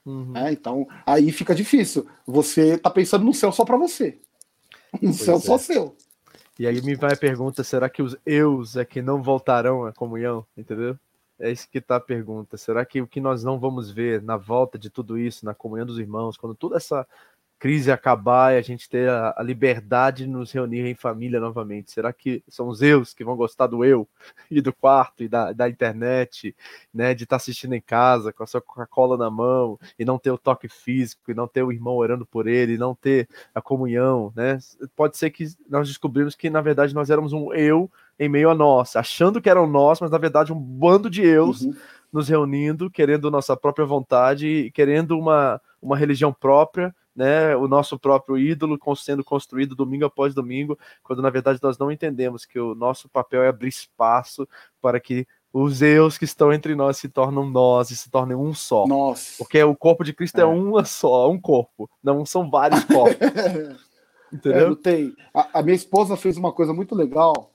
Uhum. 0.05 0.35
É, 0.35 0.51
então, 0.53 0.87
aí 1.05 1.31
fica 1.31 1.53
difícil. 1.53 2.07
Você 2.25 2.77
tá 2.77 2.89
pensando 2.89 3.25
no 3.25 3.33
céu 3.33 3.51
só 3.51 3.65
para 3.65 3.77
você. 3.77 4.17
No 4.93 5.09
pois 5.09 5.17
céu 5.17 5.35
é. 5.35 5.39
só 5.39 5.57
seu. 5.57 5.95
E 6.57 6.65
aí 6.65 6.81
me 6.81 6.95
vai 6.95 7.13
a 7.13 7.17
pergunta: 7.17 7.63
será 7.63 7.89
que 7.89 8.01
os 8.01 8.15
eus 8.25 8.77
é 8.77 8.85
que 8.85 9.01
não 9.01 9.21
voltarão 9.21 9.85
à 9.85 9.91
comunhão? 9.91 10.45
Entendeu? 10.57 10.97
É 11.39 11.51
isso 11.51 11.69
que 11.69 11.77
está 11.77 11.97
a 11.97 11.99
pergunta. 11.99 12.57
Será 12.57 12.85
que 12.85 13.01
o 13.01 13.07
que 13.07 13.21
nós 13.21 13.43
não 13.43 13.59
vamos 13.59 13.91
ver 13.91 14.21
na 14.23 14.37
volta 14.37 14.77
de 14.77 14.89
tudo 14.89 15.17
isso, 15.17 15.45
na 15.45 15.53
comunhão 15.53 15.85
dos 15.85 15.99
irmãos, 15.99 16.35
quando 16.35 16.55
toda 16.55 16.77
essa 16.77 17.07
crise 17.59 17.91
acabar 17.91 18.53
e 18.53 18.57
a 18.57 18.61
gente 18.61 18.87
ter 18.89 19.09
a, 19.09 19.33
a, 19.35 19.43
liberdade 19.43 20.23
de 20.23 20.29
nos 20.29 20.51
reunir 20.51 20.85
em 20.85 20.95
família 20.95 21.39
novamente? 21.39 21.91
Será 21.91 22.13
que 22.13 22.43
são 22.47 22.67
os 22.67 22.81
eus 22.81 23.13
que 23.13 23.23
vão 23.23 23.35
gostar 23.35 23.67
do 23.67 23.83
eu 23.83 24.07
e 24.49 24.61
do 24.61 24.71
quarto 24.71 25.23
e 25.23 25.27
da, 25.27 25.51
da 25.51 25.69
internet, 25.69 26.55
né? 26.93 27.13
De 27.13 27.23
estar 27.23 27.35
tá 27.35 27.37
assistindo 27.37 27.73
em 27.73 27.81
casa 27.81 28.31
com 28.31 28.43
a 28.43 28.47
sua 28.47 28.61
Coca-Cola 28.61 29.17
na 29.17 29.29
mão 29.29 29.79
e 29.97 30.05
não 30.05 30.19
ter 30.19 30.31
o 30.31 30.37
toque 30.37 30.67
físico, 30.69 31.31
e 31.31 31.33
não 31.33 31.47
ter 31.47 31.63
o 31.63 31.71
irmão 31.71 31.95
orando 31.95 32.25
por 32.25 32.47
ele, 32.47 32.73
e 32.73 32.77
não 32.77 32.93
ter 32.93 33.27
a 33.53 33.61
comunhão, 33.61 34.31
né? 34.35 34.59
Pode 34.95 35.17
ser 35.17 35.31
que 35.31 35.45
nós 35.69 35.87
descobrimos 35.87 36.35
que 36.35 36.49
na 36.49 36.61
verdade 36.61 36.93
nós 36.93 37.09
éramos 37.09 37.33
um 37.33 37.53
eu 37.53 37.89
em 38.19 38.29
meio 38.29 38.49
a 38.49 38.55
nós, 38.55 38.95
achando 38.95 39.41
que 39.41 39.49
eram 39.49 39.67
nós, 39.67 39.99
mas 39.99 40.09
na 40.11 40.17
verdade 40.17 40.51
um 40.51 40.59
bando 40.59 41.09
de 41.09 41.21
eus 41.21 41.61
uhum. 41.61 41.75
nos 42.11 42.27
reunindo, 42.27 42.89
querendo 42.89 43.29
nossa 43.29 43.55
própria 43.55 43.85
vontade, 43.85 44.71
querendo 44.73 45.17
uma, 45.17 45.61
uma 45.81 45.95
religião 45.95 46.33
própria, 46.33 46.93
né, 47.17 47.55
o 47.55 47.67
nosso 47.67 47.97
próprio 47.97 48.37
ídolo 48.37 48.79
sendo 48.95 49.23
construído 49.23 49.75
domingo 49.75 50.05
após 50.05 50.35
domingo, 50.35 50.77
quando 51.03 51.19
na 51.19 51.31
verdade 51.31 51.59
nós 51.63 51.75
não 51.75 51.91
entendemos 51.91 52.45
que 52.45 52.59
o 52.59 52.75
nosso 52.75 53.09
papel 53.09 53.41
é 53.41 53.47
abrir 53.47 53.69
espaço 53.69 54.47
para 54.79 54.99
que 54.99 55.27
os 55.51 55.81
eus 55.81 56.15
que 56.15 56.25
estão 56.25 56.53
entre 56.53 56.75
nós 56.75 56.97
se 56.97 57.09
tornam 57.09 57.49
nós 57.49 57.89
e 57.89 57.97
se 57.97 58.11
tornem 58.11 58.37
um 58.37 58.53
só. 58.53 58.85
Nossa. 58.85 59.33
Porque 59.39 59.61
o 59.63 59.75
corpo 59.75 60.03
de 60.03 60.13
Cristo 60.13 60.37
é, 60.37 60.41
é 60.41 60.45
uma 60.45 60.85
só, 60.85 61.27
um 61.31 61.41
corpo, 61.41 61.89
não 62.03 62.23
são 62.23 62.47
vários 62.47 62.83
corpos. 62.83 63.17
Entendeu? 64.31 64.73
É, 64.73 64.75
tem. 64.75 65.15
A, 65.33 65.59
a 65.59 65.63
minha 65.63 65.75
esposa 65.75 66.15
fez 66.15 66.37
uma 66.37 66.51
coisa 66.51 66.71
muito 66.71 66.93
legal 66.93 67.51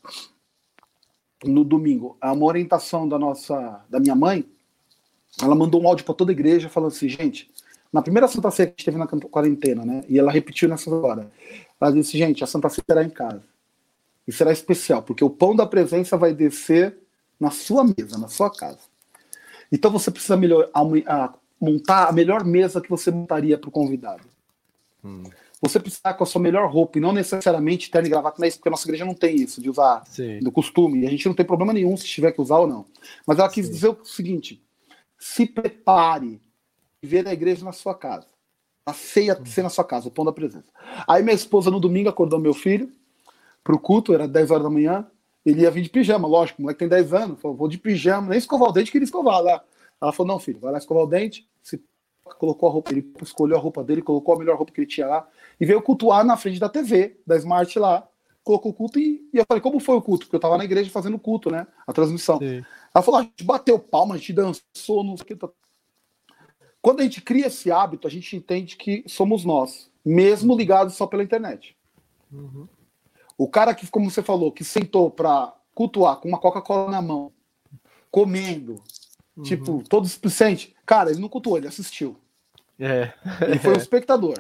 no 1.44 1.62
domingo, 1.62 2.16
uma 2.20 2.46
orientação 2.46 3.08
da 3.08 3.18
nossa, 3.18 3.84
da 3.88 4.00
minha 4.00 4.14
mãe, 4.14 4.44
ela 5.40 5.54
mandou 5.54 5.82
um 5.82 5.88
áudio 5.88 6.04
para 6.04 6.14
toda 6.14 6.30
a 6.30 6.34
igreja 6.34 6.68
falando 6.68 6.92
assim, 6.92 7.08
gente, 7.08 7.50
na 7.92 8.02
primeira 8.02 8.26
Santa 8.26 8.50
Ceia 8.50 8.66
que 8.66 8.72
a 8.72 8.76
gente 8.76 8.84
teve 8.84 8.98
na 8.98 9.06
quarentena, 9.06 9.84
né? 9.84 10.02
E 10.08 10.18
ela 10.18 10.32
repetiu 10.32 10.68
nessa 10.68 10.90
hora. 10.94 11.30
Ela 11.80 11.92
disse, 11.92 12.16
gente, 12.16 12.42
a 12.42 12.46
Santa 12.46 12.68
Ceia 12.68 12.84
será 12.86 13.04
em 13.04 13.10
casa. 13.10 13.42
E 14.26 14.32
será 14.32 14.52
especial, 14.52 15.02
porque 15.02 15.24
o 15.24 15.30
pão 15.30 15.54
da 15.54 15.66
presença 15.66 16.16
vai 16.16 16.32
descer 16.32 16.96
na 17.38 17.50
sua 17.50 17.84
mesa, 17.84 18.16
na 18.18 18.28
sua 18.28 18.50
casa. 18.50 18.80
Então 19.70 19.90
você 19.90 20.10
precisa 20.10 20.36
melhor, 20.36 20.70
a, 20.72 20.80
a, 20.80 21.34
montar 21.60 22.08
a 22.08 22.12
melhor 22.12 22.44
mesa 22.44 22.80
que 22.80 22.88
você 22.88 23.10
montaria 23.10 23.58
para 23.58 23.68
o 23.68 23.72
convidado. 23.72 24.22
Hum 25.04 25.24
você 25.62 25.78
precisa 25.78 26.12
com 26.12 26.24
a 26.24 26.26
sua 26.26 26.40
melhor 26.40 26.68
roupa 26.68 26.98
e 26.98 27.00
não 27.00 27.12
necessariamente 27.12 27.88
terno 27.88 28.08
e 28.08 28.10
gravata, 28.10 28.36
não 28.38 28.44
é 28.44 28.48
isso, 28.48 28.58
porque 28.58 28.68
a 28.68 28.72
nossa 28.72 28.84
igreja 28.84 29.04
não 29.04 29.14
tem 29.14 29.36
isso, 29.36 29.62
de 29.62 29.70
usar 29.70 30.04
Sim. 30.06 30.40
do 30.40 30.50
costume. 30.50 31.02
E 31.02 31.06
a 31.06 31.10
gente 31.10 31.24
não 31.26 31.34
tem 31.34 31.46
problema 31.46 31.72
nenhum 31.72 31.96
se 31.96 32.04
tiver 32.04 32.32
que 32.32 32.40
usar 32.40 32.58
ou 32.58 32.66
não. 32.66 32.84
Mas 33.24 33.38
ela 33.38 33.48
quis 33.48 33.66
Sim. 33.66 33.72
dizer 33.72 33.88
o 33.88 34.04
seguinte: 34.04 34.60
se 35.16 35.46
prepare 35.46 36.40
ver 37.02 37.26
a 37.26 37.32
igreja 37.32 37.64
na 37.64 37.72
sua 37.72 37.94
casa. 37.94 38.26
A 38.86 38.92
ceia 38.92 39.36
uhum. 39.38 39.46
ser 39.46 39.62
na 39.62 39.68
sua 39.68 39.84
casa, 39.84 40.08
o 40.08 40.10
pão 40.10 40.24
da 40.24 40.32
presença. 40.32 40.66
Aí 41.06 41.22
minha 41.22 41.34
esposa 41.34 41.70
no 41.70 41.80
domingo 41.80 42.08
acordou 42.08 42.38
meu 42.38 42.54
filho 42.54 42.90
pro 43.62 43.78
culto, 43.78 44.12
era 44.14 44.26
10 44.26 44.50
horas 44.50 44.62
da 44.64 44.70
manhã. 44.70 45.06
Ele 45.44 45.62
ia 45.62 45.70
vir 45.70 45.82
de 45.82 45.90
pijama, 45.90 46.28
lógico, 46.28 46.60
o 46.60 46.62
moleque 46.62 46.78
tem 46.78 46.88
10 46.88 47.12
anos. 47.12 47.40
Falou, 47.40 47.56
vou 47.56 47.68
de 47.68 47.78
pijama, 47.78 48.28
nem 48.28 48.38
escovar 48.38 48.68
o 48.68 48.72
dente, 48.72 48.90
queria 48.90 49.04
escovar 49.04 49.40
lá. 49.40 49.62
Ela 50.00 50.12
falou: 50.12 50.32
não, 50.32 50.38
filho, 50.38 50.58
vai 50.60 50.72
lá 50.72 50.78
escovar 50.78 51.04
o 51.04 51.06
dente, 51.06 51.48
se 51.62 51.80
colocou 52.38 52.68
a 52.68 52.72
roupa, 52.72 52.90
ele 52.92 53.12
escolheu 53.22 53.56
a 53.56 53.60
roupa 53.60 53.84
dele, 53.84 54.02
colocou 54.02 54.34
a 54.34 54.38
melhor 54.38 54.56
roupa 54.56 54.72
que 54.72 54.80
ele 54.80 54.86
tinha 54.86 55.06
lá 55.06 55.28
e 55.60 55.64
veio 55.64 55.80
cultuar 55.80 56.24
na 56.24 56.36
frente 56.36 56.58
da 56.58 56.68
TV, 56.68 57.20
da 57.26 57.36
Smart 57.36 57.78
lá, 57.78 58.08
colocou 58.42 58.72
o 58.72 58.74
culto 58.74 58.98
e, 58.98 59.28
e 59.32 59.38
eu 59.38 59.44
falei, 59.46 59.60
como 59.60 59.78
foi 59.78 59.94
o 59.96 60.02
culto? 60.02 60.26
Porque 60.26 60.36
eu 60.36 60.40
tava 60.40 60.58
na 60.58 60.64
igreja 60.64 60.90
fazendo 60.90 61.18
culto, 61.18 61.50
né? 61.50 61.66
A 61.86 61.92
transmissão. 61.92 62.38
Sim. 62.38 62.64
Ela 62.94 63.02
falou: 63.02 63.20
a 63.20 63.22
gente 63.22 63.44
bateu 63.44 63.78
palma, 63.78 64.14
a 64.14 64.18
gente 64.18 64.32
dançou, 64.32 65.04
não 65.04 65.16
sei 65.16 65.24
o 65.24 65.26
que. 65.26 65.36
Tá. 65.36 65.48
Quando 66.82 66.98
a 66.98 67.04
gente 67.04 67.20
cria 67.20 67.46
esse 67.46 67.70
hábito, 67.70 68.08
a 68.08 68.10
gente 68.10 68.36
entende 68.36 68.76
que 68.76 69.04
somos 69.06 69.44
nós, 69.44 69.88
mesmo 70.04 70.56
ligados 70.56 70.94
só 70.94 71.06
pela 71.06 71.22
internet. 71.22 71.76
Uhum. 72.30 72.66
O 73.38 73.48
cara 73.48 73.72
que, 73.72 73.86
como 73.86 74.10
você 74.10 74.20
falou, 74.20 74.50
que 74.50 74.64
sentou 74.64 75.08
para 75.08 75.54
cultuar 75.72 76.16
com 76.16 76.28
uma 76.28 76.40
Coca-Cola 76.40 76.90
na 76.90 77.00
mão, 77.00 77.32
comendo, 78.10 78.82
uhum. 79.36 79.44
tipo, 79.44 79.84
todo 79.88 80.04
displicente, 80.04 80.74
cara, 80.84 81.10
ele 81.10 81.20
não 81.20 81.28
cultuou, 81.28 81.56
ele 81.56 81.68
assistiu. 81.68 82.16
É. 82.80 83.12
Ele 83.40 83.60
foi 83.60 83.74
um 83.74 83.78
espectador. 83.78 84.34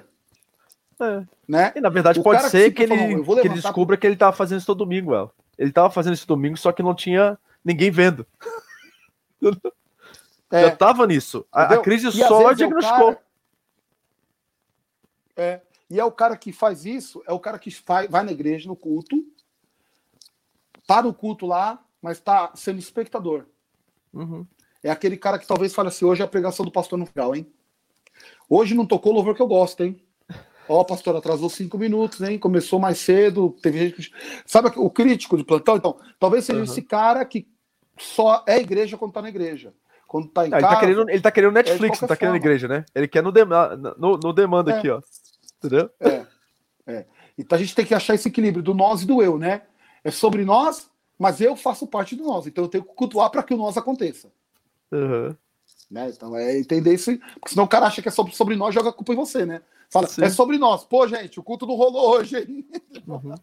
É. 1.00 1.24
Né? 1.46 1.72
E 1.76 1.80
na 1.80 1.88
verdade 1.88 2.18
o 2.20 2.22
pode 2.24 2.50
ser 2.50 2.72
que, 2.72 2.86
que, 2.86 2.92
ele, 2.92 3.22
que 3.24 3.30
ele 3.46 3.48
descubra 3.50 3.96
que 3.96 4.06
ele 4.06 4.16
tava 4.16 4.36
fazendo 4.36 4.58
isso 4.58 4.66
todo 4.66 4.78
domingo, 4.78 5.14
El. 5.14 5.32
Ele 5.56 5.72
tava 5.72 5.90
fazendo 5.90 6.14
isso 6.14 6.26
domingo, 6.26 6.56
só 6.56 6.72
que 6.72 6.82
não 6.82 6.94
tinha 6.94 7.38
ninguém 7.64 7.90
vendo. 7.90 8.26
É. 10.52 10.64
Já 10.64 10.76
tava 10.76 11.06
nisso. 11.06 11.46
A, 11.50 11.74
a 11.74 11.78
crise 11.80 12.08
e 12.08 12.12
só 12.12 12.52
diagnosticou. 12.52 13.10
É, 13.10 13.14
cara... 13.14 13.22
é. 15.36 15.62
E 15.88 15.98
é 15.98 16.04
o 16.04 16.12
cara 16.12 16.36
que 16.36 16.52
faz 16.52 16.86
isso, 16.86 17.22
é 17.26 17.32
o 17.32 17.40
cara 17.40 17.58
que 17.58 17.70
faz, 17.70 18.08
vai 18.10 18.22
na 18.22 18.32
igreja, 18.32 18.68
no 18.68 18.76
culto, 18.76 19.22
para 20.86 21.06
o 21.06 21.12
culto 21.12 21.46
lá, 21.46 21.84
mas 22.00 22.18
está 22.18 22.50
sendo 22.54 22.78
espectador. 22.78 23.46
Uhum. 24.12 24.46
É 24.82 24.90
aquele 24.90 25.16
cara 25.16 25.38
que 25.38 25.46
talvez 25.46 25.74
fale 25.74 25.88
assim: 25.88 26.04
hoje 26.04 26.22
é 26.22 26.24
a 26.24 26.28
pregação 26.28 26.64
do 26.64 26.72
pastor 26.72 26.98
no 26.98 27.06
final, 27.06 27.34
hein? 27.34 27.46
Hoje 28.48 28.74
não 28.74 28.86
tocou 28.86 29.12
o 29.12 29.14
louvor 29.14 29.34
que 29.34 29.42
eu 29.42 29.46
gosto, 29.46 29.82
hein? 29.82 30.02
Ó, 30.68 30.80
oh, 30.80 30.84
pastor, 30.84 31.16
atrasou 31.16 31.50
cinco 31.50 31.76
minutos, 31.76 32.20
hein? 32.20 32.38
Começou 32.38 32.78
mais 32.78 32.98
cedo. 32.98 33.56
Teve 33.62 33.78
gente 33.78 34.10
que... 34.10 34.16
Sabe 34.46 34.70
o 34.76 34.88
crítico 34.88 35.36
de 35.36 35.44
plantão? 35.44 35.76
Então, 35.76 35.98
talvez 36.18 36.44
seja 36.44 36.58
uhum. 36.58 36.64
esse 36.64 36.82
cara 36.82 37.24
que 37.24 37.46
só 37.98 38.44
é 38.46 38.58
igreja 38.58 38.96
quando 38.96 39.12
tá 39.12 39.20
na 39.20 39.28
igreja. 39.28 39.74
Quando 40.12 40.28
tá 40.28 40.46
em 40.46 40.50
não, 40.50 40.60
casa. 40.60 40.66
Ele 40.66 40.74
tá 40.74 40.80
querendo, 40.80 41.08
ele 41.08 41.20
tá 41.22 41.30
querendo 41.30 41.52
Netflix, 41.54 41.98
é 41.98 42.02
não 42.02 42.08
tá 42.08 42.16
querendo 42.16 42.36
igreja, 42.36 42.68
né? 42.68 42.84
Ele 42.94 43.08
quer 43.08 43.22
no, 43.22 43.32
demanda, 43.32 43.96
no, 43.96 44.18
no 44.18 44.30
demanda 44.34 44.70
é. 44.70 44.76
aqui, 44.76 44.90
ó. 44.90 45.00
Entendeu? 45.56 45.88
É. 45.98 46.26
é. 46.86 47.06
Então 47.38 47.56
a 47.56 47.58
gente 47.58 47.74
tem 47.74 47.86
que 47.86 47.94
achar 47.94 48.14
esse 48.14 48.28
equilíbrio 48.28 48.62
do 48.62 48.74
nós 48.74 49.00
e 49.00 49.06
do 49.06 49.22
eu, 49.22 49.38
né? 49.38 49.62
É 50.04 50.10
sobre 50.10 50.44
nós, 50.44 50.90
mas 51.18 51.40
eu 51.40 51.56
faço 51.56 51.86
parte 51.86 52.14
do 52.14 52.24
nós. 52.24 52.46
Então 52.46 52.64
eu 52.64 52.68
tenho 52.68 52.84
que 52.84 52.92
cultuar 52.92 53.30
para 53.30 53.42
que 53.42 53.54
o 53.54 53.56
nós 53.56 53.78
aconteça. 53.78 54.30
Uhum. 54.92 55.34
Né? 55.90 56.10
Então 56.14 56.36
é 56.36 56.58
entender 56.58 56.92
isso. 56.92 57.16
Porque 57.16 57.48
senão 57.48 57.64
o 57.64 57.68
cara 57.68 57.86
acha 57.86 58.02
que 58.02 58.08
é 58.08 58.12
sobre, 58.12 58.36
sobre 58.36 58.54
nós 58.54 58.74
joga 58.74 58.90
a 58.90 58.92
culpa 58.92 59.14
em 59.14 59.16
você, 59.16 59.46
né? 59.46 59.62
Fala, 59.88 60.08
Sim. 60.08 60.24
é 60.24 60.28
sobre 60.28 60.58
nós. 60.58 60.84
Pô, 60.84 61.08
gente, 61.08 61.40
o 61.40 61.42
culto 61.42 61.66
não 61.66 61.74
rolou 61.74 62.10
hoje. 62.10 62.36
Uhum. 63.08 63.34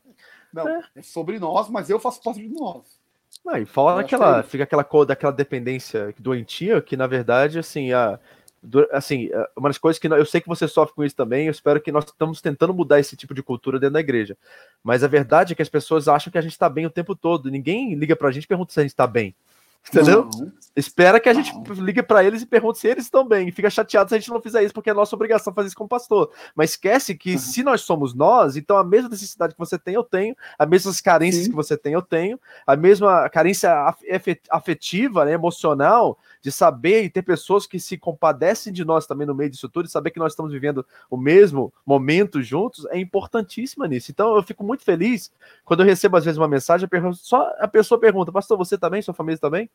Não, 0.52 0.68
é. 0.68 0.82
é. 0.96 1.02
sobre 1.04 1.38
nós, 1.38 1.70
mas 1.70 1.92
eu 1.92 2.00
faço 2.00 2.24
parte 2.24 2.42
de 2.42 2.48
nós. 2.48 2.99
Ah, 3.48 3.60
e 3.60 3.66
fala 3.66 4.02
aquela, 4.02 4.40
é 4.40 4.44
fica 4.44 4.64
aquela 4.64 4.84
cor 4.84 5.06
daquela 5.06 5.32
dependência 5.32 6.14
doentia 6.20 6.82
que, 6.82 6.96
na 6.96 7.08
verdade, 7.08 7.58
assim, 7.58 7.92
a, 7.92 8.20
assim, 8.92 9.30
uma 9.56 9.70
das 9.70 9.78
coisas 9.78 10.00
que 10.00 10.08
eu 10.08 10.26
sei 10.26 10.42
que 10.42 10.48
você 10.48 10.68
sofre 10.68 10.94
com 10.96 11.04
isso 11.04 11.16
também, 11.16 11.46
eu 11.48 11.52
espero 11.52 11.82
que 11.82 11.92
nós 11.92 12.06
estamos 12.06 12.42
tentando 12.42 12.74
mudar 12.74 13.00
esse 13.00 13.16
tipo 13.16 13.34
de 13.34 13.42
cultura 13.42 13.80
dentro 13.80 13.94
da 13.94 14.00
igreja. 14.00 14.38
Mas 14.84 15.04
a 15.04 15.08
verdade 15.08 15.54
é 15.54 15.56
que 15.56 15.62
as 15.62 15.70
pessoas 15.70 16.08
acham 16.08 16.32
que 16.32 16.38
a 16.38 16.42
gente 16.42 16.52
está 16.52 16.70
bem 16.70 16.86
o 16.86 16.90
tempo 16.90 17.16
todo. 17.16 17.50
Ninguém 17.50 17.96
liga 17.96 18.16
pra 18.16 18.32
gente 18.32 18.44
e 18.44 18.48
pergunta 18.48 18.74
se 18.74 18.80
a 18.80 18.84
gente 18.84 18.92
está 18.92 19.08
bem. 19.08 19.34
Entendeu? 19.88 20.30
Não. 20.38 20.60
Espera 20.76 21.20
que 21.20 21.28
a 21.28 21.34
gente 21.34 21.54
não. 21.54 21.64
ligue 21.84 22.02
para 22.02 22.24
eles 22.24 22.42
e 22.42 22.46
pergunte 22.46 22.80
se 22.80 22.88
eles 22.88 23.04
estão 23.04 23.28
bem. 23.28 23.50
E 23.50 23.52
fica 23.52 23.70
chateado 23.70 24.10
se 24.10 24.16
a 24.16 24.20
gente 24.20 24.30
não 24.30 24.42
fizer 24.42 24.64
isso, 24.64 24.74
porque 24.74 24.90
é 24.90 24.94
nossa 24.94 25.16
obrigação 25.16 25.54
fazer 25.54 25.68
isso 25.68 25.76
como 25.76 25.90
pastor. 25.90 26.32
Mas 26.56 26.72
esquece 26.72 27.16
que 27.16 27.34
uhum. 27.34 27.38
se 27.38 27.64
nós 27.64 27.82
somos 27.82 28.14
nós, 28.14 28.56
então 28.56 28.78
a 28.78 28.84
mesma 28.84 29.10
necessidade 29.10 29.54
que 29.54 29.60
você 29.60 29.78
tem, 29.78 29.96
eu 29.96 30.04
tenho, 30.04 30.36
as 30.58 30.70
mesmas 30.70 31.02
carências 31.02 31.44
Sim. 31.44 31.50
que 31.50 31.56
você 31.56 31.76
tem, 31.76 31.94
eu 31.94 32.02
tenho, 32.02 32.40
a 32.66 32.76
mesma 32.76 33.28
carência 33.30 33.72
afetiva, 34.50 35.26
né, 35.26 35.34
emocional, 35.34 36.18
de 36.42 36.52
saber 36.52 37.04
e 37.04 37.10
ter 37.10 37.24
pessoas 37.24 37.68
que 37.68 37.80
se 37.80 37.98
compadecem 37.98 38.72
de 38.72 38.86
nós 38.86 39.06
também 39.06 39.28
no 39.28 39.36
meio 39.36 39.50
disso 39.50 39.68
tudo, 39.68 39.88
e 39.88 39.92
saber 39.92 40.12
que 40.12 40.20
nós 40.20 40.32
estamos 40.32 40.52
vivendo 40.52 40.86
o 41.10 41.18
mesmo 41.18 41.74
momento 41.86 42.42
juntos, 42.42 42.86
é 42.86 42.98
importantíssima 42.98 43.88
nisso. 43.88 44.12
Então 44.12 44.36
eu 44.36 44.44
fico 44.44 44.64
muito 44.64 44.84
feliz 44.84 45.32
quando 45.66 45.82
eu 45.82 45.86
recebo 45.86 46.16
às 46.16 46.24
vezes 46.24 46.38
uma 46.38 46.48
mensagem, 46.48 46.88
só 47.16 47.52
a 47.60 47.68
pessoa 47.68 48.00
pergunta, 48.00 48.32
pastor, 48.32 48.58
você 48.58 48.78
também, 48.78 49.02
sua 49.02 49.14
família 49.14 49.40
também? 49.40 49.70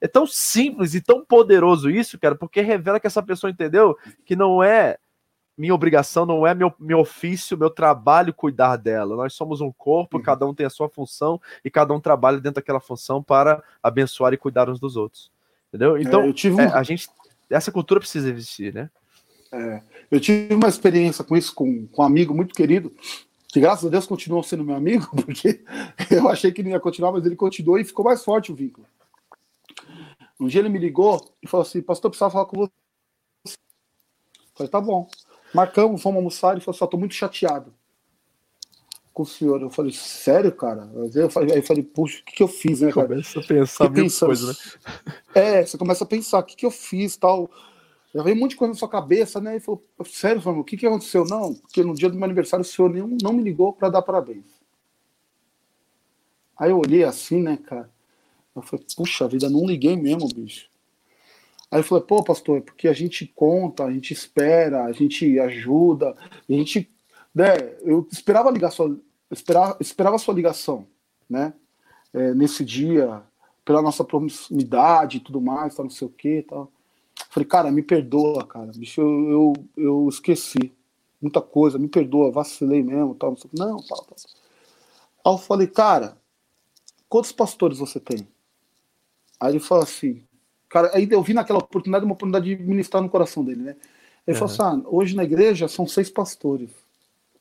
É 0.00 0.06
tão 0.06 0.26
simples 0.26 0.94
e 0.94 1.00
tão 1.00 1.24
poderoso 1.24 1.90
isso, 1.90 2.18
cara, 2.18 2.34
porque 2.34 2.60
revela 2.60 3.00
que 3.00 3.06
essa 3.06 3.22
pessoa 3.22 3.50
entendeu 3.50 3.96
que 4.24 4.36
não 4.36 4.62
é 4.62 4.96
minha 5.58 5.74
obrigação, 5.74 6.24
não 6.24 6.46
é 6.46 6.54
meu, 6.54 6.72
meu 6.78 7.00
ofício, 7.00 7.58
meu 7.58 7.68
trabalho 7.68 8.32
cuidar 8.32 8.76
dela. 8.76 9.16
Nós 9.16 9.34
somos 9.34 9.60
um 9.60 9.72
corpo, 9.72 10.16
uhum. 10.16 10.22
cada 10.22 10.46
um 10.46 10.54
tem 10.54 10.64
a 10.64 10.70
sua 10.70 10.88
função 10.88 11.40
e 11.64 11.70
cada 11.70 11.92
um 11.92 12.00
trabalha 12.00 12.36
dentro 12.36 12.56
daquela 12.56 12.78
função 12.78 13.20
para 13.20 13.60
abençoar 13.82 14.32
e 14.32 14.36
cuidar 14.36 14.70
uns 14.70 14.78
dos 14.78 14.96
outros. 14.96 15.32
Entendeu? 15.68 15.96
É, 15.96 16.02
então, 16.02 16.22
é, 16.22 16.48
uma... 16.48 16.62
é, 16.62 16.72
a 16.72 16.82
gente, 16.84 17.08
essa 17.50 17.72
cultura 17.72 17.98
precisa 17.98 18.30
existir, 18.30 18.72
né? 18.72 18.88
É, 19.50 19.82
eu 20.10 20.20
tive 20.20 20.54
uma 20.54 20.68
experiência 20.68 21.24
com 21.24 21.36
isso 21.36 21.52
com, 21.54 21.88
com 21.88 22.02
um 22.02 22.06
amigo 22.06 22.32
muito 22.32 22.54
querido, 22.54 22.92
que 23.48 23.60
graças 23.60 23.84
a 23.84 23.88
Deus 23.88 24.06
continuou 24.06 24.42
sendo 24.44 24.62
meu 24.62 24.76
amigo, 24.76 25.08
porque 25.24 25.64
eu 26.08 26.28
achei 26.28 26.52
que 26.52 26.60
ele 26.60 26.70
ia 26.70 26.78
continuar, 26.78 27.10
mas 27.10 27.26
ele 27.26 27.34
continuou 27.34 27.78
e 27.78 27.84
ficou 27.84 28.04
mais 28.04 28.24
forte 28.24 28.52
o 28.52 28.54
vínculo. 28.54 28.86
Um 30.38 30.46
dia 30.46 30.60
ele 30.60 30.68
me 30.68 30.78
ligou 30.78 31.34
e 31.42 31.48
falou 31.48 31.66
assim: 31.66 31.82
Pastor, 31.82 32.10
precisava 32.10 32.32
falar 32.32 32.46
com 32.46 32.56
você. 32.56 32.72
Eu 33.46 34.54
falei: 34.54 34.70
Tá 34.70 34.80
bom. 34.80 35.08
Marcamos, 35.52 36.02
fomos 36.02 36.16
almoçar. 36.16 36.52
Ele 36.52 36.60
falou 36.60 36.76
assim: 36.76 36.84
Estou 36.84 37.00
muito 37.00 37.14
chateado 37.14 37.74
com 39.18 39.24
o 39.24 39.26
senhor. 39.26 39.60
Eu 39.60 39.70
falei: 39.70 39.92
Sério, 39.92 40.52
cara? 40.52 40.88
Eu 41.12 41.28
falei, 41.28 41.52
aí 41.52 41.58
eu 41.58 41.62
falei: 41.62 41.82
Puxa, 41.82 42.20
o 42.20 42.24
que, 42.24 42.36
que 42.36 42.42
eu 42.42 42.48
fiz, 42.48 42.80
né, 42.80 42.92
cara? 42.92 43.08
Começa 43.08 43.40
a 43.40 43.42
pensar 43.42 43.90
mil 43.90 44.06
coisas, 44.08 44.48
né? 44.48 44.82
É, 45.34 45.66
você 45.66 45.76
começa 45.76 46.04
a 46.04 46.06
pensar: 46.06 46.38
o 46.38 46.44
que, 46.44 46.54
que 46.54 46.66
eu 46.66 46.70
fiz 46.70 47.16
tal. 47.16 47.50
Já 48.14 48.22
veio 48.22 48.36
um 48.36 48.40
monte 48.40 48.52
de 48.52 48.56
coisa 48.56 48.72
na 48.72 48.78
sua 48.78 48.88
cabeça, 48.88 49.40
né? 49.40 49.56
E 49.56 49.60
falou: 49.60 49.84
Sério, 50.06 50.40
falou, 50.40 50.60
o 50.60 50.64
que, 50.64 50.76
que 50.76 50.86
aconteceu? 50.86 51.24
Não, 51.24 51.54
porque 51.54 51.82
no 51.82 51.94
dia 51.94 52.08
do 52.08 52.14
meu 52.14 52.24
aniversário 52.24 52.62
o 52.62 52.68
senhor 52.68 52.90
nenhum, 52.90 53.18
não 53.20 53.32
me 53.32 53.42
ligou 53.42 53.72
para 53.72 53.90
dar 53.90 54.02
parabéns. 54.02 54.46
Aí 56.56 56.70
eu 56.70 56.78
olhei 56.78 57.04
assim, 57.04 57.42
né, 57.42 57.56
cara? 57.56 57.90
Eu 58.58 58.62
falei, 58.62 58.86
puxa 58.96 59.28
vida, 59.28 59.48
não 59.48 59.66
liguei 59.66 59.96
mesmo, 59.96 60.28
bicho. 60.28 60.68
Aí 61.70 61.80
eu 61.80 61.84
falei, 61.84 62.04
pô, 62.04 62.22
pastor, 62.22 62.62
porque 62.62 62.88
a 62.88 62.92
gente 62.92 63.26
conta, 63.26 63.84
a 63.84 63.92
gente 63.92 64.12
espera, 64.12 64.84
a 64.84 64.92
gente 64.92 65.38
ajuda, 65.38 66.16
a 66.48 66.52
gente. 66.52 66.90
Né, 67.34 67.54
eu 67.82 68.06
esperava 68.10 68.50
ligar 68.50 68.70
sua. 68.70 68.98
Esperava, 69.30 69.76
esperava 69.80 70.18
sua 70.18 70.34
ligação, 70.34 70.86
né? 71.28 71.52
É, 72.14 72.32
nesse 72.32 72.64
dia, 72.64 73.22
pela 73.64 73.82
nossa 73.82 74.02
proximidade 74.02 75.18
e 75.18 75.20
tudo 75.20 75.42
mais, 75.42 75.74
tal, 75.74 75.84
não 75.84 75.90
sei 75.90 76.08
o 76.08 76.10
que 76.10 76.42
tal. 76.42 76.72
Falei, 77.28 77.46
cara, 77.46 77.70
me 77.70 77.82
perdoa, 77.82 78.46
cara. 78.46 78.72
Bicho, 78.74 79.02
eu, 79.02 79.30
eu, 79.30 79.52
eu 79.76 80.08
esqueci 80.08 80.72
muita 81.20 81.42
coisa, 81.42 81.78
me 81.78 81.88
perdoa, 81.88 82.32
vacilei 82.32 82.82
mesmo, 82.82 83.14
tal, 83.14 83.30
não 83.30 83.36
sei 83.36 83.50
Não, 83.52 83.76
tal, 83.82 84.04
tal. 84.04 84.16
Aí 85.26 85.32
eu 85.34 85.38
falei, 85.38 85.66
cara, 85.66 86.16
quantos 87.08 87.32
pastores 87.32 87.78
você 87.78 88.00
tem? 88.00 88.26
Aí 89.40 89.52
ele 89.52 89.60
falou 89.60 89.84
assim, 89.84 90.22
cara, 90.68 90.90
aí 90.94 91.08
eu 91.10 91.22
vi 91.22 91.32
naquela 91.34 91.58
oportunidade 91.58 92.04
uma 92.04 92.14
oportunidade 92.14 92.54
de 92.54 92.62
ministrar 92.62 93.02
no 93.02 93.08
coração 93.08 93.44
dele, 93.44 93.62
né? 93.62 93.76
Ele 94.26 94.38
uhum. 94.38 94.46
falou 94.46 94.74
assim: 94.74 94.82
ah, 94.86 94.88
hoje 94.90 95.16
na 95.16 95.24
igreja 95.24 95.68
são 95.68 95.86
seis 95.86 96.10
pastores. 96.10 96.70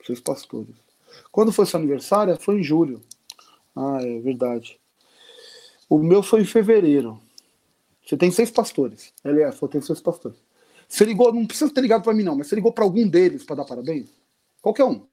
Seis 0.05 0.21
pastores. 0.21 0.73
Quando 1.31 1.51
foi 1.51 1.65
seu 1.65 1.79
aniversário? 1.79 2.37
Foi 2.39 2.59
em 2.59 2.63
julho. 2.63 3.01
Ah, 3.75 3.99
é 4.01 4.19
verdade. 4.19 4.79
O 5.89 5.97
meu 5.99 6.23
foi 6.23 6.41
em 6.41 6.45
fevereiro. 6.45 7.19
Você 8.05 8.15
tem 8.15 8.31
seis 8.31 8.49
pastores. 8.49 9.13
Ele 9.23 9.41
é, 9.41 9.51
falou, 9.51 9.69
tem 9.69 9.81
seis 9.81 9.99
pastores. 9.99 10.37
Você 10.87 11.03
ligou, 11.03 11.33
não 11.33 11.45
precisa 11.45 11.73
ter 11.73 11.81
ligado 11.81 12.03
para 12.03 12.13
mim, 12.13 12.23
não, 12.23 12.37
mas 12.37 12.47
você 12.47 12.55
ligou 12.55 12.71
para 12.71 12.85
algum 12.85 13.05
deles 13.05 13.43
para 13.43 13.57
dar 13.57 13.65
parabéns? 13.65 14.09
Qualquer 14.61 14.85
um. 14.85 15.05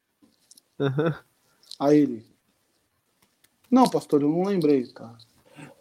Uhum. 0.78 1.14
Aí 1.80 1.98
ele. 1.98 2.26
Não, 3.68 3.88
pastor, 3.90 4.22
eu 4.22 4.28
não 4.28 4.44
lembrei, 4.44 4.86
cara. 4.86 5.18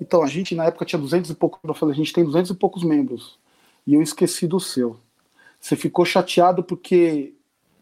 Então, 0.03 0.21
a 0.21 0.27
gente 0.27 0.53
na 0.53 0.65
época 0.65 0.83
tinha 0.83 0.99
200 0.99 1.31
e 1.31 1.33
poucos, 1.33 1.61
eu 1.63 1.73
falei, 1.73 1.93
a 1.93 1.97
gente 1.97 2.11
tem 2.11 2.25
200 2.25 2.51
e 2.51 2.55
poucos 2.55 2.83
membros. 2.83 3.39
E 3.87 3.93
eu 3.93 4.01
esqueci 4.01 4.45
do 4.45 4.59
seu. 4.59 4.99
Você 5.61 5.77
ficou 5.77 6.03
chateado 6.03 6.61
porque 6.61 7.33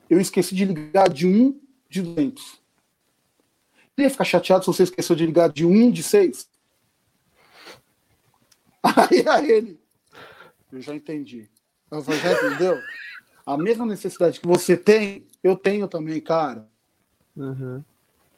eu 0.08 0.22
esqueci 0.22 0.54
de 0.54 0.66
ligar 0.66 1.10
de 1.10 1.26
um 1.26 1.60
de 1.90 2.04
200. 2.04 2.62
Ele 3.98 4.06
ia 4.06 4.10
ficar 4.12 4.24
chateado 4.24 4.64
se 4.64 4.68
você 4.68 4.84
esqueceu 4.84 5.16
de 5.16 5.26
ligar 5.26 5.50
de 5.50 5.66
um 5.66 5.90
de 5.90 6.04
seis? 6.04 6.48
Aí 8.84 9.28
a 9.28 9.44
ele, 9.44 9.80
eu 10.72 10.80
já 10.80 10.94
entendi. 10.94 11.50
Eu 11.90 12.04
falei, 12.04 12.20
já 12.20 12.34
entendeu? 12.34 12.80
A 13.44 13.58
mesma 13.58 13.84
necessidade 13.84 14.40
que 14.40 14.48
você 14.48 14.78
tem, 14.78 15.26
eu 15.44 15.56
tenho 15.56 15.88
também, 15.88 16.22
cara. 16.22 16.70
Uhum. 17.36 17.84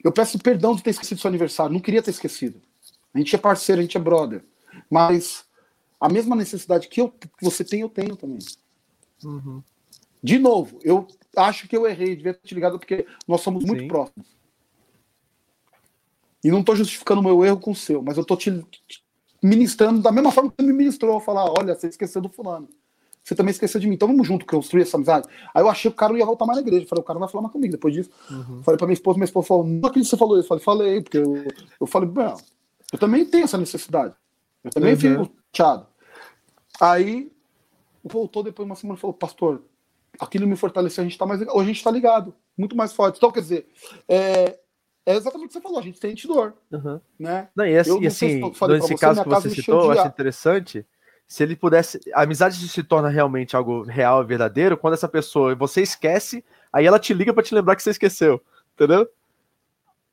Eu 0.01 0.11
peço 0.13 0.39
perdão 0.39 0.73
de 0.73 0.81
ter 0.81 0.91
esquecido 0.91 1.19
seu 1.19 1.27
aniversário. 1.27 1.73
Não 1.73 1.81
queria 1.81 2.01
ter 2.01 2.11
esquecido. 2.11 2.61
A 3.13 3.17
gente 3.17 3.35
é 3.35 3.39
parceiro, 3.39 3.79
a 3.79 3.83
gente 3.83 3.97
é 3.97 3.99
brother. 3.99 4.43
Mas 4.89 5.45
a 5.99 6.09
mesma 6.09 6.35
necessidade 6.35 6.87
que, 6.87 7.01
eu, 7.01 7.09
que 7.09 7.27
você 7.41 7.63
tem, 7.63 7.81
eu 7.81 7.89
tenho 7.89 8.15
também. 8.15 8.39
Uhum. 9.23 9.61
De 10.21 10.39
novo, 10.39 10.79
eu 10.83 11.07
acho 11.35 11.67
que 11.67 11.75
eu 11.75 11.87
errei, 11.87 12.15
devia 12.15 12.33
ter 12.33 12.47
te 12.47 12.55
ligado 12.55 12.79
porque 12.79 13.05
nós 13.27 13.41
somos 13.41 13.63
muito 13.63 13.81
Sim. 13.81 13.87
próximos. 13.87 14.27
E 16.43 16.51
não 16.51 16.59
estou 16.59 16.75
justificando 16.75 17.21
o 17.21 17.23
meu 17.23 17.45
erro 17.45 17.59
com 17.59 17.71
o 17.71 17.75
seu, 17.75 18.01
mas 18.01 18.17
eu 18.17 18.21
estou 18.21 18.35
te, 18.35 18.65
ministrando 19.41 20.01
da 20.01 20.11
mesma 20.11 20.31
forma 20.31 20.49
que 20.49 20.55
você 20.57 20.67
me 20.67 20.73
ministrou. 20.73 21.19
Falar, 21.19 21.45
olha, 21.57 21.75
você 21.75 21.87
esqueceu 21.87 22.21
do 22.21 22.29
fulano. 22.29 22.67
Você 23.23 23.35
também 23.35 23.51
esqueceu 23.51 23.79
de 23.79 23.87
mim. 23.87 23.95
Então 23.95 24.07
vamos 24.07 24.27
junto 24.27 24.45
construir 24.45 24.81
essa 24.81 24.97
amizade. 24.97 25.27
Aí 25.53 25.63
eu 25.63 25.69
achei 25.69 25.89
que 25.89 25.95
o 25.95 25.97
cara 25.97 26.11
não 26.11 26.19
ia 26.19 26.25
voltar 26.25 26.45
mais 26.45 26.57
na 26.57 26.67
igreja. 26.67 26.85
falei, 26.87 27.01
o 27.01 27.05
cara 27.05 27.17
não 27.17 27.25
vai 27.25 27.31
falar 27.31 27.43
mais 27.43 27.53
comigo 27.53 27.71
depois 27.71 27.93
disso. 27.93 28.09
Uhum. 28.29 28.61
Falei 28.63 28.77
pra 28.77 28.87
minha 28.87 28.93
esposa, 28.93 29.17
minha 29.17 29.25
esposa 29.25 29.47
falou, 29.47 29.63
não 29.65 29.87
acredito 29.87 30.03
que 30.03 30.09
você 30.09 30.17
falou 30.17 30.37
isso. 30.37 30.53
Eu 30.53 30.59
falei, 30.59 30.63
falei, 30.63 31.01
porque 31.01 31.17
eu, 31.17 31.47
eu 31.79 31.87
falei, 31.87 32.09
não, 32.09 32.37
eu 32.93 32.99
também 32.99 33.25
tenho 33.25 33.43
essa 33.43 33.57
necessidade. 33.57 34.13
Eu 34.63 34.69
também 34.69 34.93
uhum. 34.93 34.99
fico 34.99 35.35
chateado. 35.51 35.87
Aí 36.79 37.31
voltou 38.03 38.43
depois 38.43 38.65
de 38.65 38.71
uma 38.71 38.75
semana 38.75 38.97
e 38.97 39.01
falou, 39.01 39.15
pastor, 39.15 39.63
aquilo 40.19 40.47
me 40.47 40.55
fortaleceu, 40.55 41.01
a 41.01 41.07
gente 41.07 41.17
tá 41.17 41.25
mais 41.25 41.39
ligado. 41.39 41.55
Hoje 41.55 41.63
a 41.63 41.73
gente 41.73 41.83
tá 41.83 41.89
ligado, 41.89 42.35
muito 42.55 42.75
mais 42.75 42.93
forte. 42.93 43.17
Então, 43.17 43.31
quer 43.31 43.41
dizer, 43.41 43.67
é, 44.07 44.59
é 45.07 45.15
exatamente 45.15 45.45
o 45.45 45.47
que 45.47 45.53
você 45.53 45.61
falou, 45.61 45.79
a 45.79 45.81
gente 45.81 45.99
tem 45.99 46.13
dor. 46.13 46.53
Uhum. 46.71 47.01
Né? 47.19 47.49
Não, 47.55 47.65
e, 47.65 47.75
assim, 47.75 47.99
e 47.99 48.07
assim 48.07 48.41
nesse 48.41 48.87
você, 48.87 48.95
caso 48.95 49.23
que 49.23 49.29
você 49.29 49.49
citou, 49.49 49.85
eu 49.85 49.99
acho 49.99 50.07
interessante 50.07 50.85
se 51.27 51.41
ele 51.41 51.55
pudesse. 51.55 51.99
A 52.13 52.21
amizade 52.21 52.55
se 52.55 52.83
torna 52.83 53.09
realmente 53.09 53.55
algo 53.55 53.81
real 53.81 54.21
e 54.21 54.27
verdadeiro 54.27 54.77
quando 54.77 54.93
essa 54.93 55.09
pessoa 55.09 55.55
você 55.55 55.81
esquece, 55.81 56.45
aí 56.71 56.85
ela 56.85 56.99
te 56.99 57.11
liga 57.11 57.33
para 57.33 57.41
te 57.41 57.55
lembrar 57.55 57.75
que 57.75 57.81
você 57.81 57.89
esqueceu. 57.89 58.39
Entendeu? 58.75 59.09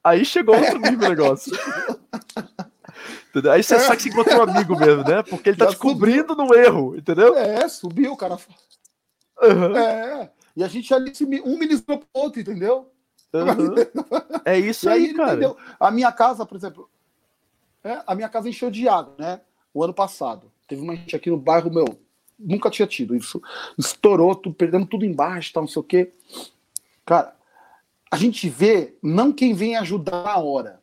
Aí 0.02 0.24
chegou 0.24 0.56
outro 0.56 0.78
nível 0.78 1.06
o 1.06 1.10
negócio. 1.10 1.52
Entendeu? 3.30 3.52
Aí 3.52 3.62
você 3.62 3.78
sabe 3.78 3.96
que 3.96 4.02
você 4.02 4.08
encontrou 4.08 4.38
um 4.38 4.50
amigo 4.50 4.76
mesmo, 4.76 5.04
né? 5.04 5.22
Porque 5.22 5.50
ele 5.50 5.56
tá 5.56 5.66
Já 5.66 5.70
te 5.70 5.76
cobrindo 5.76 6.34
no 6.34 6.52
erro, 6.52 6.96
entendeu? 6.96 7.36
É, 7.36 7.68
subiu, 7.68 8.12
o 8.12 8.16
cara. 8.16 8.36
Uhum. 9.40 9.76
É. 9.76 10.30
E 10.56 10.64
a 10.64 10.68
gente 10.68 10.92
ali, 10.92 11.12
um 11.44 11.56
ministrou 11.56 11.98
pro 11.98 12.08
outro, 12.12 12.40
entendeu? 12.40 12.90
Uhum. 13.32 13.74
É 14.44 14.58
isso 14.58 14.88
aí, 14.90 15.06
aí, 15.06 15.14
cara. 15.14 15.30
Entendeu? 15.30 15.56
A 15.78 15.90
minha 15.92 16.10
casa, 16.10 16.44
por 16.44 16.56
exemplo, 16.56 16.90
é, 17.84 18.02
a 18.04 18.14
minha 18.16 18.28
casa 18.28 18.48
encheu 18.48 18.70
de 18.70 18.88
água, 18.88 19.14
né? 19.16 19.40
O 19.72 19.84
ano 19.84 19.94
passado. 19.94 20.50
Teve 20.66 20.82
uma 20.82 20.96
gente 20.96 21.14
aqui 21.14 21.30
no 21.30 21.36
bairro, 21.36 21.72
meu, 21.72 21.86
nunca 22.38 22.68
tinha 22.68 22.86
tido 22.86 23.14
isso. 23.14 23.40
Estourou, 23.78 24.34
tudo, 24.34 24.54
perdendo 24.54 24.86
tudo 24.86 25.04
embaixo, 25.04 25.52
tá, 25.52 25.60
não 25.60 25.68
sei 25.68 25.80
o 25.80 25.84
quê. 25.84 26.12
Cara, 27.06 27.36
a 28.10 28.16
gente 28.16 28.48
vê 28.48 28.96
não 29.00 29.32
quem 29.32 29.54
vem 29.54 29.76
ajudar 29.76 30.24
na 30.24 30.36
hora. 30.36 30.80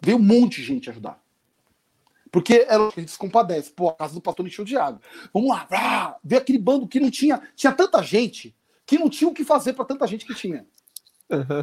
Vê 0.00 0.14
um 0.14 0.18
monte 0.18 0.56
de 0.56 0.64
gente 0.64 0.90
ajudar. 0.90 1.20
Porque 2.30 2.66
ela 2.68 2.88
a 2.88 3.00
gente 3.00 3.10
se 3.10 3.18
compadece. 3.18 3.70
Pô, 3.70 3.88
a 3.88 3.94
casa 3.94 4.14
do 4.14 4.20
pastor 4.20 4.46
encheu 4.46 4.64
de 4.64 4.76
água. 4.76 5.00
Vamos 5.32 5.48
lá, 5.48 5.66
ah, 5.70 6.16
vê 6.22 6.36
aquele 6.36 6.58
bando 6.58 6.86
que 6.86 7.00
não 7.00 7.10
tinha. 7.10 7.42
Tinha 7.54 7.72
tanta 7.72 8.02
gente 8.02 8.54
que 8.86 8.98
não 8.98 9.08
tinha 9.08 9.28
o 9.28 9.34
que 9.34 9.44
fazer 9.44 9.74
para 9.74 9.84
tanta 9.84 10.06
gente 10.06 10.26
que 10.26 10.34
tinha. 10.34 10.66
Uhum. 11.30 11.60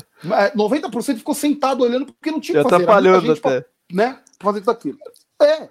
90% 0.55 1.17
ficou 1.17 1.33
sentado 1.33 1.83
olhando 1.83 2.05
porque 2.05 2.31
não 2.31 2.39
tinha 2.39 2.61
o 2.61 2.63
que 2.63 2.69
fazer. 2.69 2.83
Atrapalhando 2.83 3.31
até. 3.31 3.61
Pra, 3.61 3.65
né, 3.91 4.21
pra 4.37 4.45
fazer 4.51 4.59
tudo 4.59 4.71
aquilo. 4.71 4.97
É. 5.41 5.69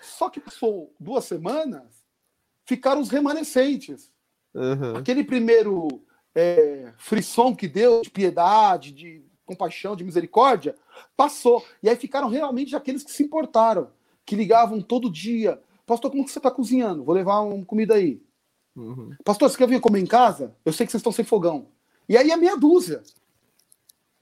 Só 0.00 0.28
que 0.28 0.40
passou 0.40 0.94
duas 0.98 1.24
semanas, 1.24 2.04
ficaram 2.64 3.00
os 3.00 3.10
remanescentes. 3.10 4.10
Uhum. 4.54 4.96
Aquele 4.96 5.24
primeiro 5.24 6.04
é, 6.34 6.92
frisson 6.96 7.54
que 7.54 7.68
deu 7.68 8.02
de 8.02 8.10
piedade, 8.10 8.92
de 8.92 9.24
compaixão, 9.44 9.94
de 9.94 10.04
misericórdia, 10.04 10.74
passou. 11.16 11.64
E 11.82 11.88
aí 11.88 11.96
ficaram 11.96 12.28
realmente 12.28 12.74
aqueles 12.74 13.02
que 13.02 13.12
se 13.12 13.22
importaram, 13.22 13.90
que 14.24 14.36
ligavam 14.36 14.80
todo 14.80 15.10
dia. 15.10 15.60
Pastor, 15.86 16.10
como 16.10 16.24
que 16.24 16.30
você 16.30 16.38
está 16.38 16.50
cozinhando? 16.50 17.04
Vou 17.04 17.14
levar 17.14 17.40
uma 17.40 17.64
comida 17.64 17.94
aí. 17.94 18.22
Uhum. 18.76 19.10
Pastor, 19.24 19.50
você 19.50 19.56
quer 19.56 19.68
vir 19.68 19.80
comer 19.80 20.00
em 20.00 20.06
casa? 20.06 20.54
Eu 20.64 20.72
sei 20.72 20.86
que 20.86 20.92
vocês 20.92 21.00
estão 21.00 21.12
sem 21.12 21.24
fogão. 21.24 21.68
E 22.08 22.16
aí 22.16 22.30
é 22.30 22.36
meia 22.36 22.56
dúzia. 22.56 23.02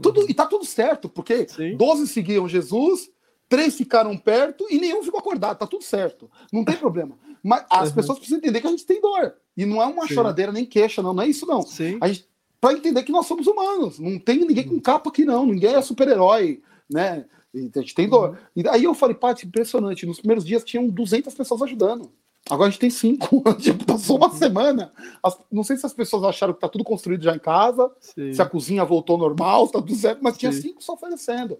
Tudo, 0.00 0.20
uhum. 0.20 0.26
E 0.28 0.34
tá 0.34 0.46
tudo 0.46 0.64
certo, 0.64 1.08
porque 1.08 1.48
Sim. 1.48 1.76
12 1.76 2.08
seguiam 2.08 2.48
Jesus, 2.48 3.10
três 3.48 3.76
ficaram 3.76 4.16
perto 4.16 4.66
e 4.68 4.78
nenhum 4.78 5.02
ficou 5.02 5.20
acordado, 5.20 5.58
tá 5.58 5.66
tudo 5.66 5.84
certo. 5.84 6.30
Não 6.52 6.64
tem 6.64 6.76
problema. 6.76 7.16
Mas 7.42 7.64
as 7.70 7.88
uhum. 7.88 7.94
pessoas 7.94 8.18
precisam 8.18 8.38
entender 8.38 8.60
que 8.60 8.66
a 8.66 8.70
gente 8.70 8.86
tem 8.86 9.00
dor. 9.00 9.34
E 9.56 9.64
não 9.64 9.82
é 9.82 9.86
uma 9.86 10.06
Sim. 10.06 10.14
choradeira 10.14 10.52
nem 10.52 10.64
queixa, 10.64 11.02
não, 11.02 11.12
não 11.12 11.22
é 11.22 11.28
isso, 11.28 11.46
não. 11.46 11.62
Sim. 11.62 11.98
A 12.00 12.08
gente, 12.08 12.26
pra 12.60 12.72
entender 12.72 13.02
que 13.02 13.12
nós 13.12 13.26
somos 13.26 13.46
humanos. 13.46 13.98
Não 13.98 14.18
tem 14.18 14.38
ninguém 14.38 14.66
com 14.66 14.80
capa 14.80 15.10
aqui, 15.10 15.24
não. 15.24 15.46
Ninguém 15.46 15.74
é 15.74 15.82
super-herói, 15.82 16.62
né? 16.90 17.26
A 17.54 17.80
gente 17.80 17.94
tem 17.94 18.08
dor. 18.08 18.30
Uhum. 18.30 18.36
E 18.56 18.68
aí 18.68 18.84
eu 18.84 18.94
falei, 18.94 19.14
Paty, 19.14 19.46
impressionante. 19.46 20.06
Nos 20.06 20.18
primeiros 20.18 20.44
dias 20.44 20.64
tinham 20.64 20.88
200 20.88 21.34
pessoas 21.34 21.62
ajudando. 21.62 22.10
Agora 22.50 22.68
a 22.68 22.70
gente 22.70 22.80
tem 22.80 22.90
cinco. 22.90 23.42
Tipo, 23.60 23.84
passou 23.84 24.16
uma 24.16 24.30
semana. 24.30 24.92
As, 25.22 25.38
não 25.50 25.62
sei 25.62 25.76
se 25.76 25.86
as 25.86 25.92
pessoas 25.92 26.24
acharam 26.24 26.54
que 26.54 26.60
tá 26.60 26.68
tudo 26.68 26.84
construído 26.84 27.22
já 27.22 27.34
em 27.34 27.38
casa, 27.38 27.90
Sim. 28.00 28.32
se 28.32 28.42
a 28.42 28.46
cozinha 28.46 28.84
voltou 28.84 29.16
normal, 29.16 29.68
tá 29.68 29.78
do 29.78 29.94
zero, 29.94 30.18
mas 30.22 30.34
Sim. 30.34 30.40
tinha 30.40 30.52
cinco 30.52 30.82
só 30.82 30.94
oferecendo. 30.94 31.58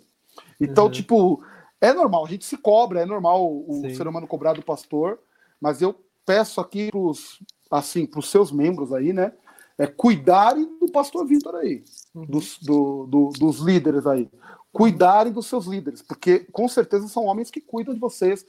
Então, 0.60 0.84
uhum. 0.84 0.90
tipo, 0.90 1.44
é 1.80 1.92
normal, 1.92 2.24
a 2.24 2.28
gente 2.28 2.44
se 2.44 2.56
cobra, 2.56 3.00
é 3.00 3.06
normal 3.06 3.44
o 3.44 3.80
Sim. 3.82 3.94
ser 3.94 4.06
humano 4.06 4.26
cobrar 4.26 4.54
do 4.54 4.62
pastor, 4.62 5.18
mas 5.60 5.82
eu 5.82 5.94
peço 6.24 6.60
aqui 6.60 6.90
pros, 6.90 7.42
assim, 7.70 8.06
pros 8.06 8.30
seus 8.30 8.50
membros 8.50 8.92
aí, 8.92 9.12
né? 9.12 9.32
É 9.78 9.86
cuidarem 9.86 10.78
do 10.78 10.90
pastor 10.90 11.26
Vitor 11.26 11.54
aí, 11.56 11.82
uhum. 12.14 12.26
dos, 12.26 12.58
do, 12.58 13.06
do, 13.06 13.30
dos 13.38 13.58
líderes 13.58 14.06
aí. 14.06 14.28
Cuidarem 14.72 15.32
dos 15.32 15.46
seus 15.46 15.66
líderes, 15.66 16.00
porque 16.00 16.40
com 16.50 16.66
certeza 16.66 17.06
são 17.08 17.24
homens 17.24 17.50
que 17.50 17.60
cuidam 17.60 17.92
de 17.92 18.00
vocês. 18.00 18.46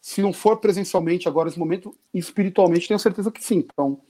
Se 0.00 0.22
não 0.22 0.32
for 0.32 0.56
presencialmente 0.58 1.28
agora 1.28 1.46
nesse 1.46 1.58
momento, 1.58 1.94
espiritualmente 2.14 2.88
tenho 2.88 2.98
certeza 2.98 3.30
que 3.30 3.44
sim. 3.44 3.58
Então, 3.58 4.00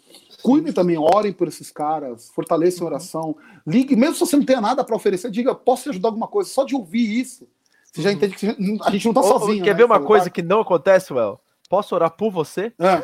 cuidem 0.42 0.72
também, 0.72 0.96
orem 0.98 1.32
por 1.32 1.48
esses 1.48 1.70
caras, 1.70 2.28
fortaleçam 2.28 2.86
a 2.86 2.90
uhum. 2.90 2.94
oração, 2.94 3.36
ligue, 3.66 3.96
mesmo 3.96 4.14
se 4.14 4.20
você 4.20 4.36
não 4.36 4.44
tenha 4.44 4.60
nada 4.60 4.84
para 4.84 4.94
oferecer, 4.94 5.30
diga, 5.30 5.54
posso 5.54 5.84
te 5.84 5.88
ajudar 5.90 6.08
alguma 6.08 6.28
coisa? 6.28 6.48
Só 6.50 6.64
de 6.64 6.76
ouvir 6.76 7.18
isso, 7.18 7.48
você 7.92 8.02
já 8.02 8.12
entende 8.12 8.36
que 8.36 8.46
a 8.46 8.90
gente 8.90 9.06
não 9.06 9.14
tá 9.14 9.22
sozinho. 9.22 9.64
Quer 9.64 9.70
né? 9.72 9.76
ver 9.76 9.84
uma 9.84 10.00
coisa 10.00 10.30
que 10.30 10.42
não 10.42 10.60
acontece, 10.60 11.12
Well? 11.12 11.40
Posso 11.68 11.94
orar 11.94 12.10
por 12.10 12.30
você? 12.30 12.72
É. 12.78 13.02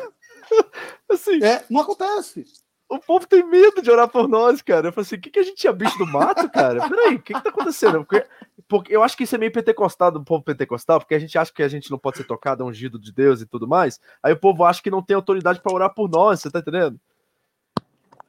assim. 1.09 1.43
É, 1.43 1.63
não 1.69 1.81
acontece. 1.81 2.45
O 2.87 2.99
povo 2.99 3.27
tem 3.27 3.43
medo 3.43 3.81
de 3.81 3.89
orar 3.89 4.07
por 4.07 4.27
nós, 4.27 4.61
cara. 4.61 4.87
Eu 4.87 4.93
falei 4.93 5.05
assim: 5.05 5.15
o 5.15 5.21
que, 5.21 5.31
que 5.31 5.39
a 5.39 5.43
gente 5.43 5.67
é 5.67 5.73
bicho 5.73 5.97
do 5.97 6.05
mato, 6.05 6.49
cara? 6.49 6.87
Peraí, 6.87 7.15
o 7.15 7.21
que, 7.21 7.33
que 7.33 7.41
tá 7.41 7.49
acontecendo? 7.49 8.05
Porque, 8.05 8.25
porque 8.67 8.95
eu 8.95 9.01
acho 9.01 9.17
que 9.17 9.23
isso 9.23 9.35
é 9.35 9.39
meio 9.39 9.51
pentecostal 9.51 10.11
do 10.11 10.23
povo 10.23 10.43
pentecostal, 10.43 10.99
porque 10.99 11.15
a 11.15 11.19
gente 11.19 11.37
acha 11.37 11.51
que 11.51 11.63
a 11.63 11.67
gente 11.67 11.89
não 11.89 11.97
pode 11.97 12.17
ser 12.17 12.25
tocado, 12.25 12.63
é 12.63 12.65
ungido 12.65 12.99
de 12.99 13.11
Deus 13.11 13.41
e 13.41 13.45
tudo 13.45 13.67
mais. 13.67 13.99
Aí 14.21 14.33
o 14.33 14.39
povo 14.39 14.63
acha 14.63 14.83
que 14.83 14.91
não 14.91 15.01
tem 15.01 15.15
autoridade 15.15 15.61
para 15.61 15.73
orar 15.73 15.93
por 15.93 16.07
nós, 16.07 16.41
você 16.41 16.51
tá 16.51 16.59
entendendo? 16.59 16.99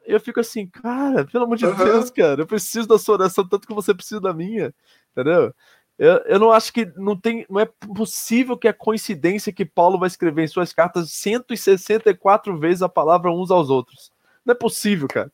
Eu 0.05 0.19
fico 0.19 0.39
assim, 0.39 0.65
cara, 0.65 1.25
pelo 1.25 1.43
amor 1.43 1.57
de 1.57 1.65
uhum. 1.65 1.75
Deus, 1.75 2.09
cara, 2.09 2.41
eu 2.41 2.47
preciso 2.47 2.87
da 2.87 2.97
sua 2.97 3.15
oração 3.15 3.47
tanto 3.47 3.67
que 3.67 3.73
você 3.73 3.93
precisa 3.93 4.21
da 4.21 4.33
minha, 4.33 4.73
entendeu? 5.11 5.53
Eu, 5.99 6.17
eu 6.25 6.39
não 6.39 6.51
acho 6.51 6.71
que 6.71 6.85
não 6.95 7.15
tem, 7.15 7.45
não 7.49 7.59
é 7.59 7.65
possível 7.65 8.57
que 8.57 8.67
a 8.67 8.73
coincidência 8.73 9.51
que 9.51 9.65
Paulo 9.65 9.99
vai 9.99 10.07
escrever 10.07 10.43
em 10.43 10.47
suas 10.47 10.71
cartas 10.71 11.11
164 11.11 12.57
vezes 12.57 12.81
a 12.81 12.89
palavra 12.89 13.31
uns 13.31 13.51
aos 13.51 13.69
outros. 13.69 14.11
Não 14.47 14.53
é 14.53 14.55
possível, 14.55 15.09
cara. 15.09 15.29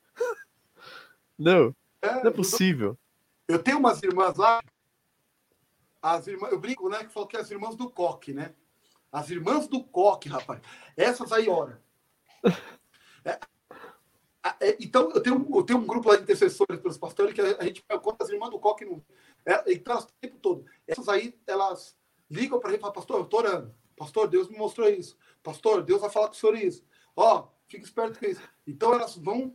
Não, 1.37 1.75
é, 2.01 2.15
não 2.15 2.31
é 2.31 2.31
possível. 2.31 2.97
Eu, 3.47 3.61
tenho 3.61 3.77
umas 3.77 4.01
irmãs 4.01 4.35
lá, 4.37 4.59
as 6.01 6.25
irmãs, 6.25 6.51
eu 6.51 6.59
brinco, 6.59 6.89
né, 6.89 7.03
que 7.03 7.13
falo 7.13 7.27
que 7.27 7.37
é 7.37 7.39
as 7.39 7.51
irmãs 7.51 7.75
do 7.75 7.91
coque, 7.91 8.33
né? 8.33 8.55
As 9.11 9.29
irmãs 9.29 9.67
do 9.67 9.83
coque, 9.83 10.29
rapaz. 10.29 10.61
Essas 10.97 11.31
aí, 11.31 11.47
ora. 11.47 11.79
É, 13.25 13.39
é, 14.59 14.77
então, 14.81 15.09
eu 15.11 15.21
tenho, 15.23 15.47
eu 15.55 15.63
tenho 15.63 15.79
um 15.79 15.85
grupo 15.85 16.09
lá 16.09 16.17
de 16.17 16.23
intercessores 16.23 16.77
pelos 16.81 16.97
pastores 16.97 17.33
que 17.33 17.39
a, 17.39 17.57
a 17.57 17.63
gente 17.63 17.81
conta 18.01 18.25
as 18.25 18.29
irmãs 18.29 18.49
do 18.49 18.59
coque 18.59 18.83
no, 18.83 19.01
é, 19.45 19.71
então, 19.71 19.97
o 19.97 20.07
tempo 20.19 20.37
todo. 20.39 20.65
Essas 20.85 21.07
aí, 21.07 21.39
elas 21.47 21.95
ligam 22.29 22.59
para 22.59 22.69
a 22.69 22.71
gente 22.71 22.79
e 22.79 22.81
falam, 22.81 22.95
pastor, 22.95 23.17
eu 23.17 23.23
estou 23.23 23.39
orando. 23.39 23.75
Pastor, 23.95 24.27
Deus 24.27 24.49
me 24.49 24.57
mostrou 24.57 24.89
isso. 24.89 25.15
Pastor, 25.41 25.83
Deus 25.83 26.01
vai 26.01 26.09
falar 26.09 26.27
com 26.27 26.33
o 26.33 26.35
senhor 26.35 26.57
isso. 26.57 26.83
Ó, 27.15 27.39
oh, 27.39 27.47
fica 27.67 27.85
esperto 27.85 28.19
com 28.19 28.25
isso. 28.25 28.41
Então, 28.65 28.93
elas 28.93 29.15
vão, 29.15 29.53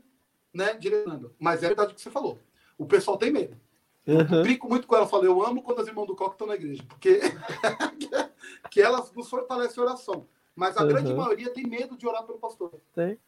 né, 0.53 0.75
direcionando. 0.75 1.35
Mas 1.39 1.63
é 1.63 1.67
verdade 1.67 1.93
o 1.93 1.95
que 1.95 2.01
você 2.01 2.11
falou. 2.11 2.39
O 2.77 2.87
pessoal 2.87 3.17
tem 3.17 3.31
medo. 3.31 3.57
Uhum. 4.07 4.43
Brinco 4.43 4.69
muito 4.69 4.87
com 4.87 4.95
ela. 4.95 5.05
Eu 5.05 5.09
falo, 5.09 5.25
eu 5.25 5.45
amo 5.45 5.63
quando 5.63 5.81
as 5.81 5.87
irmãs 5.87 6.07
do 6.07 6.17
Coque 6.17 6.35
estão 6.35 6.47
na 6.47 6.55
igreja. 6.55 6.83
Porque 6.89 7.21
que 8.71 8.81
elas 8.81 9.13
nos 9.13 9.29
fortalecem 9.29 9.83
a 9.83 9.87
oração. 9.87 10.27
Mas 10.55 10.77
a 10.77 10.83
uhum. 10.83 10.89
grande 10.89 11.15
maioria 11.15 11.51
tem 11.51 11.67
medo 11.67 11.97
de 11.97 12.07
orar 12.07 12.25
pelo 12.25 12.39
pastor. 12.39 12.73
Tem. 12.95 13.19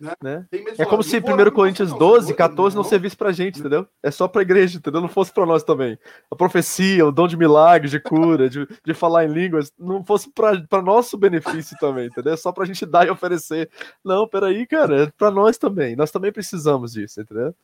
Né? 0.00 0.14
Né? 0.22 0.46
É 0.78 0.84
como 0.84 1.02
se 1.02 1.18
1 1.18 1.50
Coríntios 1.50 1.92
12, 1.92 2.32
14 2.34 2.76
não 2.76 2.84
servisse 2.84 3.16
pra 3.16 3.32
gente, 3.32 3.58
entendeu? 3.58 3.86
É 4.02 4.10
só 4.10 4.28
pra 4.28 4.42
igreja, 4.42 4.78
entendeu? 4.78 5.00
Não 5.00 5.08
fosse 5.08 5.32
pra 5.32 5.44
nós 5.44 5.64
também. 5.64 5.98
A 6.30 6.36
profecia, 6.36 7.04
o 7.04 7.10
dom 7.10 7.26
de 7.26 7.36
milagres, 7.36 7.90
de 7.90 7.98
cura, 7.98 8.48
de, 8.48 8.66
de 8.84 8.94
falar 8.94 9.24
em 9.24 9.32
línguas, 9.32 9.72
não 9.78 10.04
fosse 10.04 10.30
pra, 10.30 10.60
pra 10.62 10.80
nosso 10.80 11.18
benefício 11.18 11.76
também, 11.78 12.06
entendeu? 12.06 12.32
É 12.32 12.36
só 12.36 12.52
pra 12.52 12.64
gente 12.64 12.84
dar 12.86 13.06
e 13.06 13.10
oferecer. 13.10 13.68
Não, 14.04 14.28
peraí, 14.28 14.66
cara, 14.66 15.04
é 15.04 15.12
pra 15.16 15.30
nós 15.30 15.58
também. 15.58 15.96
Nós 15.96 16.10
também 16.10 16.30
precisamos 16.30 16.92
disso, 16.92 17.20
entendeu? 17.20 17.54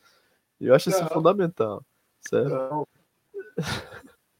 E 0.61 0.66
eu 0.66 0.74
acho 0.74 0.90
isso 0.90 1.06
fundamental. 1.09 1.85
Certo? 2.20 2.89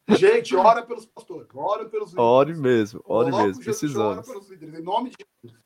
Gente, 0.09 0.55
ora 0.55 0.83
pelos 0.83 1.07
pastores, 1.07 1.49
ora 1.55 1.87
pelos 1.87 2.11
líderes. 2.11 2.31
Ore 2.31 2.55
mesmo, 2.55 3.01
ore 3.07 3.31
mesmo, 3.31 3.62
precisamos. 3.62 4.19
Ora 4.19 4.23
pelos 4.23 4.51
líderes, 4.51 4.75
em 4.75 4.83
nome 4.83 5.11
de 5.11 5.16
Jesus. 5.43 5.64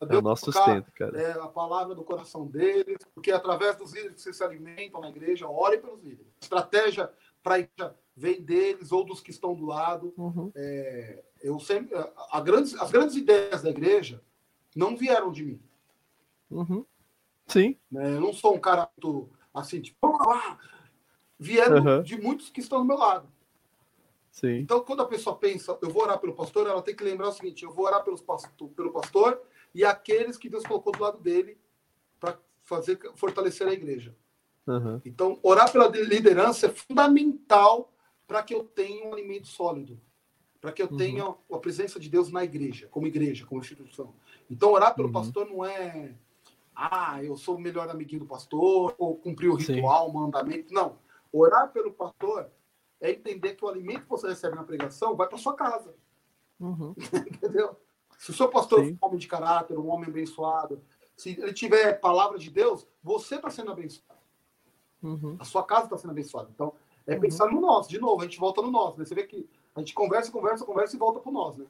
É 0.00 0.16
o 0.16 0.22
nosso 0.22 0.46
sustento, 0.46 0.92
cara. 0.92 1.20
É, 1.20 1.32
a 1.32 1.48
palavra 1.48 1.94
do 1.94 2.04
coração 2.04 2.46
deles, 2.46 2.98
porque 3.14 3.32
através 3.32 3.76
dos 3.76 3.92
líderes 3.92 4.16
que 4.16 4.20
vocês 4.20 4.36
se 4.36 4.44
alimentam 4.44 5.00
na 5.00 5.08
igreja, 5.08 5.48
orem 5.48 5.80
pelos 5.80 6.02
líderes. 6.02 6.32
Estratégia 6.40 7.10
para 7.42 7.66
vem 8.14 8.42
deles 8.42 8.92
ou 8.92 9.04
dos 9.04 9.20
que 9.20 9.30
estão 9.30 9.54
do 9.54 9.66
lado. 9.66 10.12
Uhum. 10.16 10.50
É, 10.54 11.22
eu 11.42 11.58
sempre, 11.60 11.96
a, 11.96 12.12
a 12.32 12.40
grandes, 12.40 12.74
as 12.74 12.90
grandes 12.90 13.16
ideias 13.16 13.62
da 13.62 13.70
igreja 13.70 14.22
não 14.74 14.96
vieram 14.96 15.30
de 15.30 15.44
mim. 15.44 15.60
Uhum. 16.50 16.84
Sim. 17.46 17.76
Né? 17.90 18.14
Eu 18.16 18.20
não 18.20 18.32
sou 18.32 18.54
um 18.54 18.60
cara 18.60 18.88
muito, 18.96 19.30
assim, 19.54 19.80
tipo, 19.80 20.08
lá. 20.26 20.58
vieram 21.38 21.84
uhum. 21.84 22.02
de 22.02 22.20
muitos 22.20 22.50
que 22.50 22.60
estão 22.60 22.78
do 22.80 22.84
meu 22.84 22.96
lado. 22.96 23.28
Sim. 24.30 24.58
Então, 24.58 24.80
quando 24.80 25.02
a 25.02 25.06
pessoa 25.06 25.36
pensa, 25.36 25.78
eu 25.80 25.88
vou 25.88 26.02
orar 26.02 26.18
pelo 26.18 26.34
pastor, 26.34 26.66
ela 26.66 26.82
tem 26.82 26.94
que 26.94 27.04
lembrar 27.04 27.28
o 27.28 27.32
seguinte: 27.32 27.64
eu 27.64 27.72
vou 27.72 27.86
orar 27.86 28.04
pelos 28.04 28.20
pastor, 28.20 28.68
pelo 28.70 28.92
pastor 28.92 29.40
e 29.76 29.84
aqueles 29.84 30.38
que 30.38 30.48
Deus 30.48 30.64
colocou 30.64 30.90
do 30.90 31.02
lado 31.02 31.18
dele 31.18 31.60
para 32.18 32.38
fazer 32.62 32.98
fortalecer 33.14 33.68
a 33.68 33.74
igreja. 33.74 34.16
Uhum. 34.66 35.02
Então, 35.04 35.38
orar 35.42 35.70
pela 35.70 35.86
liderança 35.88 36.66
é 36.66 36.70
fundamental 36.70 37.92
para 38.26 38.42
que 38.42 38.54
eu 38.54 38.64
tenha 38.64 39.06
um 39.06 39.12
alimento 39.12 39.46
sólido, 39.46 40.00
para 40.62 40.72
que 40.72 40.82
eu 40.82 40.88
uhum. 40.90 40.96
tenha 40.96 41.24
a 41.26 41.58
presença 41.58 42.00
de 42.00 42.08
Deus 42.08 42.32
na 42.32 42.42
igreja, 42.42 42.88
como 42.88 43.06
igreja, 43.06 43.44
como 43.44 43.60
instituição. 43.60 44.14
Então, 44.50 44.72
orar 44.72 44.94
pelo 44.94 45.08
uhum. 45.08 45.12
pastor 45.12 45.46
não 45.46 45.62
é, 45.62 46.14
ah, 46.74 47.22
eu 47.22 47.36
sou 47.36 47.56
o 47.56 47.60
melhor 47.60 47.90
amiguinho 47.90 48.20
do 48.20 48.26
pastor, 48.26 48.94
ou 48.96 49.14
cumprir 49.18 49.50
o 49.50 49.56
ritual, 49.56 50.06
Sim. 50.06 50.10
o 50.10 50.14
mandamento. 50.14 50.72
Não. 50.72 50.98
Orar 51.30 51.70
pelo 51.70 51.92
pastor 51.92 52.50
é 52.98 53.10
entender 53.10 53.54
que 53.56 53.64
o 53.64 53.68
alimento 53.68 54.04
que 54.04 54.08
você 54.08 54.26
recebe 54.26 54.56
na 54.56 54.64
pregação 54.64 55.14
vai 55.14 55.28
para 55.28 55.36
sua 55.36 55.54
casa. 55.54 55.94
Uhum. 56.58 56.94
Entendeu? 57.30 57.76
Se 58.18 58.30
o 58.30 58.34
seu 58.34 58.48
pastor 58.48 58.80
Sim. 58.80 58.96
for 58.96 59.06
um 59.06 59.08
homem 59.08 59.18
de 59.18 59.28
caráter, 59.28 59.78
um 59.78 59.88
homem 59.88 60.08
abençoado, 60.08 60.80
se 61.16 61.30
ele 61.30 61.52
tiver 61.52 61.94
palavra 61.94 62.38
de 62.38 62.50
Deus, 62.50 62.86
você 63.02 63.36
está 63.36 63.50
sendo 63.50 63.72
abençoado. 63.72 64.20
Uhum. 65.02 65.36
A 65.38 65.44
sua 65.44 65.62
casa 65.62 65.84
está 65.84 65.96
sendo 65.96 66.10
abençoada. 66.10 66.50
Então, 66.52 66.74
é 67.06 67.14
uhum. 67.14 67.20
pensar 67.20 67.50
no 67.50 67.60
nós. 67.60 67.88
De 67.88 67.98
novo, 67.98 68.20
a 68.20 68.24
gente 68.24 68.38
volta 68.38 68.60
no 68.60 68.70
nós. 68.70 68.96
Né? 68.96 69.04
Você 69.04 69.14
vê 69.14 69.24
que 69.24 69.48
a 69.74 69.80
gente 69.80 69.94
conversa, 69.94 70.30
conversa, 70.30 70.64
conversa 70.64 70.96
e 70.96 70.98
volta 70.98 71.20
para 71.20 71.30
o 71.30 71.32
nós. 71.32 71.56
Né? 71.56 71.66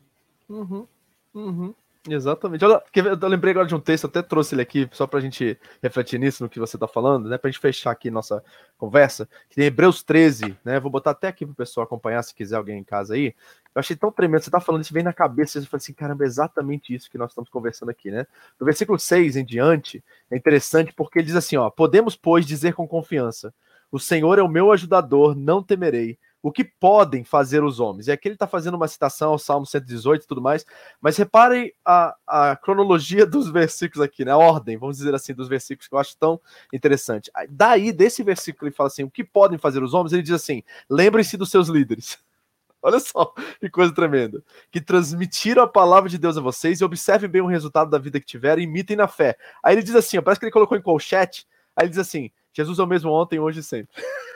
Uhum. 0.48 0.86
Uhum. 1.34 1.74
Exatamente. 2.08 2.64
Olha, 2.64 2.82
eu 2.94 3.28
lembrei 3.28 3.50
agora 3.50 3.66
de 3.66 3.74
um 3.74 3.80
texto, 3.80 4.06
até 4.06 4.22
trouxe 4.22 4.54
ele 4.54 4.62
aqui, 4.62 4.88
só 4.92 5.06
para 5.06 5.18
a 5.18 5.22
gente 5.22 5.58
refletir 5.82 6.18
nisso, 6.18 6.42
no 6.42 6.48
que 6.48 6.60
você 6.60 6.76
está 6.76 6.86
falando, 6.86 7.28
né? 7.28 7.36
Para 7.38 7.48
a 7.48 7.50
gente 7.50 7.60
fechar 7.60 7.90
aqui 7.90 8.10
nossa 8.10 8.42
conversa, 8.78 9.28
que 9.48 9.56
tem 9.56 9.64
Hebreus 9.64 10.02
13, 10.02 10.56
né? 10.64 10.78
Vou 10.78 10.90
botar 10.90 11.10
até 11.10 11.28
aqui 11.28 11.44
para 11.44 11.52
o 11.52 11.56
pessoal 11.56 11.84
acompanhar, 11.84 12.22
se 12.22 12.34
quiser 12.34 12.56
alguém 12.56 12.78
em 12.78 12.84
casa 12.84 13.14
aí. 13.14 13.34
Eu 13.74 13.80
achei 13.80 13.96
tão 13.96 14.10
tremendo, 14.12 14.42
você 14.42 14.48
está 14.48 14.60
falando 14.60 14.82
isso, 14.82 14.94
vem 14.94 15.02
na 15.02 15.12
cabeça, 15.12 15.60
você 15.60 15.66
fala 15.66 15.78
assim, 15.78 15.92
caramba, 15.92 16.24
é 16.24 16.26
exatamente 16.26 16.94
isso 16.94 17.10
que 17.10 17.18
nós 17.18 17.30
estamos 17.30 17.50
conversando 17.50 17.90
aqui, 17.90 18.10
né? 18.10 18.26
No 18.58 18.64
versículo 18.64 18.98
6 18.98 19.36
em 19.36 19.44
diante, 19.44 20.02
é 20.30 20.36
interessante 20.36 20.92
porque 20.92 21.18
ele 21.18 21.26
diz 21.26 21.36
assim, 21.36 21.56
ó, 21.56 21.68
podemos, 21.70 22.16
pois, 22.16 22.46
dizer 22.46 22.74
com 22.74 22.86
confiança, 22.86 23.52
o 23.90 23.98
Senhor 23.98 24.38
é 24.38 24.42
o 24.42 24.48
meu 24.48 24.72
ajudador, 24.72 25.34
não 25.34 25.62
temerei 25.62 26.18
o 26.46 26.52
que 26.52 26.62
podem 26.62 27.24
fazer 27.24 27.64
os 27.64 27.80
homens. 27.80 28.06
E 28.06 28.12
aqui 28.12 28.28
ele 28.28 28.36
está 28.36 28.46
fazendo 28.46 28.76
uma 28.76 28.86
citação 28.86 29.30
ao 29.30 29.38
Salmo 29.38 29.66
118 29.66 30.22
e 30.22 30.28
tudo 30.28 30.40
mais, 30.40 30.64
mas 31.00 31.16
reparem 31.16 31.72
a, 31.84 32.14
a 32.24 32.54
cronologia 32.54 33.26
dos 33.26 33.50
versículos 33.50 34.00
aqui, 34.00 34.24
né? 34.24 34.30
A 34.30 34.36
ordem, 34.36 34.76
vamos 34.76 34.96
dizer 34.96 35.12
assim, 35.12 35.34
dos 35.34 35.48
versículos 35.48 35.88
que 35.88 35.94
eu 35.96 35.98
acho 35.98 36.16
tão 36.16 36.40
interessante. 36.72 37.32
Daí, 37.50 37.92
desse 37.92 38.22
versículo, 38.22 38.68
ele 38.68 38.76
fala 38.76 38.86
assim: 38.86 39.02
o 39.02 39.10
que 39.10 39.24
podem 39.24 39.58
fazer 39.58 39.82
os 39.82 39.92
homens? 39.92 40.12
Ele 40.12 40.22
diz 40.22 40.34
assim: 40.34 40.62
lembrem-se 40.88 41.36
dos 41.36 41.50
seus 41.50 41.66
líderes. 41.66 42.16
Olha 42.80 43.00
só 43.00 43.34
que 43.58 43.68
coisa 43.68 43.92
tremenda. 43.92 44.40
Que 44.70 44.80
transmitiram 44.80 45.64
a 45.64 45.66
palavra 45.66 46.08
de 46.08 46.16
Deus 46.16 46.38
a 46.38 46.40
vocês 46.40 46.80
e 46.80 46.84
observem 46.84 47.28
bem 47.28 47.42
o 47.42 47.46
resultado 47.46 47.90
da 47.90 47.98
vida 47.98 48.20
que 48.20 48.26
tiveram 48.26 48.60
e 48.62 48.66
imitem 48.66 48.96
na 48.96 49.08
fé. 49.08 49.36
Aí 49.64 49.74
ele 49.74 49.82
diz 49.82 49.96
assim: 49.96 50.16
ó, 50.16 50.22
parece 50.22 50.38
que 50.38 50.46
ele 50.46 50.52
colocou 50.52 50.78
em 50.78 50.82
colchete. 50.82 51.44
Aí 51.74 51.86
ele 51.86 51.90
diz 51.90 51.98
assim: 51.98 52.30
Jesus 52.52 52.78
é 52.78 52.84
o 52.84 52.86
mesmo 52.86 53.10
ontem, 53.10 53.40
hoje 53.40 53.58
e 53.58 53.64
sempre. 53.64 53.96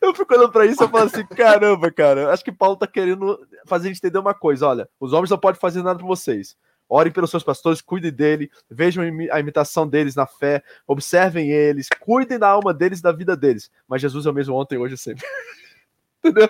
Eu 0.00 0.14
fico 0.14 0.34
olhando 0.34 0.52
pra 0.52 0.66
isso 0.66 0.82
e 0.82 0.88
falo 0.88 1.04
assim, 1.04 1.26
caramba, 1.26 1.90
cara, 1.90 2.32
acho 2.32 2.44
que 2.44 2.52
Paulo 2.52 2.76
tá 2.76 2.86
querendo 2.86 3.38
fazer 3.66 3.88
a 3.88 3.92
gente 3.92 3.98
entender 3.98 4.18
uma 4.18 4.34
coisa. 4.34 4.66
Olha, 4.66 4.88
os 5.00 5.12
homens 5.12 5.30
não 5.30 5.38
podem 5.38 5.60
fazer 5.60 5.82
nada 5.82 5.98
por 5.98 6.06
vocês. 6.06 6.56
Orem 6.88 7.12
pelos 7.12 7.30
seus 7.30 7.42
pastores, 7.42 7.80
cuidem 7.80 8.12
dele, 8.12 8.50
vejam 8.70 9.02
a 9.32 9.40
imitação 9.40 9.88
deles 9.88 10.14
na 10.14 10.26
fé, 10.26 10.62
observem 10.86 11.50
eles, 11.50 11.88
cuidem 12.00 12.38
da 12.38 12.48
alma 12.48 12.72
deles, 12.72 13.00
da 13.00 13.10
vida 13.10 13.36
deles. 13.36 13.70
Mas 13.88 14.00
Jesus 14.00 14.24
é 14.24 14.30
o 14.30 14.34
mesmo 14.34 14.54
ontem, 14.54 14.78
hoje 14.78 14.94
e 14.94 14.98
sempre. 14.98 15.26
Entendeu? 16.24 16.48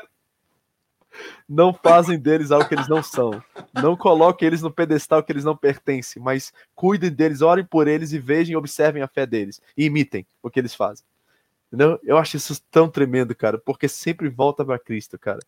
Não 1.48 1.72
fazem 1.72 2.18
deles 2.18 2.50
algo 2.50 2.68
que 2.68 2.74
eles 2.74 2.88
não 2.88 3.02
são. 3.02 3.42
Não 3.72 3.96
coloquem 3.96 4.46
eles 4.46 4.60
no 4.60 4.70
pedestal 4.70 5.22
que 5.22 5.32
eles 5.32 5.44
não 5.44 5.56
pertencem, 5.56 6.22
mas 6.22 6.52
cuidem 6.74 7.10
deles, 7.10 7.40
orem 7.40 7.64
por 7.64 7.88
eles 7.88 8.12
e 8.12 8.18
vejam 8.18 8.52
e 8.52 8.56
observem 8.56 9.02
a 9.02 9.08
fé 9.08 9.26
deles. 9.26 9.60
E 9.76 9.86
imitem 9.86 10.26
o 10.42 10.50
que 10.50 10.60
eles 10.60 10.74
fazem. 10.74 11.04
Entendeu? 11.76 12.00
Eu 12.02 12.16
acho 12.16 12.38
isso 12.38 12.58
tão 12.70 12.88
tremendo, 12.88 13.34
cara, 13.34 13.58
porque 13.58 13.86
sempre 13.86 14.30
volta 14.30 14.64
para 14.64 14.78
Cristo, 14.78 15.18
cara. 15.18 15.40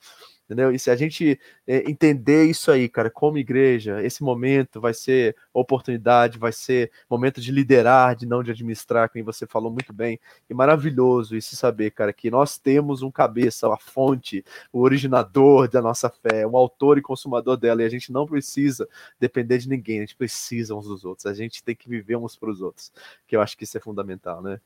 Entendeu? 0.45 0.71
E 0.71 0.79
se 0.79 0.91
a 0.91 0.97
gente 0.97 1.41
é, 1.67 1.91
entender 1.91 2.45
isso 2.45 2.71
aí, 2.71 2.87
cara, 2.87 3.11
como 3.11 3.39
igreja, 3.39 4.03
esse 4.03 4.23
momento 4.23 4.79
vai 4.79 4.93
ser 4.93 5.35
oportunidade, 5.55 6.39
vai 6.39 6.53
ser 6.53 6.91
momento 7.09 7.41
de 7.41 7.51
liderar, 7.51 8.15
de 8.15 8.27
não 8.27 8.43
de 8.43 8.51
administrar, 8.51 9.09
como 9.09 9.25
você 9.25 9.47
falou 9.47 9.73
muito 9.73 9.91
bem. 9.91 10.21
E 10.51 10.55
maravilhoso 10.55 11.35
isso 11.35 11.57
saber, 11.57 11.93
cara, 11.93 12.13
que 12.13 12.31
nós 12.31 12.59
temos 12.59 13.01
um 13.01 13.11
cabeça, 13.11 13.73
a 13.73 13.79
fonte, 13.79 14.45
o 14.71 14.81
originador 14.83 15.67
da 15.67 15.81
nossa 15.81 16.11
fé, 16.11 16.47
o 16.47 16.59
autor 16.59 16.99
e 16.99 17.03
consumador 17.03 17.57
dela, 17.57 17.83
e 17.83 17.87
a 17.87 17.91
gente 17.91 18.13
não 18.13 18.27
precisa 18.27 18.87
depender 19.19 19.59
de 19.59 19.69
ninguém, 19.69 19.99
a 19.99 20.01
gente 20.03 20.17
precisa 20.17 20.75
uns 20.75 20.87
dos 20.87 21.07
outros, 21.07 21.25
a 21.25 21.33
gente 21.33 21.63
tem 21.63 21.75
que 21.75 21.89
viver 21.89 22.17
uns 22.17 22.37
para 22.37 22.51
os 22.51 22.61
outros, 22.61 22.93
que 23.27 23.35
eu 23.35 23.41
acho 23.41 23.57
que 23.57 23.65
isso 23.65 23.79
é 23.79 23.81
fundamental, 23.81 24.43
né? 24.43 24.61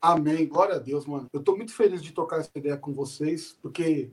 Amém. 0.00 0.46
Glória 0.46 0.76
a 0.76 0.78
Deus, 0.78 1.04
mano. 1.04 1.28
Eu 1.32 1.40
estou 1.40 1.56
muito 1.56 1.74
feliz 1.74 2.02
de 2.02 2.12
tocar 2.12 2.38
essa 2.38 2.50
ideia 2.54 2.76
com 2.76 2.92
vocês, 2.92 3.56
porque 3.60 4.10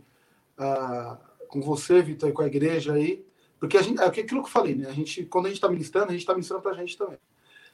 uh, 0.60 1.18
com 1.48 1.62
você, 1.62 2.02
Vitor, 2.02 2.30
e 2.30 2.34
com 2.34 2.42
a 2.42 2.48
igreja 2.48 2.94
aí, 2.94 3.26
porque 3.60 3.78
a 3.78 3.82
gente, 3.82 4.00
é 4.00 4.06
aquilo 4.06 4.42
que 4.42 4.48
eu 4.48 4.52
falei, 4.52 4.76
né? 4.76 4.88
A 4.88 4.94
gente, 4.94 5.26
quando 5.26 5.46
a 5.46 5.50
gente 5.50 5.58
está 5.58 5.70
ministrando, 5.70 6.10
a 6.10 6.12
gente 6.12 6.22
está 6.22 6.34
ministrando 6.34 6.62
para 6.62 6.72
a 6.72 6.76
gente 6.76 6.98
também. 6.98 7.18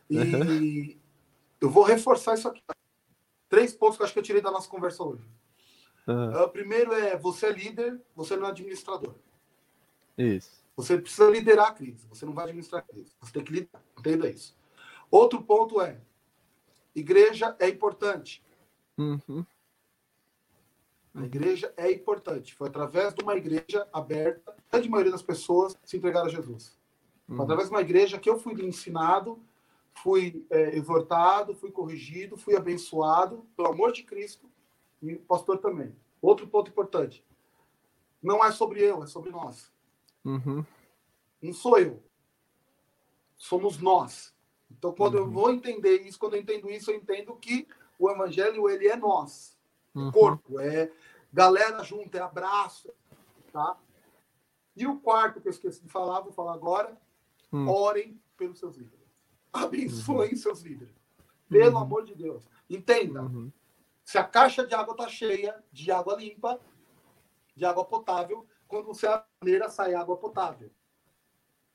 E 0.10 0.18
uhum. 0.18 1.00
eu 1.60 1.70
vou 1.70 1.84
reforçar 1.84 2.36
isso 2.36 2.48
aqui. 2.48 2.62
Três 3.50 3.74
pontos 3.74 3.98
que 3.98 4.04
eu 4.04 4.06
acho 4.06 4.14
que 4.14 4.20
eu 4.20 4.24
tirei 4.24 4.42
da 4.42 4.52
nossa 4.52 4.70
conversa 4.70 5.04
hoje. 5.04 5.24
Uhum. 6.08 6.44
Uh, 6.44 6.50
primeiro 6.50 6.94
é 6.94 7.18
você 7.18 7.48
é 7.48 7.52
líder, 7.52 8.00
você 8.16 8.36
não 8.36 8.46
é 8.46 8.50
administrador. 8.50 9.16
Isso. 10.18 10.64
Você 10.76 10.98
precisa 10.98 11.30
liderar 11.30 11.68
a 11.68 11.74
crise, 11.74 12.08
você 12.08 12.26
não 12.26 12.34
vai 12.34 12.46
administrar 12.46 12.82
a 12.82 12.84
crise. 12.84 13.12
Você 13.22 13.32
tem 13.32 13.44
que 13.44 13.54
liderar. 13.54 13.82
Entenda 13.98 14.30
isso. 14.30 14.56
Outro 15.10 15.42
ponto 15.44 15.82
é 15.82 16.00
Igreja 16.96 17.56
é 17.60 17.70
importante. 17.70 18.44
Uhum. 18.98 19.46
A 21.16 21.24
igreja 21.24 21.72
é 21.78 21.92
importante. 21.92 22.56
Foi 22.56 22.68
através 22.68 23.14
de 23.14 23.24
uma 23.24 23.36
igreja 23.36 23.88
aberta, 23.94 24.52
a 24.52 24.72
grande 24.72 24.90
maioria 24.90 25.12
das 25.12 25.22
pessoas 25.22 25.78
se 25.84 25.98
entregaram 25.98 26.28
a 26.28 26.32
Jesus. 26.32 26.78
Uhum. 27.28 27.42
através 27.42 27.70
de 27.70 27.74
uma 27.74 27.82
igreja 27.82 28.20
que 28.20 28.30
eu 28.30 28.38
fui 28.38 28.54
ensinado, 28.66 29.42
fui 29.94 30.46
é, 30.50 30.76
exortado, 30.76 31.56
fui 31.56 31.72
corrigido, 31.72 32.36
fui 32.36 32.56
abençoado, 32.56 33.46
pelo 33.56 33.70
amor 33.70 33.94
de 33.94 34.04
Cristo, 34.04 34.50
e 35.02 35.14
o 35.14 35.20
pastor 35.20 35.58
também. 35.60 35.96
Outro 36.22 36.48
ponto 36.48 36.70
importante. 36.70 37.24
Não 38.22 38.44
é 38.44 38.52
sobre 38.52 38.82
eu, 38.82 39.04
é 39.04 39.08
sobre 39.08 39.30
nós. 39.30 39.72
Uhum. 40.24 40.66
Não 41.42 41.54
sou 41.54 41.78
eu. 41.78 42.02
Somos 43.38 43.78
nós. 43.80 44.33
Então, 44.78 44.94
quando 44.94 45.16
uhum. 45.16 45.22
eu 45.22 45.30
vou 45.30 45.52
entender 45.52 46.02
isso, 46.02 46.20
quando 46.20 46.36
eu 46.36 46.42
entendo 46.42 46.70
isso, 46.70 46.92
eu 46.92 46.96
entendo 46.96 47.36
que 47.36 47.68
o 47.98 48.10
evangelho 48.10 48.70
ele 48.70 48.88
é 48.88 48.96
nós, 48.96 49.58
uhum. 49.96 50.12
corpo, 50.12 50.60
é 50.60 50.92
galera 51.32 51.84
junto, 51.84 52.16
é 52.16 52.20
abraço, 52.20 52.94
tá? 53.52 53.78
E 54.76 54.86
o 54.88 55.00
quarto 55.00 55.40
que 55.40 55.48
eu 55.48 55.52
esqueci 55.52 55.82
de 55.82 55.90
falar, 55.90 56.22
vou 56.22 56.32
falar 56.32 56.54
agora, 56.54 56.98
uhum. 57.52 57.70
orem 57.70 58.20
pelos 58.36 58.60
seus 58.60 58.76
líderes. 58.76 59.06
Abençoem 59.52 60.32
uhum. 60.32 60.38
seus 60.38 60.62
líderes. 60.62 60.96
Pelo 61.48 61.78
uhum. 61.78 61.84
amor 61.84 62.04
de 62.04 62.16
Deus. 62.16 62.44
Entenda. 62.70 63.22
Uhum. 63.22 63.52
Se 64.04 64.18
a 64.18 64.24
caixa 64.24 64.66
de 64.66 64.74
água 64.74 64.94
está 64.94 65.08
cheia 65.08 65.64
de 65.72 65.92
água 65.92 66.16
limpa, 66.16 66.60
de 67.56 67.64
água 67.64 67.86
potável, 67.86 68.46
quando 68.68 68.88
você 68.88 69.08
abre 69.08 69.62
a 69.62 69.70
sai 69.70 69.94
água 69.94 70.18
potável. 70.18 70.72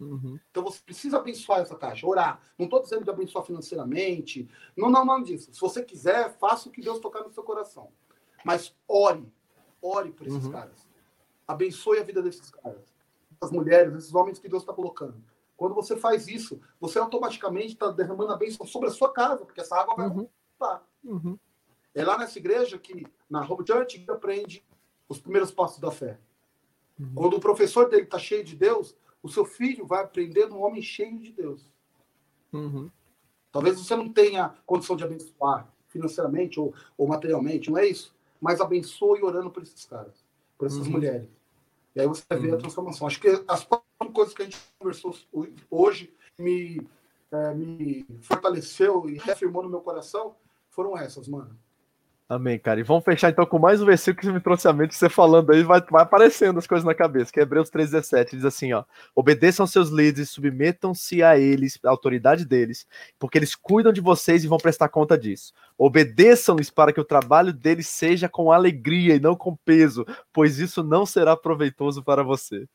Uhum. 0.01 0.39
Então 0.51 0.63
você 0.63 0.81
precisa 0.81 1.19
abençoar 1.19 1.61
essa 1.61 1.75
caixa, 1.75 2.07
orar. 2.07 2.41
Não 2.57 2.67
estou 2.67 2.81
dizendo 2.81 3.05
de 3.05 3.11
abençoar 3.11 3.45
financeiramente. 3.45 4.49
Não, 4.77 4.91
não, 4.91 5.05
nada 5.05 5.25
disso. 5.25 5.53
Se 5.53 5.61
você 5.61 5.83
quiser, 5.83 6.37
faça 6.39 6.69
o 6.69 6.73
que 6.73 6.81
Deus 6.81 7.01
tocar 7.01 7.23
no 7.23 7.33
seu 7.33 7.43
coração. 7.43 7.91
Mas 8.45 8.75
ore. 8.87 9.33
Ore 9.83 10.13
por 10.13 10.27
esses 10.27 10.45
uhum. 10.45 10.53
caras. 10.53 10.87
Abençoe 11.47 11.99
a 11.99 12.05
vida 12.05 12.23
desses 12.23 12.51
caras. 12.51 12.95
As 13.41 13.51
mulheres, 13.51 13.95
esses 13.95 14.15
homens 14.15 14.39
que 14.39 14.49
Deus 14.49 14.63
está 14.63 14.73
colocando. 14.73 15.23
Quando 15.57 15.75
você 15.75 15.97
faz 15.97 16.29
isso, 16.29 16.61
você 16.81 16.99
automaticamente 17.01 17.73
está 17.73 17.91
derramando 17.91 18.33
a 18.33 18.37
bênção 18.37 18.65
sobre 18.65 18.89
a 18.89 18.93
sua 18.93 19.13
casa, 19.13 19.45
porque 19.45 19.61
essa 19.61 19.77
água 19.77 19.97
vai 19.97 20.07
uhum. 20.07 20.29
voltar. 20.59 20.87
Uhum. 21.03 21.39
É 21.95 22.05
lá 22.05 22.17
nessa 22.17 22.39
igreja 22.39 22.79
que, 22.79 23.05
na 23.29 23.41
Home 23.41 23.65
Church, 23.67 24.05
aprende 24.09 24.65
os 25.09 25.19
primeiros 25.19 25.51
passos 25.51 25.81
da 25.81 25.91
fé. 25.91 26.21
Uhum. 26.99 27.13
Quando 27.15 27.35
o 27.35 27.41
professor 27.41 27.89
dele 27.89 28.05
está 28.05 28.19
cheio 28.19 28.45
de 28.45 28.55
Deus, 28.55 28.97
o 29.23 29.29
seu 29.29 29.45
filho 29.45 29.87
vai 29.87 30.03
aprender 30.03 30.47
num 30.47 30.63
homem 30.63 30.83
cheio 30.83 31.19
de 31.19 31.33
Deus. 31.33 31.63
Uhum. 32.53 32.91
Talvez 33.51 33.79
você 33.79 33.97
não 33.97 34.13
tenha 34.13 34.55
condição 34.67 34.97
de 34.97 35.05
abençoar 35.05 35.69
financeiramente 35.89 36.61
ou, 36.61 36.75
ou 36.97 37.07
materialmente, 37.07 37.71
não 37.71 37.79
é 37.79 37.87
isso? 37.87 38.15
Mas 38.41 38.61
abençoe 38.61 39.23
orando 39.23 39.51
por 39.51 39.63
esses 39.63 39.85
caras, 39.85 40.25
por 40.57 40.67
essas 40.67 40.87
uhum. 40.87 40.93
mulheres. 40.93 41.29
E 41.95 42.01
aí 42.01 42.07
você 42.07 42.23
vai 42.29 42.39
ver 42.39 42.51
a 42.51 42.53
uhum. 42.53 42.59
transformação. 42.59 43.07
Acho 43.07 43.21
que 43.21 43.45
as 43.49 43.65
quatro 43.65 44.13
coisas 44.13 44.35
que 44.35 44.43
a 44.43 44.45
gente 44.45 44.59
conversou 44.79 45.15
hoje 45.71 46.15
me, 46.39 46.87
é, 47.33 47.55
me 47.55 48.07
fortaleceu 48.21 49.09
e 49.09 49.19
reafirmou 49.19 49.63
no 49.63 49.69
meu 49.69 49.81
coração 49.81 50.37
foram 50.71 50.97
essas, 50.97 51.27
mano. 51.27 51.59
Amém, 52.31 52.59
cara. 52.59 52.79
E 52.79 52.83
vamos 52.83 53.05
fechar 53.05 53.31
então 53.31 53.47
com 53.47 53.59
mais 53.59 53.81
um 53.81 53.87
versículo 53.87 54.19
que 54.21 54.27
você 54.27 54.33
me 54.33 54.41
trouxe 54.41 54.69
a 54.69 54.73
mente, 54.73 54.95
você 54.95 55.09
falando 55.09 55.51
aí, 55.51 55.63
vai, 55.63 55.81
vai 55.91 56.03
aparecendo 56.03 56.59
as 56.59 56.67
coisas 56.67 56.85
na 56.85 56.95
cabeça, 56.95 57.33
que 57.33 57.41
é 57.41 57.43
Hebreus 57.43 57.71
3,17, 57.71 58.33
diz 58.33 58.45
assim, 58.45 58.71
ó, 58.75 58.85
obedeçam 59.15 59.67
seus 59.67 59.89
líderes, 59.89 60.29
submetam-se 60.29 61.23
a 61.23 61.39
eles, 61.39 61.79
a 61.83 61.89
autoridade 61.89 62.45
deles, 62.45 62.87
porque 63.19 63.39
eles 63.39 63.55
cuidam 63.55 63.95
de 63.95 64.03
vocês 64.03 64.45
e 64.45 64.47
vão 64.47 64.59
prestar 64.59 64.91
conta 64.91 65.17
disso. 65.17 65.55
Obedeçam-lhes 65.79 66.69
para 66.69 66.93
que 66.93 67.01
o 67.01 67.05
trabalho 67.05 67.51
deles 67.51 67.89
seja 67.89 68.29
com 68.29 68.53
alegria 68.53 69.15
e 69.15 69.21
não 69.21 69.35
com 69.35 69.57
peso, 69.57 70.05
pois 70.31 70.59
isso 70.59 70.83
não 70.83 71.07
será 71.07 71.35
proveitoso 71.35 72.05
para 72.05 72.23
você. 72.23 72.67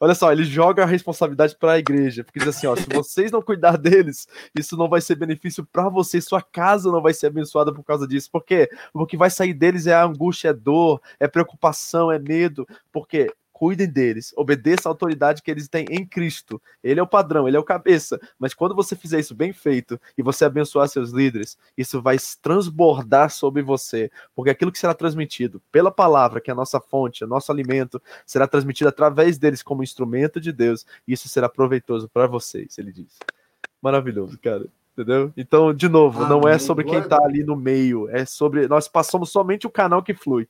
Olha 0.00 0.14
só, 0.14 0.30
ele 0.30 0.44
joga 0.44 0.84
a 0.84 0.86
responsabilidade 0.86 1.56
para 1.56 1.72
a 1.72 1.78
igreja, 1.78 2.22
porque 2.22 2.38
diz 2.38 2.48
assim, 2.48 2.66
ó, 2.66 2.76
se 2.76 2.86
vocês 2.94 3.32
não 3.32 3.42
cuidar 3.42 3.76
deles, 3.76 4.28
isso 4.56 4.76
não 4.76 4.88
vai 4.88 5.00
ser 5.00 5.16
benefício 5.16 5.66
para 5.66 5.88
vocês, 5.88 6.24
sua 6.24 6.40
casa 6.40 6.90
não 6.90 7.02
vai 7.02 7.12
ser 7.12 7.26
abençoada 7.26 7.72
por 7.72 7.82
causa 7.82 8.06
disso. 8.06 8.30
Por 8.30 8.44
quê? 8.44 8.68
O 8.94 9.06
que 9.06 9.16
vai 9.16 9.30
sair 9.30 9.54
deles 9.54 9.86
é 9.86 9.94
angústia, 9.94 10.48
é 10.48 10.52
dor, 10.52 11.00
é 11.18 11.26
preocupação, 11.26 12.12
é 12.12 12.18
medo, 12.18 12.66
porque 12.92 13.32
cuidem 13.58 13.88
deles, 13.88 14.32
obedeça 14.36 14.88
a 14.88 14.92
autoridade 14.92 15.42
que 15.42 15.50
eles 15.50 15.66
têm 15.66 15.84
em 15.90 16.06
Cristo. 16.06 16.62
Ele 16.80 17.00
é 17.00 17.02
o 17.02 17.08
padrão, 17.08 17.48
ele 17.48 17.56
é 17.56 17.60
o 17.60 17.64
cabeça. 17.64 18.20
Mas 18.38 18.54
quando 18.54 18.72
você 18.72 18.94
fizer 18.94 19.18
isso 19.18 19.34
bem 19.34 19.52
feito 19.52 20.00
e 20.16 20.22
você 20.22 20.44
abençoar 20.44 20.88
seus 20.88 21.10
líderes, 21.10 21.58
isso 21.76 22.00
vai 22.00 22.16
transbordar 22.40 23.30
sobre 23.30 23.60
você, 23.60 24.12
porque 24.32 24.50
aquilo 24.50 24.70
que 24.70 24.78
será 24.78 24.94
transmitido 24.94 25.60
pela 25.72 25.90
palavra, 25.90 26.40
que 26.40 26.50
é 26.50 26.52
a 26.52 26.56
nossa 26.56 26.80
fonte, 26.80 27.24
o 27.24 27.26
nosso 27.26 27.50
alimento, 27.50 28.00
será 28.24 28.46
transmitido 28.46 28.90
através 28.90 29.38
deles 29.38 29.60
como 29.60 29.82
instrumento 29.82 30.40
de 30.40 30.52
Deus, 30.52 30.86
e 31.06 31.12
isso 31.12 31.28
será 31.28 31.48
proveitoso 31.48 32.08
para 32.08 32.28
vocês, 32.28 32.78
ele 32.78 32.92
diz. 32.92 33.18
Maravilhoso, 33.82 34.38
cara 34.38 34.66
entendeu? 34.92 35.32
Então, 35.36 35.72
de 35.72 35.88
novo, 35.88 36.24
ah, 36.24 36.28
não 36.28 36.40
é 36.48 36.58
sobre 36.58 36.84
quem 36.84 36.98
está 36.98 37.22
ali 37.22 37.44
no 37.44 37.54
meio, 37.54 38.08
é 38.10 38.24
sobre 38.24 38.66
nós 38.66 38.88
passamos 38.88 39.30
somente 39.30 39.64
o 39.64 39.70
canal 39.70 40.02
que 40.02 40.12
flui 40.12 40.48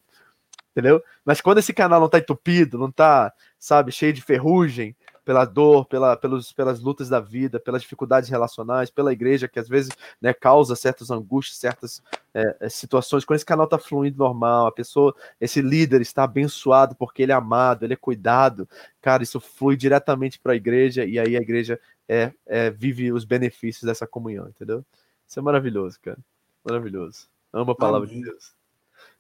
entendeu? 0.79 1.03
Mas 1.25 1.41
quando 1.41 1.59
esse 1.59 1.73
canal 1.73 2.01
não 2.01 2.09
tá 2.09 2.19
entupido, 2.19 2.79
não 2.79 2.91
tá, 2.91 3.33
sabe, 3.59 3.91
cheio 3.91 4.13
de 4.13 4.23
ferrugem, 4.23 4.95
pela 5.25 5.45
dor, 5.45 5.85
pela, 5.85 6.17
pelos, 6.17 6.53
pelas 6.53 6.81
lutas 6.81 7.09
da 7.11 7.21
vida, 7.21 7.61
pelas 7.61 7.83
dificuldades 7.83 8.31
relacionais, 8.31 8.91
pela 8.91 9.13
igreja 9.13 9.47
que 9.47 9.59
às 9.59 9.69
vezes 9.69 9.91
né, 10.23 10.33
causa 10.33 10.75
certas 10.75 11.11
angústias, 11.11 11.59
certas 11.59 12.03
é, 12.33 12.57
é, 12.61 12.69
situações. 12.71 13.27
Quando 13.27 13.37
esse 13.37 13.45
canal 13.45 13.65
está 13.65 13.77
fluindo 13.77 14.17
normal, 14.17 14.69
a 14.69 14.73
pessoa, 14.73 15.15
esse 15.39 15.61
líder 15.61 16.01
está 16.01 16.25
abençoado 16.25 16.95
porque 16.95 17.25
ele 17.25 17.33
é 17.33 17.35
amado, 17.35 17.85
ele 17.85 17.93
é 17.93 17.97
cuidado, 17.97 18.67
cara, 19.03 19.23
isso 19.23 19.39
flui 19.39 19.77
diretamente 19.77 20.39
para 20.39 20.55
a 20.55 20.57
igreja 20.57 21.05
e 21.05 21.19
aí 21.19 21.37
a 21.37 21.41
igreja 21.41 21.79
é, 22.09 22.33
é, 22.47 22.71
vive 22.71 23.13
os 23.13 23.27
benefícios 23.27 23.83
dessa 23.85 24.07
comunhão, 24.07 24.49
entendeu? 24.49 24.83
Isso 25.27 25.39
é 25.39 25.43
maravilhoso, 25.43 25.99
cara. 26.01 26.19
Maravilhoso. 26.65 27.29
Amo 27.53 27.73
a 27.73 27.77
palavra 27.77 28.09
Amém. 28.09 28.23
de 28.23 28.31
Deus. 28.31 28.55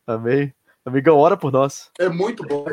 Amém. 0.06 0.54
Amigão, 0.88 1.18
ora 1.18 1.36
por 1.36 1.52
nós. 1.52 1.90
É 1.98 2.08
muito 2.08 2.42
bom. 2.42 2.64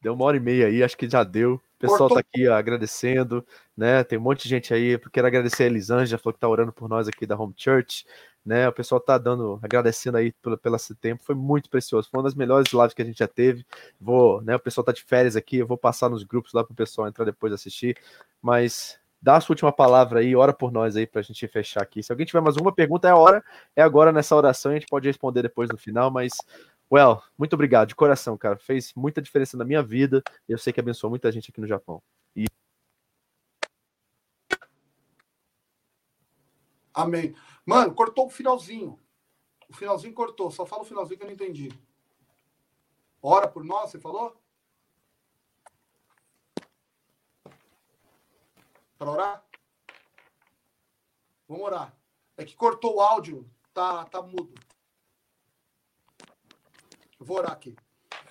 Deu 0.00 0.14
uma 0.14 0.24
hora 0.24 0.36
e 0.38 0.40
meia 0.40 0.66
aí, 0.66 0.82
acho 0.82 0.96
que 0.96 1.08
já 1.08 1.22
deu. 1.22 1.54
O 1.54 1.60
pessoal 1.78 2.08
Cortou. 2.08 2.16
tá 2.16 2.20
aqui 2.20 2.48
ó, 2.48 2.54
agradecendo, 2.54 3.46
né? 3.76 4.02
Tem 4.02 4.18
um 4.18 4.22
monte 4.22 4.44
de 4.44 4.48
gente 4.48 4.72
aí. 4.72 4.98
Quero 5.12 5.26
agradecer 5.26 5.64
a 5.64 5.66
Elisângela, 5.66 6.18
falou 6.18 6.32
que 6.32 6.40
tá 6.40 6.48
orando 6.48 6.72
por 6.72 6.88
nós 6.88 7.06
aqui 7.06 7.26
da 7.26 7.36
Home 7.36 7.52
Church, 7.54 8.06
né? 8.44 8.66
O 8.66 8.72
pessoal 8.72 8.98
tá 8.98 9.18
dando, 9.18 9.60
agradecendo 9.62 10.16
aí 10.16 10.32
pelo, 10.40 10.56
pelo 10.56 10.76
esse 10.76 10.94
tempo. 10.94 11.22
Foi 11.22 11.34
muito 11.34 11.68
precioso. 11.68 12.08
Foi 12.10 12.18
uma 12.18 12.24
das 12.24 12.34
melhores 12.34 12.72
lives 12.72 12.94
que 12.94 13.02
a 13.02 13.04
gente 13.04 13.18
já 13.18 13.28
teve. 13.28 13.66
Vou, 14.00 14.40
né? 14.40 14.56
O 14.56 14.60
pessoal 14.60 14.84
tá 14.86 14.92
de 14.92 15.02
férias 15.02 15.36
aqui. 15.36 15.58
Eu 15.58 15.66
vou 15.66 15.76
passar 15.76 16.08
nos 16.08 16.24
grupos 16.24 16.54
lá 16.54 16.64
pro 16.64 16.74
pessoal 16.74 17.06
entrar 17.06 17.26
depois 17.26 17.52
assistir. 17.52 17.94
Mas 18.40 18.98
dá 19.20 19.36
a 19.36 19.40
sua 19.40 19.52
última 19.54 19.72
palavra 19.72 20.20
aí, 20.20 20.34
ora 20.34 20.52
por 20.52 20.70
nós 20.72 20.96
aí 20.96 21.06
para 21.06 21.20
a 21.20 21.22
gente 21.22 21.46
fechar 21.48 21.82
aqui. 21.82 22.02
Se 22.02 22.12
alguém 22.12 22.26
tiver 22.26 22.40
mais 22.40 22.56
alguma 22.56 22.72
pergunta, 22.72 23.08
é 23.08 23.14
hora, 23.14 23.44
é 23.74 23.82
agora 23.82 24.12
nessa 24.12 24.34
oração, 24.36 24.72
a 24.72 24.74
gente 24.74 24.86
pode 24.86 25.08
responder 25.08 25.42
depois 25.42 25.68
no 25.70 25.76
final, 25.76 26.10
mas, 26.10 26.32
well, 26.92 27.22
muito 27.36 27.54
obrigado, 27.54 27.88
de 27.88 27.94
coração, 27.94 28.36
cara. 28.36 28.56
Fez 28.56 28.92
muita 28.94 29.20
diferença 29.20 29.56
na 29.56 29.64
minha 29.64 29.82
vida 29.82 30.22
eu 30.48 30.58
sei 30.58 30.72
que 30.72 30.80
abençoou 30.80 31.10
muita 31.10 31.30
gente 31.30 31.50
aqui 31.50 31.60
no 31.60 31.66
Japão. 31.66 32.02
E... 32.34 32.46
Amém. 36.94 37.34
Mano, 37.66 37.94
cortou 37.94 38.26
o 38.26 38.30
finalzinho. 38.30 38.98
O 39.68 39.74
finalzinho 39.74 40.14
cortou, 40.14 40.50
só 40.50 40.64
fala 40.64 40.82
o 40.82 40.86
finalzinho 40.86 41.18
que 41.18 41.24
eu 41.24 41.26
não 41.26 41.34
entendi. 41.34 41.70
Ora 43.20 43.46
por 43.46 43.64
nós, 43.64 43.90
você 43.90 43.98
falou? 43.98 44.40
Para 48.98 49.10
orar? 49.10 49.44
Vamos 51.48 51.64
orar. 51.64 51.96
É 52.36 52.44
que 52.44 52.54
cortou 52.54 52.96
o 52.96 53.00
áudio, 53.00 53.48
tá, 53.72 54.04
tá 54.04 54.20
mudo. 54.20 54.52
Eu 57.18 57.24
vou 57.24 57.38
orar 57.38 57.52
aqui. 57.52 57.74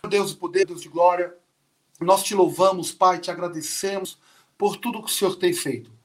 Deus 0.07 0.31
de 0.31 0.37
poder, 0.37 0.65
Deus 0.65 0.81
de 0.81 0.89
glória, 0.89 1.37
nós 1.99 2.23
te 2.23 2.35
louvamos, 2.35 2.91
Pai, 2.91 3.19
te 3.19 3.31
agradecemos 3.31 4.19
por 4.57 4.77
tudo 4.77 5.03
que 5.03 5.09
o 5.09 5.13
Senhor 5.13 5.35
tem 5.35 5.53
feito. 5.53 5.96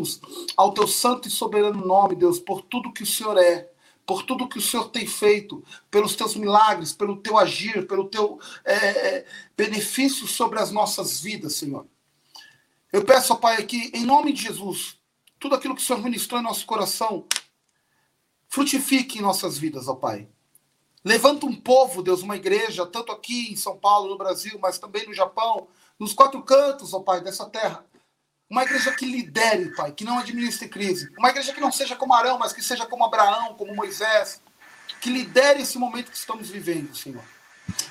Glorificamos 0.00 0.20
ao 0.56 0.72
teu 0.72 0.86
santo 0.86 1.28
e 1.28 1.30
soberano 1.30 1.84
nome, 1.86 2.14
Deus, 2.14 2.38
por 2.38 2.62
tudo 2.62 2.92
que 2.92 3.02
o 3.02 3.06
Senhor 3.06 3.36
é, 3.38 3.70
por 4.06 4.24
tudo 4.24 4.48
que 4.48 4.58
o 4.58 4.62
Senhor 4.62 4.88
tem 4.88 5.06
feito, 5.06 5.62
pelos 5.90 6.16
teus 6.16 6.34
milagres, 6.34 6.92
pelo 6.92 7.16
teu 7.16 7.38
agir, 7.38 7.86
pelo 7.86 8.08
teu 8.08 8.40
é, 8.64 8.74
é 8.74 9.26
benefício 9.56 10.26
sobre 10.26 10.58
as 10.58 10.70
nossas 10.70 11.20
vidas, 11.20 11.54
Senhor. 11.54 11.86
Eu 12.92 13.04
peço, 13.04 13.36
Pai, 13.36 13.62
que 13.64 13.90
em 13.94 14.04
nome 14.04 14.32
de 14.32 14.42
Jesus, 14.42 14.98
tudo 15.38 15.54
aquilo 15.54 15.76
que 15.76 15.82
o 15.82 15.84
Senhor 15.84 16.02
ministrou 16.02 16.40
em 16.40 16.44
nosso 16.44 16.66
coração, 16.66 17.24
frutifique 18.48 19.18
em 19.18 19.22
nossas 19.22 19.56
vidas, 19.56 19.86
ó 19.86 19.94
Pai. 19.94 20.28
Levanta 21.04 21.46
um 21.46 21.54
povo, 21.54 22.02
Deus, 22.02 22.20
uma 22.20 22.36
igreja, 22.36 22.84
tanto 22.84 23.12
aqui 23.12 23.52
em 23.52 23.56
São 23.56 23.78
Paulo, 23.78 24.10
no 24.10 24.18
Brasil, 24.18 24.58
mas 24.60 24.78
também 24.78 25.06
no 25.06 25.14
Japão, 25.14 25.68
nos 25.98 26.12
quatro 26.12 26.42
cantos, 26.42 26.92
ó 26.92 27.00
Pai, 27.00 27.22
dessa 27.22 27.48
terra 27.48 27.86
uma 28.50 28.64
igreja 28.64 28.90
que 28.90 29.06
lidere, 29.06 29.72
Pai, 29.76 29.92
que 29.92 30.04
não 30.04 30.18
administre 30.18 30.68
crise. 30.68 31.08
Uma 31.16 31.30
igreja 31.30 31.52
que 31.52 31.60
não 31.60 31.70
seja 31.70 31.94
como 31.94 32.12
Arão, 32.12 32.36
mas 32.36 32.52
que 32.52 32.60
seja 32.60 32.84
como 32.84 33.04
Abraão, 33.04 33.54
como 33.54 33.72
Moisés. 33.76 34.42
Que 35.00 35.08
lidere 35.08 35.62
esse 35.62 35.78
momento 35.78 36.10
que 36.10 36.16
estamos 36.16 36.50
vivendo, 36.50 36.96
Senhor. 36.96 37.22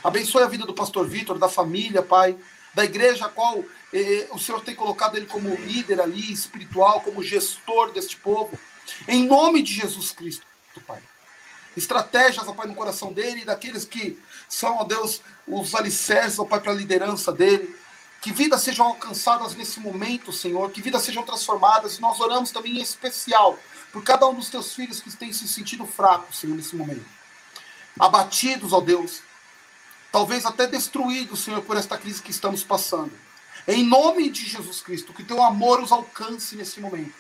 Abençoe 0.04 0.44
a 0.44 0.48
vida 0.48 0.66
do 0.66 0.74
pastor 0.74 1.08
Vitor, 1.08 1.40
da 1.40 1.48
família, 1.48 2.04
Pai, 2.04 2.38
da 2.74 2.84
igreja 2.84 3.28
a 3.28 3.30
qual 3.30 3.64
eh, 3.94 4.28
o 4.32 4.38
Senhor 4.38 4.62
tem 4.62 4.76
colocado 4.76 5.16
ele 5.16 5.28
como 5.28 5.56
líder 5.56 6.02
ali, 6.02 6.32
espiritual, 6.32 7.00
como 7.02 7.24
gestor 7.24 7.94
deste 7.94 8.18
povo. 8.18 8.60
Em 9.08 9.26
nome 9.26 9.62
de 9.62 9.74
Jesus 9.74 10.12
Cristo, 10.12 10.46
Pai. 10.86 11.02
Estratégias, 11.78 12.46
ó 12.46 12.54
Pai, 12.54 12.68
no 12.68 12.76
coração 12.76 13.14
dele 13.14 13.42
e 13.42 13.46
daqueles 13.46 13.86
que 13.86 14.20
são, 14.50 14.76
ó 14.78 14.84
Deus, 14.84 15.22
os 15.48 15.74
alicerces, 15.74 16.38
ó 16.38 16.44
Pai, 16.44 16.60
para 16.60 16.74
a 16.74 16.76
liderança 16.76 17.32
dele. 17.32 17.74
Que 18.22 18.32
vidas 18.34 18.62
sejam 18.62 18.86
alcançadas 18.86 19.56
nesse 19.56 19.80
momento, 19.80 20.32
Senhor. 20.34 20.70
Que 20.72 20.82
vidas 20.82 21.04
sejam 21.04 21.24
transformadas. 21.24 21.98
E 21.98 22.02
nós 22.02 22.20
oramos 22.20 22.52
também 22.52 22.78
em 22.78 22.82
especial 22.82 23.58
por 23.92 24.04
cada 24.04 24.28
um 24.28 24.34
dos 24.34 24.50
teus 24.50 24.74
filhos 24.74 25.00
que 25.00 25.10
tem 25.12 25.32
se 25.32 25.48
sentido 25.48 25.86
fracos, 25.86 26.40
Senhor, 26.40 26.56
nesse 26.56 26.76
momento. 26.76 27.06
Abatidos, 27.98 28.74
ó 28.74 28.82
Deus. 28.82 29.22
Talvez 30.12 30.46
até 30.46 30.68
destruídos, 30.68 31.42
Senhor, 31.42 31.62
por 31.62 31.78
esta 31.78 31.98
crise 31.98 32.22
que 32.22 32.32
estamos 32.32 32.64
passando. 32.64 33.12
Em 33.68 33.84
nome 33.84 34.30
de 34.30 34.48
Jesus 34.48 34.82
Cristo, 34.82 35.14
que 35.14 35.24
teu 35.24 35.42
amor 35.44 35.80
os 35.82 35.92
alcance 35.92 36.56
nesse 36.56 36.80
momento. 36.80 37.14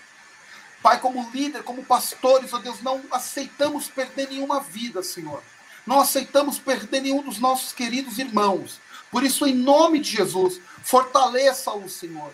Pai, 0.82 1.00
como 1.00 1.30
líder, 1.32 1.64
como 1.64 1.84
pastores, 1.84 2.54
ó 2.54 2.58
Deus, 2.58 2.82
não 2.82 3.04
aceitamos 3.12 3.88
perder 3.88 4.30
nenhuma 4.30 4.62
vida, 4.62 5.04
Senhor. 5.04 5.44
Não 5.86 6.00
aceitamos 6.00 6.58
perder 6.58 7.02
nenhum 7.02 7.22
dos 7.22 7.38
nossos 7.40 7.74
queridos 7.74 8.18
irmãos. 8.18 8.80
Por 9.12 9.24
isso, 9.24 9.46
em 9.46 9.54
nome 9.54 10.00
de 10.00 10.18
Jesus, 10.18 10.62
fortaleça-os, 10.84 11.94
Senhor. 11.94 12.32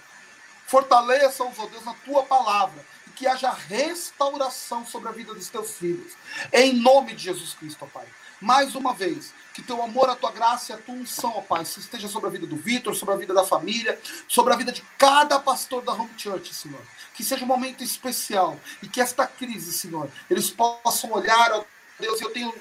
Fortaleça-os, 0.68 1.57
ó 1.60 1.65
Deus, 1.68 1.85
na 1.85 1.93
tua 1.93 2.23
palavra. 2.23 2.85
E 3.07 3.11
que 3.11 3.27
haja 3.27 3.52
restauração 3.52 4.85
sobre 4.85 5.10
a 5.10 5.11
vida 5.11 5.34
dos 5.34 5.49
teus 5.49 5.77
filhos. 5.77 6.14
Em 6.52 6.73
nome 6.73 7.14
de 7.14 7.23
Jesus 7.23 7.53
Cristo, 7.53 7.85
ó 7.85 7.88
Pai. 7.88 8.06
Mais 8.41 8.76
uma 8.76 8.93
vez, 8.93 9.34
que 9.53 9.61
teu 9.61 9.81
amor, 9.81 10.10
a 10.10 10.15
tua 10.15 10.31
graça 10.31 10.72
e 10.72 10.76
a 10.76 10.77
tua 10.77 10.95
unção, 10.95 11.34
ó 11.35 11.41
Pai, 11.41 11.64
se 11.64 11.80
esteja 11.80 12.10
sobre 12.10 12.27
a 12.27 12.31
vida 12.31 12.45
do 12.45 12.57
Vitor, 12.57 12.93
sobre 12.93 13.15
a 13.15 13.18
vida 13.18 13.34
da 13.34 13.45
família, 13.45 13.97
sobre 14.27 14.53
a 14.53 14.57
vida 14.57 14.72
de 14.72 14.84
cada 14.97 15.39
pastor 15.39 15.81
da 15.81 15.93
Home 15.93 16.11
Church, 16.18 16.53
Senhor. 16.53 16.81
Que 17.14 17.23
seja 17.23 17.45
um 17.45 17.47
momento 17.47 17.81
especial 17.81 18.60
e 18.84 18.89
que 18.89 18.99
esta 18.99 19.26
crise, 19.26 19.72
Senhor, 19.72 20.10
eles 20.30 20.49
possam 20.49 21.14
olhar, 21.14 21.53
ó 21.53 21.64
Deus, 21.97 22.19
eu 22.19 22.31
tenho 22.31 22.53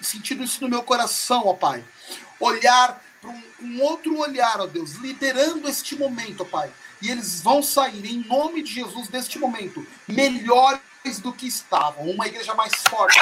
sentido 0.00 0.42
isso 0.42 0.62
no 0.62 0.70
meu 0.70 0.82
coração, 0.82 1.46
ó 1.46 1.52
Pai. 1.52 1.84
Olhar 2.40 3.02
para 3.20 3.30
um, 3.30 3.42
um, 3.62 3.82
outro 3.82 4.16
olhar, 4.18 4.60
ó 4.60 4.66
Deus, 4.66 4.92
liderando 4.94 5.68
este 5.68 5.96
momento, 5.96 6.42
ó 6.42 6.44
Pai. 6.44 6.70
E 7.00 7.10
eles 7.10 7.40
vão 7.40 7.62
sair, 7.62 8.04
em 8.06 8.24
nome 8.26 8.62
de 8.62 8.72
Jesus, 8.72 9.08
deste 9.08 9.38
momento, 9.38 9.86
melhores 10.06 10.80
do 11.22 11.32
que 11.32 11.46
estavam. 11.46 12.10
Uma 12.10 12.26
igreja 12.26 12.54
mais 12.54 12.74
forte, 12.88 13.18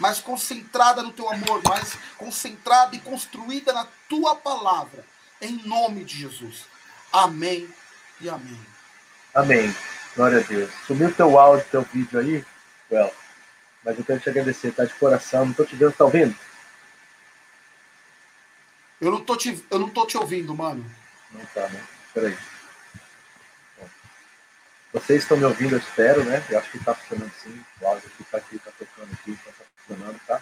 mais 0.00 0.18
concentrada 0.18 1.02
no 1.02 1.12
teu 1.12 1.28
amor, 1.30 1.62
mais 1.68 1.94
concentrada 2.16 2.96
e 2.96 3.00
construída 3.00 3.72
na 3.72 3.86
tua 4.08 4.34
palavra. 4.34 5.04
Em 5.40 5.60
nome 5.66 6.04
de 6.04 6.20
Jesus. 6.20 6.64
Amém 7.12 7.68
e 8.20 8.28
amém. 8.28 8.60
Amém. 9.34 9.74
Glória 10.16 10.38
a 10.38 10.42
Deus. 10.42 10.70
Sumiu 10.86 11.12
teu 11.12 11.38
áudio, 11.38 11.66
teu 11.70 11.82
vídeo 11.82 12.18
aí, 12.18 12.44
well, 12.90 13.12
mas 13.84 13.98
eu 13.98 14.04
quero 14.04 14.20
te 14.20 14.28
agradecer, 14.28 14.72
tá 14.72 14.84
de 14.84 14.94
coração. 14.94 15.46
Não 15.46 15.52
tô 15.52 15.64
te 15.64 15.74
vendo, 15.74 15.92
tá 15.92 16.04
ouvindo? 16.04 16.34
Eu 19.02 19.10
não 19.10 19.20
tô 19.20 19.36
te, 19.36 19.60
eu 19.68 19.80
não 19.80 19.88
tô 19.88 20.06
te 20.06 20.16
ouvindo, 20.16 20.54
mano. 20.54 20.88
Não 21.32 21.44
tá, 21.46 21.68
né? 21.68 21.82
Peraí. 22.14 22.38
Vocês 24.92 25.22
estão 25.24 25.36
me 25.36 25.44
ouvindo, 25.44 25.74
eu 25.74 25.78
espero, 25.78 26.24
né? 26.24 26.40
Eu 26.48 26.60
acho 26.60 26.70
que 26.70 26.76
está 26.76 26.94
funcionando 26.94 27.32
sim. 27.42 27.60
O 27.80 27.86
áudio 27.88 28.08
aqui 28.14 28.22
está 28.22 28.38
aqui, 28.38 28.56
está 28.56 28.70
tocando 28.78 29.12
aqui, 29.12 29.32
está 29.32 29.50
funcionando, 29.76 30.20
tá? 30.24 30.40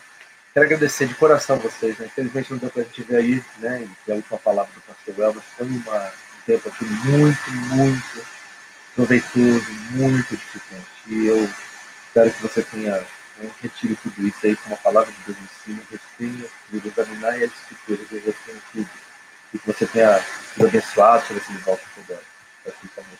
Quero 0.53 0.66
agradecer 0.66 1.07
de 1.07 1.15
coração 1.15 1.59
vocês, 1.59 1.97
né? 1.97 2.05
Infelizmente 2.05 2.51
não 2.51 2.59
deu 2.59 2.69
para 2.69 2.82
a 2.82 2.85
gente 2.85 3.03
ver 3.03 3.16
aí, 3.16 3.45
né? 3.61 3.89
E 4.07 4.12
a 4.12 4.16
última 4.16 4.39
palavra 4.39 4.70
do 4.74 4.81
pastor 4.82 5.19
Elvis 5.19 5.45
foi 5.57 5.66
uma, 5.66 6.07
um 6.09 6.43
tempo 6.45 6.69
aqui 6.69 6.85
muito, 6.85 7.51
muito 7.74 8.27
proveitoso, 8.95 9.73
muito 9.93 10.35
edificante. 10.35 10.87
E 11.07 11.27
eu 11.28 11.49
espero 12.09 12.31
que 12.31 12.43
você 12.43 12.62
tenha 12.62 13.07
retire 13.61 13.97
tudo 13.97 14.27
isso 14.27 14.39
aí 14.45 14.57
com 14.57 14.69
uma 14.69 14.77
palavra 14.77 15.12
de 15.12 15.19
Deus 15.23 15.39
em 15.39 15.65
cima, 15.65 15.83
retenha, 15.91 16.49
examinar 16.73 17.39
e 17.39 17.45
as 17.45 17.53
e 18.12 18.19
retenha 18.19 18.62
tudo. 18.73 18.91
E 19.53 19.59
que 19.59 19.67
você 19.67 19.87
tenha 19.87 20.23
sido 20.55 20.67
abençoado, 20.67 21.27
seja 21.27 21.41
assim 21.41 21.55
de 21.55 21.62
volta 21.62 21.83
por 21.95 22.21
Assim 22.67 22.89
também, 22.95 23.19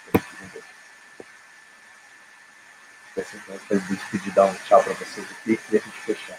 para 3.69 3.79
despedir, 3.79 4.33
dar 4.33 4.47
um 4.47 4.55
tchau 4.55 4.83
para 4.83 4.95
vocês 4.95 5.27
aqui 5.31 5.59
e 5.71 5.77
a 5.77 5.81
gente 5.81 6.01
fechar. 6.01 6.39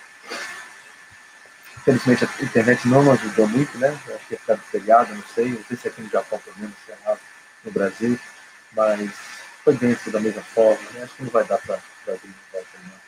Infelizmente 1.77 2.25
a 2.25 2.43
internet 2.43 2.87
não 2.87 3.03
nos 3.03 3.19
ajudou 3.19 3.47
muito, 3.47 3.77
né? 3.77 3.97
Eu 4.07 4.15
acho 4.15 4.27
que 4.27 4.33
ia 4.35 4.39
ficar 4.39 4.55
do 4.55 4.61
feriado, 4.63 5.13
não 5.15 5.23
sei, 5.33 5.49
não 5.49 5.63
sei 5.65 5.77
se 5.77 5.87
aqui 5.87 6.01
no 6.01 6.09
Japão 6.09 6.39
menos, 6.57 6.75
se 6.85 6.91
é 6.91 7.17
no 7.63 7.71
Brasil, 7.71 8.19
mas 8.73 9.11
foi 9.63 9.75
dentro 9.75 10.11
da 10.11 10.19
mesma 10.19 10.41
forma, 10.41 10.89
né? 10.91 11.03
Acho 11.03 11.15
que 11.15 11.23
não 11.23 11.31
vai 11.31 11.43
dar 11.43 11.57
para 11.57 11.75
abrir 12.07 12.27
de 12.27 12.51
volta, 12.51 12.67
não. 12.83 13.00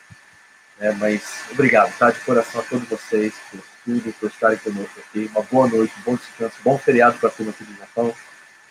É, 0.80 0.92
mas 0.92 1.22
obrigado, 1.52 1.96
tá? 1.98 2.10
De 2.10 2.20
coração 2.20 2.60
a 2.60 2.64
todos 2.64 2.88
vocês 2.88 3.32
por 3.50 3.60
tudo, 3.84 4.12
por 4.14 4.28
estarem 4.28 4.58
conosco 4.58 5.00
aqui. 5.00 5.30
Uma 5.32 5.42
boa 5.42 5.68
noite, 5.68 5.94
um 5.98 6.02
bom 6.02 6.16
descanso, 6.16 6.56
bom 6.64 6.78
feriado 6.78 7.18
para 7.18 7.28
a 7.28 7.32
turma 7.32 7.52
aqui 7.52 7.64
do 7.64 7.78
Japão. 7.78 8.14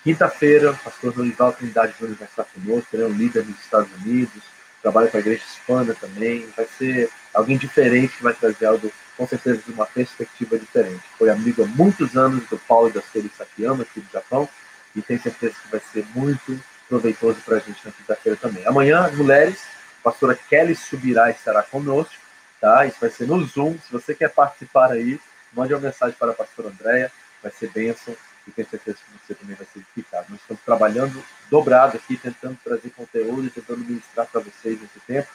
Quinta-feira, 0.04 0.74
pastor 0.84 1.14
Dorival 1.14 1.54
Trindade 1.54 1.96
Júnior 1.98 2.18
vai 2.18 2.28
estar 2.28 2.44
conosco, 2.44 2.90
ele 2.92 3.04
é 3.04 3.06
um 3.06 3.14
líder 3.14 3.46
nos 3.46 3.58
Estados 3.60 3.90
Unidos, 4.02 4.44
trabalha 4.82 5.08
com 5.08 5.16
a 5.16 5.20
igreja 5.22 5.44
hispana 5.50 5.94
também, 5.94 6.46
vai 6.58 6.68
ser 6.78 7.10
alguém 7.34 7.58
diferente 7.58 8.18
que 8.18 8.24
vai 8.24 8.34
trazer 8.34 8.66
algo, 8.66 8.92
com 9.16 9.26
certeza, 9.26 9.62
de 9.66 9.72
uma 9.72 9.86
perspectiva 9.86 10.60
diferente. 10.60 11.02
Foi 11.18 11.30
amigo 11.30 11.64
há 11.64 11.68
muitos 11.68 12.18
anos 12.18 12.46
do 12.50 12.58
Paulo 12.58 12.90
e 12.90 12.92
da 12.92 13.02
Seri 13.02 13.32
Sakiyama, 13.38 13.84
aqui 13.84 14.02
do 14.02 14.12
Japão, 14.12 14.50
e 14.94 15.02
tenho 15.02 15.22
certeza 15.22 15.56
que 15.64 15.72
vai 15.72 15.82
ser 15.94 16.06
muito 16.14 16.62
proveitoso 16.90 17.38
para 17.46 17.56
a 17.56 17.60
gente 17.60 17.80
na 17.86 17.92
quinta-feira 17.94 18.38
também. 18.38 18.68
Amanhã, 18.68 19.10
mulheres, 19.14 19.62
pastora 20.04 20.36
Kelly 20.36 20.76
Subirá 20.76 21.32
estará 21.32 21.64
conosco, 21.64 22.14
tá? 22.60 22.86
Isso 22.86 22.98
vai 23.00 23.10
ser 23.10 23.28
no 23.28 23.44
Zoom. 23.46 23.78
Se 23.80 23.92
você 23.92 24.14
quer 24.14 24.30
participar 24.30 24.92
aí, 24.92 25.20
mande 25.54 25.74
uma 25.74 25.80
mensagem 25.82 26.16
para 26.18 26.32
a 26.32 26.36
pastora 26.36 26.70
Andréia, 26.70 27.12
vai 27.42 27.52
ser 27.52 27.70
bênção 27.70 28.16
e 28.46 28.52
tenho 28.52 28.68
certeza 28.68 28.98
que 28.98 29.28
você 29.28 29.34
também 29.34 29.56
vai 29.56 29.66
ser 29.72 29.80
edificado. 29.80 30.28
Nós 30.30 30.42
estamos 30.42 30.62
trabalhando 30.64 31.24
dobrado 31.50 31.98
aqui, 31.98 32.18
tentando 32.18 32.58
trazer 32.64 32.90
conteúdo 32.90 33.46
e 33.46 33.50
tentando 33.50 33.80
ministrar 33.80 34.28
para 34.28 34.42
vocês 34.42 34.82
nesse 34.82 35.00
tempo 35.08 35.30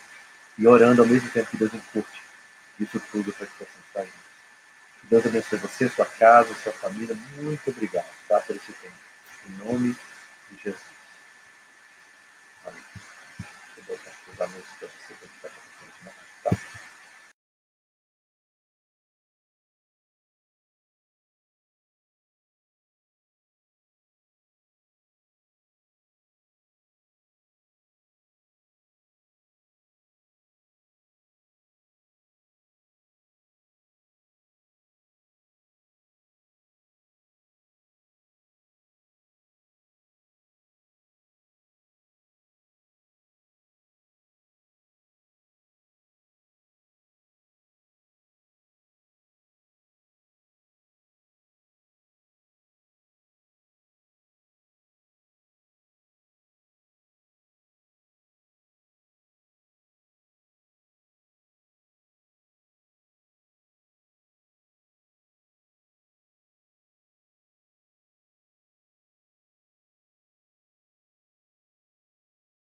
e 0.59 0.67
orando 0.67 1.03
ao 1.03 1.09
mesmo 1.09 1.31
tempo 1.31 1.51
que 1.51 1.57
Deus 1.57 1.73
encurte 1.73 2.23
isso 2.79 3.01
tudo 3.11 3.33
para 3.33 3.47
que 3.47 3.53
possamos 3.53 3.87
estar. 3.87 4.07
Deus 5.05 5.27
abençoe 5.27 5.59
você, 5.59 5.89
sua 5.89 6.05
casa, 6.05 6.55
sua 6.63 6.73
família. 6.73 7.17
Muito 7.37 7.71
obrigado 7.71 8.07
tá, 8.29 8.41
por 8.41 8.55
esse 8.55 8.73
tempo. 8.73 8.95
Em 9.49 9.53
nome 9.65 9.97
de 10.51 10.63
Jesus. 10.63 10.98
Amém. 14.41 14.63
Deixa 14.81 14.98